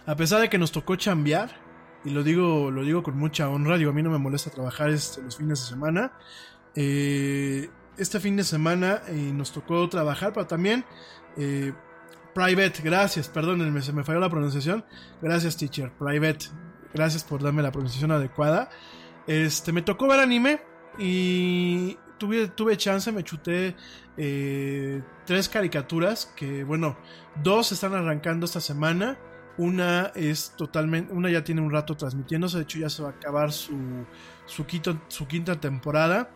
a 0.06 0.16
pesar 0.16 0.40
de 0.40 0.48
que 0.48 0.58
nos 0.58 0.72
tocó 0.72 0.96
chambear 0.96 1.62
y 2.04 2.10
lo 2.10 2.24
digo 2.24 2.72
lo 2.72 2.82
digo 2.82 3.04
con 3.04 3.16
mucha 3.16 3.48
honra, 3.48 3.78
digo 3.78 3.90
a 3.90 3.94
mí 3.94 4.02
no 4.02 4.10
me 4.10 4.18
molesta 4.18 4.50
trabajar 4.50 4.90
este, 4.90 5.22
los 5.22 5.36
fines 5.36 5.60
de 5.60 5.66
semana. 5.66 6.12
Eh, 6.76 7.70
este 7.96 8.18
fin 8.20 8.36
de 8.36 8.44
semana 8.44 9.02
eh, 9.08 9.12
nos 9.32 9.52
tocó 9.52 9.88
trabajar, 9.88 10.32
pero 10.32 10.46
también 10.46 10.84
eh, 11.36 11.72
Private, 12.34 12.82
gracias, 12.82 13.28
perdónenme, 13.28 13.80
se 13.80 13.92
me 13.92 14.02
falló 14.02 14.18
la 14.18 14.28
pronunciación. 14.28 14.84
Gracias, 15.22 15.56
teacher. 15.56 15.92
Private, 15.92 16.46
gracias 16.92 17.22
por 17.22 17.40
darme 17.40 17.62
la 17.62 17.70
pronunciación 17.70 18.10
adecuada. 18.10 18.70
Este, 19.28 19.70
me 19.70 19.82
tocó 19.82 20.08
ver 20.08 20.18
anime 20.18 20.60
y 20.98 21.96
tuve, 22.18 22.48
tuve 22.48 22.76
chance, 22.76 23.12
me 23.12 23.22
chuté 23.22 23.76
eh, 24.16 25.00
tres 25.24 25.48
caricaturas 25.48 26.26
que, 26.34 26.64
bueno, 26.64 26.98
dos 27.40 27.70
están 27.70 27.94
arrancando 27.94 28.46
esta 28.46 28.60
semana. 28.60 29.16
Una 29.56 30.10
es 30.16 30.54
totalmente, 30.56 31.12
una 31.12 31.30
ya 31.30 31.44
tiene 31.44 31.60
un 31.60 31.70
rato 31.70 31.96
transmitiéndose, 31.96 32.56
de 32.56 32.64
hecho 32.64 32.80
ya 32.80 32.90
se 32.90 33.04
va 33.04 33.10
a 33.10 33.12
acabar 33.12 33.52
su, 33.52 33.76
su, 34.46 34.66
quito- 34.66 35.00
su 35.06 35.28
quinta 35.28 35.60
temporada. 35.60 36.30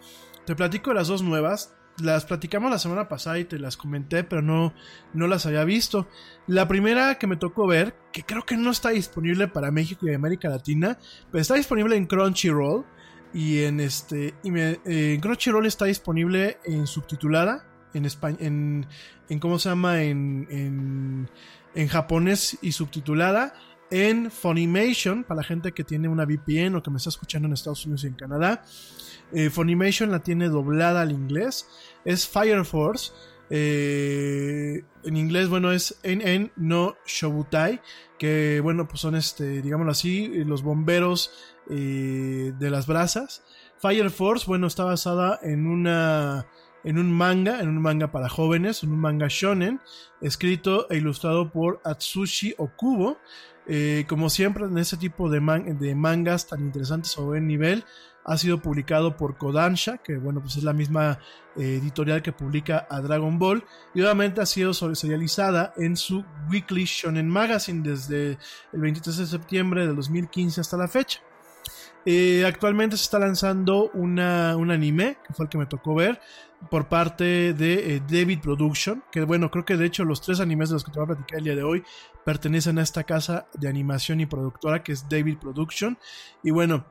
Te 0.48 0.56
platico 0.56 0.94
las 0.94 1.08
dos 1.08 1.20
nuevas. 1.20 1.74
Las 1.98 2.24
platicamos 2.24 2.70
la 2.70 2.78
semana 2.78 3.06
pasada 3.06 3.38
y 3.38 3.44
te 3.44 3.58
las 3.58 3.76
comenté, 3.76 4.24
pero 4.24 4.40
no, 4.40 4.72
no 5.12 5.26
las 5.26 5.44
había 5.44 5.62
visto. 5.64 6.08
La 6.46 6.66
primera 6.66 7.18
que 7.18 7.26
me 7.26 7.36
tocó 7.36 7.66
ver, 7.66 7.94
que 8.14 8.22
creo 8.22 8.46
que 8.46 8.56
no 8.56 8.70
está 8.70 8.88
disponible 8.88 9.48
para 9.48 9.70
México 9.70 10.08
y 10.08 10.14
América 10.14 10.48
Latina, 10.48 10.96
pero 11.30 11.42
está 11.42 11.54
disponible 11.56 11.96
en 11.96 12.06
Crunchyroll. 12.06 12.86
Y 13.34 13.64
en 13.64 13.78
este. 13.80 14.32
Y 14.42 14.50
me, 14.50 14.80
eh, 14.86 15.12
en 15.12 15.20
Crunchyroll 15.20 15.66
está 15.66 15.84
disponible 15.84 16.56
en 16.64 16.86
subtitulada. 16.86 17.66
En 17.92 18.06
español. 18.06 18.38
En, 18.40 18.86
en. 19.28 19.40
¿Cómo 19.40 19.58
se 19.58 19.68
llama? 19.68 20.02
En. 20.02 20.46
En, 20.50 21.30
en 21.74 21.88
japonés 21.88 22.56
y 22.62 22.72
subtitulada. 22.72 23.52
En 23.90 24.30
Funimation. 24.30 25.24
Para 25.24 25.42
la 25.42 25.44
gente 25.44 25.72
que 25.72 25.84
tiene 25.84 26.08
una 26.08 26.24
VPN 26.24 26.74
o 26.74 26.82
que 26.82 26.90
me 26.90 26.96
está 26.96 27.10
escuchando 27.10 27.48
en 27.48 27.52
Estados 27.52 27.84
Unidos 27.84 28.04
y 28.04 28.06
en 28.06 28.14
Canadá. 28.14 28.64
Eh, 29.32 29.50
Funimation 29.50 30.10
la 30.10 30.20
tiene 30.20 30.48
doblada 30.48 31.02
al 31.02 31.12
inglés. 31.12 31.68
Es 32.04 32.26
Fire 32.26 32.64
Force. 32.64 33.12
Eh, 33.50 34.82
en 35.04 35.16
inglés, 35.16 35.48
bueno, 35.48 35.72
es 35.72 35.98
NN 36.02 36.52
no 36.56 36.96
Shobutai, 37.06 37.80
que 38.18 38.60
bueno, 38.62 38.86
pues 38.86 39.00
son 39.00 39.14
este, 39.14 39.62
digámoslo 39.62 39.92
así, 39.92 40.28
los 40.44 40.62
bomberos 40.62 41.32
eh, 41.70 42.52
de 42.58 42.70
las 42.70 42.86
brasas. 42.86 43.42
Fire 43.78 44.10
Force, 44.10 44.44
bueno, 44.46 44.66
está 44.66 44.84
basada 44.84 45.38
en 45.42 45.66
una 45.66 46.46
en 46.84 46.96
un 46.98 47.12
manga, 47.12 47.60
en 47.60 47.68
un 47.68 47.82
manga 47.82 48.12
para 48.12 48.28
jóvenes, 48.28 48.82
en 48.82 48.92
un 48.92 49.00
manga 49.00 49.26
shonen, 49.28 49.80
escrito 50.20 50.88
e 50.90 50.96
ilustrado 50.96 51.50
por 51.50 51.80
Atsushi 51.84 52.54
Okubo. 52.58 53.18
Como 54.08 54.30
siempre, 54.30 54.64
en 54.64 54.78
ese 54.78 54.96
tipo 54.96 55.28
de, 55.28 55.40
de 55.78 55.94
mangas 55.94 56.46
tan 56.46 56.60
interesantes 56.60 57.18
o 57.18 57.26
buen 57.26 57.46
nivel, 57.46 57.84
ha 58.28 58.36
sido 58.36 58.60
publicado 58.60 59.16
por 59.16 59.38
Kodansha, 59.38 59.98
que 59.98 60.18
bueno, 60.18 60.40
pues 60.40 60.56
es 60.56 60.62
la 60.62 60.74
misma 60.74 61.18
eh, 61.56 61.78
editorial 61.80 62.20
que 62.20 62.30
publica 62.30 62.86
a 62.90 63.00
Dragon 63.00 63.38
Ball, 63.38 63.64
y 63.94 64.02
obviamente 64.02 64.42
ha 64.42 64.46
sido 64.46 64.74
serializada 64.74 65.72
en 65.78 65.96
su 65.96 66.22
Weekly 66.50 66.84
Shonen 66.84 67.26
Magazine 67.26 67.82
desde 67.82 68.38
el 68.72 68.80
23 68.80 69.16
de 69.16 69.26
septiembre 69.26 69.86
de 69.86 69.94
2015 69.94 70.60
hasta 70.60 70.76
la 70.76 70.88
fecha. 70.88 71.20
Eh, 72.04 72.44
actualmente 72.46 72.98
se 72.98 73.04
está 73.04 73.18
lanzando 73.18 73.90
una, 73.94 74.56
un 74.58 74.70
anime, 74.70 75.16
que 75.26 75.32
fue 75.32 75.46
el 75.46 75.50
que 75.50 75.58
me 75.58 75.66
tocó 75.66 75.94
ver, 75.94 76.20
por 76.70 76.88
parte 76.88 77.54
de 77.54 77.96
eh, 77.96 78.02
David 78.06 78.40
Production, 78.40 79.04
que 79.10 79.24
bueno, 79.24 79.50
creo 79.50 79.64
que 79.64 79.78
de 79.78 79.86
hecho 79.86 80.04
los 80.04 80.20
tres 80.20 80.40
animes 80.40 80.68
de 80.68 80.74
los 80.74 80.84
que 80.84 80.90
te 80.90 80.98
voy 80.98 81.04
a 81.04 81.14
platicar 81.14 81.38
el 81.38 81.44
día 81.44 81.56
de 81.56 81.62
hoy 81.62 81.82
pertenecen 82.24 82.78
a 82.78 82.82
esta 82.82 83.04
casa 83.04 83.46
de 83.54 83.68
animación 83.68 84.20
y 84.20 84.26
productora 84.26 84.82
que 84.82 84.92
es 84.92 85.08
David 85.08 85.38
Production. 85.38 85.98
Y 86.42 86.50
bueno, 86.50 86.84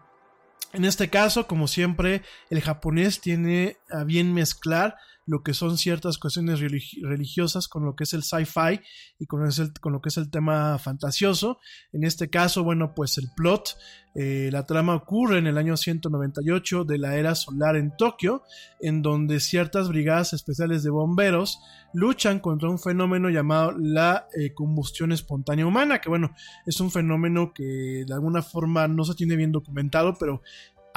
en 0.78 0.86
este 0.86 1.10
caso, 1.10 1.48
como 1.48 1.68
siempre, 1.68 2.22
el 2.52 2.62
japonés 2.62 3.20
tiene 3.20 3.78
a 3.90 4.04
bien 4.04 4.32
mezclar 4.36 4.96
lo 5.28 5.44
que 5.44 5.54
son 5.54 5.78
ciertas 5.78 6.18
cuestiones 6.18 6.62
religiosas 6.62 7.68
con 7.68 7.86
lo 7.86 7.96
que 7.96 8.06
es 8.06 8.14
el 8.14 8.24
sci-fi 8.24 8.80
y 9.20 9.26
con, 9.26 9.42
lo 9.42 10.02
que 10.02 10.10
es 10.10 10.18
el 10.18 10.32
tema 10.32 10.80
fantasioso. 10.80 11.60
En 11.92 12.06
este 12.06 12.30
caso, 12.30 12.64
bueno, 12.64 12.96
pues 12.96 13.18
el 13.18 13.30
plot, 13.36 13.78
eh, 14.16 14.50
la 14.54 14.66
trama 14.66 14.96
ocurre 14.96 15.38
en 15.38 15.48
el 15.48 15.58
año 15.58 15.76
198 15.76 16.86
de 16.86 16.98
la 16.98 17.18
era 17.18 17.36
solar 17.36 17.76
en 17.76 17.96
Tokio, 17.98 18.44
en 18.80 19.02
donde 19.02 19.42
ciertas 19.42 19.90
brigadas 19.90 20.32
especiales 20.32 20.82
de 20.84 20.92
bomberos 20.92 21.60
luchan 21.94 22.40
contra 22.40 22.70
un 22.70 22.80
fenómeno 22.80 23.30
llamado 23.30 23.74
la 23.78 24.28
eh, 24.34 24.54
combustión 24.54 25.12
espontánea 25.12 25.68
humana, 25.68 26.00
que 26.00 26.08
bueno, 26.08 26.34
es 26.66 26.80
un 26.80 26.90
fenómeno 26.90 27.52
que 27.54 28.06
de 28.08 28.14
alguna 28.14 28.42
forma 28.42 28.88
no 28.88 29.04
se 29.04 29.14
tiene 29.14 29.36
bien 29.36 29.52
documentado, 29.52 30.16
pero 30.18 30.42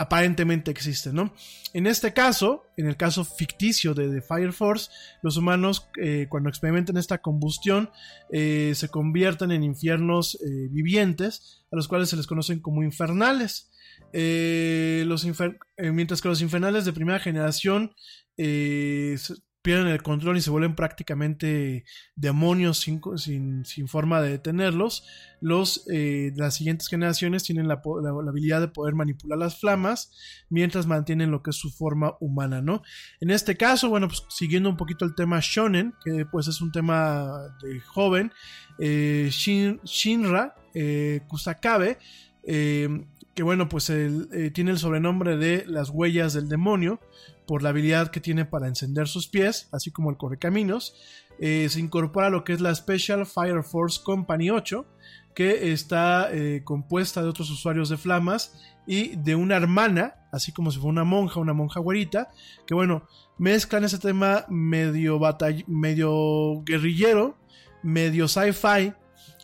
aparentemente 0.00 0.70
existe, 0.70 1.12
¿no? 1.12 1.34
En 1.74 1.86
este 1.86 2.14
caso, 2.14 2.64
en 2.78 2.86
el 2.86 2.96
caso 2.96 3.22
ficticio 3.22 3.92
de 3.92 4.08
The 4.08 4.22
Fire 4.22 4.54
Force, 4.54 4.90
los 5.22 5.36
humanos 5.36 5.90
eh, 6.00 6.26
cuando 6.30 6.48
experimentan 6.48 6.96
esta 6.96 7.18
combustión 7.18 7.90
eh, 8.32 8.72
se 8.74 8.88
convierten 8.88 9.50
en 9.50 9.62
infiernos 9.62 10.36
eh, 10.36 10.68
vivientes, 10.70 11.66
a 11.70 11.76
los 11.76 11.86
cuales 11.86 12.08
se 12.08 12.16
les 12.16 12.26
conocen 12.26 12.60
como 12.60 12.82
infernales. 12.82 13.70
mientras 15.76 16.22
que 16.22 16.28
los 16.28 16.40
infernales 16.40 16.86
de 16.86 16.94
primera 16.94 17.20
generación 17.20 17.92
pierden 19.62 19.88
el 19.88 20.02
control 20.02 20.38
y 20.38 20.40
se 20.40 20.50
vuelven 20.50 20.74
prácticamente 20.74 21.84
demonios 22.16 22.78
sin, 22.78 23.00
sin, 23.64 23.88
forma 23.88 24.20
de 24.22 24.30
detenerlos. 24.30 25.04
Los, 25.40 25.84
eh, 25.90 26.32
las 26.36 26.54
siguientes 26.54 26.88
generaciones 26.88 27.44
tienen 27.44 27.68
la, 27.68 27.82
habilidad 28.28 28.60
de 28.60 28.68
poder 28.68 28.94
manipular 28.94 29.38
las 29.38 29.60
flamas 29.60 30.12
mientras 30.48 30.86
mantienen 30.86 31.30
lo 31.30 31.42
que 31.42 31.50
es 31.50 31.56
su 31.56 31.70
forma 31.70 32.16
humana, 32.20 32.62
¿no? 32.62 32.82
En 33.20 33.30
este 33.30 33.56
caso, 33.56 33.90
bueno, 33.90 34.08
pues 34.08 34.24
siguiendo 34.28 34.70
un 34.70 34.76
poquito 34.76 35.04
el 35.04 35.14
tema 35.14 35.40
shonen, 35.42 35.94
que 36.04 36.24
pues 36.24 36.48
es 36.48 36.60
un 36.62 36.72
tema 36.72 37.54
de 37.62 37.80
joven, 37.80 38.32
eh, 38.78 39.28
Shinra 39.30 40.54
eh, 40.72 41.20
Kusakabe, 41.28 41.98
que 42.42 43.42
bueno, 43.42 43.68
pues 43.68 43.92
tiene 44.54 44.70
el 44.70 44.78
sobrenombre 44.78 45.36
de 45.36 45.64
las 45.66 45.90
huellas 45.90 46.32
del 46.32 46.48
demonio, 46.48 47.00
por 47.50 47.64
la 47.64 47.70
habilidad 47.70 48.12
que 48.12 48.20
tiene 48.20 48.44
para 48.44 48.68
encender 48.68 49.08
sus 49.08 49.26
pies, 49.26 49.68
así 49.72 49.90
como 49.90 50.08
el 50.08 50.16
correcaminos. 50.16 50.94
Eh, 51.40 51.66
se 51.68 51.80
incorpora 51.80 52.30
lo 52.30 52.44
que 52.44 52.52
es 52.52 52.60
la 52.60 52.72
Special 52.72 53.26
Fire 53.26 53.64
Force 53.64 54.00
Company 54.04 54.50
8, 54.50 54.86
que 55.34 55.72
está 55.72 56.28
eh, 56.30 56.62
compuesta 56.62 57.24
de 57.24 57.28
otros 57.28 57.50
usuarios 57.50 57.88
de 57.88 57.96
flamas 57.96 58.62
y 58.86 59.16
de 59.16 59.34
una 59.34 59.56
hermana, 59.56 60.14
así 60.30 60.52
como 60.52 60.70
si 60.70 60.78
fuera 60.78 60.92
una 60.92 61.02
monja, 61.02 61.40
una 61.40 61.52
monja 61.52 61.80
güerita, 61.80 62.28
que 62.68 62.74
bueno, 62.74 63.08
mezclan 63.36 63.82
ese 63.82 63.98
tema 63.98 64.44
medio, 64.48 65.18
medio 65.66 66.62
guerrillero, 66.62 67.36
medio 67.82 68.28
sci-fi, 68.28 68.92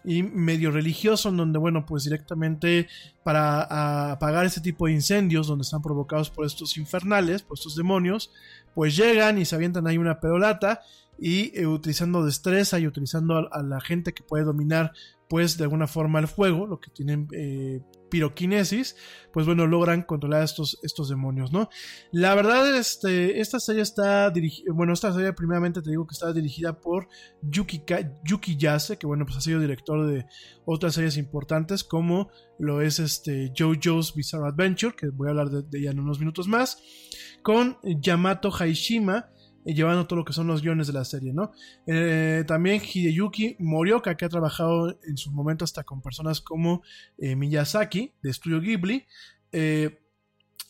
y 0.07 0.23
medio 0.23 0.71
religioso, 0.71 1.29
en 1.29 1.37
donde, 1.37 1.59
bueno, 1.59 1.85
pues 1.85 2.05
directamente 2.05 2.89
para 3.25 4.13
apagar 4.13 4.47
ese 4.47 4.61
tipo 4.61 4.87
de 4.87 4.93
incendios, 4.93 5.49
donde 5.49 5.63
están 5.63 5.83
provocados 5.83 6.31
por 6.31 6.47
estos 6.47 6.77
infernales, 6.77 7.43
por 7.43 7.59
estos 7.59 7.75
demonios, 7.75 8.31
pues 8.75 8.97
llegan 8.97 9.39
y 9.39 9.45
se 9.45 9.57
avientan 9.57 9.87
ahí 9.87 9.99
una 9.99 10.21
pedolata 10.21 10.81
y 11.19 11.59
eh, 11.59 11.67
utilizando 11.67 12.25
destreza 12.25 12.79
y 12.79 12.87
utilizando 12.87 13.49
a, 13.53 13.63
la 13.63 13.81
gente 13.81 14.13
que 14.13 14.23
puede 14.23 14.45
dominar 14.45 14.93
pues 15.29 15.57
de 15.57 15.65
alguna 15.65 15.87
forma 15.87 16.21
el 16.21 16.29
fuego, 16.29 16.67
lo 16.67 16.79
que 16.79 16.91
tienen 16.91 17.27
eh, 17.33 17.81
piroquinesis, 18.09 18.97
pues 19.33 19.47
bueno, 19.47 19.67
logran 19.67 20.03
controlar 20.03 20.43
estos, 20.43 20.79
estos 20.83 21.09
demonios, 21.09 21.53
¿no? 21.53 21.69
La 22.13 22.35
verdad, 22.35 22.77
este, 22.77 23.41
esta 23.41 23.61
serie 23.61 23.83
está 23.83 24.31
dirigida, 24.31 24.73
bueno, 24.73 24.93
esta 24.93 25.13
serie 25.13 25.33
primeramente 25.33 25.83
te 25.83 25.91
digo 25.91 26.07
que 26.07 26.15
está 26.15 26.33
dirigida 26.33 26.81
por 26.81 27.09
Yuki, 27.43 27.83
Yuki 28.25 28.57
Yase, 28.57 28.99
que 28.99 29.07
bueno, 29.07 29.25
pues 29.27 29.37
ha 29.37 29.41
sido 29.41 29.61
director 29.61 30.07
de 30.07 30.27
otras 30.65 30.95
series 30.95 31.17
importantes 31.17 31.85
como 31.85 32.31
lo 32.59 32.81
es 32.81 32.99
este 32.99 33.53
JoJo's 33.57 34.15
Bizarre 34.15 34.49
Adventure, 34.49 34.95
que 34.97 35.09
voy 35.09 35.29
a 35.29 35.31
hablar 35.31 35.51
de, 35.51 35.63
de 35.63 35.79
ella 35.79 35.91
en 35.91 36.01
unos 36.01 36.19
minutos 36.19 36.49
más, 36.49 36.83
con 37.43 37.79
Yamato 37.83 38.51
Haishima, 38.53 39.31
llevando 39.75 40.07
todo 40.07 40.19
lo 40.21 40.25
que 40.25 40.33
son 40.33 40.47
los 40.47 40.63
guiones 40.63 40.87
de 40.87 40.93
la 40.93 41.05
serie, 41.05 41.33
¿no? 41.33 41.53
Eh, 41.87 42.45
también 42.47 42.81
Hideyuki 42.81 43.57
Morioka, 43.59 44.17
que 44.17 44.25
ha 44.25 44.29
trabajado 44.29 44.99
en 45.03 45.17
su 45.17 45.33
momento 45.33 45.65
hasta 45.65 45.83
con 45.83 46.01
personas 46.03 46.41
como 46.41 46.83
eh, 47.19 47.35
Miyazaki, 47.35 48.13
de 48.23 48.33
Studio 48.33 48.61
Ghibli, 48.61 49.05
eh, 49.53 50.01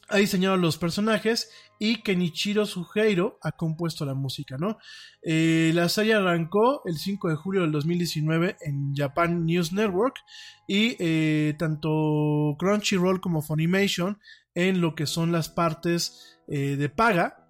ha 0.08 0.18
diseñado 0.18 0.56
los 0.56 0.78
personajes 0.78 1.50
y 1.78 2.02
Kenichiro 2.02 2.64
Suheiro 2.64 3.38
ha 3.42 3.52
compuesto 3.52 4.06
la 4.06 4.14
música, 4.14 4.56
¿no? 4.56 4.78
la 5.22 5.88
serie 5.88 6.14
arrancó 6.14 6.82
el 6.84 6.96
5 6.96 7.28
de 7.28 7.34
julio 7.34 7.62
del 7.62 7.72
2019 7.72 8.56
en 8.60 8.94
Japan 8.94 9.44
News 9.44 9.72
Network 9.72 10.16
y 10.68 11.52
tanto 11.54 12.54
Crunchyroll 12.56 13.20
como 13.20 13.42
Funimation 13.42 14.20
en 14.54 14.80
lo 14.80 14.94
que 14.94 15.06
son 15.06 15.32
las 15.32 15.48
partes 15.48 16.38
de 16.46 16.88
paga 16.88 17.45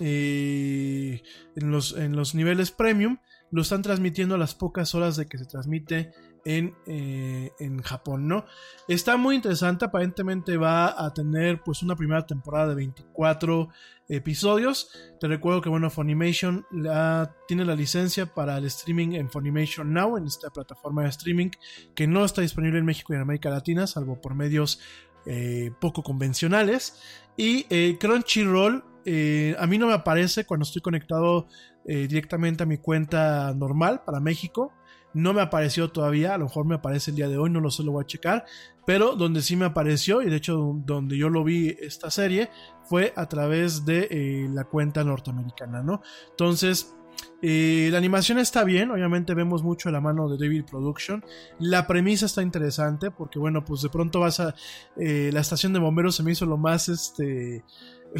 eh, 0.00 1.22
en, 1.54 1.70
los, 1.70 1.96
en 1.96 2.16
los 2.16 2.34
niveles 2.34 2.70
premium 2.70 3.18
lo 3.50 3.62
están 3.62 3.82
transmitiendo 3.82 4.34
a 4.34 4.38
las 4.38 4.54
pocas 4.54 4.94
horas 4.94 5.16
de 5.16 5.26
que 5.26 5.38
se 5.38 5.46
transmite 5.46 6.12
en, 6.44 6.74
eh, 6.86 7.50
en, 7.58 7.80
Japón, 7.82 8.28
¿no? 8.28 8.44
Está 8.86 9.16
muy 9.16 9.34
interesante, 9.34 9.84
aparentemente 9.84 10.56
va 10.56 11.04
a 11.04 11.12
tener 11.12 11.62
pues 11.62 11.82
una 11.82 11.96
primera 11.96 12.26
temporada 12.26 12.68
de 12.68 12.74
24 12.74 13.68
episodios. 14.08 14.90
Te 15.18 15.26
recuerdo 15.26 15.60
que 15.60 15.68
bueno, 15.68 15.90
Funimation 15.90 16.64
la, 16.70 17.34
tiene 17.48 17.64
la 17.64 17.74
licencia 17.74 18.26
para 18.26 18.58
el 18.58 18.66
streaming 18.66 19.12
en 19.12 19.30
Funimation 19.30 19.92
Now, 19.92 20.18
en 20.18 20.26
esta 20.26 20.50
plataforma 20.50 21.02
de 21.02 21.08
streaming 21.08 21.50
que 21.94 22.06
no 22.06 22.24
está 22.24 22.42
disponible 22.42 22.78
en 22.78 22.84
México 22.84 23.12
y 23.12 23.16
en 23.16 23.22
América 23.22 23.50
Latina, 23.50 23.86
salvo 23.86 24.20
por 24.20 24.34
medios 24.34 24.80
eh, 25.24 25.72
poco 25.80 26.02
convencionales. 26.02 27.00
Y 27.36 27.64
Crunchyroll 27.98 28.95
eh, 29.08 29.54
a 29.58 29.68
mí 29.68 29.78
no 29.78 29.86
me 29.86 29.92
aparece 29.92 30.44
cuando 30.44 30.64
estoy 30.64 30.82
conectado 30.82 31.46
eh, 31.84 32.08
directamente 32.08 32.64
a 32.64 32.66
mi 32.66 32.78
cuenta 32.78 33.54
normal 33.54 34.02
para 34.04 34.18
México. 34.18 34.72
No 35.14 35.32
me 35.32 35.40
apareció 35.40 35.90
todavía, 35.92 36.34
a 36.34 36.38
lo 36.38 36.46
mejor 36.46 36.66
me 36.66 36.74
aparece 36.74 37.12
el 37.12 37.16
día 37.16 37.28
de 37.28 37.38
hoy, 37.38 37.48
no 37.48 37.60
lo 37.60 37.70
sé, 37.70 37.84
lo 37.84 37.92
voy 37.92 38.02
a 38.02 38.06
checar. 38.06 38.44
Pero 38.84 39.14
donde 39.14 39.42
sí 39.42 39.54
me 39.54 39.64
apareció, 39.64 40.22
y 40.22 40.28
de 40.28 40.36
hecho 40.36 40.74
donde 40.84 41.16
yo 41.16 41.30
lo 41.30 41.44
vi 41.44 41.76
esta 41.80 42.10
serie, 42.10 42.50
fue 42.84 43.12
a 43.16 43.26
través 43.28 43.86
de 43.86 44.08
eh, 44.10 44.48
la 44.52 44.64
cuenta 44.64 45.04
norteamericana, 45.04 45.82
¿no? 45.82 46.02
Entonces, 46.30 46.92
la 47.40 47.96
animación 47.96 48.38
está 48.38 48.64
bien, 48.64 48.90
obviamente 48.90 49.32
vemos 49.32 49.62
mucho 49.62 49.90
la 49.90 50.00
mano 50.00 50.28
de 50.28 50.36
David 50.36 50.64
Production. 50.68 51.24
La 51.60 51.86
premisa 51.86 52.26
está 52.26 52.42
interesante 52.42 53.10
porque, 53.10 53.38
bueno, 53.38 53.64
pues 53.64 53.82
de 53.82 53.88
pronto 53.88 54.20
vas 54.20 54.40
a. 54.40 54.54
la 54.96 55.40
estación 55.40 55.72
de 55.72 55.78
bomberos 55.78 56.16
se 56.16 56.22
me 56.22 56.32
hizo 56.32 56.44
lo 56.44 56.58
más 56.58 56.88
este 56.90 57.64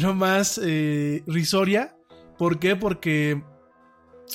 lo 0.03 0.13
más 0.13 0.59
eh, 0.63 1.23
risoria. 1.27 1.95
¿Por 2.37 2.59
qué? 2.59 2.75
Porque 2.75 3.41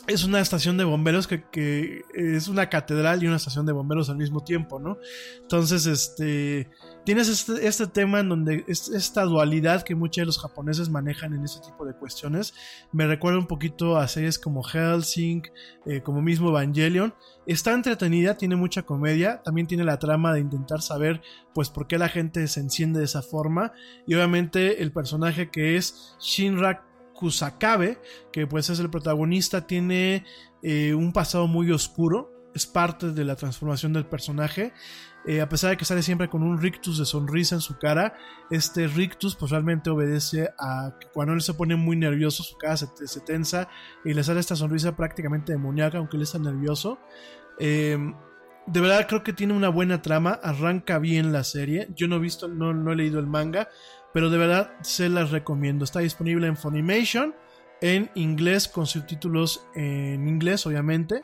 es 0.06 0.24
una 0.24 0.40
estación 0.40 0.76
de 0.76 0.84
bomberos 0.84 1.26
que, 1.26 1.44
que 1.51 2.02
es 2.14 2.48
una 2.48 2.68
catedral 2.68 3.22
y 3.22 3.26
una 3.26 3.36
estación 3.36 3.66
de 3.66 3.72
bomberos 3.72 4.10
al 4.10 4.16
mismo 4.16 4.43
tiempo, 4.43 4.80
¿no? 4.80 4.98
Entonces, 5.43 5.86
este, 5.86 6.70
tienes 7.04 7.28
este, 7.28 7.66
este 7.66 7.86
tema 7.86 8.20
en 8.20 8.28
donde 8.28 8.64
es, 8.68 8.88
esta 8.88 9.22
dualidad 9.24 9.82
que 9.82 9.94
muchos 9.94 10.22
de 10.22 10.26
los 10.26 10.38
japoneses 10.38 10.88
manejan 10.88 11.34
en 11.34 11.44
este 11.44 11.60
tipo 11.66 11.84
de 11.84 11.94
cuestiones. 11.94 12.54
Me 12.92 13.06
recuerda 13.06 13.38
un 13.38 13.46
poquito 13.46 13.96
a 13.96 14.08
series 14.08 14.38
como 14.38 14.62
Helsing, 14.62 15.42
eh, 15.86 16.02
como 16.02 16.22
mismo 16.22 16.50
Evangelion. 16.50 17.14
Está 17.46 17.72
entretenida, 17.72 18.36
tiene 18.36 18.56
mucha 18.56 18.82
comedia, 18.82 19.42
también 19.42 19.66
tiene 19.66 19.84
la 19.84 19.98
trama 19.98 20.32
de 20.32 20.40
intentar 20.40 20.80
saber, 20.80 21.22
pues, 21.54 21.70
por 21.70 21.86
qué 21.86 21.98
la 21.98 22.08
gente 22.08 22.46
se 22.46 22.60
enciende 22.60 23.00
de 23.00 23.06
esa 23.06 23.22
forma. 23.22 23.72
Y 24.06 24.14
obviamente 24.14 24.82
el 24.82 24.92
personaje 24.92 25.50
que 25.50 25.76
es 25.76 26.16
Shinra 26.20 26.84
Kusakabe, 27.14 27.98
que 28.32 28.46
pues 28.46 28.70
es 28.70 28.80
el 28.80 28.90
protagonista, 28.90 29.66
tiene 29.66 30.24
eh, 30.62 30.94
un 30.94 31.12
pasado 31.12 31.46
muy 31.46 31.70
oscuro, 31.70 32.30
es 32.54 32.66
parte 32.66 33.12
de 33.12 33.24
la 33.24 33.36
transformación 33.36 33.92
del 33.92 34.06
personaje. 34.06 34.72
Eh, 35.24 35.40
a 35.40 35.49
pesar 35.49 35.70
de 35.70 35.77
que 35.77 35.85
sale 35.85 36.03
siempre 36.03 36.28
con 36.28 36.43
un 36.43 36.61
rictus 36.61 36.99
de 36.99 37.05
sonrisa 37.05 37.55
en 37.55 37.61
su 37.61 37.78
cara, 37.78 38.15
este 38.51 38.89
rictus 38.89 39.36
pues 39.36 39.53
realmente 39.53 39.89
obedece 39.89 40.51
a 40.59 40.97
que 40.99 41.07
cuando 41.09 41.35
él 41.35 41.40
se 41.43 41.55
pone 41.55 41.77
muy 41.77 41.97
nervioso 41.97 42.43
su 42.43 42.57
cara 42.57 42.77
se, 42.77 43.20
tensa 43.20 43.69
y 44.05 44.15
le 44.15 44.24
sale 44.24 44.40
esta 44.40 44.57
sonrisa 44.57 44.97
prácticamente 44.97 45.53
demoníaca 45.53 45.99
aunque 45.99 46.16
él 46.16 46.24
está 46.24 46.39
nervioso. 46.39 46.99
Eh, 47.61 47.97
de 48.66 48.81
verdad 48.81 49.07
creo 49.09 49.23
que 49.23 49.32
tiene 49.32 49.55
una 49.55 49.69
buena 49.69 50.03
trama, 50.03 50.40
arranca 50.43 50.99
bien 50.99 51.32
la 51.32 51.44
serie. 51.44 51.89
Yo 51.94 52.09
no 52.09 52.16
he 52.16 52.20
visto, 52.20 52.49
no, 52.49 52.73
no 52.73 52.93
he 52.93 52.97
leído 52.97 53.20
el 53.20 53.27
manga, 53.27 53.69
pero 54.12 54.31
de 54.31 54.39
verdad 54.39 54.73
se 54.82 55.09
las 55.09 55.31
recomiendo. 55.31 55.85
Está 55.85 56.01
disponible 56.01 56.47
en 56.47 56.57
Funimation, 56.57 57.35
en 57.81 58.11
inglés 58.15 58.69
con 58.69 58.86
subtítulos 58.86 59.66
en 59.74 60.28
inglés, 60.28 60.66
obviamente, 60.66 61.23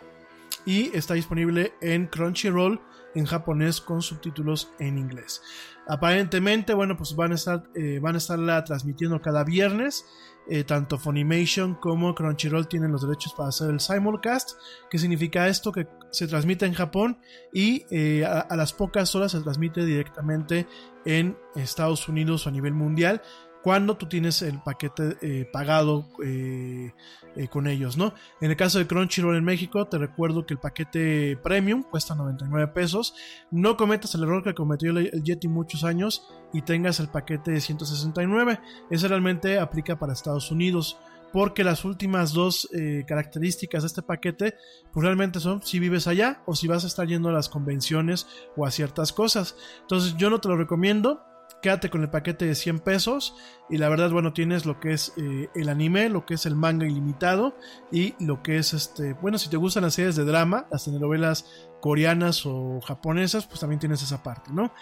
y 0.67 0.97
está 0.97 1.15
disponible 1.15 1.73
en 1.81 2.07
Crunchyroll 2.07 2.81
en 3.19 3.27
japonés 3.27 3.81
con 3.81 4.01
subtítulos 4.01 4.71
en 4.79 4.99
inglés. 4.99 5.43
Aparentemente, 5.87 6.75
bueno, 6.75 6.97
pues 6.97 7.17
van 7.17 7.33
a 7.33 7.35
estar, 7.35 7.65
eh, 7.75 7.99
van 8.01 8.15
a 8.15 8.19
estarla 8.19 8.63
transmitiendo 8.65 9.21
cada 9.21 9.45
viernes. 9.45 10.07
Eh, 10.51 10.65
tanto 10.65 10.97
Funimation 10.97 11.75
como 11.75 12.15
Crunchyroll 12.15 12.69
tienen 12.69 12.91
los 12.91 13.03
derechos 13.03 13.35
para 13.35 13.51
hacer 13.51 13.69
el 13.71 13.81
simulcast. 13.81 14.53
¿Qué 14.91 14.99
significa 14.99 15.47
esto? 15.47 15.73
Que 15.73 15.87
se 16.11 16.27
transmite 16.27 16.65
en 16.65 16.73
Japón 16.73 17.19
y 17.53 17.85
eh, 17.91 18.25
a, 18.25 18.41
a 18.41 18.57
las 18.57 18.73
pocas 18.73 19.15
horas 19.15 19.33
se 19.33 19.41
transmite 19.41 19.85
directamente 19.85 20.67
en 21.05 21.37
Estados 21.55 22.09
Unidos 22.09 22.47
o 22.47 22.49
a 22.49 22.53
nivel 22.53 22.73
mundial 22.73 23.21
cuando 23.63 23.97
tú 23.97 24.07
tienes 24.07 24.43
el 24.43 24.61
paquete 24.61 25.17
eh, 25.21 25.49
pagado 25.53 26.07
eh, 26.25 26.93
eh, 27.37 27.49
con 27.49 27.67
ellos, 27.67 27.97
¿no? 27.97 28.15
En 28.41 28.51
el 28.51 28.57
caso 28.57 28.79
de 28.79 28.87
Crunchyroll 28.87 29.37
en 29.37 29.45
México, 29.45 29.87
te 29.87 29.99
recuerdo 29.99 30.47
que 30.47 30.55
el 30.55 30.61
paquete 30.61 31.37
premium 31.43 31.83
cuesta 31.83 32.15
99 32.15 32.69
pesos. 32.69 33.15
No 33.51 33.77
cometas 33.77 34.15
el 34.15 34.23
error 34.23 34.45
que 34.45 34.55
cometió 34.55 34.91
el, 34.91 35.11
el 35.13 35.23
Yeti 35.23 35.49
muchos 35.49 35.85
años 35.85 36.29
y 36.53 36.63
tengas 36.63 37.01
el 37.01 37.09
paquete 37.09 37.51
de 37.51 37.61
169. 37.61 38.61
Ese 38.91 39.09
realmente 39.09 39.59
aplica 39.59 39.99
para 39.99 40.13
Estados 40.13 40.51
Unidos. 40.51 40.99
Porque 41.31 41.63
las 41.63 41.85
últimas 41.85 42.33
dos 42.33 42.67
características 43.07 43.83
de 43.83 43.89
este 43.89 44.01
paquete, 44.01 44.55
pues 44.95 45.05
realmente 45.05 45.41
son 45.41 45.63
si 45.63 45.79
vives 45.79 46.07
allá 46.07 46.43
o 46.47 46.57
si 46.57 46.67
vas 46.69 46.85
a 46.85 46.87
estar 46.87 47.07
yendo 47.07 47.29
a 47.29 47.33
las 47.33 47.51
convenciones 47.51 48.27
o 48.57 48.65
a 48.65 48.71
ciertas 48.71 49.13
cosas. 49.13 49.55
Entonces 49.83 50.17
yo 50.17 50.31
no 50.31 50.41
te 50.41 50.49
lo 50.49 50.57
recomiendo 50.57 51.28
quédate 51.63 51.91
con 51.91 52.03
el 52.03 52.11
paquete 52.11 52.47
de 52.47 52.55
100 52.55 52.81
pesos. 52.81 53.35
Y 53.71 53.79
la 53.79 53.89
verdad 53.89 54.11
bueno 54.11 54.33
tienes 54.33 54.67
lo 54.67 54.81
que 54.81 54.93
es 54.93 55.13
eh, 55.17 55.49
el 55.55 55.69
anime 55.69 56.09
lo 56.09 56.25
que 56.25 56.35
es 56.35 56.47
el 56.47 56.57
manga 56.57 56.87
ilimitado 56.87 57.57
y 57.93 58.15
lo 58.19 58.43
que 58.43 58.57
es 58.57 58.73
este 58.73 59.13
bueno 59.13 59.37
si 59.37 59.51
te 59.51 59.59
gustan 59.59 59.83
las 59.83 59.95
series 59.95 60.17
de 60.17 60.25
drama 60.25 60.67
las 60.71 60.87
telenovelas 60.87 61.69
coreanas 61.81 62.47
o 62.47 62.81
japonesas 62.81 63.47
pues 63.47 63.61
también 63.61 63.79
tienes 63.79 64.03
esa 64.03 64.23
parte 64.23 64.51
no 64.53 64.73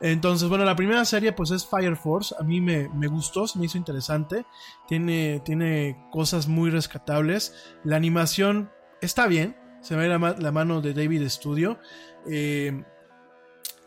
entonces 0.00 0.48
bueno 0.48 0.64
la 0.64 0.76
primera 0.76 1.04
serie 1.04 1.32
pues 1.32 1.50
es 1.50 1.66
Fire 1.66 1.96
Force. 1.96 2.34
A 2.38 2.44
mí 2.44 2.60
me, 2.60 2.88
me 2.90 3.08
gustó 3.08 3.46
se 3.46 3.58
me 3.58 3.66
hizo 3.66 3.78
interesante. 3.78 4.46
Tiene 4.86 5.40
tiene 5.40 6.06
cosas 6.12 6.46
muy 6.46 6.70
rescatables. 6.70 7.54
La 7.82 7.96
animación 7.96 8.70
está 9.00 9.26
bien 9.26 9.56
se 9.86 9.94
ve 9.94 10.08
la, 10.08 10.18
la 10.18 10.52
mano 10.52 10.80
de 10.80 10.92
David 10.92 11.28
Studio. 11.28 11.78
Eh, 12.28 12.82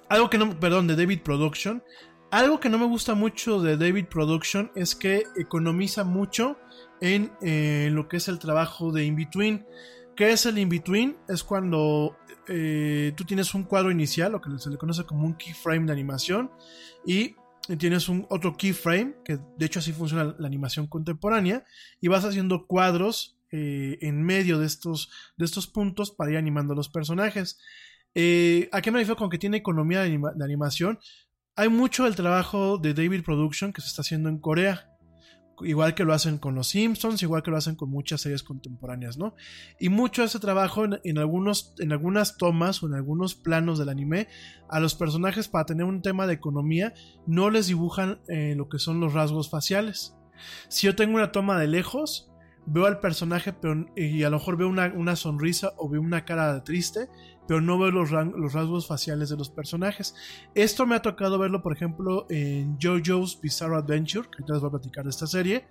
algo 0.08 0.30
que 0.30 0.38
no, 0.38 0.60
perdón, 0.60 0.88
de 0.88 0.96
David 0.96 1.22
Production. 1.22 1.84
Algo 2.32 2.60
que 2.60 2.70
no 2.70 2.78
me 2.78 2.86
gusta 2.86 3.16
mucho 3.16 3.60
de 3.60 3.76
David 3.76 4.06
Production 4.06 4.72
es 4.76 4.96
que 4.96 5.24
economiza 5.36 6.04
mucho 6.04 6.60
en 7.02 7.32
eh, 7.42 7.90
lo 7.92 8.08
que 8.08 8.18
es 8.18 8.28
el 8.28 8.38
trabajo 8.38 8.92
de 8.92 9.04
in-between. 9.06 9.66
¿Qué 10.16 10.32
es 10.32 10.46
el 10.46 10.60
in-between? 10.60 11.18
Es 11.28 11.44
cuando 11.44 12.18
eh, 12.48 13.14
tú 13.16 13.24
tienes 13.24 13.56
un 13.56 13.64
cuadro 13.64 13.90
inicial, 13.90 14.32
lo 14.32 14.42
que 14.42 14.50
se 14.60 14.70
le 14.70 14.78
conoce 14.78 15.06
como 15.06 15.26
un 15.26 15.34
keyframe 15.34 15.88
de 15.88 15.92
animación, 15.92 16.52
y 17.04 17.36
tienes 17.80 18.10
un 18.10 18.28
otro 18.30 18.56
keyframe, 18.56 19.16
que 19.26 19.40
de 19.58 19.66
hecho 19.66 19.80
así 19.80 19.92
funciona 19.92 20.36
la 20.38 20.48
animación 20.48 20.86
contemporánea, 20.86 21.66
y 22.00 22.10
vas 22.10 22.26
haciendo 22.26 22.68
cuadros 22.68 23.40
eh, 23.52 23.98
en 24.02 24.22
medio 24.22 24.60
de 24.60 24.68
estos, 24.68 25.10
de 25.36 25.46
estos 25.46 25.66
puntos 25.66 26.12
para 26.12 26.30
ir 26.30 26.38
animando 26.38 26.74
a 26.74 26.76
los 26.76 26.90
personajes. 26.90 27.60
Eh, 28.14 28.70
¿A 28.72 28.82
qué 28.82 28.92
me 28.92 29.00
refiero 29.00 29.18
con 29.18 29.30
que 29.30 29.38
tiene 29.38 29.58
economía 29.58 30.02
de, 30.02 30.08
anima 30.08 30.32
de, 30.34 30.44
animación? 30.44 31.00
Hay 31.60 31.68
mucho 31.68 32.06
del 32.06 32.16
trabajo 32.16 32.78
de 32.78 32.94
David 32.94 33.22
Production 33.26 33.74
que 33.74 33.82
se 33.82 33.88
está 33.88 34.02
haciendo 34.02 34.30
en 34.30 34.40
Corea. 34.40 34.96
Igual 35.60 35.94
que 35.94 36.06
lo 36.06 36.14
hacen 36.14 36.38
con 36.38 36.56
los 36.56 36.70
Simpsons, 36.70 37.22
igual 37.22 37.44
que 37.44 37.52
lo 37.52 37.58
hacen 37.58 37.76
con 37.76 37.90
muchas 37.90 38.22
series 38.22 38.44
contemporáneas, 38.44 39.18
¿no? 39.18 39.36
Y 39.78 39.90
mucho 39.90 40.22
de 40.22 40.28
ese 40.28 40.40
trabajo 40.40 40.86
en, 40.86 41.18
algunos, 41.18 41.74
en 41.80 41.92
algunas 41.92 42.38
tomas 42.38 42.82
o 42.82 42.88
en 42.88 42.94
algunos 42.94 43.36
planos 43.36 43.78
del 43.78 43.90
anime, 43.90 44.30
a 44.70 44.80
los 44.80 44.96
personajes 44.96 45.50
para 45.50 45.66
tener 45.66 45.84
un 45.84 46.02
tema 46.02 46.28
de 46.28 46.36
economía, 46.36 46.94
no 47.28 47.50
les 47.50 47.68
dibujan 47.68 48.22
eh, 48.30 48.54
lo 48.56 48.70
que 48.70 48.80
son 48.80 49.02
los 49.02 49.12
rasgos 49.12 49.50
faciales. 49.50 50.16
Si 50.70 50.88
yo 50.88 50.96
tengo 50.96 51.18
una 51.18 51.34
toma 51.34 51.60
de 51.60 51.68
lejos, 51.68 52.32
veo 52.68 52.86
al 52.86 53.02
personaje 53.02 53.52
pero, 53.52 53.86
y 53.98 54.24
a 54.24 54.30
lo 54.30 54.38
mejor 54.38 54.56
veo 54.56 54.70
una, 54.70 54.94
una, 54.96 55.18
sonrisa 55.18 55.74
o 55.76 55.90
veo 55.90 56.02
una 56.02 56.24
cara 56.24 56.64
triste, 56.64 57.10
pero 57.50 57.62
no 57.62 57.80
veo 57.80 57.90
los, 57.90 58.12
rasgos 58.12 58.86
faciales 58.86 59.30
de 59.30 59.36
los 59.36 59.50
personajes. 59.50 60.14
Esto 60.54 60.86
me 60.86 60.94
ha 60.94 61.02
tocado 61.02 61.40
verlo, 61.40 61.64
por 61.64 61.76
ejemplo, 61.76 62.28
en 62.30 62.78
JoJo's 62.78 63.42
Bizarre 63.42 63.76
Adventure, 63.76 64.30
que 64.30 64.36
ahorita 64.36 64.54
les 64.54 64.62
voy 64.62 64.68
a 64.68 64.72
platicar 64.74 65.04
de 65.04 65.10
esta 65.10 65.26
serie. 65.26 65.68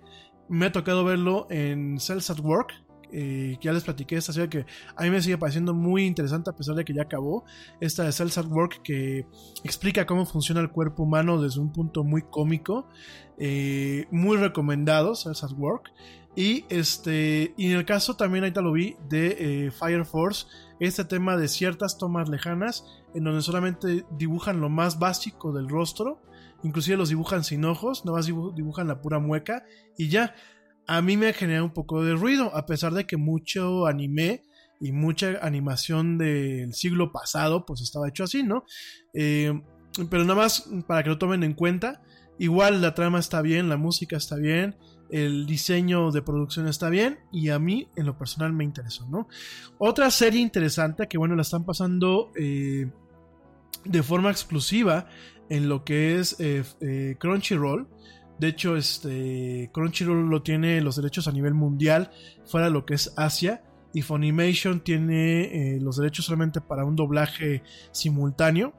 Me 0.49 0.65
ha 0.65 0.73
tocado 0.73 1.05
verlo 1.05 1.47
en 1.49 1.97
Cells 1.97 2.29
at 2.31 2.41
Work, 2.41 2.73
eh, 3.13 3.55
que 3.61 3.65
ya 3.67 3.71
les 3.71 3.85
platiqué 3.85 4.17
esta 4.17 4.33
serie 4.33 4.49
que 4.49 4.65
a 4.93 5.03
mí 5.03 5.09
me 5.09 5.21
sigue 5.21 5.37
pareciendo 5.37 5.73
muy 5.73 6.05
interesante 6.05 6.49
a 6.49 6.53
pesar 6.53 6.75
de 6.75 6.83
que 6.83 6.93
ya 6.93 7.03
acabó. 7.03 7.45
Esta 7.79 8.03
de 8.03 8.11
Cells 8.11 8.37
at 8.37 8.47
Work 8.47 8.81
que 8.83 9.25
explica 9.63 10.05
cómo 10.05 10.25
funciona 10.25 10.59
el 10.59 10.71
cuerpo 10.71 11.03
humano 11.03 11.41
desde 11.41 11.61
un 11.61 11.71
punto 11.71 12.03
muy 12.03 12.23
cómico. 12.23 12.89
Eh, 13.37 14.05
muy 14.11 14.35
recomendado, 14.35 15.15
Cells 15.15 15.45
at 15.45 15.53
Work. 15.53 15.93
Y 16.35 16.65
este. 16.67 17.53
Y 17.55 17.71
en 17.71 17.77
el 17.77 17.85
caso 17.85 18.15
también 18.15 18.43
ahorita 18.43 18.61
lo 18.61 18.73
vi 18.73 18.97
de 19.07 19.37
eh, 19.67 19.71
Fire 19.71 20.05
Force. 20.05 20.45
Este 20.79 21.03
tema 21.05 21.37
de 21.37 21.47
ciertas 21.47 21.97
tomas 21.97 22.29
lejanas. 22.29 22.85
En 23.13 23.23
donde 23.23 23.41
solamente 23.41 24.05
dibujan 24.17 24.61
lo 24.61 24.69
más 24.69 24.99
básico 24.99 25.51
del 25.53 25.69
rostro. 25.69 26.21
Inclusive 26.63 26.97
los 26.97 27.09
dibujan 27.09 27.43
sin 27.43 27.65
ojos. 27.65 28.05
Nada 28.05 28.17
más 28.17 28.25
dibujan 28.25 28.87
la 28.87 29.01
pura 29.01 29.19
mueca. 29.19 29.65
Y 29.97 30.09
ya. 30.09 30.35
A 30.87 31.01
mí 31.01 31.17
me 31.17 31.33
genera 31.33 31.63
un 31.63 31.73
poco 31.73 32.03
de 32.03 32.15
ruido. 32.15 32.55
A 32.55 32.65
pesar 32.65 32.93
de 32.93 33.05
que 33.05 33.17
mucho 33.17 33.85
anime. 33.85 34.43
Y 34.81 34.91
mucha 34.91 35.39
animación 35.41 36.17
del 36.17 36.73
siglo 36.73 37.11
pasado. 37.11 37.65
Pues 37.65 37.81
estaba 37.81 38.07
hecho 38.07 38.23
así, 38.23 38.43
¿no? 38.43 38.63
Eh, 39.13 39.61
pero 40.09 40.23
nada 40.23 40.35
más 40.35 40.69
para 40.87 41.03
que 41.03 41.09
lo 41.09 41.17
tomen 41.17 41.43
en 41.43 41.53
cuenta. 41.53 42.01
Igual 42.37 42.81
la 42.81 42.95
trama 42.95 43.19
está 43.19 43.41
bien. 43.41 43.67
La 43.67 43.77
música 43.77 44.15
está 44.17 44.37
bien 44.37 44.77
el 45.09 45.45
diseño 45.45 46.11
de 46.11 46.21
producción 46.21 46.67
está 46.67 46.89
bien 46.89 47.19
y 47.31 47.49
a 47.49 47.59
mí 47.59 47.87
en 47.95 48.05
lo 48.05 48.17
personal 48.17 48.53
me 48.53 48.63
interesó, 48.63 49.07
¿no? 49.09 49.27
Otra 49.77 50.11
serie 50.11 50.41
interesante 50.41 51.07
que 51.07 51.17
bueno 51.17 51.35
la 51.35 51.41
están 51.41 51.65
pasando 51.65 52.31
eh, 52.35 52.89
de 53.85 54.03
forma 54.03 54.29
exclusiva 54.29 55.07
en 55.49 55.67
lo 55.67 55.83
que 55.83 56.19
es 56.19 56.39
eh, 56.39 56.63
eh, 56.81 57.15
Crunchyroll. 57.19 57.87
De 58.37 58.47
hecho, 58.47 58.77
este 58.77 59.69
Crunchyroll 59.73 60.29
lo 60.29 60.43
tiene 60.43 60.79
los 60.81 60.95
derechos 60.95 61.27
a 61.27 61.31
nivel 61.31 61.53
mundial 61.53 62.11
fuera 62.45 62.67
de 62.67 62.73
lo 62.73 62.85
que 62.85 62.93
es 62.93 63.13
Asia 63.17 63.63
y 63.93 64.03
Funimation 64.03 64.81
tiene 64.81 65.79
los 65.81 65.97
derechos 65.97 66.25
solamente 66.25 66.61
para 66.61 66.85
un 66.85 66.95
doblaje 66.95 67.63
simultáneo. 67.91 68.73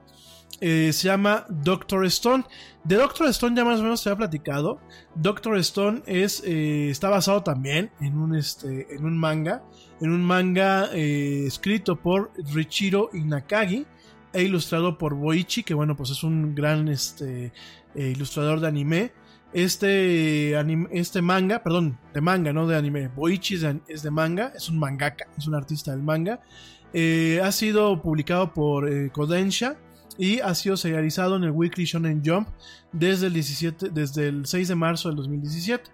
Eh, 0.60 0.92
se 0.92 1.08
llama 1.08 1.46
Doctor 1.48 2.04
Stone. 2.06 2.44
De 2.84 2.96
Doctor 2.96 3.28
Stone 3.28 3.56
ya 3.56 3.64
más 3.64 3.80
o 3.80 3.82
menos 3.82 4.00
se 4.00 4.10
ha 4.10 4.16
platicado. 4.16 4.80
Doctor 5.14 5.56
Stone 5.58 6.02
es, 6.06 6.42
eh, 6.44 6.90
está 6.90 7.08
basado 7.08 7.42
también 7.42 7.90
en 8.00 8.18
un, 8.18 8.34
este, 8.34 8.94
en 8.94 9.04
un 9.04 9.16
manga. 9.16 9.62
En 10.00 10.10
un 10.10 10.22
manga 10.22 10.90
eh, 10.92 11.44
escrito 11.46 11.96
por 11.96 12.30
Richiro 12.52 13.10
Inakagi 13.12 13.86
e 14.32 14.42
ilustrado 14.42 14.96
por 14.96 15.14
Boichi, 15.14 15.62
que 15.62 15.74
bueno, 15.74 15.96
pues 15.96 16.10
es 16.10 16.22
un 16.22 16.54
gran 16.54 16.88
este, 16.88 17.52
ilustrador 17.94 18.60
de 18.60 18.68
anime. 18.68 19.12
Este, 19.52 20.56
anime, 20.56 20.88
este 20.92 21.20
manga, 21.22 21.60
perdón, 21.62 21.98
de 22.14 22.20
manga, 22.20 22.52
no 22.52 22.66
de 22.66 22.76
anime. 22.76 23.08
Boichi 23.08 23.54
es 23.54 23.62
de, 23.62 23.80
es 23.88 24.02
de 24.02 24.10
manga, 24.10 24.52
es 24.54 24.68
un 24.68 24.78
mangaka, 24.78 25.26
es 25.36 25.46
un 25.48 25.54
artista 25.54 25.90
del 25.90 26.02
manga. 26.02 26.40
Ha 26.94 27.52
sido 27.52 28.00
publicado 28.02 28.52
por 28.52 28.88
Kodensha 29.12 29.76
y 30.20 30.40
ha 30.40 30.54
sido 30.54 30.76
serializado 30.76 31.36
en 31.36 31.44
el 31.44 31.50
Weekly 31.50 31.86
Shonen 31.86 32.22
Jump 32.22 32.46
desde 32.92 33.28
el, 33.28 33.32
17, 33.32 33.88
desde 33.88 34.28
el 34.28 34.44
6 34.44 34.68
de 34.68 34.74
marzo 34.74 35.08
del 35.08 35.16
2017. 35.16 35.90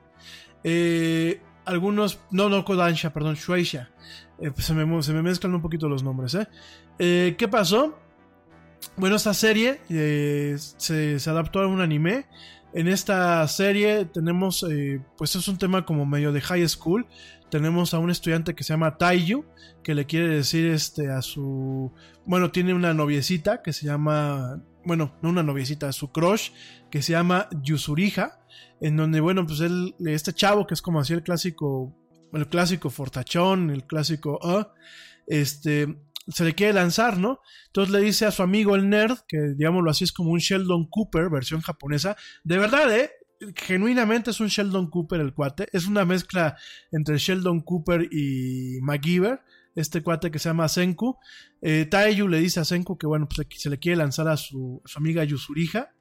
Eh, 0.64 1.40
algunos, 1.64 2.18
no, 2.32 2.48
no 2.48 2.64
Kodansha, 2.64 3.12
perdón, 3.12 3.36
Shueisha. 3.36 3.88
Eh, 4.40 4.50
pues 4.50 4.66
se, 4.66 4.74
me, 4.74 5.22
mezclan 5.22 5.54
un 5.54 5.62
poquito 5.62 5.88
los 5.88 6.02
nombres. 6.02 6.34
¿eh? 6.34 7.36
qué 7.38 7.48
pasó? 7.48 7.96
Bueno, 8.96 9.14
esta 9.14 9.32
serie 9.32 9.80
se, 9.88 11.20
se, 11.20 11.30
adaptó 11.30 11.60
a 11.60 11.68
un 11.68 11.80
anime. 11.80 12.26
En 12.76 12.88
esta 12.88 13.48
serie 13.48 14.04
tenemos, 14.04 14.62
eh, 14.62 15.00
pues 15.16 15.34
es 15.34 15.48
un 15.48 15.56
tema 15.56 15.86
como 15.86 16.04
medio 16.04 16.30
de 16.30 16.42
high 16.42 16.68
school. 16.68 17.06
Tenemos 17.50 17.94
a 17.94 17.98
un 17.98 18.10
estudiante 18.10 18.54
que 18.54 18.64
se 18.64 18.74
llama 18.74 18.98
Taiyu, 18.98 19.46
que 19.82 19.94
le 19.94 20.04
quiere 20.04 20.28
decir 20.28 20.66
este 20.66 21.08
a 21.08 21.22
su, 21.22 21.90
bueno, 22.26 22.50
tiene 22.50 22.74
una 22.74 22.92
noviecita 22.92 23.62
que 23.62 23.72
se 23.72 23.86
llama, 23.86 24.62
bueno, 24.84 25.14
no 25.22 25.30
una 25.30 25.42
noviecita, 25.42 25.90
su 25.90 26.12
crush, 26.12 26.50
que 26.90 27.00
se 27.00 27.12
llama 27.12 27.48
Yusuriha, 27.62 28.40
en 28.82 28.98
donde, 28.98 29.20
bueno, 29.20 29.46
pues 29.46 29.60
él, 29.60 29.94
este 30.04 30.34
chavo 30.34 30.66
que 30.66 30.74
es 30.74 30.82
como 30.82 31.00
así 31.00 31.14
el 31.14 31.22
clásico, 31.22 31.96
el 32.34 32.46
clásico 32.46 32.90
fortachón, 32.90 33.70
el 33.70 33.86
clásico, 33.86 34.38
uh, 34.42 34.66
este, 35.26 35.96
se 36.28 36.44
le 36.44 36.54
quiere 36.54 36.72
lanzar, 36.72 37.18
¿no? 37.18 37.40
Entonces 37.66 37.92
le 37.92 38.00
dice 38.00 38.26
a 38.26 38.30
su 38.30 38.42
amigo 38.42 38.74
el 38.74 38.88
nerd, 38.88 39.18
que 39.28 39.38
digámoslo 39.56 39.90
así 39.90 40.04
es 40.04 40.12
como 40.12 40.30
un 40.30 40.38
Sheldon 40.38 40.86
Cooper, 40.88 41.30
versión 41.30 41.60
japonesa, 41.60 42.16
de 42.44 42.58
verdad, 42.58 42.94
¿eh? 42.96 43.10
Genuinamente 43.54 44.30
es 44.30 44.40
un 44.40 44.48
Sheldon 44.48 44.88
Cooper 44.90 45.20
el 45.20 45.34
cuate, 45.34 45.68
es 45.72 45.86
una 45.86 46.04
mezcla 46.04 46.56
entre 46.90 47.18
Sheldon 47.18 47.60
Cooper 47.60 48.08
y 48.10 48.78
MacGyver, 48.80 49.40
este 49.76 50.02
cuate 50.02 50.30
que 50.30 50.38
se 50.38 50.48
llama 50.48 50.68
Senku. 50.68 51.18
Eh, 51.60 51.88
le 51.90 52.38
dice 52.38 52.60
a 52.60 52.64
Senku 52.64 52.96
que, 52.96 53.06
bueno, 53.06 53.28
pues 53.28 53.46
se 53.56 53.70
le 53.70 53.78
quiere 53.78 53.96
lanzar 53.96 54.26
a 54.26 54.36
su, 54.36 54.80
a 54.84 54.88
su 54.88 54.98
amiga 54.98 55.22
Yusuriha. 55.22 55.92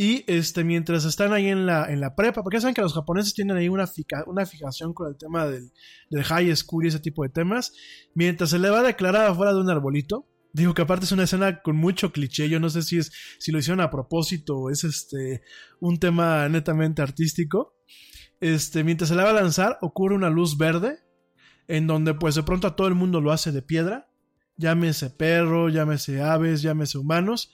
Y 0.00 0.22
este, 0.28 0.62
mientras 0.62 1.04
están 1.04 1.32
ahí 1.32 1.48
en 1.48 1.66
la, 1.66 1.92
en 1.92 2.00
la 2.00 2.14
prepa, 2.14 2.44
porque 2.44 2.60
saben 2.60 2.72
que 2.72 2.82
los 2.82 2.94
japoneses 2.94 3.34
tienen 3.34 3.56
ahí 3.56 3.68
una, 3.68 3.90
una 4.28 4.46
fijación 4.46 4.94
con 4.94 5.08
el 5.08 5.18
tema 5.18 5.44
del, 5.44 5.72
del, 6.08 6.22
high 6.22 6.54
school 6.54 6.84
y 6.84 6.88
ese 6.88 7.00
tipo 7.00 7.24
de 7.24 7.30
temas, 7.30 7.72
mientras 8.14 8.50
se 8.50 8.60
le 8.60 8.70
va 8.70 8.78
a 8.78 8.84
declarar 8.84 9.28
afuera 9.28 9.52
de 9.52 9.58
un 9.58 9.68
arbolito, 9.68 10.28
digo 10.52 10.72
que 10.72 10.82
aparte 10.82 11.04
es 11.04 11.10
una 11.10 11.24
escena 11.24 11.62
con 11.62 11.74
mucho 11.74 12.12
cliché, 12.12 12.48
yo 12.48 12.60
no 12.60 12.70
sé 12.70 12.82
si 12.82 12.98
es, 12.98 13.10
si 13.40 13.50
lo 13.50 13.58
hicieron 13.58 13.80
a 13.80 13.90
propósito 13.90 14.56
o 14.56 14.70
es 14.70 14.84
este, 14.84 15.42
un 15.80 15.98
tema 15.98 16.48
netamente 16.48 17.02
artístico, 17.02 17.74
este, 18.38 18.84
mientras 18.84 19.08
se 19.08 19.16
le 19.16 19.24
va 19.24 19.30
a 19.30 19.32
lanzar, 19.32 19.78
ocurre 19.80 20.14
una 20.14 20.30
luz 20.30 20.56
verde, 20.56 21.00
en 21.66 21.88
donde 21.88 22.14
pues 22.14 22.36
de 22.36 22.44
pronto 22.44 22.68
a 22.68 22.76
todo 22.76 22.86
el 22.86 22.94
mundo 22.94 23.20
lo 23.20 23.32
hace 23.32 23.50
de 23.50 23.62
piedra, 23.62 24.08
llámese 24.56 25.10
perro, 25.10 25.68
llámese 25.70 26.22
aves, 26.22 26.62
llámese 26.62 26.98
humanos, 26.98 27.50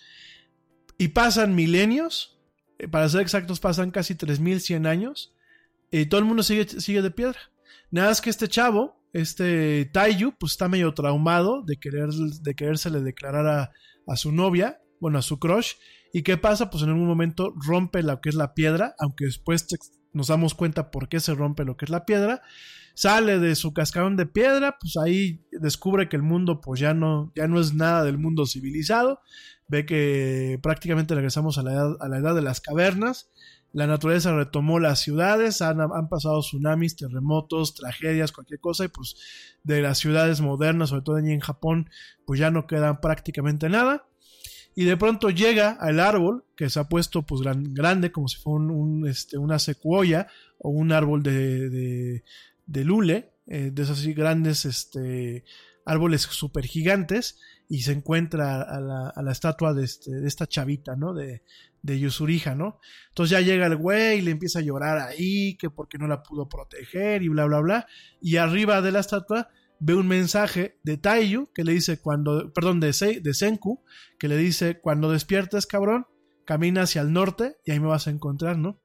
y 0.99 1.09
pasan 1.09 1.55
milenios, 1.55 2.34
eh, 2.79 2.89
para 2.89 3.09
ser 3.09 3.21
exactos, 3.21 3.61
pasan 3.61 3.91
casi 3.91 4.15
3100 4.15 4.87
años 4.87 5.35
y 5.91 6.07
todo 6.07 6.21
el 6.21 6.27
mundo 6.27 6.43
sigue, 6.43 6.69
sigue 6.69 7.03
de 7.03 7.11
piedra. 7.11 7.39
Nada 7.91 8.09
más 8.09 8.21
que 8.21 8.31
este 8.31 8.49
chavo, 8.49 9.01
este 9.13 9.89
Taiyu, 9.93 10.35
pues 10.39 10.53
está 10.53 10.69
medio 10.69 10.93
traumado 10.93 11.63
de, 11.63 11.77
querer, 11.77 12.09
de 12.11 12.55
querérsele 12.55 13.01
declarar 13.01 13.47
a, 13.47 13.73
a 14.07 14.17
su 14.17 14.33
novia, 14.33 14.81
bueno, 15.01 15.19
a 15.19 15.23
su 15.23 15.39
crush. 15.39 15.73
¿Y 16.13 16.23
qué 16.23 16.37
pasa? 16.37 16.71
Pues 16.71 16.83
en 16.83 16.91
algún 16.91 17.07
momento 17.07 17.55
rompe 17.57 18.03
lo 18.03 18.21
que 18.21 18.29
es 18.29 18.35
la 18.35 18.55
piedra, 18.55 18.95
aunque 18.99 19.27
después 19.27 19.67
nos 20.15 20.28
damos 20.28 20.55
cuenta 20.55 20.91
por 20.91 21.09
qué 21.09 21.20
se 21.20 21.35
rompe 21.35 21.65
lo 21.65 21.77
que 21.77 21.85
es 21.85 21.91
la 21.91 22.07
piedra. 22.07 22.43
Sale 22.95 23.41
de 23.41 23.57
su 23.57 23.74
cascarón 23.74 24.16
de 24.16 24.27
piedra, 24.27 24.78
pues 24.81 24.97
ahí 24.97 25.45
descubre 25.51 26.09
que 26.09 26.16
el 26.16 26.23
mundo 26.23 26.61
pues 26.61 26.81
ya 26.81 26.95
no, 26.95 27.32
ya 27.35 27.49
no 27.49 27.61
es 27.61 27.74
nada 27.74 28.05
del 28.05 28.19
mundo 28.19 28.47
civilizado 28.47 29.20
ve 29.69 29.86
que 29.86 30.59
prácticamente 30.62 31.15
regresamos 31.15 31.59
a 31.59 31.62
la 31.62 31.73
edad, 31.73 31.97
a 32.01 32.09
la 32.09 32.19
edad 32.19 32.35
de 32.35 32.43
las 32.43 32.61
cavernas. 32.61 33.31
La 33.73 33.86
naturaleza 33.89 34.35
retomó 34.36 34.78
las 34.78 35.01
ciudades, 35.01 35.61
han, 35.61 35.81
han, 35.81 36.09
pasado 36.09 36.41
tsunamis, 36.41 36.95
terremotos, 36.97 37.74
tragedias, 37.74 38.31
cualquier 38.31 38.61
cosa, 38.61 38.85
y 38.85 38.89
pues 38.89 39.16
de 39.65 39.82
las 39.82 39.99
ciudades 39.99 40.41
modernas, 40.41 40.91
sobre 40.91 41.03
todo 41.03 41.19
en 41.19 41.41
Japón, 41.41 41.91
pues 42.24 42.39
ya 42.39 42.53
no 42.53 42.69
queda 42.69 43.01
prácticamente 43.01 43.69
nada. 43.69 44.07
Y 44.75 44.85
de 44.85 44.97
pronto 44.97 45.31
llega 45.31 45.71
al 45.71 46.01
árbol, 46.01 46.45
que 46.57 46.69
se 46.69 46.81
ha 46.81 46.89
puesto 46.89 47.23
pues 47.23 47.43
gran, 47.43 47.75
grande, 47.75 48.11
como 48.11 48.29
si 48.29 48.39
fuera 48.39 48.65
un, 48.73 49.07
este, 49.09 49.39
una 49.39 49.59
secuoya 49.59 50.27
o 50.59 50.71
un 50.71 50.93
árbol 50.93 51.23
de, 51.23 51.71
de, 51.71 52.25
de 52.67 52.85
lule, 52.85 53.33
eh, 53.47 53.71
de 53.73 53.83
esos 53.83 53.99
así 53.99 54.15
grandes 54.15 54.65
este, 54.65 55.45
árboles 55.85 56.23
super 56.23 56.65
gigantes 56.65 57.39
y 57.69 57.83
se 57.83 57.93
encuentra 57.93 58.63
a 58.63 58.81
la, 58.81 59.09
a 59.09 59.23
la 59.23 59.33
estatua 59.33 59.75
de, 59.75 59.85
este, 59.85 60.11
de, 60.11 60.27
esta 60.27 60.47
chavita, 60.47 60.97
¿no? 60.97 61.15
De, 61.15 61.43
de 61.83 61.99
Yusurija, 61.99 62.55
¿no? 62.55 62.81
Entonces 63.09 63.39
ya 63.39 63.41
llega 63.41 63.67
el 63.67 63.77
güey 63.77 64.19
y 64.19 64.23
le 64.23 64.31
empieza 64.31 64.59
a 64.59 64.63
llorar 64.63 64.99
ahí, 64.99 65.57
que 65.57 65.71
porque 65.71 65.99
no 65.99 66.07
la 66.07 66.23
pudo 66.23 66.49
proteger 66.49 67.23
y 67.23 67.29
bla, 67.29 67.45
bla, 67.45 67.61
bla. 67.61 67.87
Y 68.21 68.37
arriba 68.37 68.81
de 68.81 68.93
la 68.93 69.01
estatua 69.01 69.49
ve 69.81 69.95
un 69.95 70.09
mensaje 70.09 70.79
de 70.83 70.97
Taiyu 70.97 71.51
que 71.55 71.65
le 71.65 71.73
dice 71.73 72.01
cuando, 72.01 72.53
perdón, 72.53 72.81
de, 72.81 72.93
Se, 72.93 73.21
de 73.21 73.35
Senku, 73.35 73.83
que 74.19 74.29
le 74.29 74.37
dice, 74.37 74.81
cuando 74.81 75.11
despiertes, 75.11 75.67
cabrón, 75.67 76.07
camina 76.45 76.83
hacia 76.83 77.03
el 77.03 77.13
norte 77.13 77.57
y 77.65 77.73
ahí 77.73 77.81
me 77.81 77.89
vas 77.89 78.07
a 78.07 78.11
encontrar, 78.11 78.59
¿no? 78.59 78.81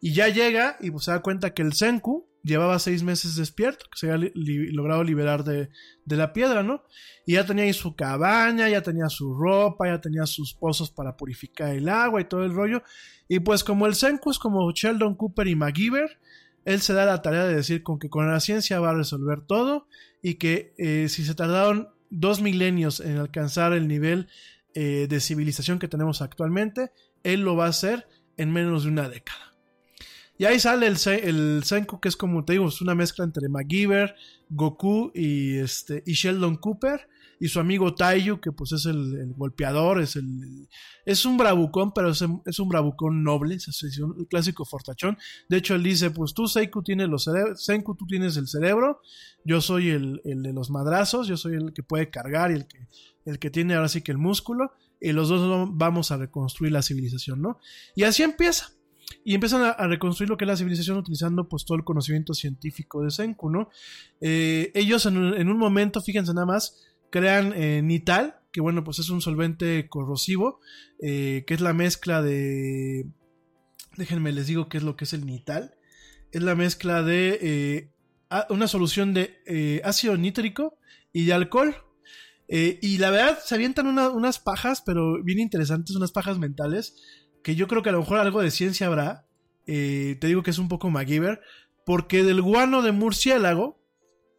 Y 0.00 0.12
ya 0.12 0.28
llega 0.28 0.76
y 0.80 0.90
pues 0.90 1.04
se 1.04 1.12
da 1.12 1.22
cuenta 1.22 1.54
que 1.54 1.62
el 1.62 1.72
Senku 1.72 2.28
llevaba 2.42 2.78
seis 2.78 3.02
meses 3.02 3.36
despierto, 3.36 3.86
que 3.90 3.98
se 3.98 4.12
había 4.12 4.30
logrado 4.34 5.02
liberar 5.02 5.44
de, 5.44 5.70
de, 6.04 6.16
la 6.16 6.34
piedra, 6.34 6.62
¿no? 6.62 6.84
Y 7.26 7.32
ya 7.34 7.46
tenía 7.46 7.64
ahí 7.64 7.72
su 7.72 7.96
cabaña, 7.96 8.68
ya 8.68 8.82
tenía 8.82 9.08
su 9.08 9.34
ropa, 9.34 9.86
ya 9.86 10.00
tenía 10.00 10.26
sus 10.26 10.52
pozos 10.52 10.90
para 10.90 11.16
purificar 11.16 11.70
el 11.70 11.88
agua 11.88 12.20
y 12.20 12.26
todo 12.26 12.44
el 12.44 12.52
rollo. 12.52 12.82
Y 13.28 13.40
pues 13.40 13.64
como 13.64 13.86
el 13.86 13.94
Senku 13.94 14.30
es 14.30 14.38
como 14.38 14.70
Sheldon 14.70 15.14
Cooper 15.14 15.48
y 15.48 15.56
MacGyver, 15.56 16.18
él 16.64 16.80
se 16.80 16.94
da 16.94 17.04
la 17.04 17.22
tarea 17.22 17.44
de 17.44 17.56
decir 17.56 17.82
con 17.82 17.98
que 17.98 18.08
con 18.08 18.30
la 18.30 18.40
ciencia 18.40 18.80
va 18.80 18.90
a 18.90 18.94
resolver 18.94 19.42
todo 19.42 19.86
y 20.22 20.34
que 20.34 20.74
eh, 20.78 21.08
si 21.08 21.24
se 21.24 21.34
tardaron 21.34 21.88
dos 22.10 22.40
milenios 22.40 23.00
en 23.00 23.18
alcanzar 23.18 23.72
el 23.72 23.88
nivel 23.88 24.28
eh, 24.74 25.06
de 25.08 25.20
civilización 25.20 25.78
que 25.78 25.88
tenemos 25.88 26.22
actualmente, 26.22 26.92
él 27.22 27.40
lo 27.40 27.56
va 27.56 27.66
a 27.66 27.70
hacer 27.70 28.08
en 28.36 28.52
menos 28.52 28.84
de 28.84 28.90
una 28.90 29.08
década. 29.08 29.54
Y 30.36 30.46
ahí 30.46 30.58
sale 30.58 30.86
el, 30.86 30.96
el 31.06 31.62
que 32.00 32.08
es 32.08 32.16
como 32.16 32.44
te 32.44 32.54
digo, 32.54 32.68
es 32.68 32.80
una 32.80 32.94
mezcla 32.94 33.24
entre 33.24 33.48
MacGyver, 33.48 34.16
Goku 34.48 35.12
y, 35.14 35.58
este, 35.58 36.02
y 36.06 36.14
Sheldon 36.14 36.56
Cooper. 36.56 37.08
Y 37.40 37.48
su 37.48 37.60
amigo 37.60 37.94
Taiyu, 37.94 38.40
que 38.40 38.52
pues 38.52 38.72
es 38.72 38.86
el, 38.86 39.16
el 39.16 39.34
golpeador, 39.34 40.00
es 40.00 40.16
el, 40.16 40.68
es 41.04 41.24
un 41.24 41.36
bravucón, 41.36 41.92
pero 41.92 42.10
es, 42.10 42.24
es 42.46 42.58
un 42.58 42.68
bravucón 42.68 43.22
noble, 43.22 43.56
es, 43.56 43.98
un 43.98 44.24
clásico 44.26 44.64
fortachón. 44.64 45.16
De 45.48 45.58
hecho, 45.58 45.74
él 45.74 45.82
dice, 45.82 46.10
pues 46.10 46.34
tú, 46.34 46.46
Seiku, 46.46 46.82
tienes 46.82 47.08
los 47.08 47.28
Senku, 47.56 47.94
tú 47.94 48.06
tienes 48.06 48.36
el 48.36 48.48
cerebro, 48.48 49.00
yo 49.44 49.60
soy 49.60 49.90
el, 49.90 50.20
el, 50.24 50.42
de 50.42 50.52
los 50.52 50.70
madrazos, 50.70 51.26
yo 51.26 51.36
soy 51.36 51.56
el 51.56 51.72
que 51.72 51.82
puede 51.82 52.10
cargar 52.10 52.50
y 52.50 52.54
el 52.54 52.66
que, 52.66 52.86
el 53.24 53.38
que 53.38 53.50
tiene 53.50 53.74
ahora 53.74 53.88
sí 53.88 54.02
que 54.02 54.12
el 54.12 54.18
músculo, 54.18 54.72
y 55.00 55.12
los 55.12 55.28
dos 55.28 55.68
vamos 55.72 56.10
a 56.10 56.16
reconstruir 56.16 56.72
la 56.72 56.82
civilización, 56.82 57.42
¿no? 57.42 57.58
Y 57.94 58.04
así 58.04 58.22
empieza 58.22 58.74
y 59.24 59.34
empiezan 59.34 59.62
a, 59.62 59.86
reconstruir 59.86 60.28
lo 60.28 60.36
que 60.36 60.44
es 60.44 60.48
la 60.48 60.56
civilización 60.56 60.96
utilizando 60.96 61.48
pues 61.48 61.64
todo 61.64 61.76
el 61.76 61.84
conocimiento 61.84 62.34
científico 62.34 63.02
de 63.02 63.10
Senku, 63.10 63.50
¿no? 63.50 63.68
Eh, 64.20 64.70
ellos 64.74 65.06
en 65.06 65.16
un, 65.16 65.58
momento, 65.58 66.00
fíjense 66.00 66.32
nada 66.34 66.46
más, 66.46 66.82
crean 67.14 67.52
eh, 67.54 67.80
Nital, 67.80 68.40
que 68.50 68.60
bueno, 68.60 68.82
pues 68.82 68.98
es 68.98 69.08
un 69.08 69.20
solvente 69.20 69.88
corrosivo, 69.88 70.58
eh, 71.00 71.44
que 71.46 71.54
es 71.54 71.60
la 71.60 71.72
mezcla 71.72 72.22
de... 72.22 73.06
Déjenme 73.96 74.32
les 74.32 74.48
digo 74.48 74.68
qué 74.68 74.78
es 74.78 74.82
lo 74.82 74.96
que 74.96 75.04
es 75.04 75.12
el 75.12 75.24
Nital. 75.24 75.76
Es 76.32 76.42
la 76.42 76.56
mezcla 76.56 77.04
de 77.04 77.38
eh, 77.40 77.90
una 78.48 78.66
solución 78.66 79.14
de 79.14 79.80
ácido 79.84 80.16
nítrico 80.16 80.76
y 81.12 81.26
de 81.26 81.34
alcohol. 81.34 81.76
y 82.48 82.98
la 82.98 83.10
verdad, 83.10 83.38
se 83.44 83.54
avientan 83.54 83.86
una, 83.86 84.08
unas 84.08 84.40
pajas, 84.40 84.82
pero 84.84 85.22
bien 85.22 85.38
interesantes, 85.38 85.94
unas 85.94 86.10
pajas 86.10 86.40
mentales 86.40 86.96
que 87.44 87.54
yo 87.54 87.68
creo 87.68 87.84
que 87.84 87.90
a 87.90 87.92
lo 87.92 88.00
mejor 88.00 88.18
algo 88.18 88.42
de 88.42 88.50
ciencia 88.50 88.88
habrá. 88.88 89.28
Te 89.66 90.18
digo 90.20 90.42
que 90.42 90.50
es 90.50 90.58
un 90.58 90.68
poco 90.68 90.90
MacGyver, 90.90 91.40
porque 91.86 92.24
del 92.24 92.42
guano 92.42 92.82
de 92.82 92.90
murciélago, 92.90 93.83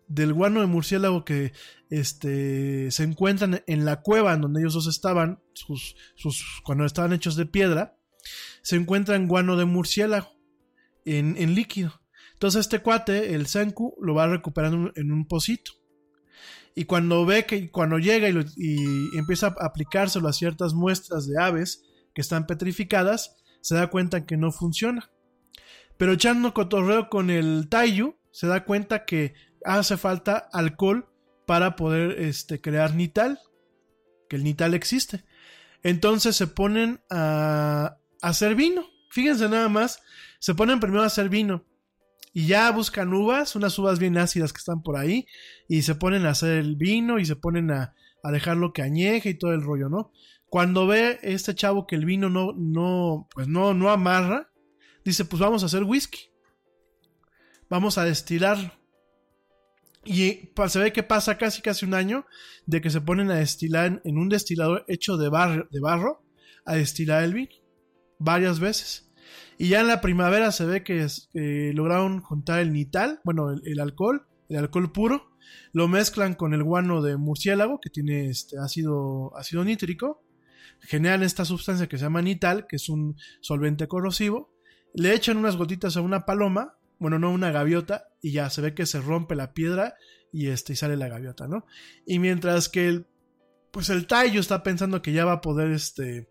del 0.07 0.33
guano 0.33 0.61
de 0.61 0.67
murciélago 0.67 1.25
que 1.25 1.53
este, 1.89 2.91
se 2.91 3.03
encuentran 3.03 3.63
en 3.67 3.85
la 3.85 4.01
cueva 4.01 4.33
en 4.33 4.41
donde 4.41 4.61
ellos 4.61 4.73
dos 4.73 4.87
estaban, 4.87 5.39
sus, 5.53 5.95
sus, 6.15 6.61
cuando 6.63 6.85
estaban 6.85 7.13
hechos 7.13 7.35
de 7.35 7.45
piedra, 7.45 7.97
se 8.61 8.75
encuentran 8.75 9.27
guano 9.27 9.57
de 9.57 9.65
murciélago 9.65 10.29
en, 11.05 11.35
en 11.37 11.55
líquido. 11.55 12.01
Entonces 12.33 12.61
este 12.61 12.79
cuate, 12.79 13.33
el 13.33 13.47
Senku, 13.47 13.95
lo 14.01 14.13
va 14.13 14.27
recuperando 14.27 14.91
en 14.95 15.11
un 15.11 15.27
pocito. 15.27 15.71
Y 16.75 16.83
cuando 16.85 17.25
ve 17.25 17.45
que 17.45 17.71
cuando 17.71 17.99
llega 17.99 18.27
y, 18.29 18.35
y 18.57 19.17
empieza 19.17 19.47
a 19.47 19.65
aplicárselo 19.65 20.27
a 20.27 20.33
ciertas 20.33 20.73
muestras 20.73 21.25
de 21.27 21.41
aves, 21.41 21.83
que 22.13 22.21
están 22.21 22.45
petrificadas, 22.47 23.37
se 23.61 23.75
da 23.75 23.87
cuenta 23.87 24.25
que 24.25 24.37
no 24.37 24.51
funciona. 24.51 25.09
pero 25.97 26.13
echando 26.13 26.53
cotorreo 26.53 27.09
con 27.09 27.29
el 27.29 27.67
Taiyu, 27.69 28.15
se 28.31 28.47
da 28.47 28.65
cuenta 28.65 29.05
que 29.05 29.33
hace 29.65 29.97
falta 29.97 30.37
alcohol 30.53 31.09
para 31.45 31.75
poder 31.75 32.21
este, 32.21 32.61
crear 32.61 32.95
Nital, 32.95 33.39
que 34.29 34.37
el 34.37 34.43
Nital 34.43 34.73
existe. 34.73 35.25
Entonces 35.83 36.35
se 36.35 36.47
ponen 36.47 37.01
a, 37.09 37.97
hacer 38.21 38.55
vino. 38.55 38.85
Fíjense 39.11 39.49
nada 39.49 39.69
más, 39.69 40.01
se 40.39 40.55
ponen 40.55 40.79
primero 40.79 41.03
a 41.03 41.07
hacer 41.07 41.29
vino 41.29 41.65
y 42.33 42.47
ya 42.47 42.71
buscan 42.71 43.13
uvas, 43.13 43.55
unas 43.55 43.77
uvas 43.79 43.99
bien 43.99 44.17
ácidas 44.17 44.51
que 44.51 44.57
están 44.57 44.81
por 44.81 44.97
ahí, 44.97 45.25
y 45.69 45.83
se 45.83 45.95
ponen 45.95 46.25
a 46.25 46.31
hacer 46.31 46.57
el 46.57 46.75
vino 46.75 47.17
y 47.17 47.25
se 47.25 47.37
ponen 47.37 47.71
a, 47.71 47.93
a 48.23 48.31
dejarlo 48.31 48.73
que 48.73 48.81
añeje 48.81 49.29
y 49.29 49.33
todo 49.35 49.53
el 49.53 49.61
rollo, 49.61 49.87
¿no? 49.87 50.11
Cuando 50.49 50.85
ve 50.85 51.19
este 51.21 51.55
chavo 51.55 51.87
que 51.87 51.95
el 51.95 52.03
vino 52.03 52.29
no, 52.29 52.51
no, 52.53 53.29
pues 53.33 53.47
no, 53.47 53.73
no 53.73 53.89
amarra, 53.89 54.51
dice, 55.05 55.23
pues 55.23 55.39
vamos 55.39 55.63
a 55.63 55.67
hacer 55.67 55.83
whisky. 55.83 56.29
Vamos 57.69 57.97
a 57.97 58.03
destilarlo. 58.03 58.71
Y 60.05 60.51
se 60.67 60.79
ve 60.79 60.93
que 60.93 61.03
pasa 61.03 61.37
casi 61.37 61.61
casi 61.61 61.85
un 61.85 61.93
año 61.93 62.25
de 62.65 62.79
que 62.79 62.89
se 62.89 63.01
ponen 63.01 63.31
a 63.31 63.35
destilar 63.35 64.01
en 64.05 64.17
un 64.17 64.29
destilador 64.29 64.85
hecho 64.87 65.17
de, 65.17 65.29
bar- 65.29 65.67
de 65.69 65.79
barro, 65.79 66.23
a 66.65 66.75
destilar 66.75 67.23
el 67.23 67.33
vino. 67.33 67.51
Varias 68.19 68.59
veces. 68.59 69.11
Y 69.57 69.69
ya 69.69 69.81
en 69.81 69.87
la 69.87 70.01
primavera 70.01 70.51
se 70.51 70.65
ve 70.65 70.83
que 70.83 71.07
lograron 71.73 72.21
juntar 72.21 72.59
el 72.59 72.71
nital, 72.71 73.19
bueno, 73.23 73.51
el, 73.51 73.61
el 73.65 73.79
alcohol, 73.79 74.27
el 74.49 74.57
alcohol 74.57 74.91
puro, 74.91 75.31
lo 75.73 75.87
mezclan 75.87 76.33
con 76.33 76.53
el 76.53 76.63
guano 76.63 77.01
de 77.01 77.17
murciélago, 77.17 77.79
que 77.79 77.89
tiene 77.89 78.29
este 78.29 78.57
ácido, 78.59 79.35
ácido 79.37 79.63
nítrico, 79.63 80.23
generan 80.81 81.23
esta 81.23 81.45
sustancia 81.45 81.87
que 81.87 81.97
se 81.97 82.03
llama 82.03 82.21
nital, 82.21 82.67
que 82.67 82.75
es 82.75 82.89
un 82.89 83.15
solvente 83.41 83.87
corrosivo, 83.87 84.53
le 84.93 85.13
echan 85.13 85.37
unas 85.37 85.55
gotitas 85.55 85.97
a 85.97 86.01
una 86.01 86.25
paloma, 86.25 86.77
bueno, 86.99 87.19
no 87.19 87.31
una 87.31 87.51
gaviota, 87.51 88.09
y 88.21 88.31
ya 88.31 88.49
se 88.49 88.61
ve 88.61 88.73
que 88.73 88.85
se 88.85 89.01
rompe 89.01 89.35
la 89.35 89.53
piedra 89.53 89.95
y, 90.31 90.47
este, 90.47 90.73
y 90.73 90.75
sale 90.75 90.97
la 90.97 91.07
gaviota, 91.07 91.47
¿no? 91.47 91.65
Y 92.05 92.19
mientras 92.19 92.69
que 92.69 92.87
el, 92.87 93.07
pues 93.71 93.89
el 93.89 94.07
tallo 94.07 94.39
está 94.39 94.63
pensando 94.63 95.01
que 95.01 95.13
ya 95.13 95.25
va 95.25 95.33
a 95.33 95.41
poder 95.41 95.71
este, 95.71 96.29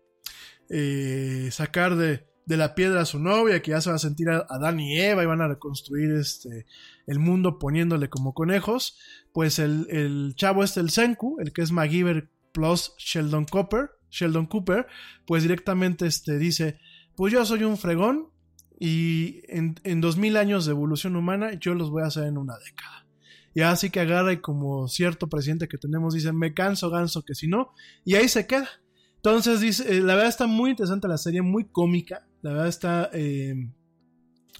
eh, 0.69 1.49
sacar 1.51 1.95
de, 1.95 2.27
de 2.45 2.57
la 2.57 2.75
piedra 2.75 3.01
a 3.01 3.05
su 3.05 3.19
novia, 3.19 3.61
que 3.61 3.71
ya 3.71 3.81
se 3.81 3.89
va 3.89 3.95
a 3.95 3.99
sentir 3.99 4.29
a 4.29 4.45
Adán 4.49 4.79
y 4.79 4.99
Eva 4.99 5.23
y 5.23 5.27
van 5.27 5.41
a 5.41 5.47
reconstruir 5.47 6.11
este, 6.11 6.65
el 7.07 7.19
mundo 7.19 7.59
poniéndole 7.59 8.09
como 8.09 8.33
conejos, 8.33 8.97
pues 9.33 9.59
el, 9.59 9.87
el 9.89 10.33
chavo 10.35 10.63
este, 10.63 10.79
el 10.79 10.89
Senku, 10.89 11.37
el 11.39 11.53
que 11.53 11.61
es 11.61 11.71
MacGyver 11.71 12.29
plus 12.51 12.93
Sheldon 12.97 13.45
Cooper, 13.45 13.91
Sheldon 14.09 14.45
Cooper, 14.45 14.87
pues 15.25 15.43
directamente 15.43 16.05
este, 16.05 16.37
dice, 16.37 16.79
pues 17.15 17.33
yo 17.33 17.45
soy 17.45 17.63
un 17.63 17.77
fregón 17.77 18.29
y 18.79 19.41
en, 19.47 19.75
en 19.83 20.01
2000 20.01 20.37
años 20.37 20.65
de 20.65 20.71
evolución 20.71 21.15
humana 21.15 21.53
yo 21.53 21.73
los 21.73 21.89
voy 21.89 22.03
a 22.03 22.07
hacer 22.07 22.25
en 22.25 22.37
una 22.37 22.57
década. 22.57 23.05
Y 23.53 23.61
así 23.61 23.89
que 23.89 24.01
agarra 24.01 24.33
y 24.33 24.41
como 24.41 24.87
cierto 24.89 25.27
presidente 25.27 25.69
que 25.69 25.77
tenemos 25.77 26.13
dice, 26.13 26.33
me 26.33 26.53
canso 26.53 26.89
ganso 26.89 27.23
que 27.23 27.35
si 27.35 27.47
no, 27.47 27.71
y 28.03 28.15
ahí 28.15 28.27
se 28.27 28.45
queda. 28.45 28.67
Entonces 29.15 29.61
dice, 29.61 29.97
eh, 29.97 30.01
la 30.01 30.13
verdad 30.13 30.29
está 30.29 30.45
muy 30.45 30.71
interesante 30.71 31.07
la 31.07 31.17
serie, 31.17 31.41
muy 31.41 31.65
cómica, 31.65 32.27
la 32.41 32.51
verdad 32.51 32.67
está 32.67 33.09
eh, 33.13 33.55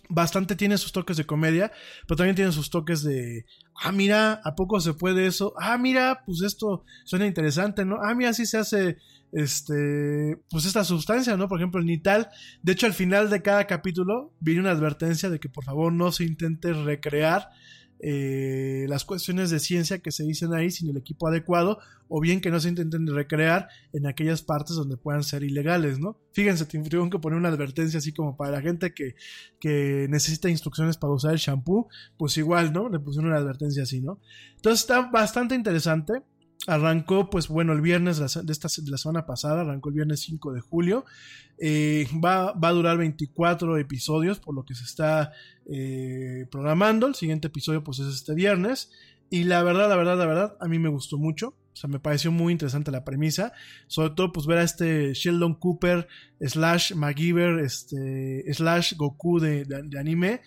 bastante, 0.10 0.56
tiene 0.56 0.78
sus 0.78 0.92
toques 0.92 1.18
de 1.18 1.26
comedia, 1.26 1.72
pero 2.08 2.16
también 2.16 2.36
tiene 2.36 2.52
sus 2.52 2.70
toques 2.70 3.04
de, 3.04 3.46
ah, 3.84 3.92
mira, 3.92 4.42
¿a 4.44 4.56
poco 4.56 4.80
se 4.80 4.94
puede 4.94 5.28
eso? 5.28 5.54
Ah, 5.60 5.78
mira, 5.78 6.24
pues 6.26 6.42
esto 6.42 6.86
suena 7.04 7.28
interesante, 7.28 7.86
¿no? 7.86 7.98
Ah, 8.02 8.16
mira, 8.16 8.30
así 8.32 8.46
se 8.46 8.58
hace, 8.58 8.98
este, 9.36 10.38
pues 10.50 10.66
esta 10.66 10.86
sustancia, 10.86 11.36
¿no? 11.36 11.50
Por 11.50 11.60
ejemplo, 11.60 11.82
el 11.82 11.86
nital. 11.86 12.30
De 12.64 12.72
hecho, 12.72 12.86
al 12.86 12.94
final 12.94 13.30
de 13.30 13.42
cada 13.42 13.68
capítulo 13.68 14.34
viene 14.40 14.62
una 14.62 14.72
advertencia 14.72 15.30
de 15.30 15.42
que 15.42 15.50
por 15.50 15.66
favor 15.66 15.92
no 15.92 16.14
se 16.14 16.24
intente 16.24 16.72
recrear 16.72 17.50
eh, 18.00 18.86
las 18.88 19.04
cuestiones 19.04 19.50
de 19.50 19.60
ciencia 19.60 20.00
que 20.00 20.12
se 20.12 20.24
dicen 20.24 20.54
ahí 20.54 20.72
sin 20.72 20.90
el 20.90 20.96
equipo 20.96 21.28
adecuado, 21.28 21.80
o 22.08 22.22
bien 22.22 22.40
que 22.40 22.50
no 22.50 22.62
se 22.62 22.70
intenten 22.70 23.08
recrear 23.08 23.68
en 23.92 24.08
aquellas 24.08 24.42
partes 24.42 24.78
donde 24.78 24.96
puedan 24.96 25.24
ser 25.24 25.44
ilegales, 25.44 26.00
¿no? 26.00 26.18
Fíjense, 26.32 26.66
tuvieron 26.66 27.10
que 27.10 27.20
poner 27.20 27.38
una 27.38 27.50
advertencia 27.50 27.98
así 27.98 28.14
como 28.14 28.38
para 28.38 28.52
la 28.52 28.62
gente 28.62 28.94
que, 28.94 29.16
que 29.60 30.08
necesita 30.10 30.50
instrucciones 30.50 30.96
para 30.96 31.12
usar 31.12 31.34
el 31.34 31.40
shampoo, 31.40 31.90
pues 32.16 32.38
igual, 32.38 32.72
¿no? 32.72 32.88
Le 32.88 33.00
pusieron 33.00 33.32
una 33.32 33.40
advertencia 33.40 33.84
así, 33.84 34.00
¿no? 34.00 34.22
Entonces 34.56 34.82
está 34.82 35.10
bastante 35.10 35.56
interesante. 35.56 36.22
Arrancó, 36.68 37.30
pues 37.30 37.48
bueno, 37.48 37.74
el 37.74 37.82
viernes 37.82 38.18
de, 38.18 38.26
esta, 38.26 38.68
de 38.82 38.92
la 38.92 38.98
semana 38.98 39.26
pasada, 39.28 39.62
arrancó 39.62 39.90
el 39.90 39.96
viernes 39.96 40.22
5 40.22 40.54
de 40.54 40.62
julio. 40.62 41.06
Eh, 41.60 42.08
va, 42.24 42.54
va, 42.54 42.70
a 42.70 42.74
durar 42.74 42.98
24 42.98 43.78
episodios, 43.78 44.40
por 44.40 44.56
lo 44.56 44.66
que 44.66 44.74
se 44.74 44.84
está 44.84 45.32
eh, 45.68 46.48
programando. 46.50 47.08
El 47.08 47.14
siguiente 47.14 47.48
episodio, 47.48 47.84
pues 47.84 48.00
es 48.00 48.08
este 48.08 48.34
viernes. 48.34 48.92
Y 49.30 49.44
la 49.44 49.62
verdad, 49.62 49.90
la 49.90 49.96
verdad, 49.96 50.18
la 50.18 50.26
verdad, 50.26 50.58
a 50.60 50.68
mí 50.68 50.80
me 50.80 50.90
gustó 50.90 51.20
mucho. 51.20 51.50
O 51.50 51.76
sea, 51.78 51.88
me 51.88 52.00
pareció 52.00 52.32
muy 52.32 52.52
interesante 52.52 52.90
la 52.90 53.04
premisa. 53.04 53.54
Sobre 53.86 54.12
todo, 54.12 54.32
pues 54.32 54.48
ver 54.48 54.58
a 54.58 54.64
este 54.64 55.14
Sheldon 55.14 55.56
Cooper, 55.56 56.08
slash 56.42 56.96
MacGyver, 56.96 57.60
este, 57.60 58.44
slash 58.54 58.96
Goku 58.96 59.40
de, 59.40 59.66
de, 59.66 60.00
anime. 60.00 60.42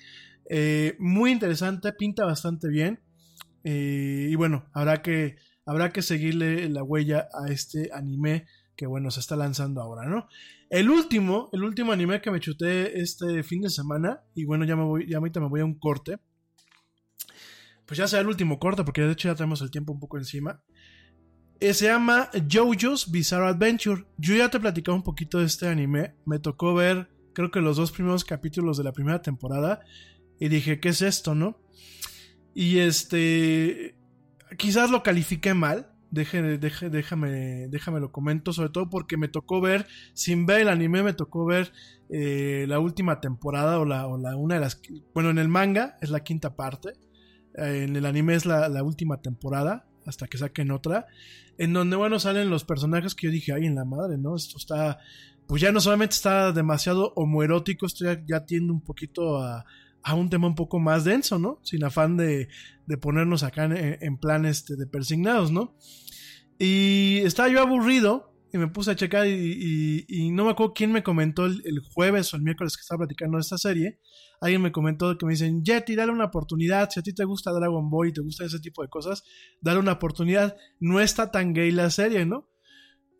Eh, 0.51 0.97
muy 0.99 1.31
interesante, 1.31 1.93
pinta 1.93 2.25
bastante 2.25 2.69
bien. 2.69 2.99
y 3.63 4.35
bueno, 4.35 4.67
habrá 4.73 5.03
que 5.03 5.37
habrá 5.69 5.93
que 5.93 6.01
seguirle 6.01 6.67
la 6.71 6.83
huella 6.83 7.29
a 7.35 7.53
este 7.53 7.91
anime 7.93 8.47
que 8.75 8.87
bueno 8.87 9.11
se 9.11 9.21
está 9.21 9.37
lanzando 9.37 9.83
ahora, 9.83 10.07
¿no? 10.07 10.27
El 10.71 10.89
último, 10.89 11.51
el 11.53 11.63
último 11.63 11.93
anime 11.93 12.23
que 12.23 12.31
me 12.31 12.41
chuté 12.41 12.99
este 13.03 13.43
fin 13.43 13.61
de 13.61 13.69
semana 13.69 14.23
y 14.35 14.47
bueno 14.47 14.65
ya 14.65 14.77
me 14.77 14.85
voy, 14.85 15.07
ya 15.07 15.19
ahorita 15.19 15.41
me 15.41 15.49
voy 15.49 15.61
a 15.61 15.67
un 15.67 15.79
corte. 15.79 16.21
Pues 17.85 17.99
ya 17.99 18.09
sea 18.09 18.21
el 18.21 18.29
último 18.29 18.59
corte 18.59 18.83
porque 18.83 19.03
de 19.03 19.13
hecho 19.13 19.29
ya 19.29 19.35
tenemos 19.35 19.61
el 19.61 19.71
tiempo 19.71 19.93
un 19.93 20.01
poco 20.01 20.17
encima. 20.17 20.63
Eh, 21.61 21.75
se 21.75 21.85
llama 21.85 22.31
JoJo's 22.33 23.11
Bizarre 23.11 23.49
Adventure. 23.49 24.07
Yo 24.17 24.37
ya 24.37 24.49
te 24.49 24.57
he 24.57 24.61
platicado 24.61 24.97
un 24.97 25.03
poquito 25.03 25.39
de 25.39 25.45
este 25.45 25.69
anime. 25.69 26.15
Me 26.25 26.39
tocó 26.39 26.73
ver, 26.73 27.11
creo 27.35 27.51
que 27.51 27.61
los 27.61 27.77
dos 27.77 27.93
primeros 27.93 28.25
capítulos 28.25 28.79
de 28.79 28.85
la 28.85 28.93
primera 28.93 29.21
temporada. 29.21 29.81
Y 30.41 30.49
dije, 30.49 30.81
¿qué 30.81 30.91
es 30.91 31.03
esto, 31.03 31.35
no? 31.35 31.61
Y 32.55 32.79
este 32.79 33.98
quizás 34.57 34.91
lo 34.91 35.03
califiqué 35.03 35.55
mal. 35.55 35.93
Deje, 36.11 36.57
deje, 36.57 36.89
déjame, 36.89 37.69
déjame 37.69 38.01
lo 38.01 38.11
comento, 38.11 38.55
sobre 38.55 38.71
todo 38.71 38.89
porque 38.89 39.19
me 39.19 39.29
tocó 39.29 39.61
ver, 39.61 39.87
sin 40.15 40.47
ver 40.47 40.63
el 40.63 40.69
anime, 40.69 41.03
me 41.03 41.13
tocó 41.13 41.45
ver 41.45 41.71
eh, 42.09 42.65
la 42.67 42.81
última 42.81 43.21
temporada 43.21 43.79
o 43.79 43.85
la, 43.85 44.07
o 44.07 44.17
la, 44.17 44.35
una 44.35 44.55
de 44.55 44.63
las, 44.63 44.81
bueno, 45.13 45.29
en 45.29 45.37
el 45.37 45.49
manga 45.49 45.99
es 46.01 46.09
la 46.09 46.21
quinta 46.21 46.57
parte, 46.57 46.95
eh, 47.59 47.85
en 47.87 47.95
el 47.95 48.07
anime 48.07 48.35
es 48.35 48.47
la, 48.47 48.83
última 48.83 49.21
temporada, 49.21 49.87
hasta 50.07 50.29
que 50.29 50.39
saquen 50.39 50.71
otra, 50.71 51.09
en 51.59 51.75
donde, 51.75 51.97
bueno, 51.97 52.19
salen 52.19 52.49
los 52.49 52.65
personajes 52.65 53.15
que 53.15 53.27
yo 53.27 53.31
dije, 53.31 53.53
ay, 53.53 53.67
en 53.67 53.75
la 53.75 53.85
madre, 53.85 54.17
¿no? 54.17 54.35
Esto 54.35 54.57
está, 54.57 55.01
pues 55.47 55.61
ya 55.61 55.73
no 55.73 55.81
solamente 55.81 56.15
está 56.15 56.53
demasiado 56.53 57.13
homoerótico, 57.17 57.85
esto 57.85 58.07
ya, 58.07 58.25
ya 58.27 58.47
tiende 58.47 58.73
un 58.73 58.81
poquito 58.81 59.43
a, 59.43 59.67
a 60.09 60.15
un 60.15 60.31
tema 60.31 60.47
un 60.47 60.55
poco 60.55 60.79
más 60.79 61.05
denso, 61.05 61.39
¿no? 61.39 61.61
Sin 61.63 61.85
afán 61.85 62.17
de, 62.17 62.49
de 62.87 62.97
ponernos 62.97 63.43
acá 63.43 63.65
en, 63.65 63.99
en, 64.01 64.45
este, 64.47 64.77
de 64.77 64.87
persignados, 64.87 65.53
¿no? 65.53 65.77
Y 66.59 67.19
estaba 67.25 67.49
yo 67.49 67.61
aburrido 67.61 68.35
y 68.53 68.59
me 68.59 68.69
puse 68.69 68.91
a 68.91 68.97
checar 68.97 69.27
y, 69.27 70.07
y, 70.09 70.31
no 70.31 70.47
me 70.47 70.53
acuerdo 70.53 70.73
quién 70.73 70.91
me 70.91 71.03
comentó 71.03 71.45
el, 71.45 71.81
jueves 71.93 72.33
o 72.33 72.37
el 72.37 72.43
miércoles 72.43 72.77
que 72.77 72.81
estaba 72.81 73.01
platicando 73.01 73.37
de 73.37 73.43
esta 73.43 73.59
serie. 73.59 74.01
Alguien 74.41 74.63
me 74.63 74.73
comentó 74.73 75.19
que 75.19 75.27
me 75.27 75.33
dicen, 75.33 75.63
Jetty, 75.63 75.95
dale 75.95 76.13
una 76.13 76.27
oportunidad. 76.27 76.89
Si 76.91 76.99
a 76.99 77.03
ti 77.03 77.13
te 77.13 77.25
gusta 77.25 77.53
Dragon 77.53 77.91
Ball 77.91 78.09
y 78.09 78.13
te 78.13 78.23
gusta 78.23 78.47
ese 78.47 78.61
tipo 78.61 78.83
de 78.83 78.89
cosas, 78.89 79.23
dale 79.61 79.81
una 79.81 79.93
oportunidad. 79.93 80.57
No 80.81 81.01
está 81.01 81.31
tan 81.31 81.53
gay 81.53 81.71
la 81.71 81.91
serie, 81.91 82.25
¿no? 82.25 82.49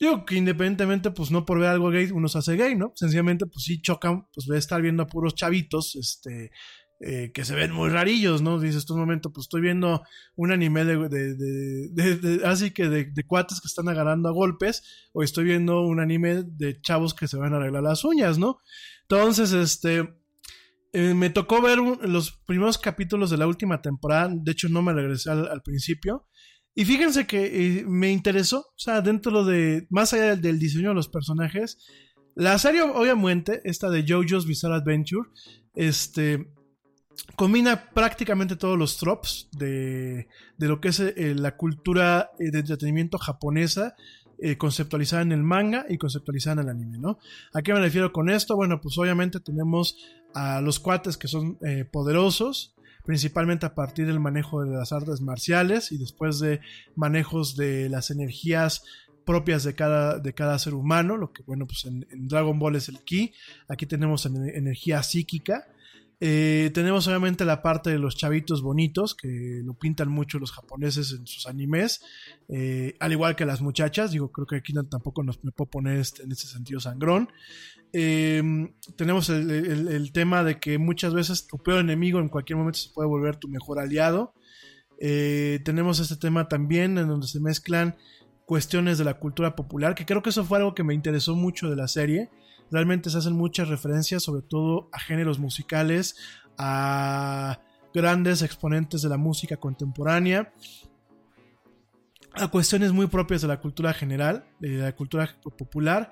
Digo 0.01 0.25
que 0.25 0.37
independientemente, 0.37 1.11
pues 1.11 1.31
no 1.31 1.45
por 1.45 1.59
ver 1.59 1.71
algo 1.71 1.91
gay 1.91 2.11
uno 2.13 2.29
se 2.29 2.39
hace 2.39 2.57
gay, 2.57 2.77
¿no? 2.77 2.93
Sencillamente, 2.95 3.47
pues 3.47 3.65
sí 3.65 3.83
chocan, 3.83 4.29
pues 4.33 4.47
de 4.47 4.57
estar 4.57 4.81
viendo 4.81 5.03
a 5.03 5.09
puros 5.09 5.35
chavitos, 5.35 5.97
este, 5.97 6.53
eh, 7.01 7.31
que 7.33 7.45
se 7.45 7.55
ven 7.55 7.71
muy 7.71 7.91
rarillos, 7.91 8.43
¿no? 8.43 8.59
Dices, 8.59 8.79
estos 8.79 8.97
momentos, 8.97 9.31
pues 9.33 9.45
estoy 9.45 9.61
viendo 9.61 10.03
un 10.35 10.51
anime 10.51 10.85
de, 10.85 11.09
de, 11.09 12.41
así 12.45 12.73
que 12.73 12.89
de, 12.89 13.25
cuates 13.25 13.61
que 13.61 13.69
están 13.69 13.89
agarrando 13.89 14.29
a 14.29 14.33
golpes, 14.33 14.83
o 15.13 15.23
estoy 15.23 15.45
viendo 15.45 15.83
un 15.83 16.01
anime 16.01 16.43
de 16.45 16.81
chavos 16.81 17.15
que 17.15 17.29
se 17.29 17.37
van 17.37 17.55
a 17.55 17.59
arreglar 17.59 17.85
las 17.85 18.05
uñas, 18.05 18.37
¿no? 18.39 18.59
Entonces, 19.03 19.53
este, 19.53 20.13
eh, 20.93 21.15
me 21.15 21.31
tocó 21.31 21.63
ver 21.63 21.79
un, 21.79 22.01
los 22.03 22.33
primeros 22.33 22.79
capítulos 22.79 23.31
de 23.31 23.37
la 23.37 23.47
última 23.47 23.81
temporada, 23.81 24.29
de 24.35 24.51
hecho 24.51 24.69
no 24.69 24.83
me 24.83 24.93
regresé 24.93 25.31
al, 25.31 25.47
al 25.47 25.63
principio, 25.63 26.27
y 26.75 26.85
fíjense 26.85 27.29
que 27.29 27.79
eh, 27.79 27.85
me 27.87 28.11
interesó, 28.11 28.59
o 28.59 28.79
sea, 28.79 29.03
dentro 29.03 29.45
de, 29.45 29.87
más 29.89 30.13
allá 30.15 30.31
del, 30.31 30.41
del, 30.41 30.59
diseño 30.59 30.89
de 30.89 30.95
los 30.97 31.09
personajes, 31.09 31.79
la 32.35 32.59
serie, 32.59 32.83
obviamente, 32.83 33.61
esta 33.65 33.89
de 33.89 34.05
JoJo's 34.05 34.47
Bizarre 34.47 34.77
Adventure, 34.77 35.29
este, 35.75 36.49
combina 37.37 37.91
prácticamente 37.91 38.57
todos 38.57 38.79
los 38.79 38.97
tropes 38.97 39.49
de, 39.53 40.29
de 40.57 40.69
lo 40.69 40.81
que 40.81 40.89
es 40.89 41.01
eh, 41.01 41.35
la 41.37 41.57
cultura 41.57 42.31
de 42.39 42.59
entretenimiento 42.59 43.19
japonesa 43.19 43.95
eh, 44.41 44.57
conceptualizada 44.57 45.23
en 45.23 45.33
el 45.33 45.43
manga 45.43 45.85
y 45.89 45.99
conceptualizada 45.99 46.61
en 46.63 46.69
el 46.69 46.75
anime, 46.75 46.99
¿no? 46.99 47.19
¿A 47.53 47.63
qué 47.63 47.73
me 47.73 47.81
refiero 47.81 48.13
con 48.13 48.31
esto? 48.31 48.55
Bueno, 48.57 48.81
pues 48.81 48.97
obviamente 48.99 49.41
tenemos 49.41 49.97
a 50.35 50.61
los 50.61 50.79
cuates 50.79 51.17
que 51.17 51.27
son 51.27 51.59
eh, 51.67 51.85
poderosos, 51.85 52.75
principalmente 53.05 53.67
a 53.67 53.75
partir 53.75 54.07
del 54.07 54.21
manejo 54.21 54.63
de 54.65 54.77
las 54.77 54.93
artes 54.93 55.21
marciales 55.21 55.91
y 55.93 55.99
después 55.99 56.39
de 56.39 56.61
manejos 56.95 57.57
de 57.57 57.89
las 57.89 58.11
energías 58.11 58.85
propias 59.25 59.65
de 59.65 59.75
cada, 59.75 60.19
de 60.19 60.33
cada 60.35 60.59
ser 60.59 60.75
humano, 60.75 61.17
lo 61.17 61.33
que 61.33 61.43
bueno, 61.43 61.67
pues 61.67 61.85
en, 61.87 62.07
Dragon 62.29 62.59
Ball 62.59 62.77
es 62.77 62.89
el 62.89 63.01
ki, 63.01 63.33
aquí 63.69 63.87
tenemos 63.87 64.25
en- 64.27 64.49
energía 64.49 65.03
psíquica, 65.03 65.67
eh, 66.21 66.71
tenemos 66.75 67.07
obviamente 67.07 67.45
la 67.45 67.63
parte 67.63 67.91
de 67.91 67.99
los 67.99 68.17
chavitos 68.17 68.63
bonitos, 68.63 69.15
que 69.15 69.61
lo 69.65 69.75
pintan 69.75 70.09
mucho 70.09 70.39
los 70.39 70.53
japoneses 70.53 71.13
en 71.13 71.27
sus 71.27 71.47
animes, 71.47 72.01
eh, 72.49 72.95
al 73.01 73.13
igual 73.13 73.37
que 73.37 73.45
las 73.47 73.61
muchachas, 73.61 74.11
digo, 74.11 74.33
creo 74.33 74.47
que 74.47 74.57
aquí 74.57 74.73
tampoco 74.91 75.23
nos 75.23 75.43
me 75.45 75.53
puedo 75.53 75.71
poner 75.71 75.99
este, 75.99 76.23
en 76.25 76.33
ese 76.33 76.49
sentido 76.49 76.81
sangrón. 76.81 77.29
Eh, 77.93 78.43
tenemos 78.97 79.31
el, 79.31 79.51
el- 79.51 80.13
tema 80.13 80.45
de 80.45 80.59
que 80.59 80.77
muchas 80.79 81.15
veces 81.15 81.47
tu 81.47 81.57
peor 81.59 81.81
enemigo 81.81 82.19
en 82.19 82.29
cualquier 82.29 82.59
momento 82.59 82.79
se 82.79 82.91
puede 82.91 83.09
volver 83.09 83.37
tu 83.37 83.49
mejor 83.49 83.79
aliado. 83.79 84.35
Tenemos 84.99 86.01
este 86.01 86.17
tema 86.17 86.49
también 86.49 86.99
en 86.99 87.07
donde 87.09 87.29
se 87.29 87.41
mezclan 87.41 87.97
cuestiones 88.45 88.99
de 88.99 89.05
la 89.05 89.19
cultura 89.19 89.55
popular, 89.55 89.95
que 89.95 90.05
creo 90.07 90.23
que 90.23 90.31
eso 90.31 90.45
fue 90.45 90.59
algo 90.59 90.75
que 90.75 90.83
me 90.83 90.95
interesó 90.95 91.37
mucho 91.37 91.71
de 91.71 91.77
la 91.77 91.87
serie. 91.87 92.31
Realmente 92.71 93.11
se 93.11 93.19
hacen 93.19 93.35
muchas 93.35 93.69
referencias, 93.69 94.23
sobre 94.23 94.43
todo 94.43 94.89
a 94.93 94.99
géneros 95.01 95.39
musicales, 95.39 96.17
a 96.59 97.61
grandes 97.95 98.43
exponentes 98.43 99.03
de 99.03 99.09
la 99.09 99.17
música 99.17 99.57
contemporánea, 99.57 100.53
a 102.35 102.49
cuestiones 102.49 102.93
muy 102.93 103.07
propias 103.07 103.43
de 103.43 103.49
la 103.49 103.61
cultura 103.61 103.93
general, 103.93 104.45
de 104.61 104.69
la 104.79 104.95
cultura 104.95 105.29
popular. 105.57 106.11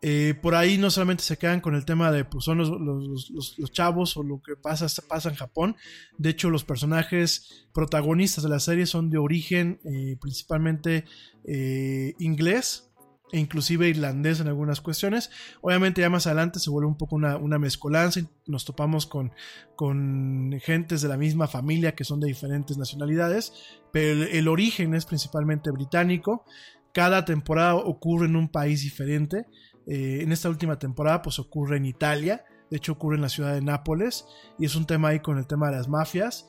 Eh, 0.00 0.34
por 0.40 0.54
ahí 0.54 0.78
no 0.78 0.92
solamente 0.92 1.24
se 1.24 1.38
quedan 1.38 1.60
con 1.60 1.74
el 1.74 1.84
tema 1.84 2.12
de 2.12 2.24
pues 2.24 2.44
son 2.44 2.58
los, 2.58 2.68
los- 2.70 3.30
los- 3.58 3.72
chavos 3.72 4.16
o 4.16 4.22
lo 4.22 4.40
que 4.40 4.54
pasa, 4.54 4.86
pasa 5.08 5.28
en 5.28 5.34
Japón. 5.34 5.74
De 6.18 6.28
hecho, 6.30 6.50
los 6.50 6.62
personajes 6.64 7.66
protagonistas 7.74 8.44
de 8.44 8.50
la 8.50 8.60
serie 8.60 8.86
son 8.86 9.10
de 9.10 9.18
origen 9.18 9.80
eh, 9.84 10.16
principalmente 10.20 11.04
eh, 11.44 12.14
inglés 12.20 12.87
e 13.32 13.38
inclusive 13.38 13.88
irlandés 13.88 14.40
en 14.40 14.48
algunas 14.48 14.80
cuestiones. 14.80 15.30
Obviamente 15.60 16.00
ya 16.00 16.10
más 16.10 16.26
adelante 16.26 16.58
se 16.58 16.70
vuelve 16.70 16.88
un 16.88 16.96
poco 16.96 17.16
una, 17.16 17.58
mezcolanza 17.58 18.20
y 18.20 18.28
nos 18.46 18.64
topamos 18.64 19.06
con, 19.06 19.32
con 19.76 20.58
gentes 20.62 21.02
de 21.02 21.08
la 21.08 21.16
misma 21.16 21.46
familia 21.46 21.94
que 21.94 22.04
son 22.04 22.20
de 22.20 22.28
diferentes 22.28 22.78
nacionalidades, 22.78 23.52
pero 23.92 24.12
el, 24.12 24.22
el 24.28 24.48
origen 24.48 24.94
es 24.94 25.04
principalmente 25.04 25.70
británico. 25.70 26.44
Cada 26.92 27.24
temporada 27.24 27.76
ocurre 27.76 28.26
en 28.26 28.36
un 28.36 28.48
país 28.48 28.82
diferente. 28.82 29.46
Eh, 29.86 30.20
en 30.22 30.32
esta 30.32 30.48
última 30.48 30.78
temporada 30.78 31.22
pues 31.22 31.38
ocurre 31.38 31.78
en 31.78 31.86
Italia, 31.86 32.44
de 32.70 32.76
hecho 32.76 32.92
ocurre 32.92 33.16
en 33.16 33.22
la 33.22 33.30
ciudad 33.30 33.54
de 33.54 33.62
Nápoles 33.62 34.26
y 34.58 34.66
es 34.66 34.76
un 34.76 34.84
tema 34.84 35.08
ahí 35.08 35.20
con 35.20 35.38
el 35.38 35.46
tema 35.46 35.70
de 35.70 35.76
las 35.76 35.88
mafias. 35.88 36.46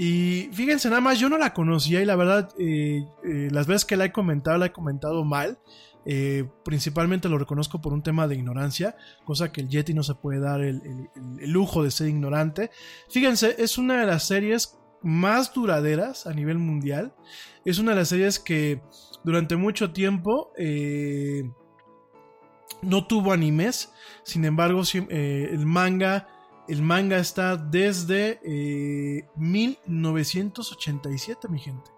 Y 0.00 0.48
fíjense 0.52 0.88
nada 0.88 1.00
más, 1.00 1.18
yo 1.18 1.28
no 1.28 1.36
la 1.38 1.52
conocía 1.52 2.00
y 2.00 2.04
la 2.04 2.14
verdad 2.14 2.48
eh, 2.56 3.04
eh, 3.24 3.48
las 3.50 3.66
veces 3.66 3.84
que 3.84 3.96
la 3.96 4.04
he 4.04 4.12
comentado 4.12 4.56
la 4.56 4.66
he 4.66 4.72
comentado 4.72 5.24
mal. 5.24 5.58
Eh, 6.06 6.48
principalmente 6.64 7.28
lo 7.28 7.36
reconozco 7.36 7.80
por 7.82 7.92
un 7.92 8.02
tema 8.02 8.28
de 8.28 8.36
ignorancia, 8.36 8.96
cosa 9.24 9.50
que 9.52 9.60
el 9.60 9.68
Yeti 9.68 9.92
no 9.92 10.02
se 10.04 10.14
puede 10.14 10.38
dar 10.40 10.60
el, 10.62 10.80
el- 11.40 11.50
lujo 11.50 11.82
de 11.82 11.90
ser 11.90 12.08
ignorante. 12.08 12.70
Fíjense, 13.10 13.56
es 13.58 13.76
una 13.76 14.00
de 14.00 14.06
las 14.06 14.22
series 14.22 14.78
más 15.02 15.52
duraderas 15.52 16.26
a 16.28 16.32
nivel 16.32 16.58
mundial. 16.58 17.14
Es 17.64 17.78
una 17.80 17.90
de 17.90 17.96
las 17.98 18.08
series 18.08 18.38
que 18.38 18.80
durante 19.24 19.56
mucho 19.56 19.92
tiempo 19.92 20.52
no 22.82 23.06
tuvo 23.06 23.32
animes. 23.32 23.92
Sin 24.22 24.44
embargo, 24.44 24.82
el 24.94 25.66
manga. 25.66 26.28
El 26.68 26.82
manga 26.82 27.18
está 27.18 27.56
desde 27.56 28.40
eh, 28.44 29.26
1987, 29.36 31.48
mi 31.48 31.58
gente. 31.58 31.97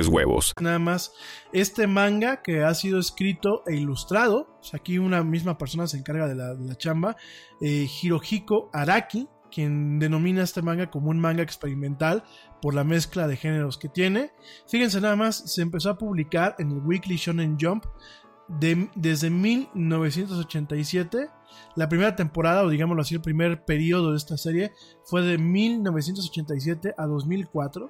huevos. 0.07 0.53
nada 0.61 0.79
más 0.79 1.13
este 1.53 1.87
manga 1.87 2.41
que 2.41 2.63
ha 2.63 2.73
sido 2.73 2.99
escrito 2.99 3.63
e 3.67 3.75
ilustrado. 3.75 4.59
aquí 4.73 4.97
una 4.97 5.23
misma 5.23 5.57
persona 5.57 5.87
se 5.87 5.97
encarga 5.97 6.27
de 6.27 6.35
la, 6.35 6.55
de 6.55 6.65
la 6.67 6.75
chamba. 6.75 7.15
eh, 7.61 7.87
Hirohiko 8.01 8.69
Araki, 8.73 9.27
quien 9.51 9.99
denomina 9.99 10.43
este 10.43 10.61
manga 10.61 10.89
como 10.89 11.09
un 11.09 11.19
manga 11.19 11.43
experimental 11.43 12.23
por 12.61 12.73
la 12.73 12.83
mezcla 12.83 13.27
de 13.27 13.35
géneros 13.37 13.77
que 13.77 13.89
tiene. 13.89 14.31
Fíjense 14.67 15.01
nada 15.01 15.15
más, 15.15 15.35
se 15.53 15.61
empezó 15.61 15.89
a 15.89 15.97
publicar 15.97 16.55
en 16.59 16.71
el 16.71 16.77
Weekly 16.79 17.17
Shonen 17.17 17.57
Jump 17.59 17.85
de- 18.47 18.89
desde 18.95 19.29
1987. 19.29 21.27
La 21.75 21.89
primera 21.89 22.15
temporada, 22.15 22.63
o 22.63 22.69
digámoslo 22.69 23.01
así, 23.01 23.15
el 23.15 23.21
primer 23.21 23.65
periodo 23.65 24.11
de 24.11 24.17
esta 24.17 24.37
serie 24.37 24.71
fue 25.05 25.21
de 25.21 25.37
1987 25.37 26.93
a 26.97 27.05
2004. 27.05 27.89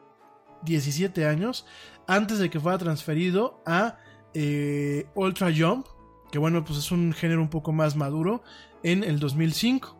17 0.63 1.25
años 1.25 1.65
antes 2.07 2.39
de 2.39 2.49
que 2.49 2.59
fuera 2.59 2.77
transferido 2.77 3.61
a 3.65 3.97
eh, 4.33 5.05
Ultra 5.15 5.49
Jump, 5.55 5.87
que 6.31 6.39
bueno, 6.39 6.63
pues 6.63 6.79
es 6.79 6.91
un 6.91 7.13
género 7.13 7.41
un 7.41 7.49
poco 7.49 7.71
más 7.71 7.95
maduro, 7.95 8.43
en 8.83 9.03
el 9.03 9.19
2005. 9.19 9.97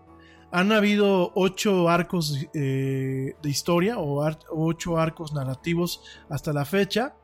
Han 0.52 0.72
habido 0.72 1.32
8 1.36 1.90
arcos 1.90 2.38
eh, 2.53 3.36
de 3.41 3.49
historia 3.49 3.98
o 3.99 4.26
8 4.49 4.98
arcos 4.98 5.34
narrativos 5.34 6.02
hasta 6.30 6.52
la 6.52 6.65
fecha. 6.65 7.15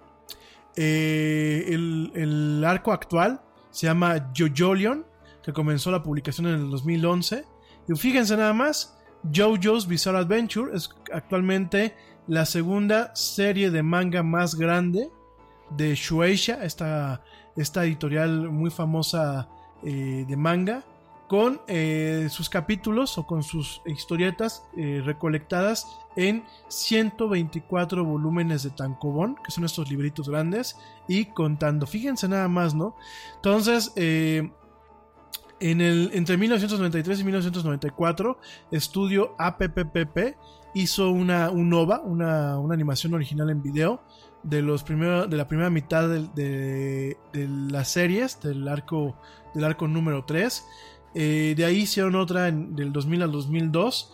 Eh, 0.76 1.66
el, 1.68 2.12
el 2.16 2.64
arco 2.64 2.92
actual 2.92 3.42
se 3.72 3.88
llama 3.88 4.32
Jojolion, 4.38 5.06
que 5.44 5.52
comenzó 5.52 5.92
la 5.92 6.04
publicación 6.04 6.48
en 6.48 6.56
el 6.56 6.70
2011. 6.70 7.44
Y 7.90 7.96
fíjense 7.96 8.38
nada 8.38 8.54
más, 8.54 8.98
JoJo's 9.34 9.88
Bizarre 9.88 10.20
Adventure 10.20 10.76
es 10.76 10.90
actualmente 11.12 11.96
la 12.28 12.46
segunda 12.46 13.16
serie 13.16 13.72
de 13.72 13.84
manga 13.84 14.22
más 14.22 14.56
grande 14.56 15.10
de 15.70 15.96
Shueisha, 15.96 16.64
esta, 16.64 17.24
esta 17.56 17.86
editorial 17.86 18.50
muy 18.50 18.70
famosa 18.70 19.50
eh, 19.84 20.26
de 20.28 20.38
manga, 20.38 20.84
con 21.28 21.60
eh, 21.68 22.28
sus 22.30 22.50
capítulos 22.50 23.18
o 23.18 23.28
con 23.28 23.44
sus 23.44 23.82
historietas 23.86 24.66
eh, 24.78 25.02
recolectadas 25.04 26.00
en 26.16 26.46
124 26.70 28.06
volúmenes 28.06 28.64
de 28.64 28.70
Tankobon, 28.70 29.36
que 29.44 29.52
son 29.52 29.66
estos 29.66 29.90
libritos 29.90 30.30
grandes, 30.30 30.78
y 31.08 31.26
contando. 31.26 31.86
Fíjense 31.86 32.30
nada 32.30 32.48
más, 32.48 32.76
¿no? 32.76 32.96
Entonces, 33.36 33.92
en 33.96 34.52
el, 35.60 36.12
entre 36.14 36.38
1993 36.38 37.20
y 37.20 37.24
1994, 37.24 38.40
estudio 38.72 39.36
APPPP 39.38 40.38
hizo 40.74 41.12
una 41.12 41.50
un 41.50 41.74
OVA, 41.74 42.02
una, 42.02 42.60
una, 42.60 42.74
animación 42.74 43.14
original 43.14 43.50
en 43.50 43.62
video 43.62 44.02
de 44.44 44.62
los 44.62 44.84
primeros 44.84 45.30
de 45.30 45.38
la 45.38 45.48
primera 45.48 45.70
mitad 45.70 46.08
de, 46.08 47.18
de, 47.34 47.48
las 47.70 47.90
series 47.90 48.40
del 48.42 48.68
arco 48.68 49.16
del 49.54 49.64
arco 49.64 49.88
número 49.88 50.26
3. 50.26 50.66
Eh, 51.16 51.54
de 51.58 51.66
ahí 51.66 51.78
hicieron 51.78 52.16
otra 52.16 52.48
en, 52.48 52.76
del 52.76 52.94
2000 52.94 53.24
al 53.24 53.32
2002. 53.32 54.14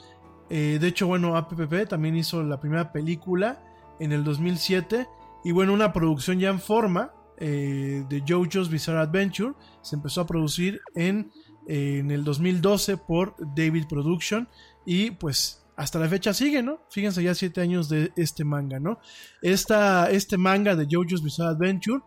Eh, 0.49 0.77
de 0.79 0.87
hecho, 0.87 1.07
bueno, 1.07 1.35
APPP 1.35 1.87
también 1.89 2.15
hizo 2.15 2.43
la 2.43 2.59
primera 2.59 2.91
película 2.91 3.61
en 3.99 4.11
el 4.11 4.23
2007 4.23 5.07
y 5.43 5.51
bueno, 5.51 5.73
una 5.73 5.91
producción 5.93 6.39
ya 6.39 6.49
en 6.49 6.59
forma 6.59 7.11
eh, 7.37 8.05
de 8.09 8.23
JoJo's 8.25 8.69
Bizarre 8.69 8.99
Adventure 8.99 9.53
se 9.81 9.95
empezó 9.95 10.21
a 10.21 10.27
producir 10.27 10.81
en, 10.95 11.31
en 11.67 12.11
el 12.11 12.23
2012 12.23 12.97
por 12.97 13.35
David 13.55 13.85
Production 13.87 14.47
y 14.85 15.11
pues 15.11 15.62
hasta 15.75 15.99
la 15.99 16.07
fecha 16.07 16.33
sigue, 16.33 16.61
¿no? 16.63 16.81
Fíjense 16.89 17.23
ya 17.23 17.33
siete 17.35 17.61
años 17.61 17.89
de 17.89 18.11
este 18.15 18.43
manga, 18.43 18.79
¿no? 18.79 18.99
Esta, 19.41 20.09
este 20.11 20.37
manga 20.37 20.75
de 20.75 20.85
JoJo's 20.89 21.23
Bizarre 21.23 21.51
Adventure 21.51 22.03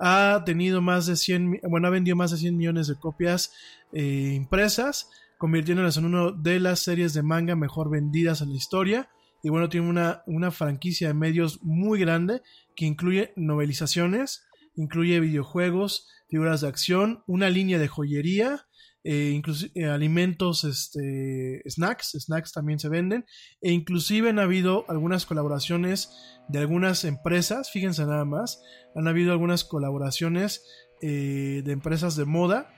ha 0.00 0.42
tenido 0.44 0.80
más 0.80 1.06
de 1.06 1.16
100, 1.16 1.50
mi- 1.50 1.60
bueno, 1.68 1.86
ha 1.88 1.90
vendido 1.90 2.16
más 2.16 2.30
de 2.32 2.36
100 2.38 2.56
millones 2.56 2.86
de 2.88 2.96
copias 2.96 3.52
eh, 3.92 4.32
impresas, 4.34 5.08
convirtiéndolas 5.38 5.96
en 5.96 6.04
una 6.04 6.32
de 6.32 6.60
las 6.60 6.80
series 6.80 7.14
de 7.14 7.22
manga 7.22 7.56
mejor 7.56 7.90
vendidas 7.90 8.40
en 8.40 8.50
la 8.50 8.56
historia. 8.56 9.08
Y 9.42 9.48
bueno, 9.50 9.68
tiene 9.68 9.88
una, 9.88 10.22
una 10.26 10.50
franquicia 10.52 11.08
de 11.08 11.14
medios 11.14 11.62
muy 11.62 11.98
grande 11.98 12.42
que 12.76 12.86
incluye 12.86 13.32
novelizaciones, 13.36 14.44
incluye 14.76 15.18
videojuegos, 15.20 16.08
figuras 16.28 16.60
de 16.60 16.68
acción, 16.68 17.22
una 17.26 17.50
línea 17.50 17.78
de 17.78 17.88
joyería, 17.88 18.66
eh, 19.04 19.32
inclusi- 19.34 19.72
eh, 19.74 19.86
alimentos, 19.86 20.64
este, 20.64 21.62
snacks, 21.68 22.12
snacks 22.18 22.52
también 22.52 22.78
se 22.78 22.88
venden, 22.88 23.24
e 23.60 23.72
inclusive 23.72 24.30
han 24.30 24.38
habido 24.38 24.84
algunas 24.88 25.26
colaboraciones 25.26 26.10
de 26.48 26.60
algunas 26.60 27.04
empresas, 27.04 27.70
fíjense 27.70 28.04
nada 28.06 28.24
más, 28.24 28.62
han 28.94 29.08
habido 29.08 29.32
algunas 29.32 29.64
colaboraciones 29.64 30.64
eh, 31.00 31.62
de 31.64 31.72
empresas 31.72 32.14
de 32.16 32.24
moda, 32.24 32.68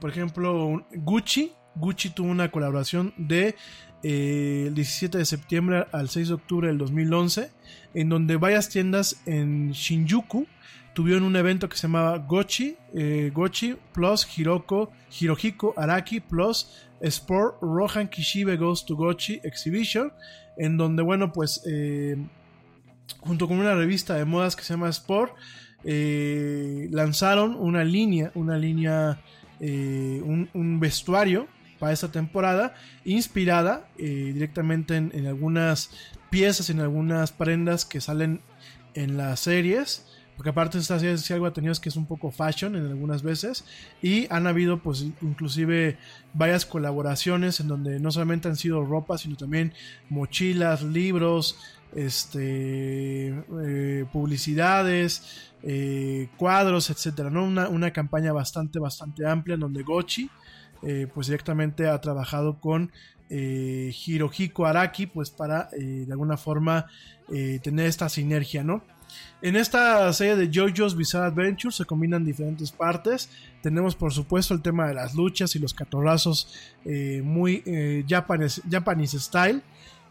por 0.00 0.10
ejemplo, 0.10 0.84
Gucci, 0.94 1.52
Gucci 1.76 2.10
tuvo 2.10 2.28
una 2.30 2.50
colaboración 2.50 3.14
de 3.16 3.54
el 4.02 4.74
17 4.74 5.18
de 5.18 5.24
septiembre 5.24 5.86
al 5.92 6.08
6 6.08 6.28
de 6.28 6.34
octubre 6.34 6.68
del 6.68 6.78
2011, 6.78 7.50
en 7.94 8.08
donde 8.08 8.36
varias 8.36 8.68
tiendas 8.68 9.22
en 9.26 9.70
Shinjuku 9.72 10.46
tuvieron 10.96 11.24
un 11.24 11.36
evento 11.36 11.68
que 11.68 11.76
se 11.76 11.82
llamaba 11.82 12.16
Gochi, 12.16 12.74
eh, 12.94 13.30
Gochi 13.34 13.76
Plus 13.92 14.26
Hiroko, 14.34 14.90
Hirohiko 15.20 15.74
Araki 15.76 16.20
Plus 16.20 16.86
Sport 17.02 17.58
Rohan 17.60 18.08
Kishibe 18.08 18.56
Goes 18.56 18.86
to 18.86 18.96
Gochi 18.96 19.38
Exhibition, 19.44 20.10
en 20.56 20.78
donde, 20.78 21.02
bueno, 21.02 21.34
pues 21.34 21.62
eh, 21.66 22.16
junto 23.18 23.46
con 23.46 23.58
una 23.58 23.74
revista 23.74 24.14
de 24.14 24.24
modas 24.24 24.56
que 24.56 24.62
se 24.62 24.72
llama 24.72 24.88
Sport, 24.88 25.34
eh, 25.84 26.88
lanzaron 26.90 27.56
una 27.56 27.84
línea, 27.84 28.32
una 28.34 28.56
línea, 28.56 29.20
eh, 29.60 30.22
un, 30.24 30.80
vestuario 30.80 31.46
para 31.78 31.92
esta 31.92 32.10
temporada, 32.10 32.74
inspirada 33.04 33.86
directamente 33.98 34.96
en, 34.96 35.10
en 35.12 35.26
algunas 35.26 35.90
piezas, 36.30 36.70
en 36.70 36.80
algunas 36.80 37.32
prendas 37.32 37.84
que 37.84 38.00
salen 38.00 38.40
en 38.94 39.18
las 39.18 39.40
series. 39.40 40.06
Porque 40.36 40.50
aparte 40.50 40.78
esta 40.78 40.98
serie 40.98 41.16
si 41.16 41.32
algo 41.32 41.46
ha 41.46 41.52
tenido 41.52 41.72
es 41.72 41.80
que 41.80 41.88
es 41.88 41.96
un 41.96 42.06
poco 42.06 42.30
fashion 42.30 42.76
en 42.76 42.86
algunas 42.86 43.22
veces. 43.22 43.64
Y 44.02 44.26
han 44.30 44.46
habido 44.46 44.82
pues 44.82 45.06
inclusive 45.22 45.96
varias 46.34 46.66
colaboraciones 46.66 47.60
en 47.60 47.68
donde 47.68 47.98
no 48.00 48.10
solamente 48.10 48.48
han 48.48 48.56
sido 48.56 48.84
ropa, 48.84 49.16
sino 49.16 49.36
también 49.36 49.72
mochilas, 50.10 50.82
libros, 50.82 51.58
este 51.94 53.28
eh, 53.64 54.04
publicidades, 54.12 55.50
eh, 55.62 56.28
cuadros, 56.36 56.90
etcétera, 56.90 57.30
¿no? 57.30 57.44
Una, 57.44 57.68
una 57.68 57.92
campaña 57.92 58.32
bastante, 58.32 58.78
bastante 58.78 59.26
amplia 59.26 59.54
en 59.54 59.60
donde 59.60 59.82
Gochi 59.82 60.30
eh, 60.82 61.08
pues 61.12 61.28
directamente 61.28 61.88
ha 61.88 62.00
trabajado 62.00 62.60
con 62.60 62.92
Hirohiko 63.28 64.66
Araki 64.66 65.06
pues 65.06 65.30
para 65.30 65.68
de 65.72 66.06
alguna 66.12 66.36
forma 66.36 66.86
tener 67.26 67.86
esta 67.86 68.08
sinergia, 68.08 68.62
¿no? 68.62 68.84
En 69.42 69.54
esta 69.56 70.12
serie 70.12 70.36
de 70.36 70.50
JoJo's 70.50 70.96
Bizarre 70.96 71.26
Adventure 71.26 71.72
se 71.72 71.84
combinan 71.84 72.24
diferentes 72.24 72.72
partes. 72.72 73.28
Tenemos 73.62 73.94
por 73.94 74.12
supuesto 74.12 74.54
el 74.54 74.62
tema 74.62 74.88
de 74.88 74.94
las 74.94 75.14
luchas 75.14 75.54
y 75.56 75.58
los 75.58 75.74
catorrazos 75.74 76.48
eh, 76.84 77.20
muy 77.22 77.62
eh, 77.66 78.04
Japanese, 78.08 79.20
style. 79.20 79.62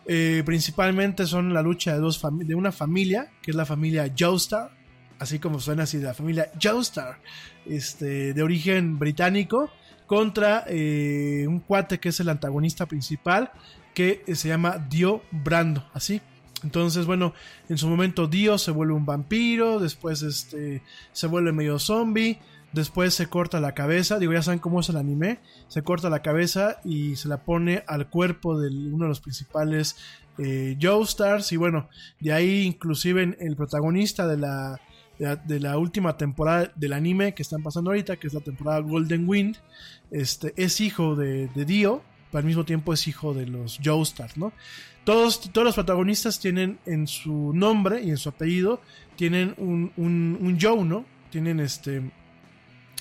Eh, 0.07 0.43
principalmente 0.45 1.25
son 1.25 1.53
la 1.53 1.63
lucha 1.63 1.93
de, 1.93 1.99
dos 1.99 2.21
de 2.31 2.55
una 2.55 2.71
familia, 2.71 3.31
que 3.41 3.51
es 3.51 3.57
la 3.57 3.65
familia 3.65 4.13
Joestar, 4.17 4.69
así 5.17 5.39
como 5.39 5.59
suena 5.59 5.83
así, 5.83 5.97
de 5.97 6.05
la 6.05 6.13
familia 6.13 6.51
Joestar, 6.61 7.17
este, 7.65 8.33
de 8.33 8.43
origen 8.43 8.99
británico, 8.99 9.71
contra 10.05 10.63
eh, 10.67 11.45
un 11.47 11.59
cuate 11.59 11.99
que 11.99 12.09
es 12.09 12.19
el 12.19 12.29
antagonista 12.29 12.85
principal, 12.85 13.51
que 13.93 14.23
se 14.35 14.47
llama 14.47 14.77
Dio 14.89 15.23
Brando, 15.31 15.83
así. 15.93 16.21
Entonces, 16.65 17.05
bueno, 17.05 17.33
en 17.69 17.77
su 17.77 17.87
momento 17.87 18.25
Dio 18.25 18.57
se 18.57 18.71
vuelve 18.71 18.93
un 18.93 19.05
vampiro, 19.05 19.79
después 19.79 20.23
este, 20.23 20.81
se 21.11 21.27
vuelve 21.27 21.51
medio 21.51 21.77
zombie, 21.77 22.39
después 22.73 23.13
se 23.13 23.27
corta 23.27 23.61
la 23.61 23.75
cabeza, 23.75 24.17
digo, 24.17 24.33
ya 24.33 24.41
saben 24.41 24.59
cómo 24.59 24.79
es 24.79 24.89
el 24.89 24.97
anime, 24.97 25.37
se 25.67 25.83
corta 25.83 26.09
la 26.09 26.23
cabeza 26.23 26.79
y 26.83 27.17
se 27.17 27.27
la 27.27 27.43
pone 27.43 27.83
al 27.85 28.09
cuerpo 28.09 28.59
de 28.59 28.69
uno 28.69 29.05
de 29.05 29.09
los 29.09 29.21
principales 29.21 29.95
eh, 30.39 30.75
Joestars, 30.81 31.51
y 31.51 31.57
bueno, 31.57 31.87
de 32.19 32.33
ahí 32.33 32.63
inclusive 32.63 33.37
el 33.39 33.55
protagonista 33.55 34.25
de 34.25 34.37
la, 34.37 34.81
de 35.19 35.59
la, 35.59 35.77
última 35.77 36.17
temporada 36.17 36.73
del 36.75 36.93
anime 36.93 37.35
que 37.35 37.43
están 37.43 37.61
pasando 37.61 37.91
ahorita, 37.91 38.17
que 38.17 38.25
es 38.25 38.33
la 38.33 38.41
temporada 38.41 38.79
Golden 38.79 39.29
Wind, 39.29 39.57
este, 40.09 40.51
es 40.57 40.81
hijo 40.81 41.15
de, 41.15 41.47
de 41.49 41.65
Dio, 41.65 42.01
pero 42.31 42.39
al 42.39 42.45
mismo 42.45 42.65
tiempo 42.65 42.91
es 42.91 43.07
hijo 43.07 43.35
de 43.35 43.45
los 43.45 43.79
Joestars, 43.83 44.35
¿no? 44.35 44.51
Todos, 45.05 45.39
todos 45.53 45.63
los 45.63 45.75
protagonistas 45.75 46.39
tienen 46.39 46.79
en 46.85 47.07
su 47.07 47.53
nombre 47.53 48.03
y 48.03 48.09
en 48.09 48.17
su 48.17 48.27
apellido, 48.27 48.81
tienen 49.15 49.53
un, 49.57 49.93
un, 49.95 50.37
un 50.41 50.57
Joe, 50.59 50.83
¿no? 50.83 51.05
Tienen 51.29 51.61
este... 51.61 52.11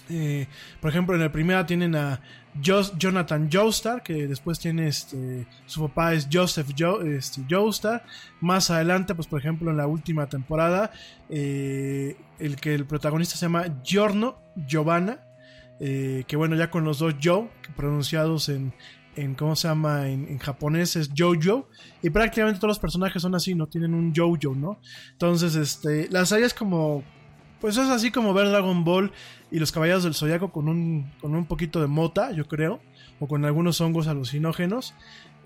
eh, 0.08 0.46
por 0.80 0.90
ejemplo, 0.90 1.14
en 1.14 1.22
la 1.22 1.32
primera 1.32 1.66
tienen 1.66 1.96
a 1.96 2.20
Jonathan 2.60 3.48
Joestar, 3.50 4.02
que 4.02 4.28
después 4.28 4.60
tiene 4.60 4.86
este, 4.86 5.46
su 5.66 5.80
papá 5.88 6.14
es 6.14 6.28
Joseph 6.30 6.68
jo, 6.78 7.00
este, 7.00 7.42
Joestar. 7.50 8.04
Más 8.40 8.70
adelante, 8.70 9.14
pues 9.14 9.26
por 9.26 9.40
ejemplo, 9.40 9.70
en 9.70 9.76
la 9.76 9.86
última 9.86 10.28
temporada, 10.28 10.92
eh, 11.30 12.16
el 12.38 12.56
que 12.56 12.74
el 12.74 12.84
protagonista 12.84 13.36
se 13.36 13.46
llama 13.46 13.80
Giorno 13.82 14.36
Giovanna, 14.68 15.18
eh, 15.80 16.24
que 16.28 16.36
bueno, 16.36 16.54
ya 16.54 16.70
con 16.70 16.84
los 16.84 17.00
dos 17.00 17.16
Joe, 17.20 17.48
pronunciados 17.74 18.48
en, 18.48 18.72
en 19.16 19.34
¿cómo 19.34 19.56
se 19.56 19.68
llama? 19.68 20.08
En, 20.08 20.38
japonés 20.38 20.96
es 20.96 21.10
Jojo, 21.16 21.68
y 22.02 22.10
prácticamente 22.10 22.58
todos 22.58 22.70
los 22.70 22.78
personajes 22.78 23.22
son 23.22 23.34
así, 23.34 23.54
no 23.54 23.66
tienen 23.66 23.94
un 23.94 24.14
Jojo, 24.14 24.54
¿no? 24.54 24.78
Entonces, 25.12 25.54
este, 25.56 26.08
la 26.10 26.26
serie 26.26 26.46
es 26.46 26.54
como, 26.54 27.02
pues 27.60 27.76
es 27.76 27.88
así 27.88 28.10
como 28.10 28.34
ver 28.34 28.48
Dragon 28.48 28.84
Ball 28.84 29.12
y 29.50 29.58
los 29.58 29.72
Caballeros 29.72 30.04
del 30.04 30.14
Zodiaco 30.14 30.52
con 30.52 30.68
un, 30.68 31.12
con 31.20 31.34
un 31.34 31.46
poquito 31.46 31.80
de 31.80 31.86
mota, 31.86 32.32
yo 32.32 32.46
creo, 32.46 32.80
o 33.20 33.28
con 33.28 33.44
algunos 33.44 33.80
hongos 33.80 34.06
alucinógenos. 34.06 34.94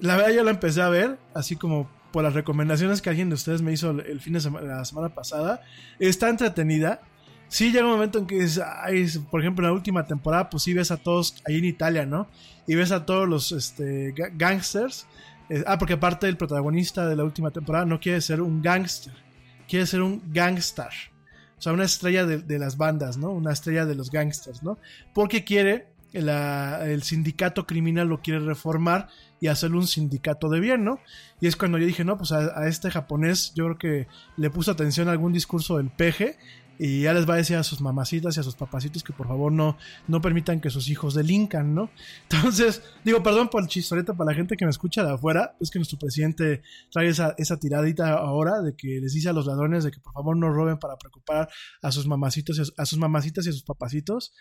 La 0.00 0.16
verdad 0.16 0.32
yo 0.32 0.44
la 0.44 0.50
empecé 0.50 0.82
a 0.82 0.88
ver, 0.88 1.18
así 1.34 1.56
como 1.56 1.90
por 2.12 2.24
las 2.24 2.34
recomendaciones 2.34 3.02
que 3.02 3.10
alguien 3.10 3.28
de 3.28 3.34
ustedes 3.34 3.62
me 3.62 3.72
hizo 3.72 3.90
el, 3.90 4.20
fin 4.20 4.32
de 4.32 4.40
la 4.62 4.84
semana 4.84 5.10
pasada. 5.10 5.62
Está 5.98 6.28
entretenida. 6.28 7.02
Sí 7.48 7.72
llega 7.72 7.86
un 7.86 7.92
momento 7.92 8.18
en 8.18 8.26
que, 8.26 8.38
es, 8.42 8.58
ay, 8.58 9.06
por 9.30 9.40
ejemplo, 9.40 9.64
en 9.64 9.70
la 9.72 9.74
última 9.76 10.06
temporada, 10.06 10.50
pues 10.50 10.62
sí 10.62 10.74
ves 10.74 10.90
a 10.90 10.98
todos 10.98 11.34
ahí 11.46 11.56
en 11.58 11.64
Italia, 11.64 12.04
¿no? 12.04 12.28
Y 12.66 12.74
ves 12.74 12.92
a 12.92 13.06
todos 13.06 13.26
los 13.28 13.52
este, 13.52 14.14
ga- 14.14 14.30
gangsters. 14.36 15.06
Eh, 15.48 15.64
ah, 15.66 15.78
porque 15.78 15.94
aparte 15.94 16.28
el 16.28 16.36
protagonista 16.36 17.08
de 17.08 17.16
la 17.16 17.24
última 17.24 17.50
temporada 17.50 17.86
no 17.86 18.00
quiere 18.00 18.20
ser 18.20 18.42
un 18.42 18.60
gangster, 18.60 19.14
quiere 19.66 19.86
ser 19.86 20.02
un 20.02 20.22
gangstar. 20.30 20.90
O 21.58 21.62
sea, 21.62 21.72
una 21.72 21.84
estrella 21.84 22.26
de, 22.26 22.38
de 22.38 22.58
las 22.58 22.76
bandas, 22.76 23.16
¿no? 23.16 23.30
Una 23.30 23.52
estrella 23.52 23.86
de 23.86 23.94
los 23.94 24.10
gangsters, 24.10 24.62
¿no? 24.62 24.78
Porque 25.14 25.42
quiere, 25.44 25.86
la- 26.12 26.84
el 26.86 27.02
sindicato 27.02 27.66
criminal 27.66 28.08
lo 28.08 28.20
quiere 28.20 28.40
reformar 28.40 29.08
y 29.40 29.46
hacerle 29.46 29.78
un 29.78 29.86
sindicato 29.86 30.50
de 30.50 30.60
bien, 30.60 30.84
¿no? 30.84 31.00
Y 31.40 31.46
es 31.46 31.56
cuando 31.56 31.78
yo 31.78 31.86
dije, 31.86 32.04
no, 32.04 32.18
pues 32.18 32.30
a, 32.32 32.60
a 32.60 32.68
este 32.68 32.90
japonés 32.90 33.52
yo 33.54 33.64
creo 33.64 33.78
que 33.78 34.06
le 34.36 34.50
puso 34.50 34.70
atención 34.70 35.08
a 35.08 35.12
algún 35.12 35.32
discurso 35.32 35.78
del 35.78 35.88
peje 35.90 36.36
y 36.78 37.02
ya 37.02 37.12
les 37.12 37.28
va 37.28 37.34
a 37.34 37.36
decir 37.38 37.56
a 37.56 37.62
sus 37.62 37.80
mamacitas 37.80 38.36
y 38.36 38.40
a 38.40 38.42
sus 38.42 38.55
papacitos 38.55 39.02
que 39.02 39.12
por 39.12 39.26
favor 39.26 39.52
no, 39.52 39.76
no 40.06 40.20
permitan 40.20 40.60
que 40.60 40.70
sus 40.70 40.88
hijos 40.88 41.14
delincan, 41.14 41.74
¿no? 41.74 41.90
Entonces, 42.30 42.82
digo, 43.05 43.22
perdón 43.22 43.48
por 43.48 43.62
el 43.62 43.68
chistoreta 43.68 44.14
para 44.14 44.30
la 44.30 44.36
gente 44.36 44.56
que 44.56 44.64
me 44.64 44.70
escucha 44.70 45.05
de 45.05 45.12
afuera, 45.12 45.56
es 45.60 45.70
que 45.70 45.78
nuestro 45.78 45.98
presidente 45.98 46.62
trae 46.90 47.09
esa, 47.09 47.34
esa 47.38 47.59
tiradita 47.59 48.14
ahora 48.14 48.60
de 48.62 48.74
que 48.76 49.00
les 49.00 49.12
dice 49.12 49.28
a 49.28 49.32
los 49.32 49.46
ladrones 49.46 49.84
de 49.84 49.90
que 49.90 50.00
por 50.00 50.12
favor 50.12 50.36
no 50.36 50.52
roben 50.52 50.78
para 50.78 50.96
preocupar 50.96 51.48
a 51.82 51.92
sus 51.92 52.06
mamacitos 52.06 52.59
y 52.59 52.62
a, 52.62 52.82
a 52.82 52.86
sus 52.86 52.98
mamacitas 52.98 53.46
y 53.46 53.50
a 53.50 53.52
sus 53.52 53.64
papacitos. 53.64 54.34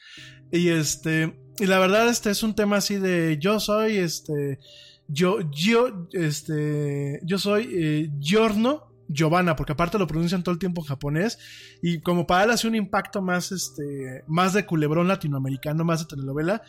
Y 0.51 0.69
este, 0.69 1.39
y 1.59 1.65
la 1.65 1.79
verdad, 1.79 2.07
este 2.09 2.29
es 2.29 2.43
un 2.43 2.53
tema 2.53 2.77
así 2.77 2.95
de 2.95 3.37
yo 3.39 3.59
soy 3.59 3.97
este, 3.97 4.59
yo, 5.07 5.39
yo, 5.51 6.07
este, 6.11 7.19
yo 7.23 7.39
soy 7.39 7.69
eh, 7.71 8.11
Giorno 8.19 8.86
Giovanna, 9.07 9.55
porque 9.55 9.73
aparte 9.73 9.97
lo 9.97 10.07
pronuncian 10.07 10.43
todo 10.43 10.53
el 10.53 10.59
tiempo 10.59 10.81
en 10.81 10.87
japonés 10.87 11.39
y 11.81 11.99
como 11.99 12.27
para 12.27 12.43
él 12.45 12.51
hace 12.51 12.67
un 12.67 12.75
impacto 12.75 13.21
más, 13.21 13.51
este, 13.51 14.23
más 14.27 14.53
de 14.53 14.65
culebrón 14.65 15.07
latinoamericano, 15.07 15.85
más 15.85 15.99
de 15.99 16.05
telenovela, 16.05 16.61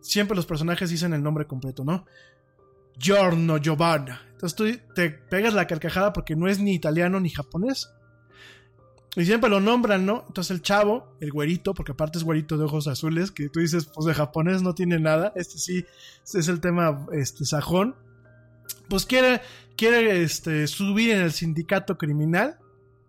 siempre 0.00 0.36
los 0.36 0.46
personajes 0.46 0.90
dicen 0.90 1.12
el 1.12 1.22
nombre 1.22 1.46
completo, 1.46 1.84
¿no? 1.84 2.04
Giorno 2.98 3.58
Giovanna. 3.58 4.22
Entonces 4.32 4.56
tú 4.56 4.92
te 4.94 5.10
pegas 5.10 5.54
la 5.54 5.66
carcajada 5.66 6.12
porque 6.12 6.36
no 6.36 6.48
es 6.48 6.58
ni 6.58 6.74
italiano 6.74 7.20
ni 7.20 7.30
japonés. 7.30 7.90
Y 9.16 9.24
siempre 9.24 9.48
lo 9.48 9.60
nombran, 9.60 10.04
¿no? 10.04 10.24
Entonces 10.28 10.50
el 10.50 10.62
chavo, 10.62 11.16
el 11.20 11.32
güerito, 11.32 11.72
porque 11.72 11.92
aparte 11.92 12.18
es 12.18 12.24
güerito 12.24 12.58
de 12.58 12.64
ojos 12.64 12.86
azules, 12.86 13.30
que 13.30 13.48
tú 13.48 13.60
dices, 13.60 13.86
pues 13.86 14.06
de 14.06 14.12
japonés 14.12 14.60
no 14.60 14.74
tiene 14.74 14.98
nada. 14.98 15.32
Este 15.36 15.58
sí, 15.58 15.86
este 16.22 16.38
es 16.38 16.48
el 16.48 16.60
tema 16.60 17.06
este, 17.12 17.46
sajón. 17.46 17.96
Pues 18.90 19.06
quiere, 19.06 19.40
quiere 19.76 20.22
este, 20.22 20.66
subir 20.66 21.12
en 21.12 21.22
el 21.22 21.32
sindicato 21.32 21.98
criminal. 21.98 22.58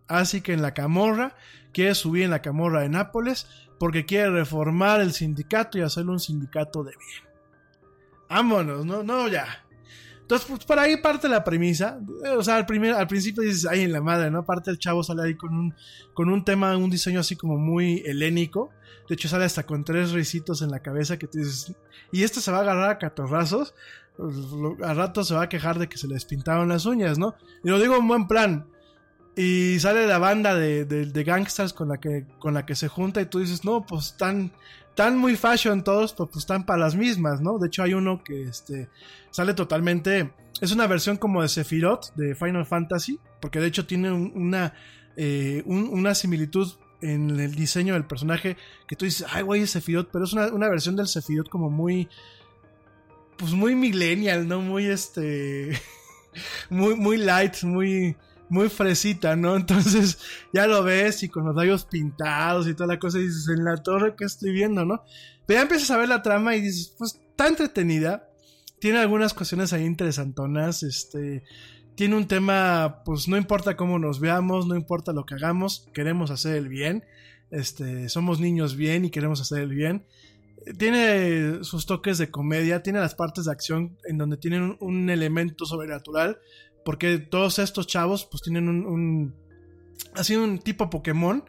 Así 0.07 0.41
que 0.41 0.53
en 0.53 0.61
la 0.61 0.73
camorra, 0.73 1.35
quiere 1.73 1.93
subir 1.93 2.23
en 2.23 2.31
la 2.31 2.41
camorra 2.41 2.81
de 2.81 2.89
Nápoles, 2.89 3.47
porque 3.79 4.05
quiere 4.05 4.29
reformar 4.29 5.01
el 5.01 5.13
sindicato 5.13 5.77
y 5.77 5.81
hacerlo 5.81 6.13
un 6.13 6.19
sindicato 6.19 6.83
de 6.83 6.91
bien. 6.91 7.27
Vámonos, 8.29 8.85
no, 8.85 9.03
no, 9.03 9.27
ya. 9.27 9.63
Entonces, 10.27 10.47
pues 10.49 10.65
por 10.65 10.77
ahí 10.77 10.97
parte 10.97 11.29
la 11.29 11.43
premisa. 11.43 12.01
O 12.37 12.43
sea, 12.43 12.57
al, 12.57 12.65
primer, 12.65 12.93
al 12.93 13.07
principio 13.07 13.43
dices, 13.43 13.65
ay, 13.65 13.83
en 13.83 13.93
la 13.93 14.01
madre, 14.01 14.29
¿no? 14.29 14.39
Aparte 14.39 14.69
el 14.69 14.77
chavo 14.77 15.01
sale 15.01 15.23
ahí 15.23 15.35
con 15.35 15.53
un, 15.53 15.73
con 16.13 16.29
un 16.29 16.43
tema, 16.43 16.75
un 16.75 16.89
diseño 16.89 17.21
así 17.21 17.37
como 17.37 17.57
muy 17.57 18.03
helénico. 18.05 18.69
De 19.07 19.15
hecho, 19.15 19.29
sale 19.29 19.45
hasta 19.45 19.65
con 19.65 19.85
tres 19.85 20.11
risitos 20.11 20.61
en 20.61 20.69
la 20.69 20.81
cabeza 20.81 21.17
que 21.17 21.27
tú 21.27 21.37
dices, 21.37 21.73
y 22.11 22.23
este 22.23 22.41
se 22.41 22.51
va 22.51 22.57
a 22.57 22.61
agarrar 22.61 22.89
a 22.89 22.97
catorrazos. 22.97 23.73
A 24.83 24.93
rato 24.93 25.23
se 25.23 25.33
va 25.35 25.43
a 25.43 25.49
quejar 25.49 25.77
de 25.79 25.87
que 25.87 25.97
se 25.97 26.07
les 26.07 26.25
pintaron 26.25 26.69
las 26.69 26.85
uñas, 26.85 27.17
¿no? 27.19 27.35
Y 27.63 27.69
lo 27.69 27.79
digo 27.79 27.95
en 27.97 28.07
buen 28.07 28.27
plan. 28.27 28.65
Y 29.35 29.77
sale 29.79 30.07
la 30.07 30.17
banda 30.17 30.55
de, 30.55 30.85
de, 30.85 31.23
gangsters 31.23 31.71
con 31.73 31.89
la, 31.89 31.97
que, 31.99 32.25
con 32.39 32.55
la 32.55 32.65
que 32.65 32.73
se 32.75 32.87
junta 32.87 33.21
y 33.21 33.27
tú 33.27 33.37
dices, 33.39 33.63
no, 33.63 33.85
pues 33.85 34.07
están, 34.07 34.51
tan 34.95 35.15
muy 35.15 35.35
fashion 35.35 35.83
todos, 35.83 36.13
pues, 36.13 36.29
pues 36.33 36.43
están 36.43 36.65
para 36.65 36.79
las 36.79 36.95
mismas, 36.95 37.39
¿no? 37.39 37.59
De 37.59 37.67
hecho 37.67 37.83
hay 37.83 37.93
uno 37.93 38.23
que 38.23 38.43
este, 38.43 38.89
sale 39.29 39.53
totalmente... 39.53 40.33
Es 40.59 40.71
una 40.71 40.87
versión 40.87 41.17
como 41.17 41.43
de 41.43 41.49
Sephiroth 41.49 42.15
de 42.15 42.33
Final 42.33 42.65
Fantasy, 42.65 43.19
porque 43.39 43.59
de 43.59 43.67
hecho 43.67 43.85
tiene 43.85 44.11
un- 44.11 44.31
una, 44.33 44.73
eh, 45.15 45.61
un- 45.67 45.87
una 45.91 46.15
similitud 46.15 46.67
en 47.01 47.39
el 47.39 47.53
diseño 47.53 47.93
del 47.93 48.05
personaje 48.05 48.57
que 48.87 48.95
tú 48.95 49.05
dices, 49.05 49.27
ay, 49.31 49.43
güey, 49.43 49.61
es 49.61 49.69
Sephiroth, 49.69 50.09
pero 50.11 50.25
es 50.25 50.33
una, 50.33 50.47
una 50.47 50.67
versión 50.67 50.95
del 50.95 51.07
Sephiroth 51.07 51.47
como 51.49 51.69
muy... 51.69 52.09
Pues 53.37 53.53
muy 53.53 53.75
millennial, 53.75 54.47
¿no? 54.47 54.61
Muy 54.61 54.85
este... 54.85 55.79
muy, 56.69 56.95
muy 56.95 57.17
light, 57.17 57.63
muy 57.63 58.15
muy 58.49 58.69
fresita, 58.69 59.35
¿no? 59.35 59.55
Entonces 59.55 60.19
ya 60.53 60.67
lo 60.67 60.83
ves 60.83 61.23
y 61.23 61.29
con 61.29 61.45
los 61.45 61.55
labios 61.55 61.85
pintados 61.85 62.67
y 62.67 62.73
toda 62.73 62.87
la 62.93 62.99
cosa 62.99 63.19
y 63.19 63.23
dices, 63.23 63.47
en 63.49 63.63
la 63.63 63.77
torre 63.77 64.15
que 64.15 64.25
estoy 64.25 64.51
viendo, 64.51 64.85
¿no? 64.85 65.03
Pero 65.45 65.59
ya 65.59 65.63
empiezas 65.63 65.91
a 65.91 65.97
ver 65.97 66.09
la 66.09 66.21
trama 66.21 66.55
y 66.55 66.61
dices, 66.61 66.93
pues 66.97 67.15
está 67.15 67.47
entretenida, 67.47 68.29
tiene 68.79 68.99
algunas 68.99 69.33
cuestiones 69.33 69.73
ahí 69.73 69.85
interesantonas, 69.85 70.83
este, 70.83 71.43
tiene 71.95 72.15
un 72.15 72.27
tema, 72.27 73.01
pues 73.05 73.27
no 73.27 73.37
importa 73.37 73.75
cómo 73.75 73.99
nos 73.99 74.19
veamos, 74.19 74.67
no 74.67 74.75
importa 74.75 75.13
lo 75.13 75.25
que 75.25 75.35
hagamos, 75.35 75.89
queremos 75.93 76.31
hacer 76.31 76.55
el 76.55 76.67
bien, 76.67 77.03
este, 77.49 78.09
somos 78.09 78.39
niños 78.39 78.75
bien 78.75 79.05
y 79.05 79.09
queremos 79.09 79.41
hacer 79.41 79.59
el 79.59 79.69
bien. 79.69 80.05
Tiene 80.77 81.63
sus 81.63 81.85
toques 81.85 82.17
de 82.17 82.31
comedia, 82.31 82.83
tiene 82.83 82.99
las 82.99 83.15
partes 83.15 83.45
de 83.45 83.51
acción 83.51 83.97
en 84.05 84.17
donde 84.17 84.37
tienen 84.37 84.77
un, 84.79 85.09
elemento 85.09 85.65
sobrenatural, 85.65 86.39
porque 86.83 87.19
todos 87.19 87.59
estos 87.59 87.87
chavos 87.87 88.27
pues 88.29 88.41
tienen 88.43 88.67
un, 88.67 88.85
un 88.85 89.35
así 90.15 90.35
un 90.35 90.59
tipo 90.59 90.89
Pokémon 90.89 91.43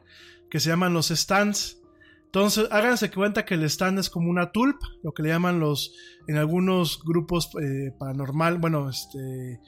que 0.51 0.61
se 0.61 0.71
llaman 0.71 0.95
los 0.95 1.09
stands. 1.09 1.79
Entonces, 2.27 2.69
háganse 2.71 3.11
cuenta 3.11 3.45
que 3.45 3.55
el 3.55 3.65
stand 3.65 3.99
es 3.99 4.11
como 4.11 4.29
una 4.29 4.53
tulpa, 4.53 4.87
lo 5.03 5.13
que 5.13 5.23
le 5.23 5.31
llaman 5.31 5.61
los, 5.61 5.95
en 6.27 6.37
algunos 6.37 7.03
grupos 7.03 7.49
eh, 7.61 7.91
paranormal, 7.99 8.59
bueno, 8.59 8.91
este, 8.91 9.61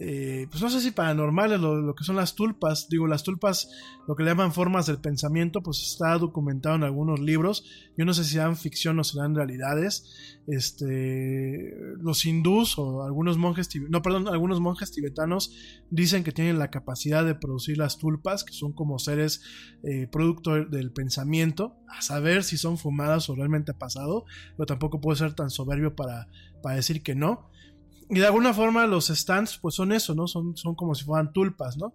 eh, 0.00 0.46
pues 0.50 0.62
no 0.62 0.70
sé 0.70 0.80
si 0.80 0.92
paranormales, 0.92 1.60
lo, 1.60 1.74
lo 1.80 1.94
que 1.94 2.04
son 2.04 2.16
las 2.16 2.34
tulpas, 2.34 2.86
digo, 2.88 3.06
las 3.08 3.24
tulpas, 3.24 3.68
lo 4.06 4.14
que 4.14 4.22
le 4.22 4.30
llaman 4.30 4.52
formas 4.52 4.86
del 4.86 5.00
pensamiento, 5.00 5.62
pues 5.62 5.82
está 5.82 6.16
documentado 6.18 6.76
en 6.76 6.84
algunos 6.84 7.18
libros, 7.20 7.64
yo 7.96 8.04
no 8.04 8.14
sé 8.14 8.22
si 8.24 8.34
sean 8.34 8.56
ficción 8.56 8.98
o 8.98 9.04
serán 9.04 9.34
realidades, 9.34 10.40
este, 10.46 11.72
los 12.00 12.24
hindús 12.24 12.78
o 12.78 13.02
algunos 13.04 13.36
monjes, 13.38 13.68
no, 13.90 14.02
perdón, 14.02 14.28
algunos 14.28 14.60
monjes 14.60 14.90
tibetanos 14.92 15.52
dicen 15.90 16.24
que 16.24 16.32
tienen 16.32 16.58
la 16.58 16.70
capacidad 16.70 17.24
de 17.24 17.34
producir 17.34 17.78
las 17.78 17.98
tulpas, 17.98 18.44
que 18.44 18.52
son 18.52 18.72
como 18.72 18.98
seres 18.98 19.42
eh, 19.82 20.06
producto 20.10 20.54
del- 20.54 20.70
del 20.70 20.92
pensamiento, 20.92 21.76
a 21.88 22.02
saber 22.02 22.44
si 22.44 22.56
son 22.56 22.78
fumadas 22.78 23.28
o 23.30 23.34
realmente 23.34 23.72
ha 23.72 23.78
pasado, 23.78 24.24
pero 24.56 24.66
tampoco 24.66 25.00
puedo 25.00 25.16
ser 25.16 25.34
tan 25.34 25.50
soberbio 25.50 25.94
para, 25.94 26.28
para 26.62 26.76
decir 26.76 27.02
que 27.02 27.14
no. 27.14 27.47
Y 28.10 28.18
de 28.20 28.26
alguna 28.26 28.54
forma 28.54 28.86
los 28.86 29.08
stands 29.08 29.58
pues 29.58 29.74
son 29.74 29.92
eso, 29.92 30.14
¿no? 30.14 30.26
Son, 30.26 30.56
son 30.56 30.74
como 30.74 30.94
si 30.94 31.04
fueran 31.04 31.32
tulpas, 31.32 31.76
¿no? 31.76 31.94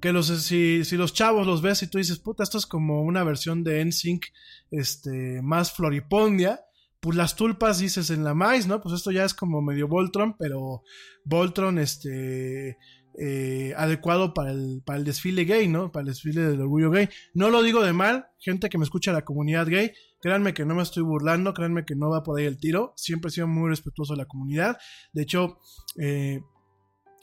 Que 0.00 0.12
los, 0.12 0.26
si, 0.26 0.84
si 0.84 0.96
los 0.96 1.14
chavos 1.14 1.46
los 1.46 1.62
ves 1.62 1.82
y 1.82 1.88
tú 1.88 1.98
dices, 1.98 2.18
puta, 2.18 2.42
esto 2.42 2.58
es 2.58 2.66
como 2.66 3.02
una 3.02 3.24
versión 3.24 3.64
de 3.64 3.84
NSYNC 3.84 4.26
este, 4.70 5.40
más 5.42 5.72
floripondia, 5.72 6.60
pues 7.00 7.16
las 7.16 7.36
tulpas 7.36 7.78
dices 7.78 8.10
en 8.10 8.24
la 8.24 8.34
maíz, 8.34 8.66
¿no? 8.66 8.82
Pues 8.82 8.94
esto 8.94 9.10
ya 9.10 9.24
es 9.24 9.32
como 9.32 9.62
medio 9.62 9.88
Voltron, 9.88 10.36
pero 10.36 10.82
Voltron, 11.24 11.78
este, 11.78 12.76
eh, 13.18 13.72
adecuado 13.78 14.34
para 14.34 14.50
el, 14.52 14.82
para 14.84 14.98
el 14.98 15.04
desfile 15.04 15.44
gay, 15.44 15.68
¿no? 15.68 15.90
Para 15.90 16.02
el 16.02 16.08
desfile 16.08 16.42
del 16.42 16.60
orgullo 16.60 16.90
gay. 16.90 17.08
No 17.32 17.48
lo 17.48 17.62
digo 17.62 17.82
de 17.82 17.94
mal, 17.94 18.26
gente 18.38 18.68
que 18.68 18.76
me 18.76 18.84
escucha 18.84 19.12
la 19.12 19.24
comunidad 19.24 19.66
gay, 19.68 19.92
créanme 20.26 20.54
que 20.54 20.64
no 20.64 20.74
me 20.74 20.82
estoy 20.82 21.04
burlando, 21.04 21.54
créanme 21.54 21.84
que 21.84 21.94
no 21.94 22.10
va 22.10 22.24
por 22.24 22.36
ahí 22.36 22.46
el 22.46 22.58
tiro, 22.58 22.92
siempre 22.96 23.28
he 23.28 23.30
sido 23.30 23.46
muy 23.46 23.70
respetuoso 23.70 24.14
de 24.14 24.16
la 24.16 24.24
comunidad. 24.24 24.76
De 25.12 25.22
hecho, 25.22 25.60
eh, 26.00 26.40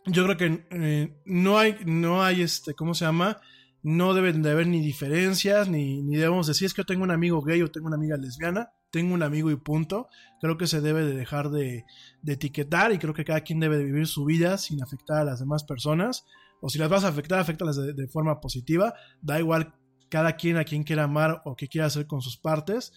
yo 0.06 0.24
creo 0.24 0.38
que 0.38 0.66
eh, 0.72 1.22
no 1.26 1.60
hay, 1.60 1.76
no 1.86 2.24
hay 2.24 2.42
este, 2.42 2.76
¿cómo 2.76 2.94
se 2.94 3.04
llama? 3.04 3.42
No 3.82 4.14
deben 4.14 4.42
de 4.42 4.52
haber 4.52 4.68
ni 4.68 4.80
diferencias, 4.80 5.68
ni, 5.68 6.02
ni 6.02 6.16
debemos 6.16 6.48
decir 6.48 6.66
es 6.66 6.74
que 6.74 6.80
yo 6.80 6.86
tengo 6.86 7.04
un 7.04 7.12
amigo 7.12 7.42
gay 7.42 7.62
o 7.62 7.70
tengo 7.70 7.88
una 7.88 7.98
amiga 7.98 8.16
lesbiana, 8.16 8.70
tengo 8.90 9.14
un 9.14 9.24
amigo 9.24 9.52
y 9.52 9.58
punto. 9.58 10.08
Creo 10.40 10.58
que 10.58 10.68
se 10.68 10.80
debe 10.80 11.04
de 11.04 11.14
dejar 11.14 11.50
de, 11.50 11.84
etiquetar 12.26 12.94
y 12.94 13.00
creo 13.00 13.14
que 13.14 13.26
cada 13.26 13.42
quien 13.42 13.60
debe 13.60 13.78
de 13.78 13.84
vivir 13.84 14.08
su 14.08 14.24
vida 14.24 14.58
sin 14.58 14.82
afectar 14.82 15.18
a 15.18 15.24
las 15.26 15.42
demás 15.42 15.66
personas. 15.66 16.24
O 16.62 16.70
si 16.70 16.80
las 16.80 16.88
vas 16.88 17.04
a 17.04 17.10
afectar, 17.10 17.38
afectalas 17.38 17.76
de, 17.76 17.92
de 17.92 18.08
forma 18.08 18.40
positiva. 18.40 18.94
Da 19.22 19.42
igual 19.42 19.74
cada 20.14 20.34
quien 20.36 20.58
a 20.58 20.64
quien 20.64 20.84
quiera 20.84 21.06
amar 21.06 21.42
o 21.44 21.56
qué 21.56 21.68
quiera 21.68 21.88
hacer 21.88 22.06
con 22.06 22.22
sus 22.22 22.38
partes. 22.38 22.94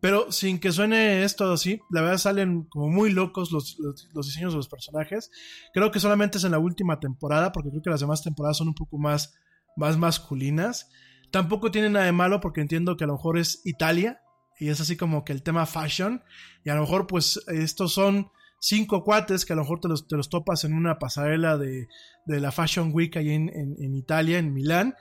Pero 0.00 0.30
sin 0.30 0.58
que 0.60 0.70
suene 0.70 1.24
esto 1.24 1.50
así, 1.50 1.80
la 1.90 2.02
verdad 2.02 2.18
salen 2.18 2.64
como 2.64 2.90
muy 2.90 3.10
locos 3.10 3.50
los, 3.50 3.78
los, 3.78 4.26
diseños 4.26 4.52
de 4.52 4.58
los 4.58 4.68
personajes. 4.68 5.30
Creo 5.72 5.90
que 5.90 5.98
solamente 5.98 6.36
es 6.36 6.44
en 6.44 6.50
la 6.50 6.58
última 6.58 7.00
temporada, 7.00 7.52
porque 7.52 7.70
creo 7.70 7.80
que 7.80 7.88
las 7.88 8.00
demás 8.00 8.22
temporadas 8.22 8.58
son 8.58 8.68
un 8.68 8.74
poco 8.74 8.98
más, 8.98 9.34
más 9.78 9.96
masculinas. 9.96 10.90
Tampoco 11.30 11.70
tiene 11.70 11.88
nada 11.88 12.04
de 12.04 12.12
malo 12.12 12.38
porque 12.40 12.60
entiendo 12.60 12.98
que 12.98 13.04
a 13.04 13.06
lo 13.06 13.14
mejor 13.14 13.38
es 13.38 13.62
Italia 13.64 14.20
y 14.60 14.68
es 14.68 14.78
así 14.78 14.98
como 14.98 15.24
que 15.24 15.32
el 15.32 15.42
tema 15.42 15.64
fashion 15.64 16.22
y 16.66 16.68
a 16.68 16.74
lo 16.74 16.82
mejor 16.82 17.06
pues 17.06 17.42
estos 17.46 17.94
son 17.94 18.30
cinco 18.60 19.04
cuates 19.04 19.46
que 19.46 19.54
a 19.54 19.56
lo 19.56 19.62
mejor 19.62 19.80
te 19.80 19.88
los, 19.88 20.06
te 20.06 20.16
los 20.16 20.28
topas 20.28 20.64
en 20.64 20.74
una 20.74 20.98
pasarela 20.98 21.56
de, 21.56 21.88
de 22.26 22.40
la 22.40 22.52
Fashion 22.52 22.90
Week 22.92 23.16
ahí 23.16 23.30
en, 23.30 23.48
en 23.54 23.94
Italia, 23.96 24.38
en 24.38 24.52
Milán. 24.52 24.94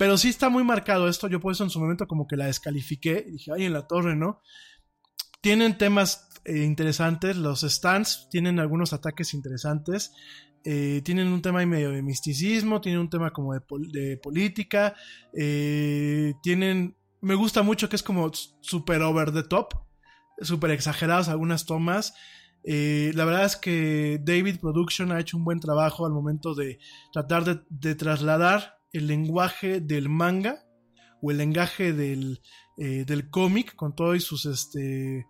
Pero 0.00 0.16
sí 0.16 0.30
está 0.30 0.48
muy 0.48 0.64
marcado 0.64 1.08
esto. 1.08 1.28
Yo 1.28 1.40
por 1.40 1.52
eso 1.52 1.62
en 1.62 1.68
su 1.68 1.78
momento 1.78 2.06
como 2.06 2.26
que 2.26 2.34
la 2.34 2.46
descalifiqué. 2.46 3.22
Y 3.28 3.32
dije, 3.32 3.52
ay, 3.54 3.66
en 3.66 3.74
la 3.74 3.86
torre, 3.86 4.16
¿no? 4.16 4.40
Tienen 5.42 5.76
temas 5.76 6.30
eh, 6.46 6.62
interesantes. 6.62 7.36
Los 7.36 7.60
stands 7.60 8.26
tienen 8.30 8.60
algunos 8.60 8.94
ataques 8.94 9.34
interesantes. 9.34 10.12
Eh, 10.64 11.02
tienen 11.04 11.28
un 11.28 11.42
tema 11.42 11.66
medio 11.66 11.90
de 11.90 12.00
misticismo. 12.00 12.80
Tienen 12.80 12.98
un 12.98 13.10
tema 13.10 13.30
como 13.30 13.52
de, 13.52 13.60
pol- 13.60 13.92
de 13.92 14.16
política. 14.16 14.94
Eh, 15.36 16.32
tienen... 16.42 16.96
Me 17.20 17.34
gusta 17.34 17.62
mucho 17.62 17.90
que 17.90 17.96
es 17.96 18.02
como 18.02 18.32
super 18.62 19.02
over 19.02 19.30
the 19.30 19.42
top. 19.42 19.74
Super 20.40 20.70
exagerados 20.70 21.28
algunas 21.28 21.66
tomas. 21.66 22.14
La 22.64 23.26
verdad 23.26 23.44
es 23.44 23.56
que 23.56 24.18
David 24.24 24.60
Production 24.60 25.12
ha 25.12 25.20
hecho 25.20 25.36
un 25.36 25.44
buen 25.44 25.60
trabajo 25.60 26.06
al 26.06 26.12
momento 26.12 26.54
de 26.54 26.78
tratar 27.12 27.66
de 27.68 27.94
trasladar 27.94 28.79
el 28.92 29.06
lenguaje 29.06 29.80
del 29.80 30.08
manga 30.08 30.64
o 31.22 31.30
el 31.30 31.38
lenguaje 31.38 31.92
del, 31.92 32.40
eh, 32.78 33.04
del 33.06 33.30
cómic 33.30 33.74
con 33.74 33.94
todos 33.94 34.22
sus 34.24 34.46
este, 34.46 35.26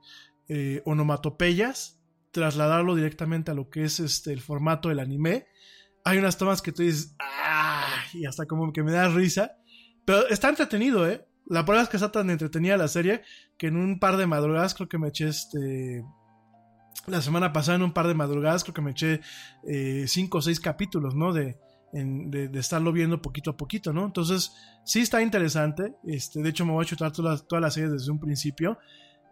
eh, 0.49 0.83
onomatopeyas, 0.85 2.01
trasladarlo 2.31 2.95
directamente 2.95 3.51
a 3.51 3.55
lo 3.55 3.71
que 3.71 3.85
es 3.85 4.01
este, 4.01 4.33
el 4.33 4.41
formato 4.41 4.89
del 4.89 5.01
anime. 5.01 5.47
Hay 6.05 6.19
unas 6.19 6.39
tomas 6.39 6.63
que 6.63 6.73
tú 6.73 6.83
dices, 6.83 7.15
¡ah! 7.19 7.89
Y 8.15 8.25
hasta 8.27 8.47
como 8.47 8.73
que 8.73 8.83
me 8.83 8.93
da 8.93 9.09
risa. 9.09 9.57
Pero 10.05 10.29
está 10.29 10.49
entretenido, 10.49 11.09
¿eh? 11.09 11.27
La 11.47 11.65
prueba 11.65 11.83
es 11.83 11.89
que 11.89 11.97
está 11.97 12.13
tan 12.13 12.31
entretenida 12.31 12.77
la 12.77 12.89
serie 12.89 13.23
que 13.59 13.67
en 13.67 13.77
un 13.77 13.99
par 13.99 14.17
de 14.17 14.27
madrugadas 14.27 14.75
creo 14.75 14.89
que 14.89 14.99
me 14.99 15.09
eché 15.09 15.29
este 15.29 16.05
la 17.07 17.23
semana 17.23 17.53
pasada 17.53 17.77
en 17.77 17.83
un 17.83 17.93
par 17.93 18.07
de 18.07 18.15
madrugadas 18.15 18.63
creo 18.63 18.75
que 18.75 18.83
me 18.83 18.93
eché 18.93 19.21
eh, 19.67 20.05
cinco 20.07 20.39
o 20.39 20.43
seis 20.43 20.61
capítulos, 20.61 21.15
¿no? 21.15 21.33
De, 21.33 21.59
en- 21.93 22.31
de, 22.31 22.51
estarlo 22.59 22.93
viendo 22.93 23.21
poquito 23.21 23.51
a 23.51 23.57
poquito, 23.57 23.93
¿no? 23.93 24.05
Entonces, 24.07 24.53
sí 24.85 25.01
está 25.01 25.23
interesante. 25.23 25.95
Este, 26.05 26.43
de 26.43 26.49
hecho, 26.51 26.65
me 26.65 26.73
voy 26.73 26.85
a 26.85 26.89
chutar 26.89 27.13
toda 27.13 27.33
la, 27.33 27.39
toda 27.39 27.61
la 27.61 27.71
serie 27.71 27.91
desde 27.91 28.11
un 28.11 28.19
principio. 28.21 28.79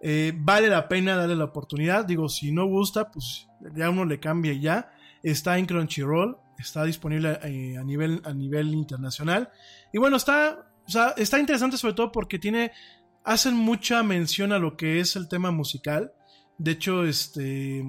Eh, 0.01 0.33
vale 0.37 0.69
la 0.69 0.89
pena 0.89 1.17
darle 1.17 1.37
la 1.37 1.45
oportunidad. 1.45 2.05
Digo, 2.05 2.29
si 2.29 2.53
no 2.53 2.67
gusta, 2.67 3.11
pues 3.11 3.49
ya 3.75 3.91
uno 3.91 4.05
le 4.05 4.21
cambia 4.21 4.53
ya. 4.53 4.91
Está 5.23 5.59
en 5.59 5.67
Crunchyroll, 5.67 6.37
está 6.59 6.85
disponible 6.85 7.39
eh, 7.43 7.77
a, 7.77 7.85
nivel, 7.85 8.23
a 8.25 8.33
nivel 8.33 8.75
internacional. 8.75 9.51
Y 9.93 9.99
bueno, 9.99 10.17
está 10.17 10.69
o 10.89 10.91
sea, 10.91 11.11
está 11.19 11.39
interesante 11.39 11.77
sobre 11.77 11.93
todo 11.93 12.11
porque 12.11 12.39
tiene, 12.39 12.73
hacen 13.23 13.55
mucha 13.55 14.03
mención 14.03 14.53
a 14.53 14.59
lo 14.59 14.79
que 14.79 15.01
es 15.01 15.17
el 15.17 15.29
tema 15.29 15.51
musical. 15.51 16.13
De 16.57 16.71
hecho, 16.71 17.05
este, 17.05 17.85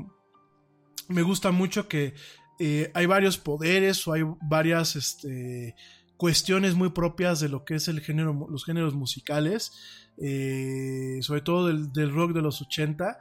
me 1.07 1.21
gusta 1.21 1.51
mucho 1.51 1.87
que 1.87 2.13
eh, 2.60 2.91
hay 2.94 3.06
varios 3.06 3.38
poderes 3.38 4.06
o 4.06 4.14
hay 4.14 4.23
varias, 4.41 4.98
este, 4.98 5.76
cuestiones 6.18 6.76
muy 6.76 6.90
propias 6.90 7.40
de 7.40 7.48
lo 7.48 7.64
que 7.64 7.76
es 7.76 7.88
el 7.88 8.02
género, 8.02 8.48
los 8.49 8.65
géneros 8.65 8.94
musicales, 8.94 9.72
eh, 10.18 11.19
sobre 11.22 11.40
todo 11.40 11.68
del, 11.68 11.94
del, 11.94 12.11
rock 12.11 12.34
de 12.34 12.41
los 12.41 12.61
80. 12.61 13.18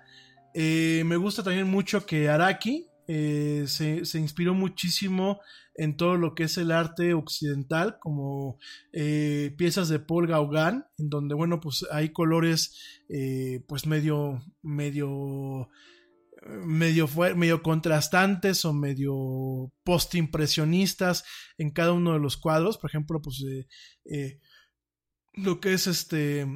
Eh, 0.55 1.05
me 1.06 1.16
gusta 1.16 1.44
también 1.44 1.69
mucho 1.69 2.05
que 2.05 2.28
Araki 2.28 2.86
se, 3.06 4.05
se, 4.05 4.19
inspiró 4.19 4.52
muchísimo 4.52 5.40
en 5.77 5.97
todo 5.97 6.16
lo 6.19 6.35
que 6.35 6.43
es 6.43 6.59
el 6.59 6.70
arte 6.70 7.15
occidental, 7.15 7.98
como 8.01 8.59
piezas 8.93 9.89
de 9.89 9.98
Paul 9.98 10.27
Gauguin, 10.27 10.85
en 10.98 11.09
donde, 11.09 11.35
bueno, 11.35 11.59
pues 11.59 11.86
hay 11.90 12.10
colores, 12.10 12.77
pues 13.66 13.86
medio, 13.86 14.43
medio, 14.60 15.70
medio, 16.47 17.09
medio 17.36 17.62
contrastantes 17.62 18.65
o 18.65 18.73
medio 18.73 19.73
postimpresionistas 19.85 21.24
en 21.56 21.70
cada 21.70 21.93
uno 21.93 22.12
de 22.12 22.20
los 22.20 22.36
cuadros. 22.36 22.78
Por 22.78 22.90
ejemplo, 22.90 23.20
pues 23.20 23.44
lo 25.35 25.60
que 25.60 25.73
es 25.73 25.86
este, 25.86 26.47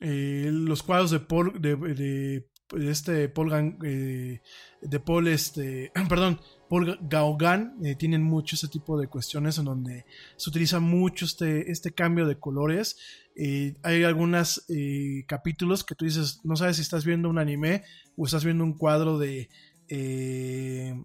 los 0.00 0.82
cuadros 0.82 1.10
de 1.10 1.20
Paul, 1.20 1.60
de, 1.60 2.44
este 2.76 3.28
Paul 3.28 3.78
eh, 3.84 4.40
de 4.82 5.00
Paul 5.00 5.28
este 5.28 5.90
perdón 6.08 6.40
Paul 6.68 6.98
Gauguin 7.02 7.72
eh, 7.82 7.94
tienen 7.96 8.22
mucho 8.22 8.56
ese 8.56 8.68
tipo 8.68 8.98
de 8.98 9.08
cuestiones 9.08 9.58
en 9.58 9.64
donde 9.64 10.04
se 10.36 10.50
utiliza 10.50 10.80
mucho 10.80 11.24
este, 11.24 11.70
este 11.70 11.92
cambio 11.92 12.26
de 12.26 12.38
colores. 12.38 12.96
Eh, 13.40 13.76
hay 13.84 14.02
algunos 14.02 14.64
eh, 14.68 15.24
capítulos 15.28 15.84
que 15.84 15.94
tú 15.94 16.04
dices 16.04 16.40
no 16.42 16.56
sabes 16.56 16.74
si 16.74 16.82
estás 16.82 17.04
viendo 17.04 17.30
un 17.30 17.38
anime 17.38 17.84
o 18.16 18.26
estás 18.26 18.44
viendo 18.44 18.64
un 18.64 18.76
cuadro 18.76 19.16
de 19.16 19.48
eh, 19.88 21.00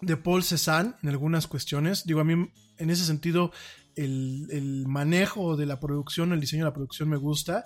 de 0.00 0.16
Paul 0.16 0.42
Cézanne 0.42 0.94
en 1.02 1.10
algunas 1.10 1.46
cuestiones. 1.46 2.06
Digo 2.06 2.20
a 2.20 2.24
mí 2.24 2.50
en 2.78 2.90
ese 2.90 3.04
sentido 3.04 3.52
el, 3.96 4.48
el 4.50 4.86
manejo 4.88 5.58
de 5.58 5.66
la 5.66 5.78
producción 5.78 6.32
el 6.32 6.40
diseño 6.40 6.64
de 6.64 6.70
la 6.70 6.74
producción 6.74 7.10
me 7.10 7.18
gusta. 7.18 7.64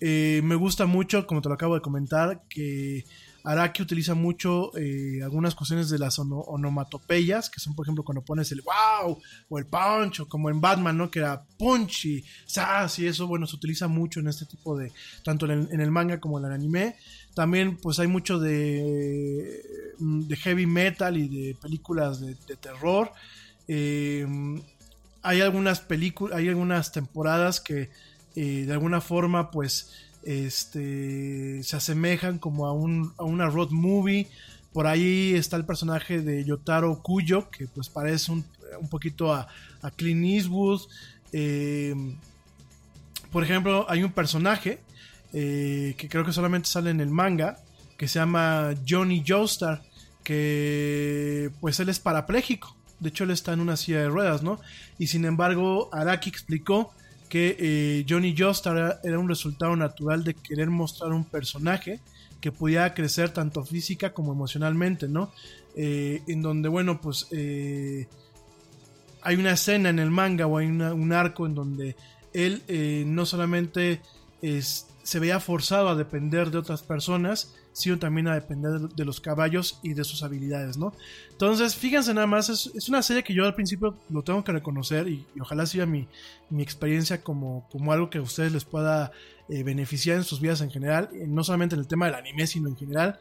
Me 0.00 0.56
gusta 0.56 0.86
mucho, 0.86 1.28
como 1.28 1.42
te 1.42 1.48
lo 1.48 1.54
acabo 1.54 1.76
de 1.76 1.80
comentar, 1.80 2.42
que 2.48 3.04
Araki 3.44 3.82
utiliza 3.82 4.14
mucho 4.14 4.76
eh, 4.76 5.20
algunas 5.22 5.54
cuestiones 5.54 5.90
de 5.90 5.98
las 5.98 6.18
ono 6.18 6.40
onomatopeyas, 6.40 7.50
que 7.50 7.60
son, 7.60 7.74
por 7.74 7.84
ejemplo, 7.84 8.04
cuando 8.04 8.24
pones 8.24 8.52
el 8.52 8.62
wow 8.62 9.18
o 9.48 9.58
el 9.58 9.66
punch, 9.66 10.20
o 10.20 10.28
como 10.28 10.48
en 10.50 10.60
Batman, 10.60 10.96
¿no? 10.96 11.10
Que 11.10 11.20
era 11.20 11.42
punch 11.58 12.04
y 12.06 12.24
sas 12.46 12.98
y 12.98 13.06
eso, 13.06 13.26
bueno, 13.26 13.46
se 13.46 13.56
utiliza 13.56 13.88
mucho 13.88 14.20
en 14.20 14.28
este 14.28 14.46
tipo 14.46 14.76
de, 14.76 14.92
tanto 15.24 15.46
en 15.50 15.80
el, 15.80 15.90
manga 15.90 16.20
como 16.20 16.38
en 16.38 16.44
el 16.44 16.52
anime. 16.52 16.96
También, 17.34 17.76
pues 17.78 17.98
hay 17.98 18.06
mucho 18.06 18.38
de, 18.38 19.62
de 19.98 20.36
heavy 20.36 20.66
metal 20.66 21.16
y 21.16 21.28
de 21.28 21.54
películas 21.54 22.20
de, 22.20 22.34
terror. 22.56 23.12
Eh, 23.66 24.26
hay 25.22 25.40
algunas 25.40 25.80
películas, 25.80 26.36
hay 26.36 26.48
algunas 26.48 26.92
temporadas 26.92 27.60
que 27.60 27.90
eh, 28.34 28.64
de 28.66 28.72
alguna 28.72 29.00
forma 29.00 29.50
pues 29.50 29.90
este, 30.24 31.62
se 31.62 31.76
asemejan 31.76 32.38
como 32.38 32.66
a, 32.66 32.72
un, 32.72 33.12
a 33.18 33.24
una 33.24 33.48
road 33.48 33.70
movie. 33.70 34.28
Por 34.72 34.86
ahí 34.86 35.34
está 35.34 35.56
el 35.56 35.64
personaje 35.64 36.22
de 36.22 36.44
Yotaro 36.44 37.02
Kuyo, 37.02 37.50
que 37.50 37.66
pues 37.66 37.88
parece 37.88 38.32
un, 38.32 38.44
un 38.80 38.88
poquito 38.88 39.32
a, 39.32 39.48
a, 39.82 39.90
Clint 39.90 40.24
Eastwood. 40.24 40.82
Eh, 41.32 41.94
por 43.30 43.44
ejemplo, 43.44 43.86
hay 43.88 44.02
un 44.02 44.12
personaje 44.12 44.80
eh, 45.32 45.94
que 45.96 46.08
creo 46.08 46.24
que 46.24 46.32
solamente 46.32 46.68
sale 46.68 46.90
en 46.90 47.00
el 47.00 47.10
manga, 47.10 47.58
que 47.96 48.08
se 48.08 48.18
llama 48.18 48.74
Johnny 48.86 49.24
Joestar, 49.26 49.82
que 50.22 51.50
pues 51.60 51.80
él 51.80 51.88
es 51.88 51.98
parapléjico. 51.98 52.76
De 53.00 53.08
hecho, 53.08 53.24
él 53.24 53.30
está 53.30 53.52
en 53.52 53.60
una 53.60 53.76
silla 53.76 54.00
de 54.00 54.08
ruedas, 54.08 54.42
¿no? 54.42 54.60
Y 54.98 55.08
sin 55.08 55.24
embargo, 55.24 55.88
Araki 55.92 56.28
explicó 56.28 56.92
que 57.32 57.56
eh, 57.58 58.04
Johnny 58.06 58.34
Joestar 58.36 59.00
era 59.02 59.18
un 59.18 59.26
resultado 59.26 59.74
natural 59.74 60.22
de 60.22 60.34
querer 60.34 60.68
mostrar 60.68 61.12
un 61.12 61.24
personaje 61.24 61.98
que 62.42 62.52
pudiera 62.52 62.92
crecer 62.92 63.30
tanto 63.30 63.64
física 63.64 64.12
como 64.12 64.34
emocionalmente, 64.34 65.08
¿no? 65.08 65.32
Eh, 65.74 66.20
en 66.26 66.42
donde, 66.42 66.68
bueno, 66.68 67.00
pues 67.00 67.28
eh, 67.30 68.06
hay 69.22 69.36
una 69.36 69.52
escena 69.52 69.88
en 69.88 69.98
el 69.98 70.10
manga 70.10 70.46
o 70.46 70.58
hay 70.58 70.66
un 70.66 71.12
arco 71.14 71.46
en 71.46 71.54
donde 71.54 71.96
él 72.34 72.62
no 73.06 73.24
solamente 73.24 74.02
es, 74.42 74.88
se 75.02 75.18
veía 75.18 75.40
forzado 75.40 75.88
a 75.88 75.94
depender 75.94 76.50
de 76.50 76.58
otras 76.58 76.82
personas, 76.82 77.54
sino 77.72 77.98
también 77.98 78.28
a 78.28 78.34
depender 78.34 78.80
de 78.80 79.04
los 79.04 79.20
caballos 79.20 79.78
y 79.82 79.94
de 79.94 80.04
sus 80.04 80.22
habilidades, 80.22 80.76
¿no? 80.76 80.92
Entonces, 81.30 81.74
fíjense 81.74 82.12
nada 82.14 82.26
más, 82.26 82.48
es, 82.48 82.88
una 82.88 83.02
serie 83.02 83.24
que 83.24 83.34
yo 83.34 83.44
al 83.44 83.54
principio 83.54 83.96
lo 84.10 84.22
tengo 84.22 84.44
que 84.44 84.52
reconocer 84.52 85.08
y, 85.08 85.26
y 85.34 85.40
ojalá 85.40 85.66
sea 85.66 85.86
mi, 85.86 86.06
mi 86.50 86.62
experiencia 86.62 87.22
como, 87.22 87.66
como, 87.70 87.92
algo 87.92 88.10
que 88.10 88.18
a 88.18 88.22
ustedes 88.22 88.52
les 88.52 88.64
pueda 88.64 89.10
eh, 89.48 89.62
beneficiar 89.62 90.16
en 90.16 90.24
sus 90.24 90.40
vidas 90.40 90.60
en 90.60 90.70
general, 90.70 91.08
eh, 91.12 91.24
no 91.26 91.42
solamente 91.42 91.74
en 91.74 91.80
el 91.80 91.86
tema 91.86 92.06
del 92.06 92.14
anime, 92.14 92.46
sino 92.46 92.68
en 92.68 92.76
general. 92.76 93.18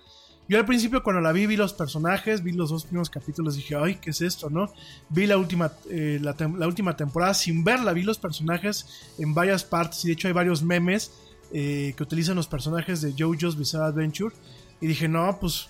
Yo 0.47 0.57
al 0.57 0.65
principio 0.65 1.01
cuando 1.01 1.21
la 1.21 1.31
vi, 1.31 1.47
vi 1.47 1.55
los 1.55 1.71
personajes, 1.71 2.43
vi 2.43 2.51
los 2.51 2.71
dos 2.71 2.83
primeros 2.83 3.09
capítulos, 3.09 3.55
dije, 3.55 3.75
ay, 3.75 3.95
¿qué 3.95 4.09
es 4.09 4.19
esto, 4.19 4.49
no? 4.49 4.71
Vi 5.09 5.25
la 5.25 5.37
última, 5.37 5.71
eh, 5.89 6.19
la 6.21 6.67
última 6.67 6.97
temporada 6.97 7.33
sin 7.33 7.63
verla, 7.63 7.93
vi 7.93 8.03
los 8.03 8.17
personajes 8.17 9.13
en 9.17 9.33
varias 9.33 9.63
partes 9.63 10.03
y 10.03 10.07
de 10.09 10.13
hecho 10.13 10.27
hay 10.27 10.33
varios 10.33 10.61
memes 10.61 11.11
eh, 11.53 11.93
que 11.95 12.03
utilizan 12.03 12.35
los 12.35 12.47
personajes 12.47 13.01
de 13.01 13.13
JoJo's 13.17 13.57
Bizarre 13.57 13.85
Adventure. 13.85 14.33
Y 14.79 14.87
dije, 14.87 15.07
no, 15.07 15.37
pues, 15.39 15.69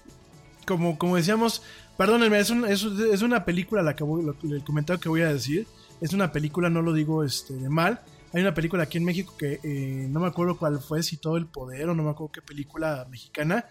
como, 0.66 0.98
como 0.98 1.16
decíamos, 1.16 1.64
perdónenme, 1.98 2.40
es, 2.40 2.52
es, 2.52 3.22
una 3.22 3.46
película, 3.46 3.82
la 3.82 3.96
que 3.96 4.04
el 4.04 4.64
comentario 4.64 5.00
que 5.00 5.10
voy 5.10 5.22
a 5.22 5.34
decir. 5.34 5.68
Es 6.00 6.14
una 6.14 6.32
película, 6.32 6.70
no 6.70 6.82
lo 6.82 6.94
digo 6.94 7.24
este, 7.24 7.54
de 7.54 7.70
mal. 7.70 8.02
Hay 8.34 8.42
una 8.42 8.54
película 8.54 8.84
aquí 8.84 8.98
en 8.98 9.04
México 9.04 9.36
que 9.38 9.60
eh, 9.64 10.08
no 10.10 10.20
me 10.20 10.28
acuerdo 10.28 10.58
cuál 10.58 10.80
fue, 10.80 11.04
si 11.04 11.18
todo 11.18 11.38
el 11.38 11.48
poder 11.48 11.90
o 11.90 11.96
no 11.96 12.04
me 12.04 12.10
acuerdo 12.12 12.32
qué 12.32 12.42
película 12.42 13.06
mexicana, 13.10 13.66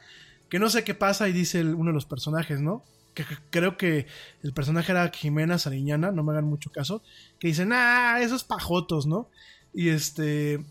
que 0.49 0.59
no 0.59 0.69
sé 0.69 0.85
qué 0.85 0.95
pasa 0.95 1.29
y 1.29 1.33
dice 1.33 1.65
uno 1.65 1.91
de 1.91 1.95
los 1.95 2.05
personajes, 2.05 2.61
¿no? 2.61 2.85
Que, 3.15 3.25
que, 3.25 3.37
creo 3.51 3.77
que 3.77 4.07
el 4.43 4.53
personaje 4.53 4.93
era 4.93 5.09
Jimena 5.09 5.59
Sariñana, 5.59 6.13
no 6.13 6.23
me 6.23 6.33
hagan 6.33 6.45
mucho 6.45 6.71
caso, 6.71 7.03
que 7.39 7.49
dicen, 7.49 7.73
ah, 7.73 8.19
esos 8.21 8.45
pajotos, 8.45 9.07
¿no? 9.07 9.29
Y 9.73 9.89
este, 9.89 10.65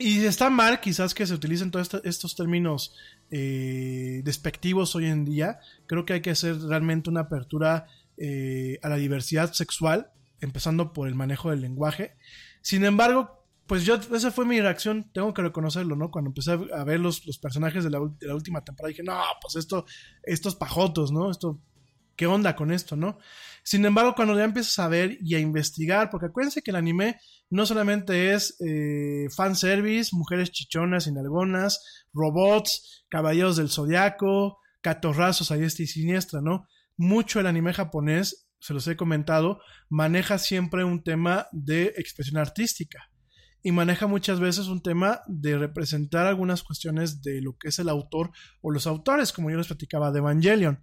y 0.00 0.24
está 0.24 0.48
mal 0.48 0.80
quizás 0.80 1.12
que 1.12 1.26
se 1.26 1.34
utilicen 1.34 1.70
todos 1.70 1.92
este, 1.92 2.08
estos 2.08 2.34
términos 2.34 2.94
eh, 3.30 4.22
despectivos 4.24 4.96
hoy 4.96 5.06
en 5.06 5.26
día. 5.26 5.60
Creo 5.86 6.06
que 6.06 6.14
hay 6.14 6.22
que 6.22 6.30
hacer 6.30 6.58
realmente 6.58 7.10
una 7.10 7.20
apertura 7.20 7.86
eh, 8.16 8.78
a 8.82 8.88
la 8.88 8.96
diversidad 8.96 9.52
sexual, 9.52 10.10
empezando 10.40 10.94
por 10.94 11.06
el 11.06 11.14
manejo 11.14 11.50
del 11.50 11.60
lenguaje. 11.60 12.16
Sin 12.62 12.86
embargo, 12.86 13.44
pues 13.66 13.84
yo, 13.84 13.96
esa 13.96 14.30
fue 14.30 14.46
mi 14.46 14.58
reacción, 14.58 15.10
tengo 15.12 15.34
que 15.34 15.42
reconocerlo, 15.42 15.96
¿no? 15.96 16.10
Cuando 16.10 16.30
empecé 16.30 16.52
a 16.52 16.84
ver 16.84 16.98
los, 16.98 17.26
los 17.26 17.38
personajes 17.38 17.84
de 17.84 17.90
la, 17.90 18.00
de 18.18 18.26
la, 18.26 18.34
última 18.34 18.64
temporada, 18.64 18.88
dije, 18.88 19.02
no, 19.02 19.20
pues 19.42 19.56
esto, 19.56 19.84
estos 20.22 20.56
pajotos, 20.56 21.12
¿no? 21.12 21.30
Esto, 21.30 21.60
¿qué 22.16 22.26
onda 22.26 22.56
con 22.56 22.72
esto, 22.72 22.96
no? 22.96 23.18
Sin 23.62 23.84
embargo, 23.84 24.14
cuando 24.14 24.36
ya 24.36 24.44
empiezas 24.44 24.78
a 24.78 24.88
ver 24.88 25.18
y 25.20 25.34
a 25.34 25.38
investigar, 25.38 26.10
porque 26.10 26.26
acuérdense 26.26 26.62
que 26.62 26.70
el 26.70 26.76
anime 26.76 27.18
no 27.50 27.66
solamente 27.66 28.32
es 28.32 28.56
eh, 28.60 29.28
fanservice, 29.34 30.14
mujeres 30.14 30.50
chichonas 30.50 31.06
y 31.06 31.12
nalgonas, 31.12 32.06
robots, 32.12 33.04
caballeros 33.08 33.56
del 33.56 33.70
zodiaco, 33.70 34.58
catorrazos 34.80 35.50
a 35.50 35.56
diestra 35.56 35.84
y 35.84 35.88
siniestra, 35.88 36.40
¿no? 36.40 36.66
Mucho 36.96 37.40
el 37.40 37.46
anime 37.46 37.72
japonés, 37.72 38.48
se 38.60 38.74
los 38.74 38.86
he 38.88 38.96
comentado, 38.96 39.60
maneja 39.88 40.38
siempre 40.38 40.84
un 40.84 41.02
tema 41.02 41.46
de 41.52 41.94
expresión 41.96 42.38
artística 42.38 43.10
y 43.62 43.72
maneja 43.72 44.06
muchas 44.06 44.40
veces 44.40 44.68
un 44.68 44.82
tema 44.82 45.20
de 45.26 45.58
representar 45.58 46.26
algunas 46.26 46.62
cuestiones 46.62 47.22
de 47.22 47.42
lo 47.42 47.56
que 47.58 47.68
es 47.68 47.78
el 47.78 47.88
autor 47.88 48.30
o 48.62 48.70
los 48.70 48.86
autores, 48.86 49.32
como 49.32 49.50
yo 49.50 49.58
les 49.58 49.66
platicaba 49.66 50.12
de 50.12 50.18
Evangelion. 50.18 50.82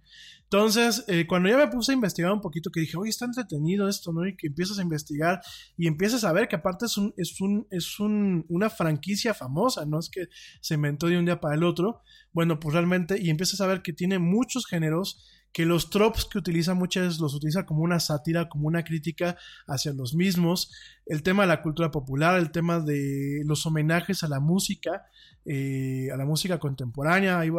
Entonces, 0.50 1.04
eh, 1.08 1.26
cuando 1.26 1.50
ya 1.50 1.58
me 1.58 1.68
puse 1.68 1.92
a 1.92 1.94
investigar 1.94 2.32
un 2.32 2.40
poquito, 2.40 2.70
que 2.70 2.80
dije, 2.80 2.96
oye, 2.96 3.10
está 3.10 3.26
entretenido 3.26 3.86
esto, 3.86 4.12
¿no? 4.12 4.26
Y 4.26 4.34
que 4.34 4.46
empiezas 4.46 4.78
a 4.78 4.82
investigar 4.82 5.42
y 5.76 5.86
empiezas 5.86 6.24
a 6.24 6.32
ver 6.32 6.48
que 6.48 6.56
aparte 6.56 6.86
es, 6.86 6.96
un, 6.96 7.12
es, 7.18 7.38
un, 7.42 7.66
es 7.70 8.00
un, 8.00 8.46
una 8.48 8.70
franquicia 8.70 9.34
famosa, 9.34 9.84
no 9.84 9.98
es 9.98 10.08
que 10.08 10.28
se 10.62 10.74
inventó 10.74 11.06
de 11.06 11.18
un 11.18 11.26
día 11.26 11.38
para 11.38 11.54
el 11.54 11.64
otro. 11.64 12.00
Bueno, 12.32 12.58
pues 12.60 12.72
realmente, 12.72 13.20
y 13.20 13.28
empiezas 13.28 13.60
a 13.60 13.66
ver 13.66 13.82
que 13.82 13.92
tiene 13.92 14.18
muchos 14.18 14.64
géneros, 14.64 15.22
que 15.52 15.64
los 15.64 15.90
tropes 15.90 16.24
que 16.26 16.38
utiliza 16.38 16.74
muchas 16.74 17.04
veces 17.04 17.20
los 17.20 17.34
utiliza 17.34 17.66
como 17.66 17.82
una 17.82 17.98
sátira, 18.00 18.48
como 18.48 18.68
una 18.68 18.84
crítica 18.84 19.36
hacia 19.66 19.92
los 19.92 20.14
mismos, 20.14 20.70
el 21.06 21.22
tema 21.22 21.42
de 21.42 21.48
la 21.48 21.62
cultura 21.62 21.90
popular, 21.90 22.38
el 22.38 22.50
tema 22.52 22.80
de 22.80 23.42
los 23.44 23.64
homenajes 23.66 24.22
a 24.22 24.28
la 24.28 24.40
música, 24.40 25.06
eh, 25.46 26.08
a 26.12 26.16
la 26.18 26.26
música 26.26 26.58
contemporánea, 26.58 27.40
hay, 27.40 27.50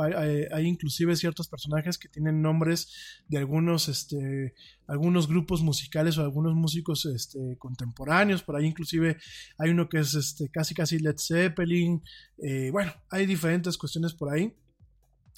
hay- 0.54 0.66
inclusive 0.68 1.16
ciertos 1.16 1.48
personajes 1.50 1.98
que 1.98 2.08
tienen 2.08 2.42
nombres 2.42 2.90
de 3.28 3.40
algunos, 3.40 3.90
este, 3.90 4.54
algunos 4.88 5.28
grupos 5.28 5.62
musicales 5.64 6.18
o 6.18 6.22
algunos 6.22 6.54
músicos 6.54 7.06
este, 7.08 7.58
contemporáneos, 7.58 8.44
por 8.44 8.56
ahí 8.56 8.66
inclusive 8.68 9.18
hay 9.58 9.72
uno 9.72 9.90
que 9.90 9.98
es 10.00 10.14
este, 10.14 10.50
casi 10.50 10.76
casi 10.76 11.00
Led 11.00 11.16
Zeppelin, 11.18 12.04
eh, 12.38 12.70
bueno, 12.72 12.94
hay 13.10 13.26
diferentes 13.26 13.78
cuestiones 13.78 14.14
por 14.14 14.32
ahí. 14.32 14.54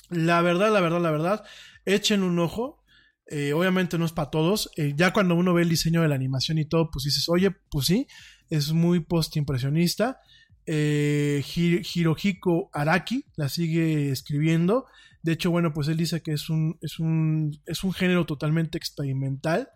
La 0.09 0.41
verdad, 0.41 0.73
la 0.73 0.81
verdad, 0.81 0.99
la 1.01 1.11
verdad, 1.11 1.43
echen 1.85 2.23
un 2.23 2.39
ojo. 2.39 2.79
eh, 3.27 3.53
obviamente 3.53 3.97
no 3.97 4.05
es 4.05 4.11
para 4.11 4.29
todos. 4.29 4.69
eh, 4.77 4.93
ya 4.95 5.13
cuando 5.13 5.35
uno 5.35 5.53
ve 5.53 5.61
el 5.63 5.69
diseño 5.69 6.01
de 6.01 6.07
la 6.09 6.15
animación 6.15 6.57
y 6.57 6.65
todo, 6.65 6.89
pues 6.91 7.05
dices, 7.05 7.29
oye, 7.29 7.51
pues 7.69 7.85
sí, 7.85 8.07
es 8.49 8.73
muy 8.73 8.99
post-impresionista. 9.01 10.19
Eh, 10.65 11.43
Hi- 11.55 11.81
Hirohiko 11.95 12.69
Araki 12.73 13.25
la 13.35 13.49
sigue 13.49 14.09
escribiendo. 14.11 14.85
De 15.23 15.31
hecho, 15.33 15.49
bueno, 15.51 15.73
pues 15.73 15.87
él 15.87 15.97
dice 15.97 16.21
que 16.21 16.33
es 16.33 16.49
un, 16.49 16.77
es 16.81 16.99
un, 16.99 17.57
es 17.65 17.83
un 17.83 17.93
género 17.93 18.25
totalmente 18.25 18.77
experimental. 18.77 19.69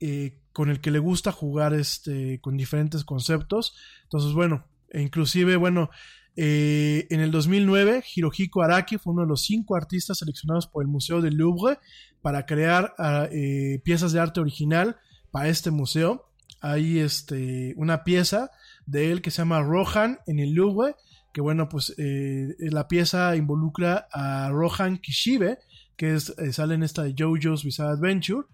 eh, 0.00 0.38
con 0.52 0.68
el 0.70 0.80
que 0.80 0.90
le 0.90 0.98
gusta 0.98 1.30
jugar 1.32 1.74
este, 1.74 2.40
con 2.40 2.56
diferentes 2.56 3.04
conceptos. 3.04 3.76
Entonces, 4.04 4.32
bueno, 4.32 4.66
e 4.90 5.00
inclusive, 5.02 5.56
bueno, 5.56 5.90
eh, 6.36 7.06
en 7.10 7.20
el 7.20 7.30
2009, 7.30 8.04
Hirohiko 8.14 8.62
Araki 8.62 8.98
fue 8.98 9.12
uno 9.12 9.22
de 9.22 9.28
los 9.28 9.42
cinco 9.42 9.76
artistas 9.76 10.18
seleccionados 10.18 10.66
por 10.66 10.82
el 10.82 10.88
Museo 10.88 11.20
del 11.20 11.34
Louvre 11.34 11.78
para 12.22 12.46
crear 12.46 12.94
ah, 12.98 13.28
eh, 13.30 13.80
piezas 13.84 14.12
de 14.12 14.20
arte 14.20 14.40
original 14.40 14.96
para 15.30 15.48
este 15.48 15.70
museo. 15.70 16.30
Hay 16.60 16.98
este, 16.98 17.74
una 17.76 18.04
pieza 18.04 18.50
de 18.86 19.12
él 19.12 19.22
que 19.22 19.30
se 19.30 19.38
llama 19.38 19.62
Rohan 19.62 20.18
en 20.26 20.38
el 20.38 20.52
Louvre, 20.52 20.94
que 21.32 21.40
bueno, 21.40 21.68
pues 21.68 21.94
eh, 21.98 22.54
la 22.58 22.88
pieza 22.88 23.36
involucra 23.36 24.08
a 24.12 24.50
Rohan 24.50 24.98
Kishibe, 24.98 25.58
que 25.96 26.14
es, 26.14 26.34
sale 26.52 26.74
en 26.74 26.82
esta 26.82 27.02
de 27.02 27.14
JoJo's 27.16 27.64
Bizarre 27.64 27.92
Adventure. 27.92 28.46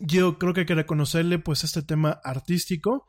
Yo 0.00 0.38
creo 0.38 0.52
que 0.52 0.60
hay 0.60 0.66
que 0.66 0.74
reconocerle 0.74 1.38
pues 1.38 1.64
este 1.64 1.82
tema 1.82 2.20
artístico, 2.24 3.06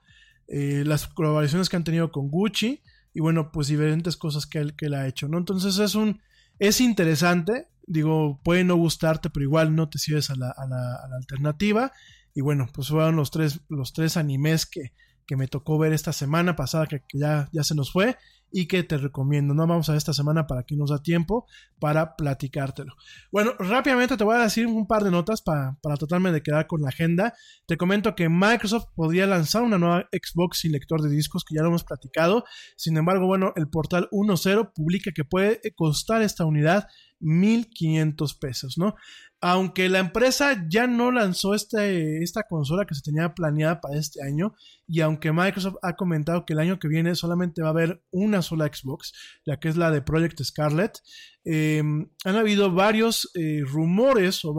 eh, 0.48 0.84
las 0.86 1.08
colaboraciones 1.08 1.70
que 1.70 1.76
han 1.78 1.84
tenido 1.84 2.12
con 2.12 2.30
Gucci 2.30 2.82
y 3.14 3.20
bueno, 3.22 3.52
pues 3.52 3.68
diferentes 3.68 4.18
cosas 4.18 4.46
que 4.46 4.60
él, 4.60 4.76
que 4.76 4.88
él 4.88 4.94
ha 4.94 5.08
hecho, 5.08 5.28
¿no? 5.28 5.38
Entonces 5.38 5.78
es 5.80 5.96
un, 5.96 6.22
es 6.60 6.82
interesante, 6.82 7.68
digo, 7.88 8.40
puede 8.44 8.64
no 8.64 8.76
gustarte, 8.76 9.30
pero 9.30 9.44
igual 9.44 9.76
no 9.76 9.90
te 9.90 9.98
la, 10.36 10.50
a 10.52 10.68
la- 10.68 10.96
a 10.96 11.08
la 11.10 11.16
alternativa. 11.18 11.92
Y 12.34 12.42
bueno, 12.42 12.68
pues 12.74 12.90
fueron 12.90 13.16
los 13.16 13.32
tres, 13.32 13.62
los 13.70 13.94
tres 13.94 14.18
animes 14.18 14.66
que, 14.66 14.92
que 15.26 15.38
me 15.38 15.48
tocó 15.48 15.78
ver 15.78 15.94
esta 15.94 16.12
semana 16.14 16.56
pasada, 16.56 16.88
que, 16.88 17.00
que 17.08 17.20
ya, 17.20 17.50
ya 17.54 17.64
se 17.64 17.76
nos 17.76 17.92
fue, 17.92 18.18
y 18.57 18.68
que 18.68 18.84
te 18.84 18.98
recomiendo. 18.98 19.53
No 19.53 19.68
vamos 19.68 19.90
a 19.90 19.98
esta 19.98 20.14
semana 20.14 20.48
para 20.48 20.64
que 20.64 20.77
nos 20.77 20.90
da 20.90 21.03
tiempo 21.03 21.45
para 21.77 22.15
platicártelo. 22.15 22.94
Bueno, 23.30 23.52
rápidamente 23.60 24.15
te 24.15 24.23
voy 24.23 24.38
a 24.38 24.44
decir 24.44 24.65
un 24.65 24.88
par 24.88 25.03
de 25.03 25.11
notas 25.11 25.41
para, 25.41 25.77
para 25.82 25.98
tratarme 25.98 26.32
de 26.32 26.41
quedar 26.41 26.65
con 26.65 26.82
la 26.82 26.88
agenda. 26.88 27.34
Te 27.65 27.76
comento 27.76 28.15
que 28.15 28.30
Microsoft 28.30 28.86
podría 28.95 29.27
lanzar 29.27 29.64
una 29.64 29.77
nueva 29.77 30.07
Xbox 30.10 30.60
sin 30.60 30.72
lector 30.72 31.02
de 31.02 31.10
discos, 31.10 31.44
que 31.44 31.53
ya 31.53 31.64
lo 31.64 31.68
hemos 31.68 31.84
platicado. 31.84 32.45
Sin 32.77 32.95
embargo, 32.95 33.27
bueno, 33.27 33.52
el 33.57 33.68
portal 33.68 34.07
1.0 34.14 34.72
publica 34.73 35.11
que 35.14 35.26
puede 35.26 35.60
costar 35.76 36.22
esta 36.22 36.45
unidad 36.45 36.88
1500 37.20 38.36
pesos, 38.36 38.78
¿no? 38.78 38.96
Aunque 39.42 39.90
la 39.90 40.00
empresa 40.00 40.66
ya 40.70 40.88
no 40.88 41.12
lanzó 41.12 41.54
este, 41.54 42.24
esta 42.24 42.44
consola 42.44 42.86
que 42.86 42.96
se 42.96 43.02
tenía 43.02 43.34
planeada 43.34 43.82
para 43.82 43.98
este 43.98 44.24
año, 44.24 44.54
y 44.88 45.02
aunque 45.02 45.32
Microsoft 45.32 45.78
ha 45.84 45.96
comentado 45.96 46.46
que 46.46 46.54
el 46.54 46.60
año 46.60 46.80
que 46.80 46.88
viene 46.88 47.16
solamente 47.16 47.62
va 47.62 47.68
a 47.68 47.72
haber 47.72 48.04
una 48.12 48.42
sola 48.42 48.68
Xbox, 48.68 49.14
la 49.44 49.60
que 49.60 49.70
es 49.70 49.78
la 49.78 49.92
de 49.92 50.02
Project 50.02 50.42
Scarlet, 50.42 51.00
eh, 51.44 51.80
han 51.80 52.36
habido 52.36 52.72
varios 52.72 53.30
eh, 53.36 53.62
rumores 53.66 54.44
o 54.44 54.56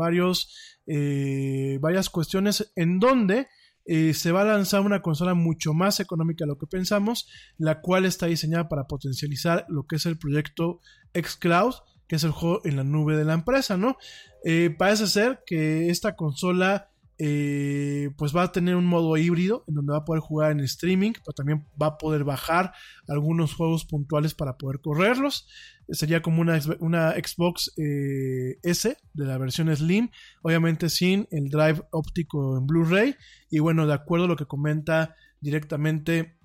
eh, 0.87 1.79
varias 1.81 2.11
cuestiones 2.11 2.73
en 2.77 3.01
donde 3.01 3.49
eh, 3.89 4.15
se 4.15 4.33
va 4.33 4.43
a 4.43 4.45
lanzar 4.45 4.81
una 4.81 5.01
consola 5.01 5.35
mucho 5.35 5.73
más 5.73 6.01
económica 6.01 6.45
de 6.45 6.49
lo 6.49 6.59
que 6.59 6.67
pensamos, 6.67 7.29
la 7.57 7.81
cual 7.81 8.05
está 8.05 8.27
diseñada 8.27 8.69
para 8.69 8.89
potencializar 8.89 9.65
lo 9.69 9.87
que 9.87 9.97
es 9.97 10.07
el 10.07 10.19
proyecto 10.19 10.81
xCloud, 11.15 11.75
que 12.09 12.17
es 12.17 12.25
el 12.25 12.31
juego 12.31 12.61
en 12.65 12.77
la 12.77 12.85
nube 12.85 13.17
de 13.17 13.25
la 13.25 13.35
empresa, 13.35 13.77
¿no? 13.77 13.97
Eh, 14.45 14.75
parece 14.77 15.07
ser 15.07 15.43
que 15.47 15.91
esta 15.91 16.15
consola 16.17 16.91
eh, 17.19 18.11
pues 18.19 18.37
va 18.37 18.43
a 18.43 18.53
tener 18.53 18.77
un 18.77 18.85
modo 18.85 19.17
híbrido 19.17 19.65
en 19.69 19.77
donde 19.77 19.93
va 19.93 19.99
a 19.99 20.05
poder 20.05 20.21
jugar 20.21 20.53
en 20.53 20.61
streaming, 20.61 21.13
pero 21.13 21.33
también 21.33 21.67
va 21.81 21.87
a 21.87 21.99
poder 21.99 22.25
bajar 22.25 22.73
algunos 23.09 23.55
juegos 23.55 23.87
puntuales 23.87 24.35
para 24.35 24.59
poder 24.59 24.81
correrlos. 24.81 25.49
Sería 25.89 26.21
como 26.21 26.43
una, 26.43 26.61
Xbox 26.61 27.73
eh, 27.79 28.59
S 28.63 28.97
de 29.15 29.25
la 29.25 29.39
versión 29.39 29.75
Slim, 29.75 30.11
obviamente 30.43 30.91
sin 30.91 31.27
el 31.31 31.49
drive 31.49 31.83
óptico 31.91 32.59
en 32.59 32.67
Blu-ray. 32.67 33.17
Y 33.51 33.61
bueno, 33.61 33.87
de 33.87 33.95
acuerdo 33.95 34.27
a 34.27 34.29
lo 34.29 34.37
que 34.37 34.47
comenta 34.47 35.15
directamente 35.41 36.37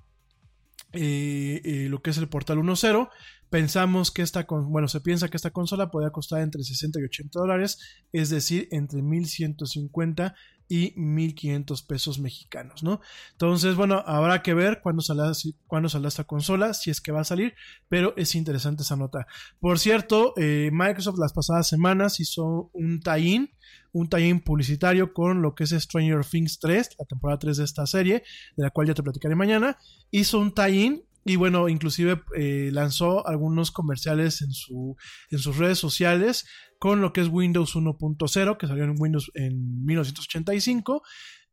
eh, 0.93 1.61
eh, 1.63 1.87
lo 1.89 2.01
que 2.01 2.09
es 2.09 2.17
el 2.17 2.27
portal 2.27 2.57
1.0, 2.57 3.09
pensamos 3.51 4.11
que 4.11 4.21
esta, 4.21 4.47
bueno, 4.49 4.87
se 4.87 5.01
piensa 5.01 5.27
que 5.27 5.35
esta 5.35 5.51
consola 5.51 5.91
podría 5.91 6.09
costar 6.09 6.41
entre 6.41 6.63
60 6.63 7.01
y 7.01 7.03
80 7.03 7.37
dólares, 7.37 7.77
es 8.13 8.29
decir, 8.29 8.69
entre 8.71 9.01
1150 9.01 10.33
y 10.69 10.93
1500 10.95 11.83
pesos 11.83 12.17
mexicanos, 12.17 12.81
¿no? 12.81 13.01
Entonces, 13.33 13.75
bueno, 13.75 14.03
habrá 14.07 14.41
que 14.41 14.53
ver 14.53 14.79
cuándo 14.81 15.01
saldrá, 15.01 15.33
cuándo 15.67 15.89
esta 16.07 16.23
consola, 16.23 16.73
si 16.73 16.91
es 16.91 17.01
que 17.01 17.11
va 17.11 17.19
a 17.19 17.25
salir, 17.25 17.53
pero 17.89 18.13
es 18.15 18.35
interesante 18.35 18.83
esa 18.83 18.95
nota. 18.95 19.27
Por 19.59 19.79
cierto, 19.79 20.33
eh, 20.37 20.69
Microsoft 20.71 21.19
las 21.19 21.33
pasadas 21.33 21.67
semanas 21.67 22.21
hizo 22.21 22.71
un 22.71 23.01
tie-in, 23.01 23.51
un 23.91 24.07
tie-in 24.07 24.39
publicitario 24.39 25.11
con 25.11 25.41
lo 25.41 25.55
que 25.55 25.65
es 25.65 25.71
Stranger 25.71 26.23
Things 26.23 26.57
3, 26.59 26.91
la 26.97 27.05
temporada 27.05 27.39
3 27.39 27.57
de 27.57 27.63
esta 27.65 27.85
serie, 27.85 28.23
de 28.55 28.63
la 28.63 28.69
cual 28.69 28.87
ya 28.87 28.93
te 28.93 29.03
platicaré 29.03 29.35
mañana. 29.35 29.77
Hizo 30.09 30.39
un 30.39 30.53
tie-in 30.53 31.03
y 31.23 31.35
bueno, 31.35 31.69
inclusive 31.69 32.21
eh, 32.35 32.69
lanzó 32.71 33.27
algunos 33.27 33.71
comerciales 33.71 34.41
en, 34.41 34.51
su, 34.51 34.95
en 35.29 35.39
sus 35.39 35.57
redes 35.57 35.77
sociales 35.77 36.45
con 36.79 36.99
lo 36.99 37.13
que 37.13 37.21
es 37.21 37.27
Windows 37.27 37.75
1.0, 37.75 38.57
que 38.57 38.67
salió 38.67 38.83
en 38.83 38.95
Windows 38.97 39.31
en 39.35 39.85
1985. 39.85 41.03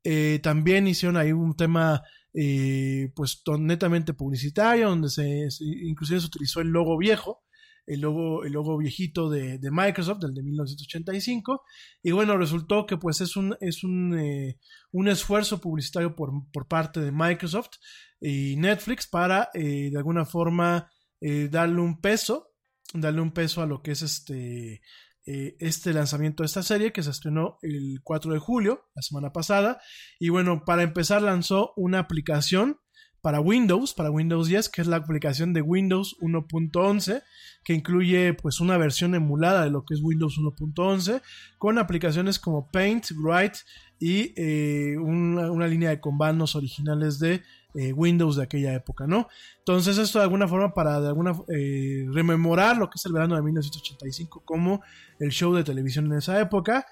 Eh, 0.04 0.40
también 0.42 0.86
hicieron 0.86 1.18
ahí 1.18 1.32
un 1.32 1.54
tema 1.54 2.02
eh, 2.32 3.10
pues 3.14 3.42
netamente 3.58 4.14
publicitario, 4.14 4.88
donde 4.88 5.10
se, 5.10 5.48
inclusive 5.60 6.20
se 6.20 6.26
utilizó 6.26 6.60
el 6.60 6.68
logo 6.68 6.96
viejo, 6.96 7.42
el 7.88 8.00
logo, 8.02 8.44
el 8.44 8.52
logo 8.52 8.76
viejito 8.76 9.30
de, 9.30 9.58
de 9.58 9.70
Microsoft, 9.70 10.20
del 10.20 10.34
de 10.34 10.42
1985. 10.42 11.64
Y 12.02 12.12
bueno, 12.12 12.36
resultó 12.36 12.86
que 12.86 12.98
pues 12.98 13.20
es 13.20 13.34
un, 13.36 13.56
es 13.60 13.82
un, 13.82 14.16
eh, 14.18 14.58
un 14.92 15.08
esfuerzo 15.08 15.60
publicitario 15.60 16.14
por, 16.14 16.30
por, 16.52 16.68
parte 16.68 17.00
de 17.00 17.10
Microsoft 17.10 17.78
y 18.20 18.56
Netflix 18.56 19.06
para 19.06 19.48
eh, 19.54 19.88
de 19.90 19.96
alguna 19.96 20.26
forma 20.26 20.90
eh, 21.20 21.48
darle 21.50 21.80
un 21.80 22.00
peso, 22.00 22.52
darle 22.92 23.22
un 23.22 23.32
peso 23.32 23.62
a 23.62 23.66
lo 23.66 23.82
que 23.82 23.92
es 23.92 24.02
este, 24.02 24.82
este 25.24 25.92
lanzamiento 25.94 26.42
de 26.42 26.46
esta 26.46 26.62
serie 26.62 26.92
que 26.92 27.02
se 27.02 27.10
estrenó 27.10 27.58
el 27.62 28.00
4 28.02 28.32
de 28.34 28.38
julio, 28.38 28.90
la 28.94 29.02
semana 29.02 29.32
pasada. 29.32 29.80
Y 30.18 30.28
bueno, 30.28 30.64
para 30.66 30.82
empezar 30.82 31.22
lanzó 31.22 31.72
una 31.76 32.00
aplicación 32.00 32.80
para 33.20 33.40
Windows, 33.40 33.94
para 33.94 34.10
Windows 34.10 34.48
10, 34.48 34.68
que 34.68 34.80
es 34.80 34.86
la 34.86 34.96
aplicación 34.96 35.52
de 35.52 35.60
Windows 35.60 36.16
1.11, 36.20 37.22
que 37.64 37.74
incluye 37.74 38.34
pues 38.34 38.60
una 38.60 38.78
versión 38.78 39.14
emulada 39.14 39.64
de 39.64 39.70
lo 39.70 39.84
que 39.84 39.94
es 39.94 40.00
Windows 40.02 40.38
1.11, 40.38 41.20
con 41.58 41.78
aplicaciones 41.78 42.38
como 42.38 42.68
Paint, 42.70 43.06
Write 43.16 43.58
y 43.98 44.32
eh, 44.36 44.96
una, 44.98 45.66
línea 45.66 45.90
de 45.90 46.00
comandos 46.00 46.54
originales 46.54 47.18
de 47.18 47.42
eh, 47.74 47.92
Windows 47.92 48.36
de 48.36 48.44
aquella 48.44 48.72
época, 48.72 49.06
¿no? 49.06 49.28
Entonces 49.58 49.98
esto 49.98 50.18
de 50.18 50.24
alguna 50.24 50.46
forma 50.46 50.72
para 50.72 51.00
de 51.00 51.08
alguna 51.08 51.36
eh, 51.48 52.06
rememorar 52.12 52.76
lo 52.76 52.88
que 52.88 52.96
es 52.96 53.06
el 53.06 53.12
verano 53.12 53.34
de 53.34 53.42
1985 53.42 54.42
como 54.44 54.80
el 55.18 55.30
show 55.30 55.54
de 55.54 55.64
televisión 55.64 56.06
en 56.06 56.18
esa 56.18 56.40
época. 56.40 56.86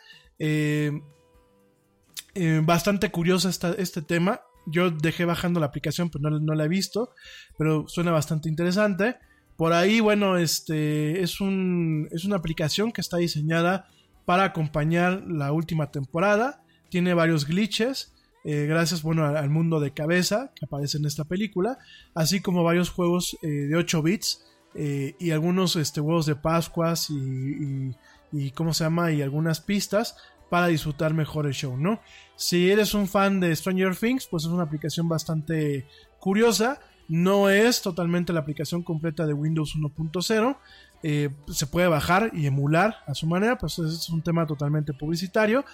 bastante 2.64 3.10
curioso 3.10 3.48
esta, 3.48 3.72
este 3.72 4.02
tema. 4.02 4.40
Yo 4.66 4.90
dejé 4.90 5.24
bajando 5.24 5.60
la 5.60 5.66
aplicación, 5.66 6.10
pero 6.10 6.30
no, 6.30 6.40
no, 6.40 6.54
la 6.54 6.64
he 6.64 6.68
visto, 6.68 7.10
pero 7.56 7.86
suena 7.88 8.10
bastante 8.10 8.48
interesante. 8.48 9.16
Por 9.56 9.72
ahí, 9.72 10.00
bueno, 10.00 10.36
este 10.36 11.22
es, 11.22 11.40
un, 11.40 12.08
es 12.10 12.24
una 12.24 12.36
aplicación 12.36 12.92
que 12.92 13.00
está 13.00 13.16
diseñada 13.16 13.88
para 14.24 14.44
acompañar 14.44 15.24
la 15.26 15.52
última 15.52 15.90
temporada. 15.90 16.62
Tiene 16.90 17.14
varios 17.14 17.46
glitches, 17.46 18.12
eh, 18.44 18.66
gracias 18.66 19.02
bueno, 19.02 19.24
al 19.24 19.50
mundo 19.50 19.80
de 19.80 19.92
cabeza 19.92 20.52
que 20.54 20.66
aparece 20.66 20.98
en 20.98 21.06
esta 21.06 21.24
película, 21.24 21.78
así 22.14 22.40
como 22.40 22.62
varios 22.62 22.90
juegos 22.90 23.36
eh, 23.42 23.48
de 23.48 23.76
8 23.76 24.02
bits 24.02 24.44
eh, 24.74 25.14
y 25.18 25.30
algunos 25.30 25.74
este, 25.76 26.00
huevos 26.00 26.26
de 26.26 26.36
Pascuas 26.36 27.10
y, 27.10 27.14
y, 27.14 27.96
y 28.32 28.50
cómo 28.50 28.74
se 28.74 28.84
llama 28.84 29.10
y 29.10 29.22
algunas 29.22 29.60
pistas 29.60 30.16
para 30.50 30.68
disfrutar 30.68 31.14
mejor 31.14 31.46
el 31.46 31.54
show, 31.54 31.76
¿no? 31.76 32.00
Si 32.36 32.70
eres 32.70 32.94
un 32.94 33.08
fan 33.08 33.40
de 33.40 33.54
Stranger 33.54 33.96
Things, 33.96 34.26
pues 34.26 34.44
es 34.44 34.50
una 34.50 34.64
aplicación 34.64 35.08
bastante 35.08 35.86
curiosa. 36.20 36.80
No 37.08 37.50
es 37.50 37.82
totalmente 37.82 38.32
la 38.32 38.40
aplicación 38.40 38.82
completa 38.82 39.26
de 39.26 39.32
Windows 39.32 39.74
1.0. 39.76 40.56
Eh, 41.02 41.30
se 41.48 41.66
puede 41.66 41.88
bajar 41.88 42.30
y 42.34 42.46
emular 42.46 42.96
a 43.06 43.14
su 43.14 43.26
manera, 43.26 43.58
pues 43.58 43.78
es 43.78 44.08
un 44.08 44.22
tema 44.22 44.46
totalmente 44.46 44.92
publicitario. 44.92 45.64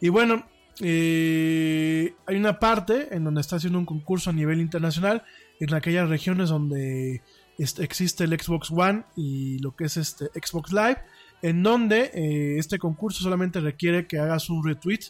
Y 0.00 0.08
bueno, 0.08 0.44
eh, 0.80 2.14
hay 2.26 2.36
una 2.36 2.58
parte 2.58 3.14
en 3.14 3.24
donde 3.24 3.40
está 3.40 3.56
haciendo 3.56 3.78
un 3.78 3.86
concurso 3.86 4.30
a 4.30 4.32
nivel 4.32 4.60
internacional 4.60 5.24
en 5.60 5.74
aquellas 5.74 6.08
regiones 6.08 6.48
donde 6.48 7.22
existe 7.58 8.24
el 8.24 8.38
Xbox 8.38 8.70
One 8.70 9.04
y 9.16 9.58
lo 9.58 9.76
que 9.76 9.84
es 9.84 9.96
este 9.96 10.26
Xbox 10.26 10.72
Live, 10.72 10.98
en 11.42 11.62
donde 11.62 12.10
eh, 12.14 12.58
este 12.58 12.78
concurso 12.78 13.22
solamente 13.22 13.60
requiere 13.60 14.06
que 14.06 14.18
hagas 14.18 14.48
un 14.48 14.64
retweet 14.64 15.00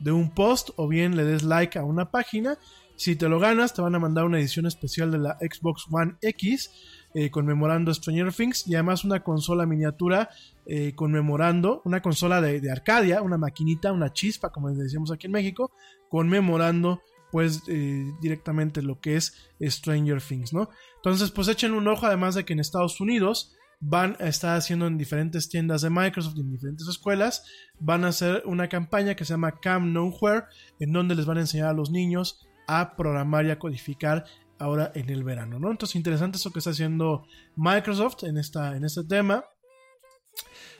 de 0.00 0.10
un 0.10 0.30
post 0.30 0.70
o 0.76 0.88
bien 0.88 1.16
le 1.16 1.24
des 1.24 1.42
like 1.42 1.78
a 1.78 1.84
una 1.84 2.10
página. 2.10 2.58
Si 2.96 3.14
te 3.14 3.28
lo 3.28 3.38
ganas, 3.38 3.74
te 3.74 3.82
van 3.82 3.94
a 3.94 3.98
mandar 3.98 4.24
una 4.24 4.38
edición 4.38 4.66
especial 4.66 5.10
de 5.10 5.18
la 5.18 5.38
Xbox 5.40 5.86
One 5.90 6.16
X 6.22 6.70
eh, 7.14 7.30
conmemorando 7.30 7.92
Stranger 7.92 8.32
Things 8.32 8.66
y 8.66 8.74
además 8.74 9.04
una 9.04 9.22
consola 9.22 9.66
miniatura 9.66 10.30
eh, 10.66 10.94
conmemorando, 10.94 11.82
una 11.84 12.00
consola 12.00 12.40
de, 12.40 12.70
Arcadia, 12.70 13.20
una 13.20 13.36
maquinita, 13.36 13.92
una 13.92 14.12
chispa, 14.12 14.50
como 14.50 14.70
decíamos 14.70 15.12
aquí 15.12 15.26
en 15.26 15.32
México, 15.32 15.72
conmemorando 16.08 17.02
pues 17.30 17.62
directamente 17.64 18.82
lo 18.82 19.00
que 19.00 19.16
es 19.16 19.48
Stranger 19.58 20.20
Things, 20.20 20.52
¿no? 20.52 20.68
Entonces 20.96 21.30
pues 21.30 21.48
echen 21.48 21.72
un 21.72 21.88
ojo 21.88 22.04
además 22.04 22.34
de 22.34 22.44
que 22.44 22.52
en 22.52 22.60
Estados 22.60 23.00
Unidos 23.00 23.56
van 23.84 24.16
a 24.20 24.28
estar 24.28 24.56
haciendo 24.56 24.86
en 24.86 24.96
diferentes 24.96 25.48
tiendas 25.48 25.82
de 25.82 25.90
Microsoft, 25.90 26.38
en 26.38 26.52
diferentes 26.52 26.86
escuelas, 26.86 27.44
van 27.80 28.04
a 28.04 28.08
hacer 28.08 28.44
una 28.46 28.68
campaña 28.68 29.16
que 29.16 29.24
se 29.24 29.32
llama 29.34 29.58
Cam 29.60 29.92
Nowhere, 29.92 30.44
en 30.78 30.92
donde 30.92 31.16
les 31.16 31.26
van 31.26 31.38
a 31.38 31.40
enseñar 31.40 31.66
a 31.66 31.72
los 31.72 31.90
niños 31.90 32.46
a 32.68 32.94
programar 32.94 33.44
y 33.44 33.50
a 33.50 33.58
codificar 33.58 34.24
ahora 34.60 34.92
en 34.94 35.10
el 35.10 35.24
verano, 35.24 35.58
¿no? 35.58 35.72
Entonces, 35.72 35.96
interesante 35.96 36.36
eso 36.36 36.52
que 36.52 36.60
está 36.60 36.70
haciendo 36.70 37.26
Microsoft 37.56 38.22
en, 38.22 38.38
esta, 38.38 38.76
en 38.76 38.84
este 38.84 39.02
tema. 39.02 39.44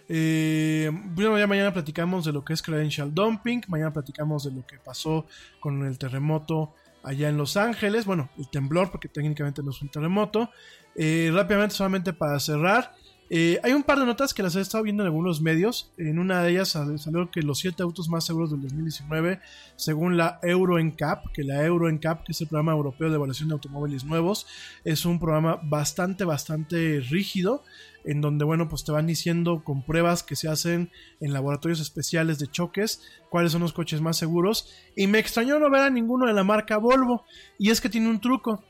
Eh, 0.08 0.88
bueno, 0.92 1.36
ya 1.36 1.48
mañana 1.48 1.72
platicamos 1.72 2.24
de 2.24 2.32
lo 2.32 2.44
que 2.44 2.52
es 2.52 2.62
credential 2.62 3.12
dumping, 3.12 3.62
mañana 3.66 3.92
platicamos 3.92 4.44
de 4.44 4.52
lo 4.52 4.64
que 4.64 4.78
pasó 4.78 5.26
con 5.58 5.84
el 5.84 5.98
terremoto 5.98 6.74
allá 7.02 7.28
en 7.28 7.36
Los 7.36 7.56
Ángeles, 7.56 8.04
bueno, 8.04 8.30
el 8.38 8.48
temblor, 8.48 8.92
porque 8.92 9.08
técnicamente 9.08 9.60
no 9.60 9.72
es 9.72 9.82
un 9.82 9.88
terremoto. 9.88 10.50
Eh, 10.94 11.30
rápidamente, 11.32 11.74
solamente 11.74 12.12
para 12.12 12.38
cerrar, 12.38 12.94
eh, 13.34 13.58
hay 13.62 13.72
un 13.72 13.82
par 13.82 13.98
de 13.98 14.04
notas 14.04 14.34
que 14.34 14.42
las 14.42 14.56
he 14.56 14.60
estado 14.60 14.84
viendo 14.84 15.02
en 15.02 15.06
algunos 15.06 15.40
medios. 15.40 15.90
En 15.96 16.18
una 16.18 16.42
de 16.42 16.50
ellas 16.50 16.68
salió 16.68 17.30
que 17.30 17.40
los 17.40 17.60
siete 17.60 17.82
autos 17.82 18.10
más 18.10 18.26
seguros 18.26 18.50
del 18.50 18.60
2019, 18.60 19.40
según 19.74 20.18
la 20.18 20.38
Euro 20.42 20.78
NCAP, 20.78 21.32
que 21.32 21.42
la 21.42 21.64
Euro 21.64 21.88
que 21.88 22.32
es 22.32 22.42
el 22.42 22.48
programa 22.48 22.72
europeo 22.72 23.08
de 23.08 23.14
evaluación 23.14 23.48
de 23.48 23.54
automóviles 23.54 24.04
nuevos, 24.04 24.46
es 24.84 25.06
un 25.06 25.18
programa 25.18 25.58
bastante, 25.62 26.26
bastante 26.26 27.00
rígido, 27.08 27.64
en 28.04 28.20
donde, 28.20 28.44
bueno, 28.44 28.68
pues 28.68 28.84
te 28.84 28.92
van 28.92 29.06
diciendo 29.06 29.62
con 29.64 29.82
pruebas 29.82 30.22
que 30.22 30.36
se 30.36 30.48
hacen 30.48 30.90
en 31.20 31.32
laboratorios 31.32 31.80
especiales 31.80 32.38
de 32.38 32.48
choques, 32.48 33.00
cuáles 33.30 33.52
son 33.52 33.62
los 33.62 33.72
coches 33.72 34.02
más 34.02 34.18
seguros. 34.18 34.68
Y 34.94 35.06
me 35.06 35.18
extrañó 35.18 35.58
no 35.58 35.70
ver 35.70 35.80
a 35.80 35.90
ninguno 35.90 36.26
de 36.26 36.34
la 36.34 36.44
marca 36.44 36.76
Volvo. 36.76 37.24
Y 37.58 37.70
es 37.70 37.80
que 37.80 37.88
tiene 37.88 38.10
un 38.10 38.20
truco 38.20 38.62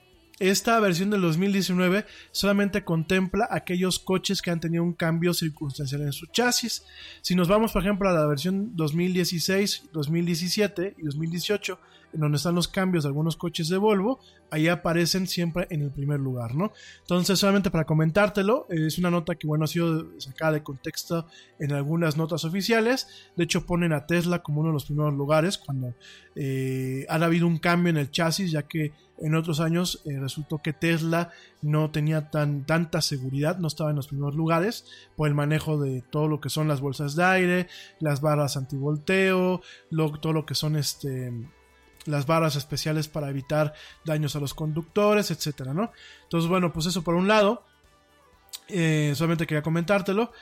esta 0.51 0.81
versión 0.81 1.11
del 1.11 1.21
2019 1.21 2.05
solamente 2.33 2.85
contempla 2.85 3.47
aquellos 3.51 4.01
coches 4.01 4.43
que 4.43 4.51
han 4.51 4.59
tenido 4.59 4.83
un 4.83 4.93
cambio 4.93 5.35
circunstancial 5.35 6.03
en 6.03 6.12
su 6.12 6.27
chasis. 6.27 6.85
Si 7.21 7.37
nos 7.37 7.47
vamos, 7.47 7.73
por 7.73 7.83
ejemplo, 7.83 8.09
a 8.09 8.12
la 8.12 8.27
versión 8.27 8.75
2016, 8.75 9.91
2017 9.93 10.97
y 10.99 11.03
2018, 11.03 11.79
en 12.12 12.20
donde 12.20 12.36
están 12.36 12.55
los 12.55 12.68
cambios 12.68 13.05
de 13.05 13.08
algunos 13.08 13.36
coches 13.36 13.68
de 13.68 13.76
Volvo, 13.76 14.20
ahí 14.50 14.68
aparecen 14.68 15.26
siempre 15.26 15.66
en 15.70 15.82
el 15.82 15.91
primer 15.91 16.20
lugar, 16.20 16.55
¿no? 16.55 16.73
Entonces, 17.00 17.39
solamente 17.39 17.70
para 17.70 17.84
comentártelo, 17.84 18.66
es 18.68 18.99
una 18.99 19.10
nota 19.10 19.34
que, 19.34 19.47
bueno, 19.47 19.65
ha 19.65 19.68
sido 19.68 20.20
sacada 20.20 20.52
de 20.52 20.62
contexto 20.62 21.26
en 21.58 21.73
algunas 21.73 22.16
notas 22.16 22.44
oficiales. 22.44 23.08
De 23.36 23.44
hecho, 23.44 23.65
ponen 23.65 23.92
a 23.92 24.07
Tesla 24.07 24.42
como 24.42 24.60
uno 24.60 24.68
de 24.70 24.74
los 24.74 24.84
primeros 24.84 25.15
lugares 25.15 25.58
cuando 25.58 25.94
eh, 26.34 27.07
ha 27.08 27.15
habido 27.15 27.47
un 27.47 27.58
cambio 27.58 27.91
en 27.91 27.97
el 27.97 28.10
chasis, 28.10 28.50
ya 28.50 28.62
que 28.62 28.92
en 29.18 29.34
otros 29.34 29.60
años 29.60 30.02
eh, 30.05 30.18
resultó 30.18 30.58
que 30.58 30.73
Tesla 30.73 31.31
no 31.62 31.91
tenía 31.91 32.31
tan, 32.31 32.66
tanta 32.66 33.00
seguridad, 33.00 33.58
no 33.58 33.68
estaba 33.68 33.91
en 33.91 33.97
los 33.97 34.08
primeros 34.08 34.34
lugares 34.34 34.84
por 35.16 35.28
el 35.28 35.34
manejo 35.34 35.81
de 35.81 36.02
todo 36.02 36.28
lo 36.28 36.41
que 36.41 36.50
son 36.50 36.68
las 36.68 36.81
bolsas 36.81 37.15
de 37.15 37.24
aire, 37.24 37.68
las 38.00 38.20
barras 38.20 38.57
antivolteo, 38.57 39.62
todo 40.20 40.32
lo 40.32 40.44
que 40.44 40.55
son 40.55 40.76
este 40.76 41.32
las 42.06 42.26
barras 42.26 42.56
especiales 42.56 43.08
para 43.08 43.28
evitar 43.28 43.74
daños 44.05 44.36
a 44.36 44.40
los 44.40 44.55
conductores, 44.55 45.31
etcétera, 45.31 45.72
¿no? 45.74 45.92
Entonces, 46.24 46.48
bueno, 46.48 46.72
pues 46.72 46.86
eso 46.86 47.02
por 47.02 47.14
un 47.14 47.28
lado, 47.28 47.64
eh, 48.68 49.12
solamente 49.14 49.47
quería 49.47 49.62
comentártelo. 49.62 50.32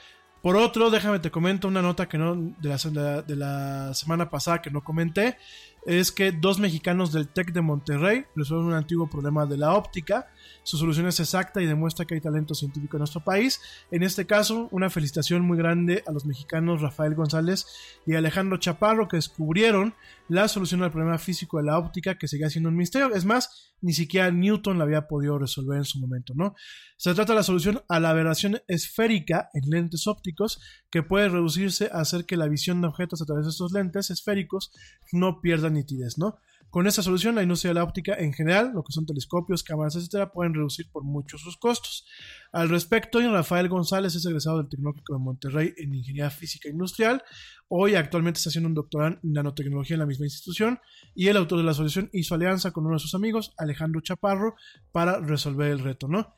Por 0.42 0.56
otro, 0.56 0.90
déjame 0.90 1.18
te 1.18 1.30
comento 1.30 1.68
una 1.68 1.82
nota 1.82 2.08
que 2.08 2.16
no 2.16 2.34
de 2.34 2.68
la, 2.68 3.22
de 3.22 3.36
la 3.36 3.92
semana 3.92 4.30
pasada 4.30 4.62
que 4.62 4.70
no 4.70 4.82
comenté, 4.82 5.36
es 5.84 6.12
que 6.12 6.32
dos 6.32 6.58
mexicanos 6.58 7.12
del 7.12 7.28
TEC 7.28 7.52
de 7.52 7.60
Monterrey 7.60 8.24
resuelven 8.34 8.68
un 8.68 8.74
antiguo 8.74 9.08
problema 9.08 9.44
de 9.44 9.58
la 9.58 9.74
óptica 9.74 10.28
su 10.62 10.76
solución 10.76 11.06
es 11.06 11.20
exacta 11.20 11.60
y 11.62 11.66
demuestra 11.66 12.04
que 12.04 12.14
hay 12.14 12.20
talento 12.20 12.54
científico 12.54 12.96
en 12.96 13.00
nuestro 13.00 13.22
país. 13.22 13.60
En 13.90 14.02
este 14.02 14.26
caso, 14.26 14.68
una 14.70 14.90
felicitación 14.90 15.42
muy 15.42 15.56
grande 15.56 16.04
a 16.06 16.12
los 16.12 16.26
mexicanos 16.26 16.80
Rafael 16.80 17.14
González 17.14 17.66
y 18.06 18.14
Alejandro 18.14 18.58
Chaparro 18.58 19.08
que 19.08 19.16
descubrieron 19.16 19.94
la 20.28 20.48
solución 20.48 20.82
al 20.82 20.92
problema 20.92 21.18
físico 21.18 21.58
de 21.58 21.64
la 21.64 21.78
óptica 21.78 22.16
que 22.16 22.28
seguía 22.28 22.50
siendo 22.50 22.68
un 22.68 22.76
misterio. 22.76 23.12
Es 23.14 23.24
más, 23.24 23.72
ni 23.80 23.92
siquiera 23.92 24.30
Newton 24.30 24.78
la 24.78 24.84
había 24.84 25.08
podido 25.08 25.38
resolver 25.38 25.78
en 25.78 25.84
su 25.84 25.98
momento, 25.98 26.34
¿no? 26.36 26.54
Se 26.96 27.14
trata 27.14 27.32
de 27.32 27.38
la 27.38 27.42
solución 27.42 27.82
a 27.88 27.98
la 27.98 28.10
aberración 28.10 28.60
esférica 28.68 29.50
en 29.54 29.70
lentes 29.70 30.06
ópticos 30.06 30.60
que 30.90 31.02
puede 31.02 31.28
reducirse 31.28 31.90
a 31.92 32.00
hacer 32.00 32.26
que 32.26 32.36
la 32.36 32.48
visión 32.48 32.80
de 32.80 32.88
objetos 32.88 33.22
a 33.22 33.24
través 33.24 33.46
de 33.46 33.50
estos 33.50 33.72
lentes 33.72 34.10
esféricos 34.10 34.72
no 35.12 35.40
pierda 35.40 35.70
nitidez, 35.70 36.18
¿no? 36.18 36.38
Con 36.70 36.86
esta 36.86 37.02
solución, 37.02 37.34
la 37.34 37.42
industria 37.42 37.70
de 37.70 37.74
la 37.74 37.84
óptica 37.84 38.14
en 38.14 38.32
general, 38.32 38.70
lo 38.72 38.84
que 38.84 38.92
son 38.92 39.04
telescopios, 39.04 39.64
cámaras, 39.64 39.96
etcétera, 39.96 40.32
pueden 40.32 40.54
reducir 40.54 40.88
por 40.90 41.02
mucho 41.02 41.36
sus 41.36 41.56
costos. 41.56 42.06
Al 42.52 42.68
respecto, 42.68 43.20
Rafael 43.20 43.68
González 43.68 44.14
es 44.16 44.26
egresado 44.26 44.58
del 44.58 44.68
Tecnológico 44.68 45.14
de 45.14 45.20
Monterrey 45.20 45.72
en 45.76 45.94
Ingeniería 45.94 46.30
Física 46.30 46.68
Industrial. 46.68 47.22
Hoy 47.68 47.94
actualmente 47.94 48.38
está 48.38 48.50
haciendo 48.50 48.66
un 48.66 48.74
doctorado 48.74 49.20
en 49.22 49.32
nanotecnología 49.32 49.94
en 49.94 50.00
la 50.00 50.06
misma 50.06 50.26
institución 50.26 50.80
y 51.14 51.28
el 51.28 51.36
autor 51.36 51.58
de 51.58 51.64
la 51.64 51.74
solución 51.74 52.10
hizo 52.12 52.34
alianza 52.34 52.72
con 52.72 52.84
uno 52.84 52.96
de 52.96 52.98
sus 52.98 53.14
amigos, 53.14 53.54
Alejandro 53.56 54.00
Chaparro, 54.00 54.56
para 54.90 55.20
resolver 55.20 55.70
el 55.70 55.78
reto, 55.78 56.08
¿no? 56.08 56.34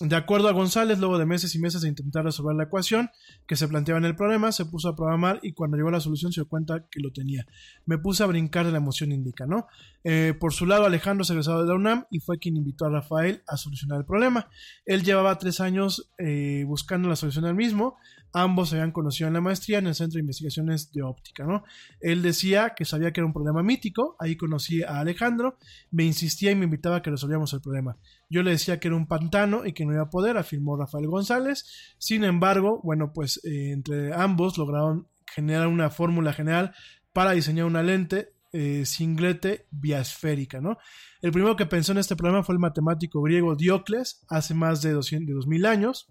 De 0.00 0.16
acuerdo 0.16 0.48
a 0.48 0.52
González, 0.52 0.98
luego 0.98 1.18
de 1.18 1.24
meses 1.24 1.54
y 1.54 1.60
meses 1.60 1.82
de 1.82 1.88
intentar 1.88 2.24
resolver 2.24 2.56
la 2.56 2.64
ecuación 2.64 3.10
que 3.46 3.54
se 3.54 3.68
planteaba 3.68 3.98
en 3.98 4.06
el 4.06 4.16
problema, 4.16 4.50
se 4.50 4.66
puso 4.66 4.88
a 4.88 4.96
programar 4.96 5.38
y 5.42 5.52
cuando 5.52 5.76
llegó 5.76 5.88
a 5.88 5.92
la 5.92 6.00
solución 6.00 6.32
se 6.32 6.40
dio 6.40 6.48
cuenta 6.48 6.88
que 6.90 7.00
lo 7.00 7.12
tenía. 7.12 7.46
Me 7.84 7.96
puse 7.96 8.24
a 8.24 8.26
brincar 8.26 8.66
de 8.66 8.72
la 8.72 8.78
emoción 8.78 9.12
indica, 9.12 9.46
¿no? 9.46 9.68
Eh, 10.02 10.34
por 10.38 10.52
su 10.52 10.66
lado, 10.66 10.84
Alejandro 10.84 11.22
es 11.22 11.30
egresado 11.30 11.62
de 11.62 11.68
la 11.68 11.74
UNAM 11.76 12.04
y 12.10 12.18
fue 12.18 12.38
quien 12.38 12.56
invitó 12.56 12.86
a 12.86 12.90
Rafael 12.90 13.42
a 13.46 13.56
solucionar 13.56 14.00
el 14.00 14.04
problema. 14.04 14.50
Él 14.84 15.04
llevaba 15.04 15.35
tres 15.38 15.60
años 15.60 16.12
eh, 16.18 16.64
buscando 16.66 17.08
la 17.08 17.16
solución 17.16 17.44
al 17.44 17.54
mismo. 17.54 17.96
Ambos 18.32 18.68
se 18.68 18.76
habían 18.76 18.92
conocido 18.92 19.28
en 19.28 19.34
la 19.34 19.40
maestría 19.40 19.78
en 19.78 19.86
el 19.86 19.94
Centro 19.94 20.16
de 20.16 20.20
Investigaciones 20.20 20.92
de 20.92 21.02
Óptica, 21.02 21.44
¿no? 21.44 21.64
Él 22.00 22.22
decía 22.22 22.74
que 22.76 22.84
sabía 22.84 23.12
que 23.12 23.20
era 23.20 23.26
un 23.26 23.32
problema 23.32 23.62
mítico, 23.62 24.16
ahí 24.18 24.36
conocí 24.36 24.82
a 24.82 25.00
Alejandro, 25.00 25.56
me 25.90 26.04
insistía 26.04 26.50
y 26.50 26.54
me 26.54 26.64
invitaba 26.64 26.96
a 26.96 27.02
que 27.02 27.10
resolviéramos 27.10 27.52
el 27.54 27.60
problema. 27.60 27.96
Yo 28.28 28.42
le 28.42 28.50
decía 28.50 28.78
que 28.78 28.88
era 28.88 28.96
un 28.96 29.06
pantano 29.06 29.64
y 29.64 29.72
que 29.72 29.86
no 29.86 29.92
iba 29.92 30.02
a 30.02 30.10
poder, 30.10 30.36
afirmó 30.36 30.76
Rafael 30.76 31.06
González. 31.06 31.94
Sin 31.98 32.24
embargo, 32.24 32.80
bueno, 32.82 33.12
pues 33.14 33.40
eh, 33.44 33.70
entre 33.72 34.12
ambos 34.12 34.58
lograron 34.58 35.08
generar 35.34 35.68
una 35.68 35.90
fórmula 35.90 36.32
general 36.32 36.74
para 37.12 37.32
diseñar 37.32 37.64
una 37.64 37.82
lente 37.82 38.35
eh, 38.58 38.86
singlete 38.86 39.66
biasférica, 39.70 40.62
¿no? 40.62 40.78
El 41.20 41.30
primero 41.30 41.56
que 41.56 41.66
pensó 41.66 41.92
en 41.92 41.98
este 41.98 42.16
problema 42.16 42.42
fue 42.42 42.54
el 42.54 42.58
matemático 42.58 43.20
griego 43.20 43.54
Diocles 43.54 44.24
hace 44.28 44.54
más 44.54 44.80
de, 44.80 44.92
200, 44.92 45.26
de 45.26 45.34
2000 45.34 45.66
años. 45.66 46.08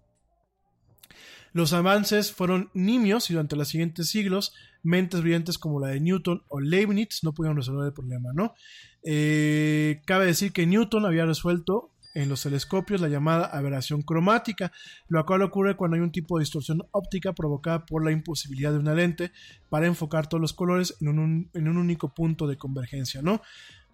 Los 1.53 1.73
avances 1.73 2.31
fueron 2.31 2.69
nimios 2.75 3.31
y 3.31 3.33
durante 3.33 3.55
los 3.55 3.69
siguientes 3.69 4.09
siglos, 4.09 4.53
mentes 4.83 5.21
brillantes 5.21 5.57
como 5.57 5.79
la 5.79 5.87
de 5.87 6.01
Newton 6.01 6.43
o 6.47 6.59
Leibniz 6.59 7.23
no 7.23 7.33
pudieron 7.33 7.57
resolver 7.57 7.87
el 7.87 7.93
problema, 7.93 8.29
¿no? 8.31 8.53
Eh, 9.03 10.01
cabe 10.05 10.27
decir 10.27 10.53
que 10.53 10.67
Newton 10.67 11.07
había 11.07 11.25
resuelto 11.25 11.94
en 12.15 12.29
los 12.29 12.41
telescopios 12.41 13.01
la 13.01 13.09
llamada 13.09 13.45
aberración 13.45 14.01
cromática, 14.01 14.71
lo 15.07 15.23
cual 15.25 15.43
ocurre 15.43 15.75
cuando 15.75 15.95
hay 15.95 16.01
un 16.01 16.11
tipo 16.11 16.37
de 16.37 16.43
distorsión 16.43 16.81
óptica 16.91 17.33
provocada 17.33 17.85
por 17.85 18.03
la 18.03 18.11
imposibilidad 18.11 18.71
de 18.71 18.79
una 18.79 18.95
lente 18.95 19.31
para 19.69 19.85
enfocar 19.85 20.27
todos 20.27 20.41
los 20.41 20.53
colores 20.53 20.95
en 21.01 21.19
un, 21.19 21.49
en 21.53 21.67
un 21.67 21.77
único 21.77 22.13
punto 22.13 22.47
de 22.47 22.57
convergencia, 22.57 23.21
¿no? 23.21 23.41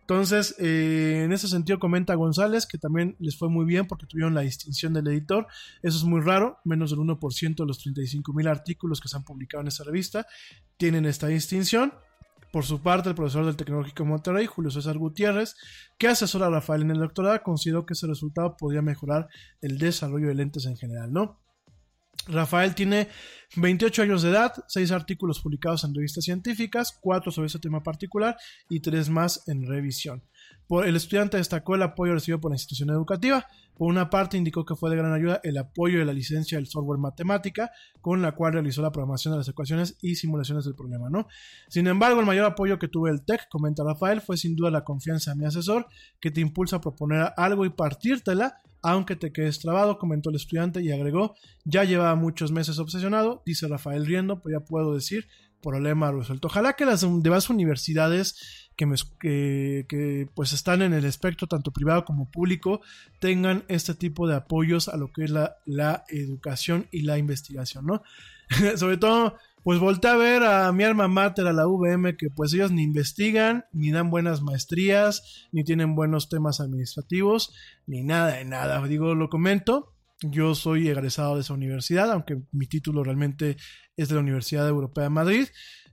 Entonces, 0.09 0.55
eh, 0.57 1.21
en 1.23 1.31
ese 1.33 1.47
sentido 1.47 1.77
comenta 1.77 2.15
González 2.15 2.65
que 2.65 2.79
también 2.79 3.15
les 3.19 3.37
fue 3.37 3.47
muy 3.47 3.63
bien 3.63 3.85
porque 3.85 4.07
tuvieron 4.07 4.33
la 4.33 4.41
distinción 4.41 4.91
del 4.91 5.05
editor. 5.05 5.45
Eso 5.83 5.97
es 5.99 6.03
muy 6.03 6.21
raro, 6.21 6.57
menos 6.65 6.89
del 6.89 6.99
1% 7.01 7.55
de 7.55 7.67
los 7.67 7.77
35 7.77 8.33
mil 8.33 8.47
artículos 8.47 8.99
que 9.01 9.07
se 9.07 9.17
han 9.17 9.23
publicado 9.23 9.61
en 9.61 9.67
esta 9.67 9.83
revista 9.83 10.25
tienen 10.77 11.05
esta 11.05 11.27
distinción. 11.27 11.93
Por 12.51 12.65
su 12.65 12.81
parte, 12.81 13.09
el 13.09 13.13
profesor 13.13 13.45
del 13.45 13.55
Tecnológico 13.55 14.03
Monterrey, 14.03 14.47
Julio 14.47 14.71
César 14.71 14.97
Gutiérrez, 14.97 15.55
que 15.99 16.07
asesora 16.07 16.47
a 16.47 16.49
Rafael 16.49 16.81
en 16.81 16.89
el 16.89 16.97
doctorado, 16.97 17.39
consideró 17.43 17.85
que 17.85 17.93
ese 17.93 18.07
resultado 18.07 18.57
podría 18.57 18.81
mejorar 18.81 19.27
el 19.61 19.77
desarrollo 19.77 20.29
de 20.29 20.33
lentes 20.33 20.65
en 20.65 20.75
general, 20.75 21.13
¿no? 21.13 21.39
Rafael 22.27 22.75
tiene 22.75 23.07
28 23.55 24.03
años 24.03 24.21
de 24.21 24.29
edad, 24.29 24.53
6 24.67 24.91
artículos 24.91 25.39
publicados 25.39 25.83
en 25.83 25.95
revistas 25.95 26.25
científicas, 26.25 26.97
4 27.01 27.31
sobre 27.31 27.47
ese 27.47 27.59
tema 27.59 27.81
particular 27.81 28.37
y 28.69 28.79
3 28.79 29.09
más 29.09 29.47
en 29.47 29.67
revisión. 29.67 30.23
El 30.85 30.95
estudiante 30.95 31.37
destacó 31.37 31.75
el 31.75 31.81
apoyo 31.81 32.13
recibido 32.13 32.39
por 32.39 32.51
la 32.51 32.55
institución 32.55 32.89
educativa. 32.91 33.47
Por 33.75 33.87
una 33.87 34.09
parte, 34.09 34.37
indicó 34.37 34.65
que 34.65 34.75
fue 34.75 34.89
de 34.89 34.97
gran 34.97 35.13
ayuda 35.13 35.39
el 35.43 35.57
apoyo 35.57 35.99
de 35.99 36.05
la 36.05 36.13
licencia 36.13 36.57
del 36.57 36.67
software 36.67 36.99
matemática, 36.99 37.71
con 38.01 38.21
la 38.21 38.33
cual 38.33 38.53
realizó 38.53 38.81
la 38.81 38.91
programación 38.91 39.33
de 39.33 39.39
las 39.39 39.47
ecuaciones 39.47 39.97
y 40.01 40.15
simulaciones 40.15 40.65
del 40.65 40.75
problema. 40.75 41.09
¿no? 41.09 41.27
Sin 41.69 41.87
embargo, 41.87 42.19
el 42.19 42.25
mayor 42.25 42.45
apoyo 42.45 42.77
que 42.77 42.87
tuve 42.87 43.09
el 43.09 43.25
TEC, 43.25 43.47
comenta 43.49 43.83
Rafael, 43.83 44.21
fue 44.21 44.37
sin 44.37 44.55
duda 44.55 44.69
la 44.69 44.83
confianza 44.83 45.31
en 45.31 45.39
mi 45.39 45.45
asesor, 45.45 45.87
que 46.19 46.29
te 46.29 46.41
impulsa 46.41 46.75
a 46.75 46.81
proponer 46.81 47.31
algo 47.35 47.65
y 47.65 47.69
partírtela 47.69 48.57
aunque 48.81 49.15
te 49.15 49.31
quedes 49.33 49.59
trabado, 49.59 49.97
comentó 49.97 50.29
el 50.29 50.37
estudiante 50.37 50.81
y 50.81 50.91
agregó, 50.91 51.35
ya 51.65 51.83
llevaba 51.83 52.15
muchos 52.15 52.51
meses 52.51 52.79
obsesionado, 52.79 53.43
dice 53.45 53.67
Rafael 53.67 54.05
riendo, 54.05 54.41
pero 54.41 54.59
ya 54.59 54.65
puedo 54.65 54.93
decir, 54.93 55.27
problema 55.61 56.11
resuelto. 56.11 56.47
Ojalá 56.47 56.73
que 56.73 56.85
las 56.85 57.01
demás 57.01 57.49
universidades 57.49 58.68
que, 59.19 60.27
pues 60.33 60.53
están 60.53 60.81
en 60.81 60.93
el 60.93 61.05
espectro 61.05 61.47
tanto 61.47 61.71
privado 61.71 62.05
como 62.05 62.29
público 62.29 62.81
tengan 63.19 63.63
este 63.67 63.93
tipo 63.93 64.27
de 64.27 64.35
apoyos 64.35 64.87
a 64.87 64.97
lo 64.97 65.11
que 65.11 65.25
es 65.25 65.31
la, 65.31 65.57
la 65.65 66.05
educación 66.09 66.87
y 66.91 67.01
la 67.01 67.17
investigación, 67.17 67.85
¿no? 67.85 68.03
Sobre 68.77 68.97
todo 68.97 69.35
pues 69.63 69.79
volteé 69.79 70.11
a 70.11 70.15
ver 70.15 70.43
a 70.43 70.71
mi 70.71 70.83
alma 70.83 71.07
mater, 71.07 71.45
a 71.47 71.53
la 71.53 71.67
VM, 71.67 72.15
que 72.15 72.29
pues 72.29 72.53
ellos 72.53 72.71
ni 72.71 72.83
investigan, 72.83 73.65
ni 73.73 73.91
dan 73.91 74.09
buenas 74.09 74.41
maestrías, 74.41 75.47
ni 75.51 75.63
tienen 75.63 75.95
buenos 75.95 76.29
temas 76.29 76.59
administrativos, 76.61 77.53
ni 77.85 78.01
nada 78.03 78.37
de 78.37 78.45
nada. 78.45 78.81
Digo, 78.87 79.15
lo 79.15 79.29
comento, 79.29 79.93
yo 80.21 80.55
soy 80.55 80.87
egresado 80.87 81.35
de 81.35 81.41
esa 81.41 81.53
universidad, 81.53 82.11
aunque 82.11 82.41
mi 82.51 82.67
título 82.67 83.03
realmente 83.03 83.57
es 83.97 84.09
de 84.09 84.15
la 84.15 84.21
Universidad 84.21 84.67
Europea 84.67 85.05
de 85.05 85.09
Madrid. 85.09 85.47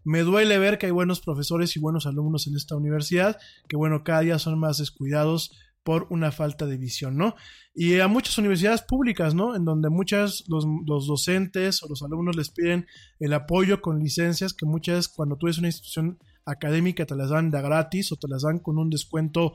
Me 0.06 0.20
duele 0.20 0.56
ver 0.60 0.78
que 0.78 0.86
hay 0.86 0.92
buenos 0.92 1.20
profesores 1.20 1.74
y 1.74 1.80
buenos 1.80 2.06
alumnos 2.06 2.46
en 2.46 2.54
esta 2.54 2.76
universidad, 2.76 3.38
que 3.68 3.76
bueno, 3.76 4.04
cada 4.04 4.20
día 4.20 4.38
son 4.38 4.56
más 4.56 4.78
descuidados 4.78 5.50
por 5.82 6.06
una 6.10 6.30
falta 6.30 6.64
de 6.64 6.76
visión, 6.76 7.16
¿no? 7.16 7.34
Y 7.74 7.98
a 7.98 8.06
muchas 8.06 8.38
universidades 8.38 8.82
públicas, 8.82 9.34
¿no? 9.34 9.56
En 9.56 9.64
donde 9.64 9.90
muchas, 9.90 10.44
los, 10.46 10.64
docentes 10.86 11.82
o 11.82 11.88
los 11.88 12.04
alumnos 12.04 12.36
les 12.36 12.50
piden 12.50 12.86
el 13.18 13.32
apoyo 13.32 13.80
con 13.80 13.98
licencias 13.98 14.52
que 14.52 14.64
muchas, 14.64 15.08
cuando 15.08 15.36
tú 15.36 15.48
eres 15.48 15.58
una 15.58 15.68
institución 15.68 16.20
académica, 16.44 17.04
te 17.04 17.16
las 17.16 17.30
dan 17.30 17.50
de 17.50 17.60
gratis 17.60 18.12
o 18.12 18.16
te 18.16 18.28
las 18.28 18.42
dan 18.42 18.60
con 18.60 18.78
un 18.78 18.90
descuento 18.90 19.54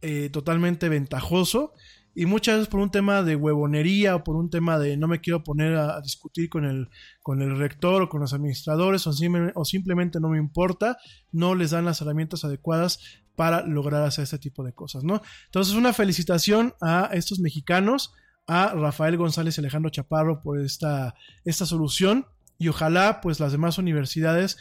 eh, 0.00 0.30
totalmente 0.30 0.88
ventajoso. 0.88 1.74
Y 2.14 2.26
muchas 2.26 2.56
veces 2.56 2.68
por 2.68 2.80
un 2.80 2.90
tema 2.90 3.22
de 3.22 3.36
huevonería 3.36 4.16
o 4.16 4.24
por 4.24 4.36
un 4.36 4.50
tema 4.50 4.78
de 4.78 4.96
no 4.96 5.08
me 5.08 5.20
quiero 5.20 5.42
poner 5.42 5.74
a, 5.76 6.00
discutir 6.00 6.48
con 6.50 6.64
el, 6.64 6.88
con 7.22 7.40
el 7.40 7.56
rector 7.56 8.02
o 8.02 8.08
con 8.08 8.20
los 8.20 8.34
administradores 8.34 9.06
o, 9.06 9.64
simplemente 9.64 10.20
no 10.20 10.28
me 10.28 10.38
importa, 10.38 10.98
no 11.30 11.54
les 11.54 11.70
dan 11.70 11.84
las 11.84 12.00
herramientas 12.00 12.44
adecuadas 12.44 13.00
para 13.34 13.66
lograr 13.66 14.02
hacer 14.02 14.24
este 14.24 14.38
tipo 14.38 14.62
de 14.62 14.74
cosas, 14.74 15.04
¿no? 15.04 15.22
Entonces, 15.46 15.74
una 15.74 15.94
felicitación 15.94 16.74
a 16.82 17.08
estos 17.12 17.40
mexicanos, 17.40 18.12
a 18.46 18.74
Rafael 18.74 19.16
González 19.16 19.56
y 19.56 19.60
Alejandro 19.60 19.90
Chaparro 19.90 20.42
por 20.42 20.60
esta, 20.60 21.14
esta 21.44 21.64
solución 21.64 22.26
y 22.58 22.68
ojalá 22.68 23.20
pues 23.20 23.40
las 23.40 23.52
demás 23.52 23.78
universidades 23.78 24.58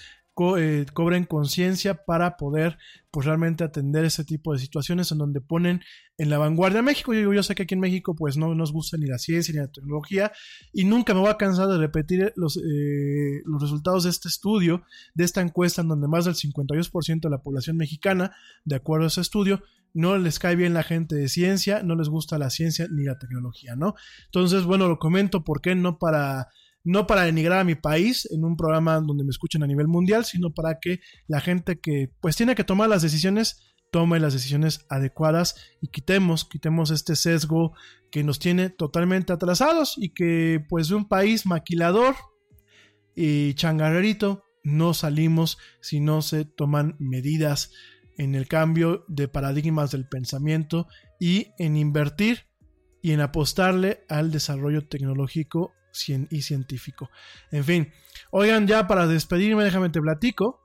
eh, 0.57 0.85
cobren 0.93 1.25
conciencia 1.25 2.05
para 2.05 2.37
poder 2.37 2.77
pues 3.11 3.25
realmente 3.25 3.63
atender 3.63 4.05
ese 4.05 4.23
tipo 4.23 4.53
de 4.53 4.59
situaciones 4.59 5.11
en 5.11 5.17
donde 5.17 5.41
ponen 5.41 5.81
en 6.17 6.29
la 6.29 6.37
vanguardia 6.37 6.81
México. 6.81 7.13
Yo, 7.13 7.33
yo 7.33 7.43
sé 7.43 7.55
que 7.55 7.63
aquí 7.63 7.73
en 7.73 7.79
México 7.79 8.15
pues 8.15 8.37
no 8.37 8.55
nos 8.55 8.71
gusta 8.71 8.97
ni 8.97 9.05
la 9.05 9.17
ciencia 9.17 9.53
ni 9.53 9.59
la 9.59 9.71
tecnología 9.71 10.31
y 10.71 10.85
nunca 10.85 11.13
me 11.13 11.19
voy 11.19 11.29
a 11.29 11.37
cansar 11.37 11.67
de 11.67 11.77
repetir 11.77 12.33
los, 12.35 12.57
eh, 12.57 13.41
los 13.45 13.61
resultados 13.61 14.03
de 14.03 14.09
este 14.09 14.27
estudio, 14.27 14.83
de 15.13 15.23
esta 15.23 15.41
encuesta 15.41 15.81
en 15.81 15.89
donde 15.89 16.07
más 16.07 16.25
del 16.25 16.35
52% 16.35 17.21
de 17.21 17.29
la 17.29 17.41
población 17.41 17.77
mexicana, 17.77 18.35
de 18.63 18.75
acuerdo 18.75 19.05
a 19.05 19.07
ese 19.07 19.21
estudio, 19.21 19.61
no 19.93 20.17
les 20.17 20.39
cae 20.39 20.55
bien 20.55 20.73
la 20.73 20.83
gente 20.83 21.15
de 21.15 21.27
ciencia, 21.27 21.83
no 21.83 21.95
les 21.95 22.09
gusta 22.09 22.37
la 22.37 22.49
ciencia 22.49 22.87
ni 22.89 23.03
la 23.03 23.19
tecnología, 23.19 23.75
¿no? 23.75 23.95
Entonces, 24.25 24.63
bueno, 24.63 24.87
lo 24.87 24.99
comento, 24.99 25.43
¿por 25.43 25.61
qué 25.61 25.75
no 25.75 25.99
para 25.99 26.47
no 26.83 27.07
para 27.07 27.23
denigrar 27.23 27.59
a 27.59 27.63
mi 27.63 27.75
país 27.75 28.27
en 28.31 28.43
un 28.43 28.57
programa 28.57 28.99
donde 28.99 29.23
me 29.23 29.29
escuchen 29.29 29.63
a 29.63 29.67
nivel 29.67 29.87
mundial, 29.87 30.25
sino 30.25 30.51
para 30.51 30.79
que 30.79 30.99
la 31.27 31.41
gente 31.41 31.79
que 31.79 32.11
pues 32.19 32.35
tiene 32.35 32.55
que 32.55 32.63
tomar 32.63 32.89
las 32.89 33.01
decisiones 33.01 33.71
tome 33.91 34.19
las 34.19 34.33
decisiones 34.33 34.85
adecuadas 34.89 35.55
y 35.81 35.89
quitemos, 35.89 36.45
quitemos 36.45 36.91
este 36.91 37.15
sesgo 37.15 37.73
que 38.09 38.23
nos 38.23 38.39
tiene 38.39 38.69
totalmente 38.69 39.33
atrasados 39.33 39.95
y 39.97 40.13
que 40.13 40.65
pues 40.69 40.87
de 40.87 40.95
un 40.95 41.07
país 41.07 41.45
maquilador 41.45 42.15
y 43.15 43.53
changarrerito 43.55 44.43
no 44.63 44.93
salimos 44.93 45.57
si 45.81 45.99
no 45.99 46.21
se 46.21 46.45
toman 46.45 46.95
medidas 46.99 47.71
en 48.17 48.35
el 48.35 48.47
cambio 48.47 49.03
de 49.07 49.27
paradigmas 49.27 49.91
del 49.91 50.07
pensamiento 50.07 50.87
y 51.19 51.47
en 51.57 51.75
invertir 51.75 52.45
y 53.01 53.11
en 53.11 53.19
apostarle 53.19 54.05
al 54.07 54.31
desarrollo 54.31 54.87
tecnológico 54.87 55.73
y 56.29 56.41
científico. 56.41 57.09
En 57.51 57.63
fin, 57.63 57.93
oigan, 58.31 58.67
ya 58.67 58.87
para 58.87 59.07
despedirme, 59.07 59.63
déjame 59.63 59.89
te 59.89 60.01
platico. 60.01 60.61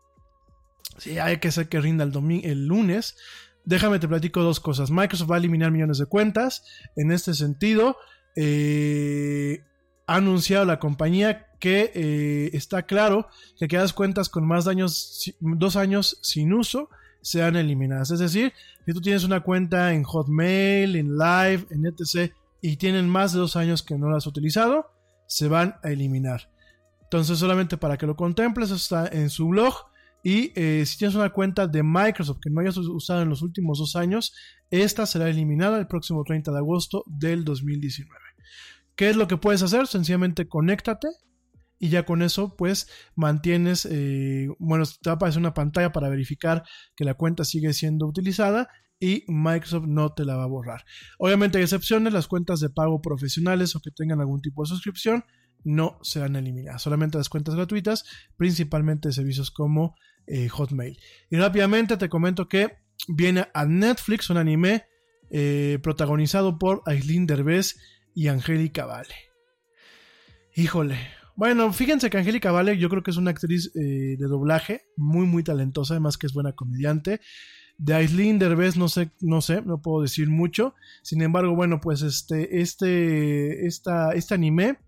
Sí, 0.98 1.18
hay 1.18 1.38
que 1.38 1.48
hacer 1.48 1.68
que 1.68 1.80
rinda 1.80 2.05
el, 2.05 2.12
el 2.44 2.66
lunes. 2.66 3.16
Déjame 3.64 3.98
te 3.98 4.08
platico 4.08 4.42
dos 4.42 4.60
cosas. 4.60 4.90
Microsoft 4.90 5.30
va 5.30 5.36
a 5.36 5.38
eliminar 5.38 5.70
millones 5.72 5.98
de 5.98 6.06
cuentas. 6.06 6.64
En 6.94 7.10
este 7.10 7.34
sentido, 7.34 7.96
eh, 8.36 9.64
ha 10.06 10.16
anunciado 10.16 10.64
la 10.64 10.78
compañía 10.78 11.48
que 11.58 11.90
eh, 11.94 12.50
está 12.52 12.82
claro 12.82 13.28
que 13.58 13.64
aquellas 13.64 13.92
cuentas 13.92 14.28
con 14.28 14.46
más 14.46 14.64
de 14.64 14.86
dos 15.40 15.76
años 15.76 16.18
sin 16.22 16.52
uso 16.52 16.88
sean 17.22 17.56
eliminadas. 17.56 18.12
Es 18.12 18.20
decir, 18.20 18.52
si 18.84 18.92
tú 18.92 19.00
tienes 19.00 19.24
una 19.24 19.40
cuenta 19.40 19.92
en 19.94 20.05
Hotmail, 20.05 20.94
en 20.94 21.16
Live, 21.16 21.66
en 21.70 21.86
etc. 21.86 22.32
y 22.60 22.76
tienen 22.76 23.08
más 23.08 23.32
de 23.32 23.40
dos 23.40 23.56
años 23.56 23.82
que 23.82 23.98
no 23.98 24.08
la 24.10 24.18
has 24.18 24.26
utilizado, 24.28 24.90
se 25.26 25.48
van 25.48 25.76
a 25.82 25.90
eliminar. 25.90 26.50
Entonces, 27.02 27.38
solamente 27.38 27.76
para 27.76 27.96
que 27.96 28.06
lo 28.06 28.16
contemples, 28.16 28.70
está 28.70 29.06
en 29.06 29.30
su 29.30 29.48
blog. 29.48 29.74
Y 30.22 30.52
eh, 30.56 30.84
si 30.86 30.98
tienes 30.98 31.14
una 31.14 31.30
cuenta 31.30 31.68
de 31.68 31.84
Microsoft 31.84 32.40
que 32.42 32.50
no 32.50 32.60
hayas 32.60 32.76
usado 32.76 33.22
en 33.22 33.28
los 33.28 33.42
últimos 33.42 33.78
dos 33.78 33.94
años, 33.94 34.34
esta 34.70 35.06
será 35.06 35.28
eliminada 35.28 35.78
el 35.78 35.86
próximo 35.86 36.24
30 36.24 36.50
de 36.50 36.58
agosto 36.58 37.05
del 37.06 37.44
2019. 37.44 38.12
¿Qué 38.96 39.10
es 39.10 39.16
lo 39.16 39.28
que 39.28 39.36
puedes 39.36 39.62
hacer? 39.62 39.86
Sencillamente 39.86 40.48
conéctate 40.48 41.08
y 41.78 41.90
ya 41.90 42.05
con 42.05 42.22
eso 42.22 42.56
pues 42.56 42.88
mantienes, 43.14 43.86
eh, 43.90 44.48
bueno, 44.58 44.84
te 44.86 45.10
va 45.10 45.12
a 45.12 45.16
aparecer 45.16 45.38
una 45.38 45.55
pantalla 45.55 45.92
para 45.92 46.08
verificar 46.08 46.64
que 46.96 47.05
la 47.05 47.14
cuenta 47.14 47.44
sigue 47.44 47.72
siendo 47.72 48.06
utilizada 48.06 48.68
y 48.99 49.25
Microsoft 49.28 49.86
no 49.86 50.12
te 50.12 50.25
la 50.25 50.36
va 50.36 50.44
a 50.44 50.49
borrar. 50.49 50.84
Obviamente 51.18 51.58
hay 51.58 51.65
excepciones, 51.65 52.12
las 52.12 52.28
cuentas 52.28 52.60
de 52.60 52.70
pago 52.70 53.00
profesionales 53.02 53.76
o 53.76 53.81
que 53.81 53.91
tengan 53.91 54.20
algún 54.20 54.41
tipo 54.41 54.62
de 54.62 54.68
suscripción 54.68 55.25
no 55.65 55.99
serán 56.02 56.36
eliminadas, 56.36 56.83
solamente 56.83 57.18
las 57.18 57.28
cuentas 57.28 57.57
gratuitas, 57.57 58.05
principalmente 58.36 59.08
de 59.08 59.15
servicios 59.15 59.50
como 59.50 59.97
eh, 60.26 60.49
Hotmail. 60.49 60.99
Y 61.28 61.36
rápidamente 61.36 61.97
te 61.97 62.08
comento 62.08 62.49
que 62.49 62.78
viene 63.08 63.49
a 63.52 63.65
Netflix 63.66 64.31
un 64.31 64.36
anime 64.36 64.84
eh, 65.31 65.78
protagonizado 65.83 66.58
por 66.58 66.83
Aislinn 66.86 67.26
Derbez 67.26 67.76
y 68.15 68.28
Angélica 68.28 68.86
Vale. 68.86 69.15
Híjole, 70.55 70.97
Bueno, 71.34 71.70
fíjense 71.73 72.08
que 72.08 72.16
Angélica 72.16 72.50
Vale 72.50 72.78
yo 72.78 72.89
creo 72.89 73.02
que 73.02 73.10
es 73.10 73.18
una 73.18 73.33
actriz 73.33 73.70
eh, 73.76 74.16
de 74.18 74.26
doblaje 74.26 74.84
muy, 74.97 75.26
muy 75.26 75.42
talentosa, 75.42 75.94
además 75.94 76.16
que 76.16 76.26
es 76.26 76.33
buena 76.33 76.52
comediante. 76.52 77.20
De 77.78 77.94
Aislinn 77.94 78.38
Derbez 78.38 78.76
no 78.76 78.88
sé, 78.88 79.10
no 79.20 79.40
sé, 79.40 79.62
no 79.62 79.82
puedo 79.82 80.02
decir 80.02 80.28
mucho. 80.28 80.74
Sin 81.02 81.22
embargo, 81.22 81.55
bueno, 81.55 81.80
pues 81.80 82.02
este, 82.02 82.60
este, 82.60 83.66
esta, 83.66 84.12
este 84.12 84.34
anime 84.34 84.78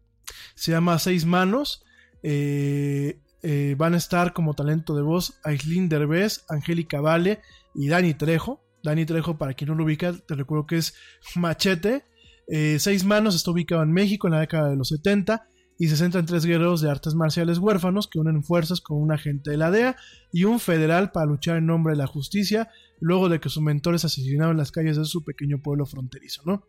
se 0.55 0.73
llama 0.73 0.99
Seis 0.99 1.25
Manos. 1.27 1.85
Eh, 2.23 3.21
eh, 3.43 3.75
van 3.79 3.95
a 3.95 3.99
estar 3.99 4.33
como 4.33 4.55
talento 4.55 4.97
de 4.97 5.03
voz 5.03 5.39
Aislinn 5.45 5.89
Derbez, 5.89 6.45
Angélica 6.49 7.01
Vale 7.01 7.41
y 7.75 7.89
Dani 7.89 8.15
Trejo. 8.15 8.65
Dani 8.83 9.05
Trejo, 9.05 9.39
para 9.39 9.55
quien 9.55 9.69
no 9.69 9.75
lo 9.75 9.85
ubica, 9.85 10.13
te 10.13 10.35
recuerdo 10.35 10.67
que 10.67 10.79
es 10.79 10.95
Machete. 11.37 12.05
Eh, 12.49 12.79
Seis 12.79 13.05
Manos 13.05 13.35
está 13.35 13.51
ubicado 13.51 13.83
en 13.83 13.93
México 13.93 14.27
en 14.27 14.35
la 14.35 14.41
década 14.41 14.71
de 14.71 14.77
los 14.77 14.89
70 14.89 15.47
y 15.79 15.89
se 15.89 15.97
centra 15.97 16.21
en 16.21 16.27
tres 16.27 16.45
guerreros 16.45 16.81
de 16.81 16.91
artes 16.91 17.15
marciales 17.15 17.59
huérfanos 17.59 18.09
que 18.09 18.19
unen 18.19 18.43
fuerzas 18.43 18.81
con 18.81 19.01
un 19.01 19.13
agente 19.13 19.51
de 19.51 19.57
la 19.57 19.71
DEA 19.71 19.97
y 20.33 20.45
un 20.45 20.59
federal 20.59 21.13
para 21.13 21.27
luchar 21.27 21.57
en 21.57 21.67
nombre 21.67 21.93
de 21.93 21.99
la 21.99 22.07
justicia 22.09 22.69
luego 23.01 23.29
de 23.29 23.39
que 23.39 23.49
sus 23.49 23.63
mentores 23.63 24.05
asesinaron 24.05 24.53
en 24.53 24.59
las 24.59 24.73
calles 24.73 24.97
de 24.97 25.05
su 25.05 25.25
pequeño 25.25 25.63
pueblo 25.63 25.87
fronterizo, 25.87 26.43
¿no? 26.45 26.67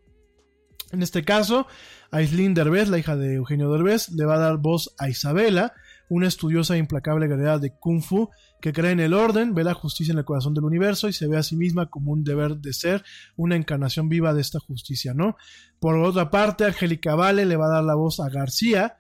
En 0.91 1.03
este 1.03 1.23
caso, 1.23 1.67
Aislinn 2.11 2.53
Derbez, 2.53 2.89
la 2.89 2.97
hija 2.97 3.15
de 3.15 3.35
Eugenio 3.35 3.71
Derbez, 3.71 4.09
le 4.09 4.25
va 4.25 4.35
a 4.35 4.39
dar 4.39 4.57
voz 4.57 4.95
a 4.97 5.09
Isabela, 5.09 5.73
una 6.09 6.27
estudiosa 6.27 6.75
e 6.75 6.79
implacable 6.79 7.27
guerrera 7.27 7.59
de 7.59 7.73
Kung 7.79 8.01
Fu 8.01 8.29
que 8.61 8.73
cree 8.73 8.91
en 8.91 8.99
el 8.99 9.13
orden, 9.13 9.53
ve 9.53 9.63
la 9.63 9.73
justicia 9.73 10.11
en 10.11 10.17
el 10.17 10.25
corazón 10.25 10.53
del 10.53 10.65
universo 10.65 11.07
y 11.07 11.13
se 11.13 11.27
ve 11.27 11.37
a 11.37 11.43
sí 11.43 11.55
misma 11.55 11.89
como 11.89 12.11
un 12.11 12.23
deber 12.23 12.57
de 12.57 12.73
ser 12.73 13.03
una 13.35 13.55
encarnación 13.55 14.09
viva 14.09 14.33
de 14.33 14.41
esta 14.41 14.59
justicia, 14.59 15.13
¿no? 15.13 15.37
Por 15.79 15.97
otra 15.97 16.29
parte, 16.29 16.65
Angélica 16.65 17.15
Vale 17.15 17.45
le 17.45 17.55
va 17.55 17.67
a 17.67 17.75
dar 17.75 17.83
la 17.83 17.95
voz 17.95 18.19
a 18.19 18.29
García, 18.29 18.97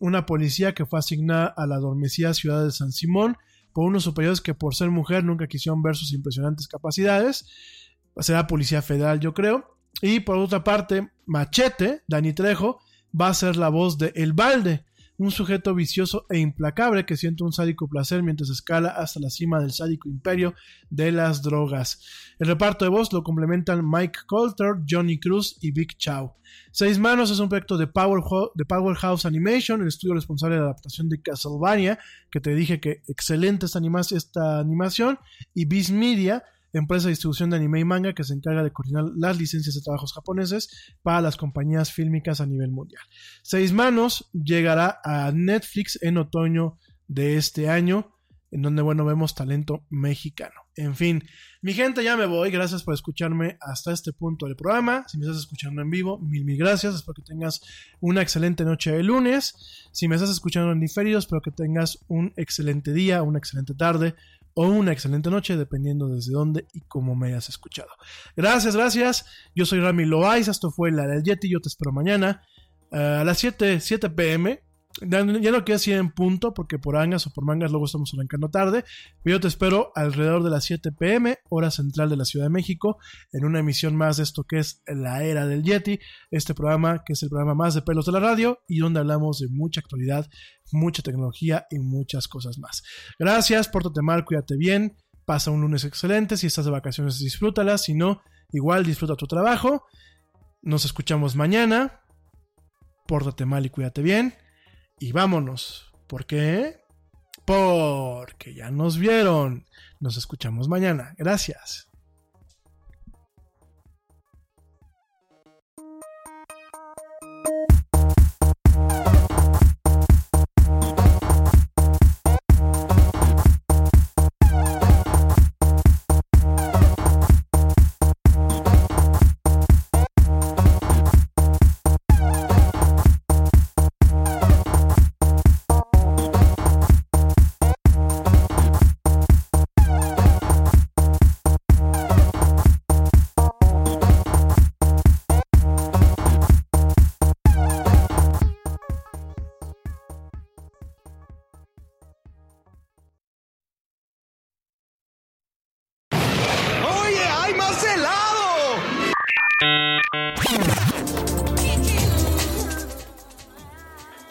una 0.00 0.26
policía 0.26 0.74
que 0.74 0.84
fue 0.84 0.98
asignada 0.98 1.46
a 1.46 1.66
la 1.66 1.76
adormecida 1.76 2.34
ciudad 2.34 2.64
de 2.64 2.70
San 2.70 2.92
Simón 2.92 3.36
por 3.72 3.86
unos 3.86 4.04
superiores 4.04 4.40
que 4.40 4.54
por 4.54 4.74
ser 4.74 4.90
mujer 4.90 5.24
nunca 5.24 5.46
quisieron 5.46 5.82
ver 5.82 5.94
sus 5.96 6.12
impresionantes 6.12 6.68
capacidades. 6.68 7.46
Será 8.18 8.46
policía 8.46 8.82
federal, 8.82 9.20
yo 9.20 9.32
creo. 9.32 9.76
Y 10.02 10.20
por 10.20 10.36
otra 10.38 10.64
parte, 10.64 11.10
Machete, 11.26 12.02
Dani 12.08 12.32
Trejo, 12.32 12.80
va 13.18 13.28
a 13.28 13.34
ser 13.34 13.56
la 13.56 13.68
voz 13.68 13.96
de 13.96 14.12
El 14.16 14.32
Balde, 14.32 14.84
un 15.18 15.32
sujeto 15.32 15.74
vicioso 15.74 16.26
e 16.30 16.38
implacable 16.38 17.04
que 17.04 17.16
siente 17.16 17.42
un 17.42 17.52
sádico 17.52 17.88
placer 17.88 18.22
mientras 18.22 18.50
escala 18.50 18.90
hasta 18.90 19.18
la 19.18 19.30
cima 19.30 19.60
del 19.60 19.72
sádico 19.72 20.08
imperio 20.08 20.54
de 20.90 21.10
las 21.10 21.42
drogas. 21.42 22.00
El 22.38 22.46
reparto 22.46 22.84
de 22.84 22.90
voz 22.90 23.12
lo 23.12 23.24
complementan 23.24 23.84
Mike 23.84 24.20
Coulter, 24.26 24.76
Johnny 24.88 25.18
Cruz 25.18 25.58
y 25.60 25.72
Big 25.72 25.96
Chow. 25.98 26.34
Seis 26.70 26.98
Manos 27.00 27.32
es 27.32 27.40
un 27.40 27.48
proyecto 27.48 27.76
de, 27.76 27.86
de 27.86 28.64
Powerhouse 28.64 29.26
Animation, 29.26 29.82
el 29.82 29.88
estudio 29.88 30.14
responsable 30.14 30.54
de 30.54 30.60
la 30.60 30.68
adaptación 30.68 31.08
de 31.08 31.20
Castlevania, 31.20 31.98
que 32.30 32.40
te 32.40 32.54
dije 32.54 32.80
que 32.80 33.02
excelente 33.08 33.66
esta 33.66 34.60
animación, 34.60 35.18
y 35.52 35.64
Beast 35.64 35.90
Media, 35.90 36.44
empresa 36.72 37.06
de 37.06 37.12
distribución 37.12 37.50
de 37.50 37.56
anime 37.56 37.80
y 37.80 37.84
manga 37.84 38.14
que 38.14 38.24
se 38.24 38.34
encarga 38.34 38.62
de 38.62 38.72
coordinar 38.72 39.04
las 39.16 39.38
licencias 39.38 39.74
de 39.74 39.80
trabajos 39.80 40.12
japoneses 40.12 40.94
para 41.02 41.20
las 41.20 41.36
compañías 41.36 41.92
fílmicas 41.92 42.40
a 42.40 42.46
nivel 42.46 42.70
mundial. 42.70 43.02
Seis 43.42 43.72
Manos 43.72 44.30
llegará 44.32 45.00
a 45.04 45.32
Netflix 45.32 45.98
en 46.02 46.18
otoño 46.18 46.78
de 47.06 47.36
este 47.36 47.68
año, 47.68 48.14
en 48.50 48.62
donde, 48.62 48.82
bueno, 48.82 49.04
vemos 49.04 49.34
talento 49.34 49.84
mexicano. 49.90 50.54
En 50.74 50.94
fin, 50.94 51.24
mi 51.60 51.74
gente, 51.74 52.04
ya 52.04 52.16
me 52.16 52.26
voy. 52.26 52.50
Gracias 52.50 52.84
por 52.84 52.94
escucharme 52.94 53.58
hasta 53.60 53.92
este 53.92 54.12
punto 54.12 54.46
del 54.46 54.54
programa. 54.54 55.04
Si 55.08 55.18
me 55.18 55.24
estás 55.24 55.40
escuchando 55.40 55.82
en 55.82 55.90
vivo, 55.90 56.18
mil, 56.20 56.44
mil 56.44 56.56
gracias. 56.56 56.94
Espero 56.94 57.14
que 57.14 57.22
tengas 57.22 57.60
una 58.00 58.22
excelente 58.22 58.64
noche 58.64 58.92
de 58.92 59.02
lunes. 59.02 59.88
Si 59.90 60.06
me 60.06 60.14
estás 60.14 60.30
escuchando 60.30 60.70
en 60.70 60.78
diferido, 60.78 61.18
espero 61.18 61.42
que 61.42 61.50
tengas 61.50 61.98
un 62.06 62.32
excelente 62.36 62.92
día, 62.92 63.22
una 63.22 63.38
excelente 63.38 63.74
tarde 63.74 64.14
o 64.60 64.66
una 64.66 64.90
excelente 64.90 65.30
noche, 65.30 65.56
dependiendo 65.56 66.08
desde 66.08 66.32
dónde 66.32 66.66
y 66.72 66.80
cómo 66.80 67.14
me 67.14 67.28
hayas 67.28 67.48
escuchado. 67.48 67.90
Gracias, 68.34 68.74
gracias. 68.74 69.24
Yo 69.54 69.64
soy 69.64 69.78
Rami 69.78 70.04
Loaiza, 70.04 70.50
esto 70.50 70.72
fue 70.72 70.90
la 70.90 71.06
del 71.06 71.22
Yeti, 71.22 71.48
yo 71.48 71.60
te 71.60 71.68
espero 71.68 71.92
mañana 71.92 72.42
eh, 72.90 73.18
a 73.20 73.22
las 73.22 73.38
7, 73.38 73.78
7 73.78 74.10
pm. 74.10 74.60
Ya, 75.06 75.24
no 75.24 75.40
quiero 75.40 75.60
decir 75.60 75.94
en 75.94 76.10
punto, 76.10 76.54
porque 76.54 76.78
por 76.78 76.96
angas 76.96 77.26
o 77.26 77.30
por 77.30 77.44
mangas 77.44 77.70
luego 77.70 77.86
estamos 77.86 78.12
arrancando 78.14 78.50
tarde. 78.50 78.84
Pero 79.22 79.36
yo 79.36 79.40
te 79.40 79.48
espero 79.48 79.92
alrededor 79.94 80.42
de 80.42 80.50
las 80.50 80.64
7 80.64 80.92
pm, 80.92 81.38
hora 81.50 81.70
central 81.70 82.08
de 82.10 82.16
la 82.16 82.24
Ciudad 82.24 82.46
de 82.46 82.50
México, 82.50 82.98
en 83.32 83.44
una 83.44 83.60
emisión 83.60 83.96
más 83.96 84.16
de 84.16 84.24
esto 84.24 84.44
que 84.44 84.58
es 84.58 84.82
La 84.86 85.22
Era 85.24 85.46
del 85.46 85.62
Yeti. 85.62 86.00
Este 86.30 86.54
programa 86.54 87.02
que 87.04 87.12
es 87.12 87.22
el 87.22 87.28
programa 87.28 87.54
más 87.54 87.74
de 87.74 87.82
pelos 87.82 88.06
de 88.06 88.12
la 88.12 88.20
radio 88.20 88.60
y 88.66 88.78
donde 88.78 89.00
hablamos 89.00 89.38
de 89.38 89.48
mucha 89.48 89.80
actualidad, 89.80 90.28
mucha 90.72 91.02
tecnología 91.02 91.66
y 91.70 91.78
muchas 91.78 92.26
cosas 92.26 92.58
más. 92.58 92.82
Gracias, 93.18 93.68
pórtate 93.68 94.02
mal, 94.02 94.24
cuídate 94.24 94.56
bien. 94.56 94.96
Pasa 95.24 95.50
un 95.50 95.60
lunes 95.60 95.84
excelente. 95.84 96.36
Si 96.36 96.46
estás 96.46 96.64
de 96.64 96.70
vacaciones, 96.70 97.18
disfrútalas. 97.18 97.84
Si 97.84 97.94
no, 97.94 98.22
igual 98.50 98.84
disfruta 98.84 99.14
tu 99.14 99.26
trabajo. 99.26 99.84
Nos 100.62 100.84
escuchamos 100.86 101.36
mañana. 101.36 102.00
Pórtate 103.06 103.44
mal 103.44 103.64
y 103.64 103.70
cuídate 103.70 104.02
bien 104.02 104.34
y 105.00 105.12
vámonos. 105.12 105.92
¿Por 106.06 106.26
qué? 106.26 106.80
Porque 107.44 108.54
ya 108.54 108.70
nos 108.70 108.98
vieron. 108.98 109.66
Nos 110.00 110.16
escuchamos 110.16 110.68
mañana. 110.68 111.14
Gracias. 111.18 111.87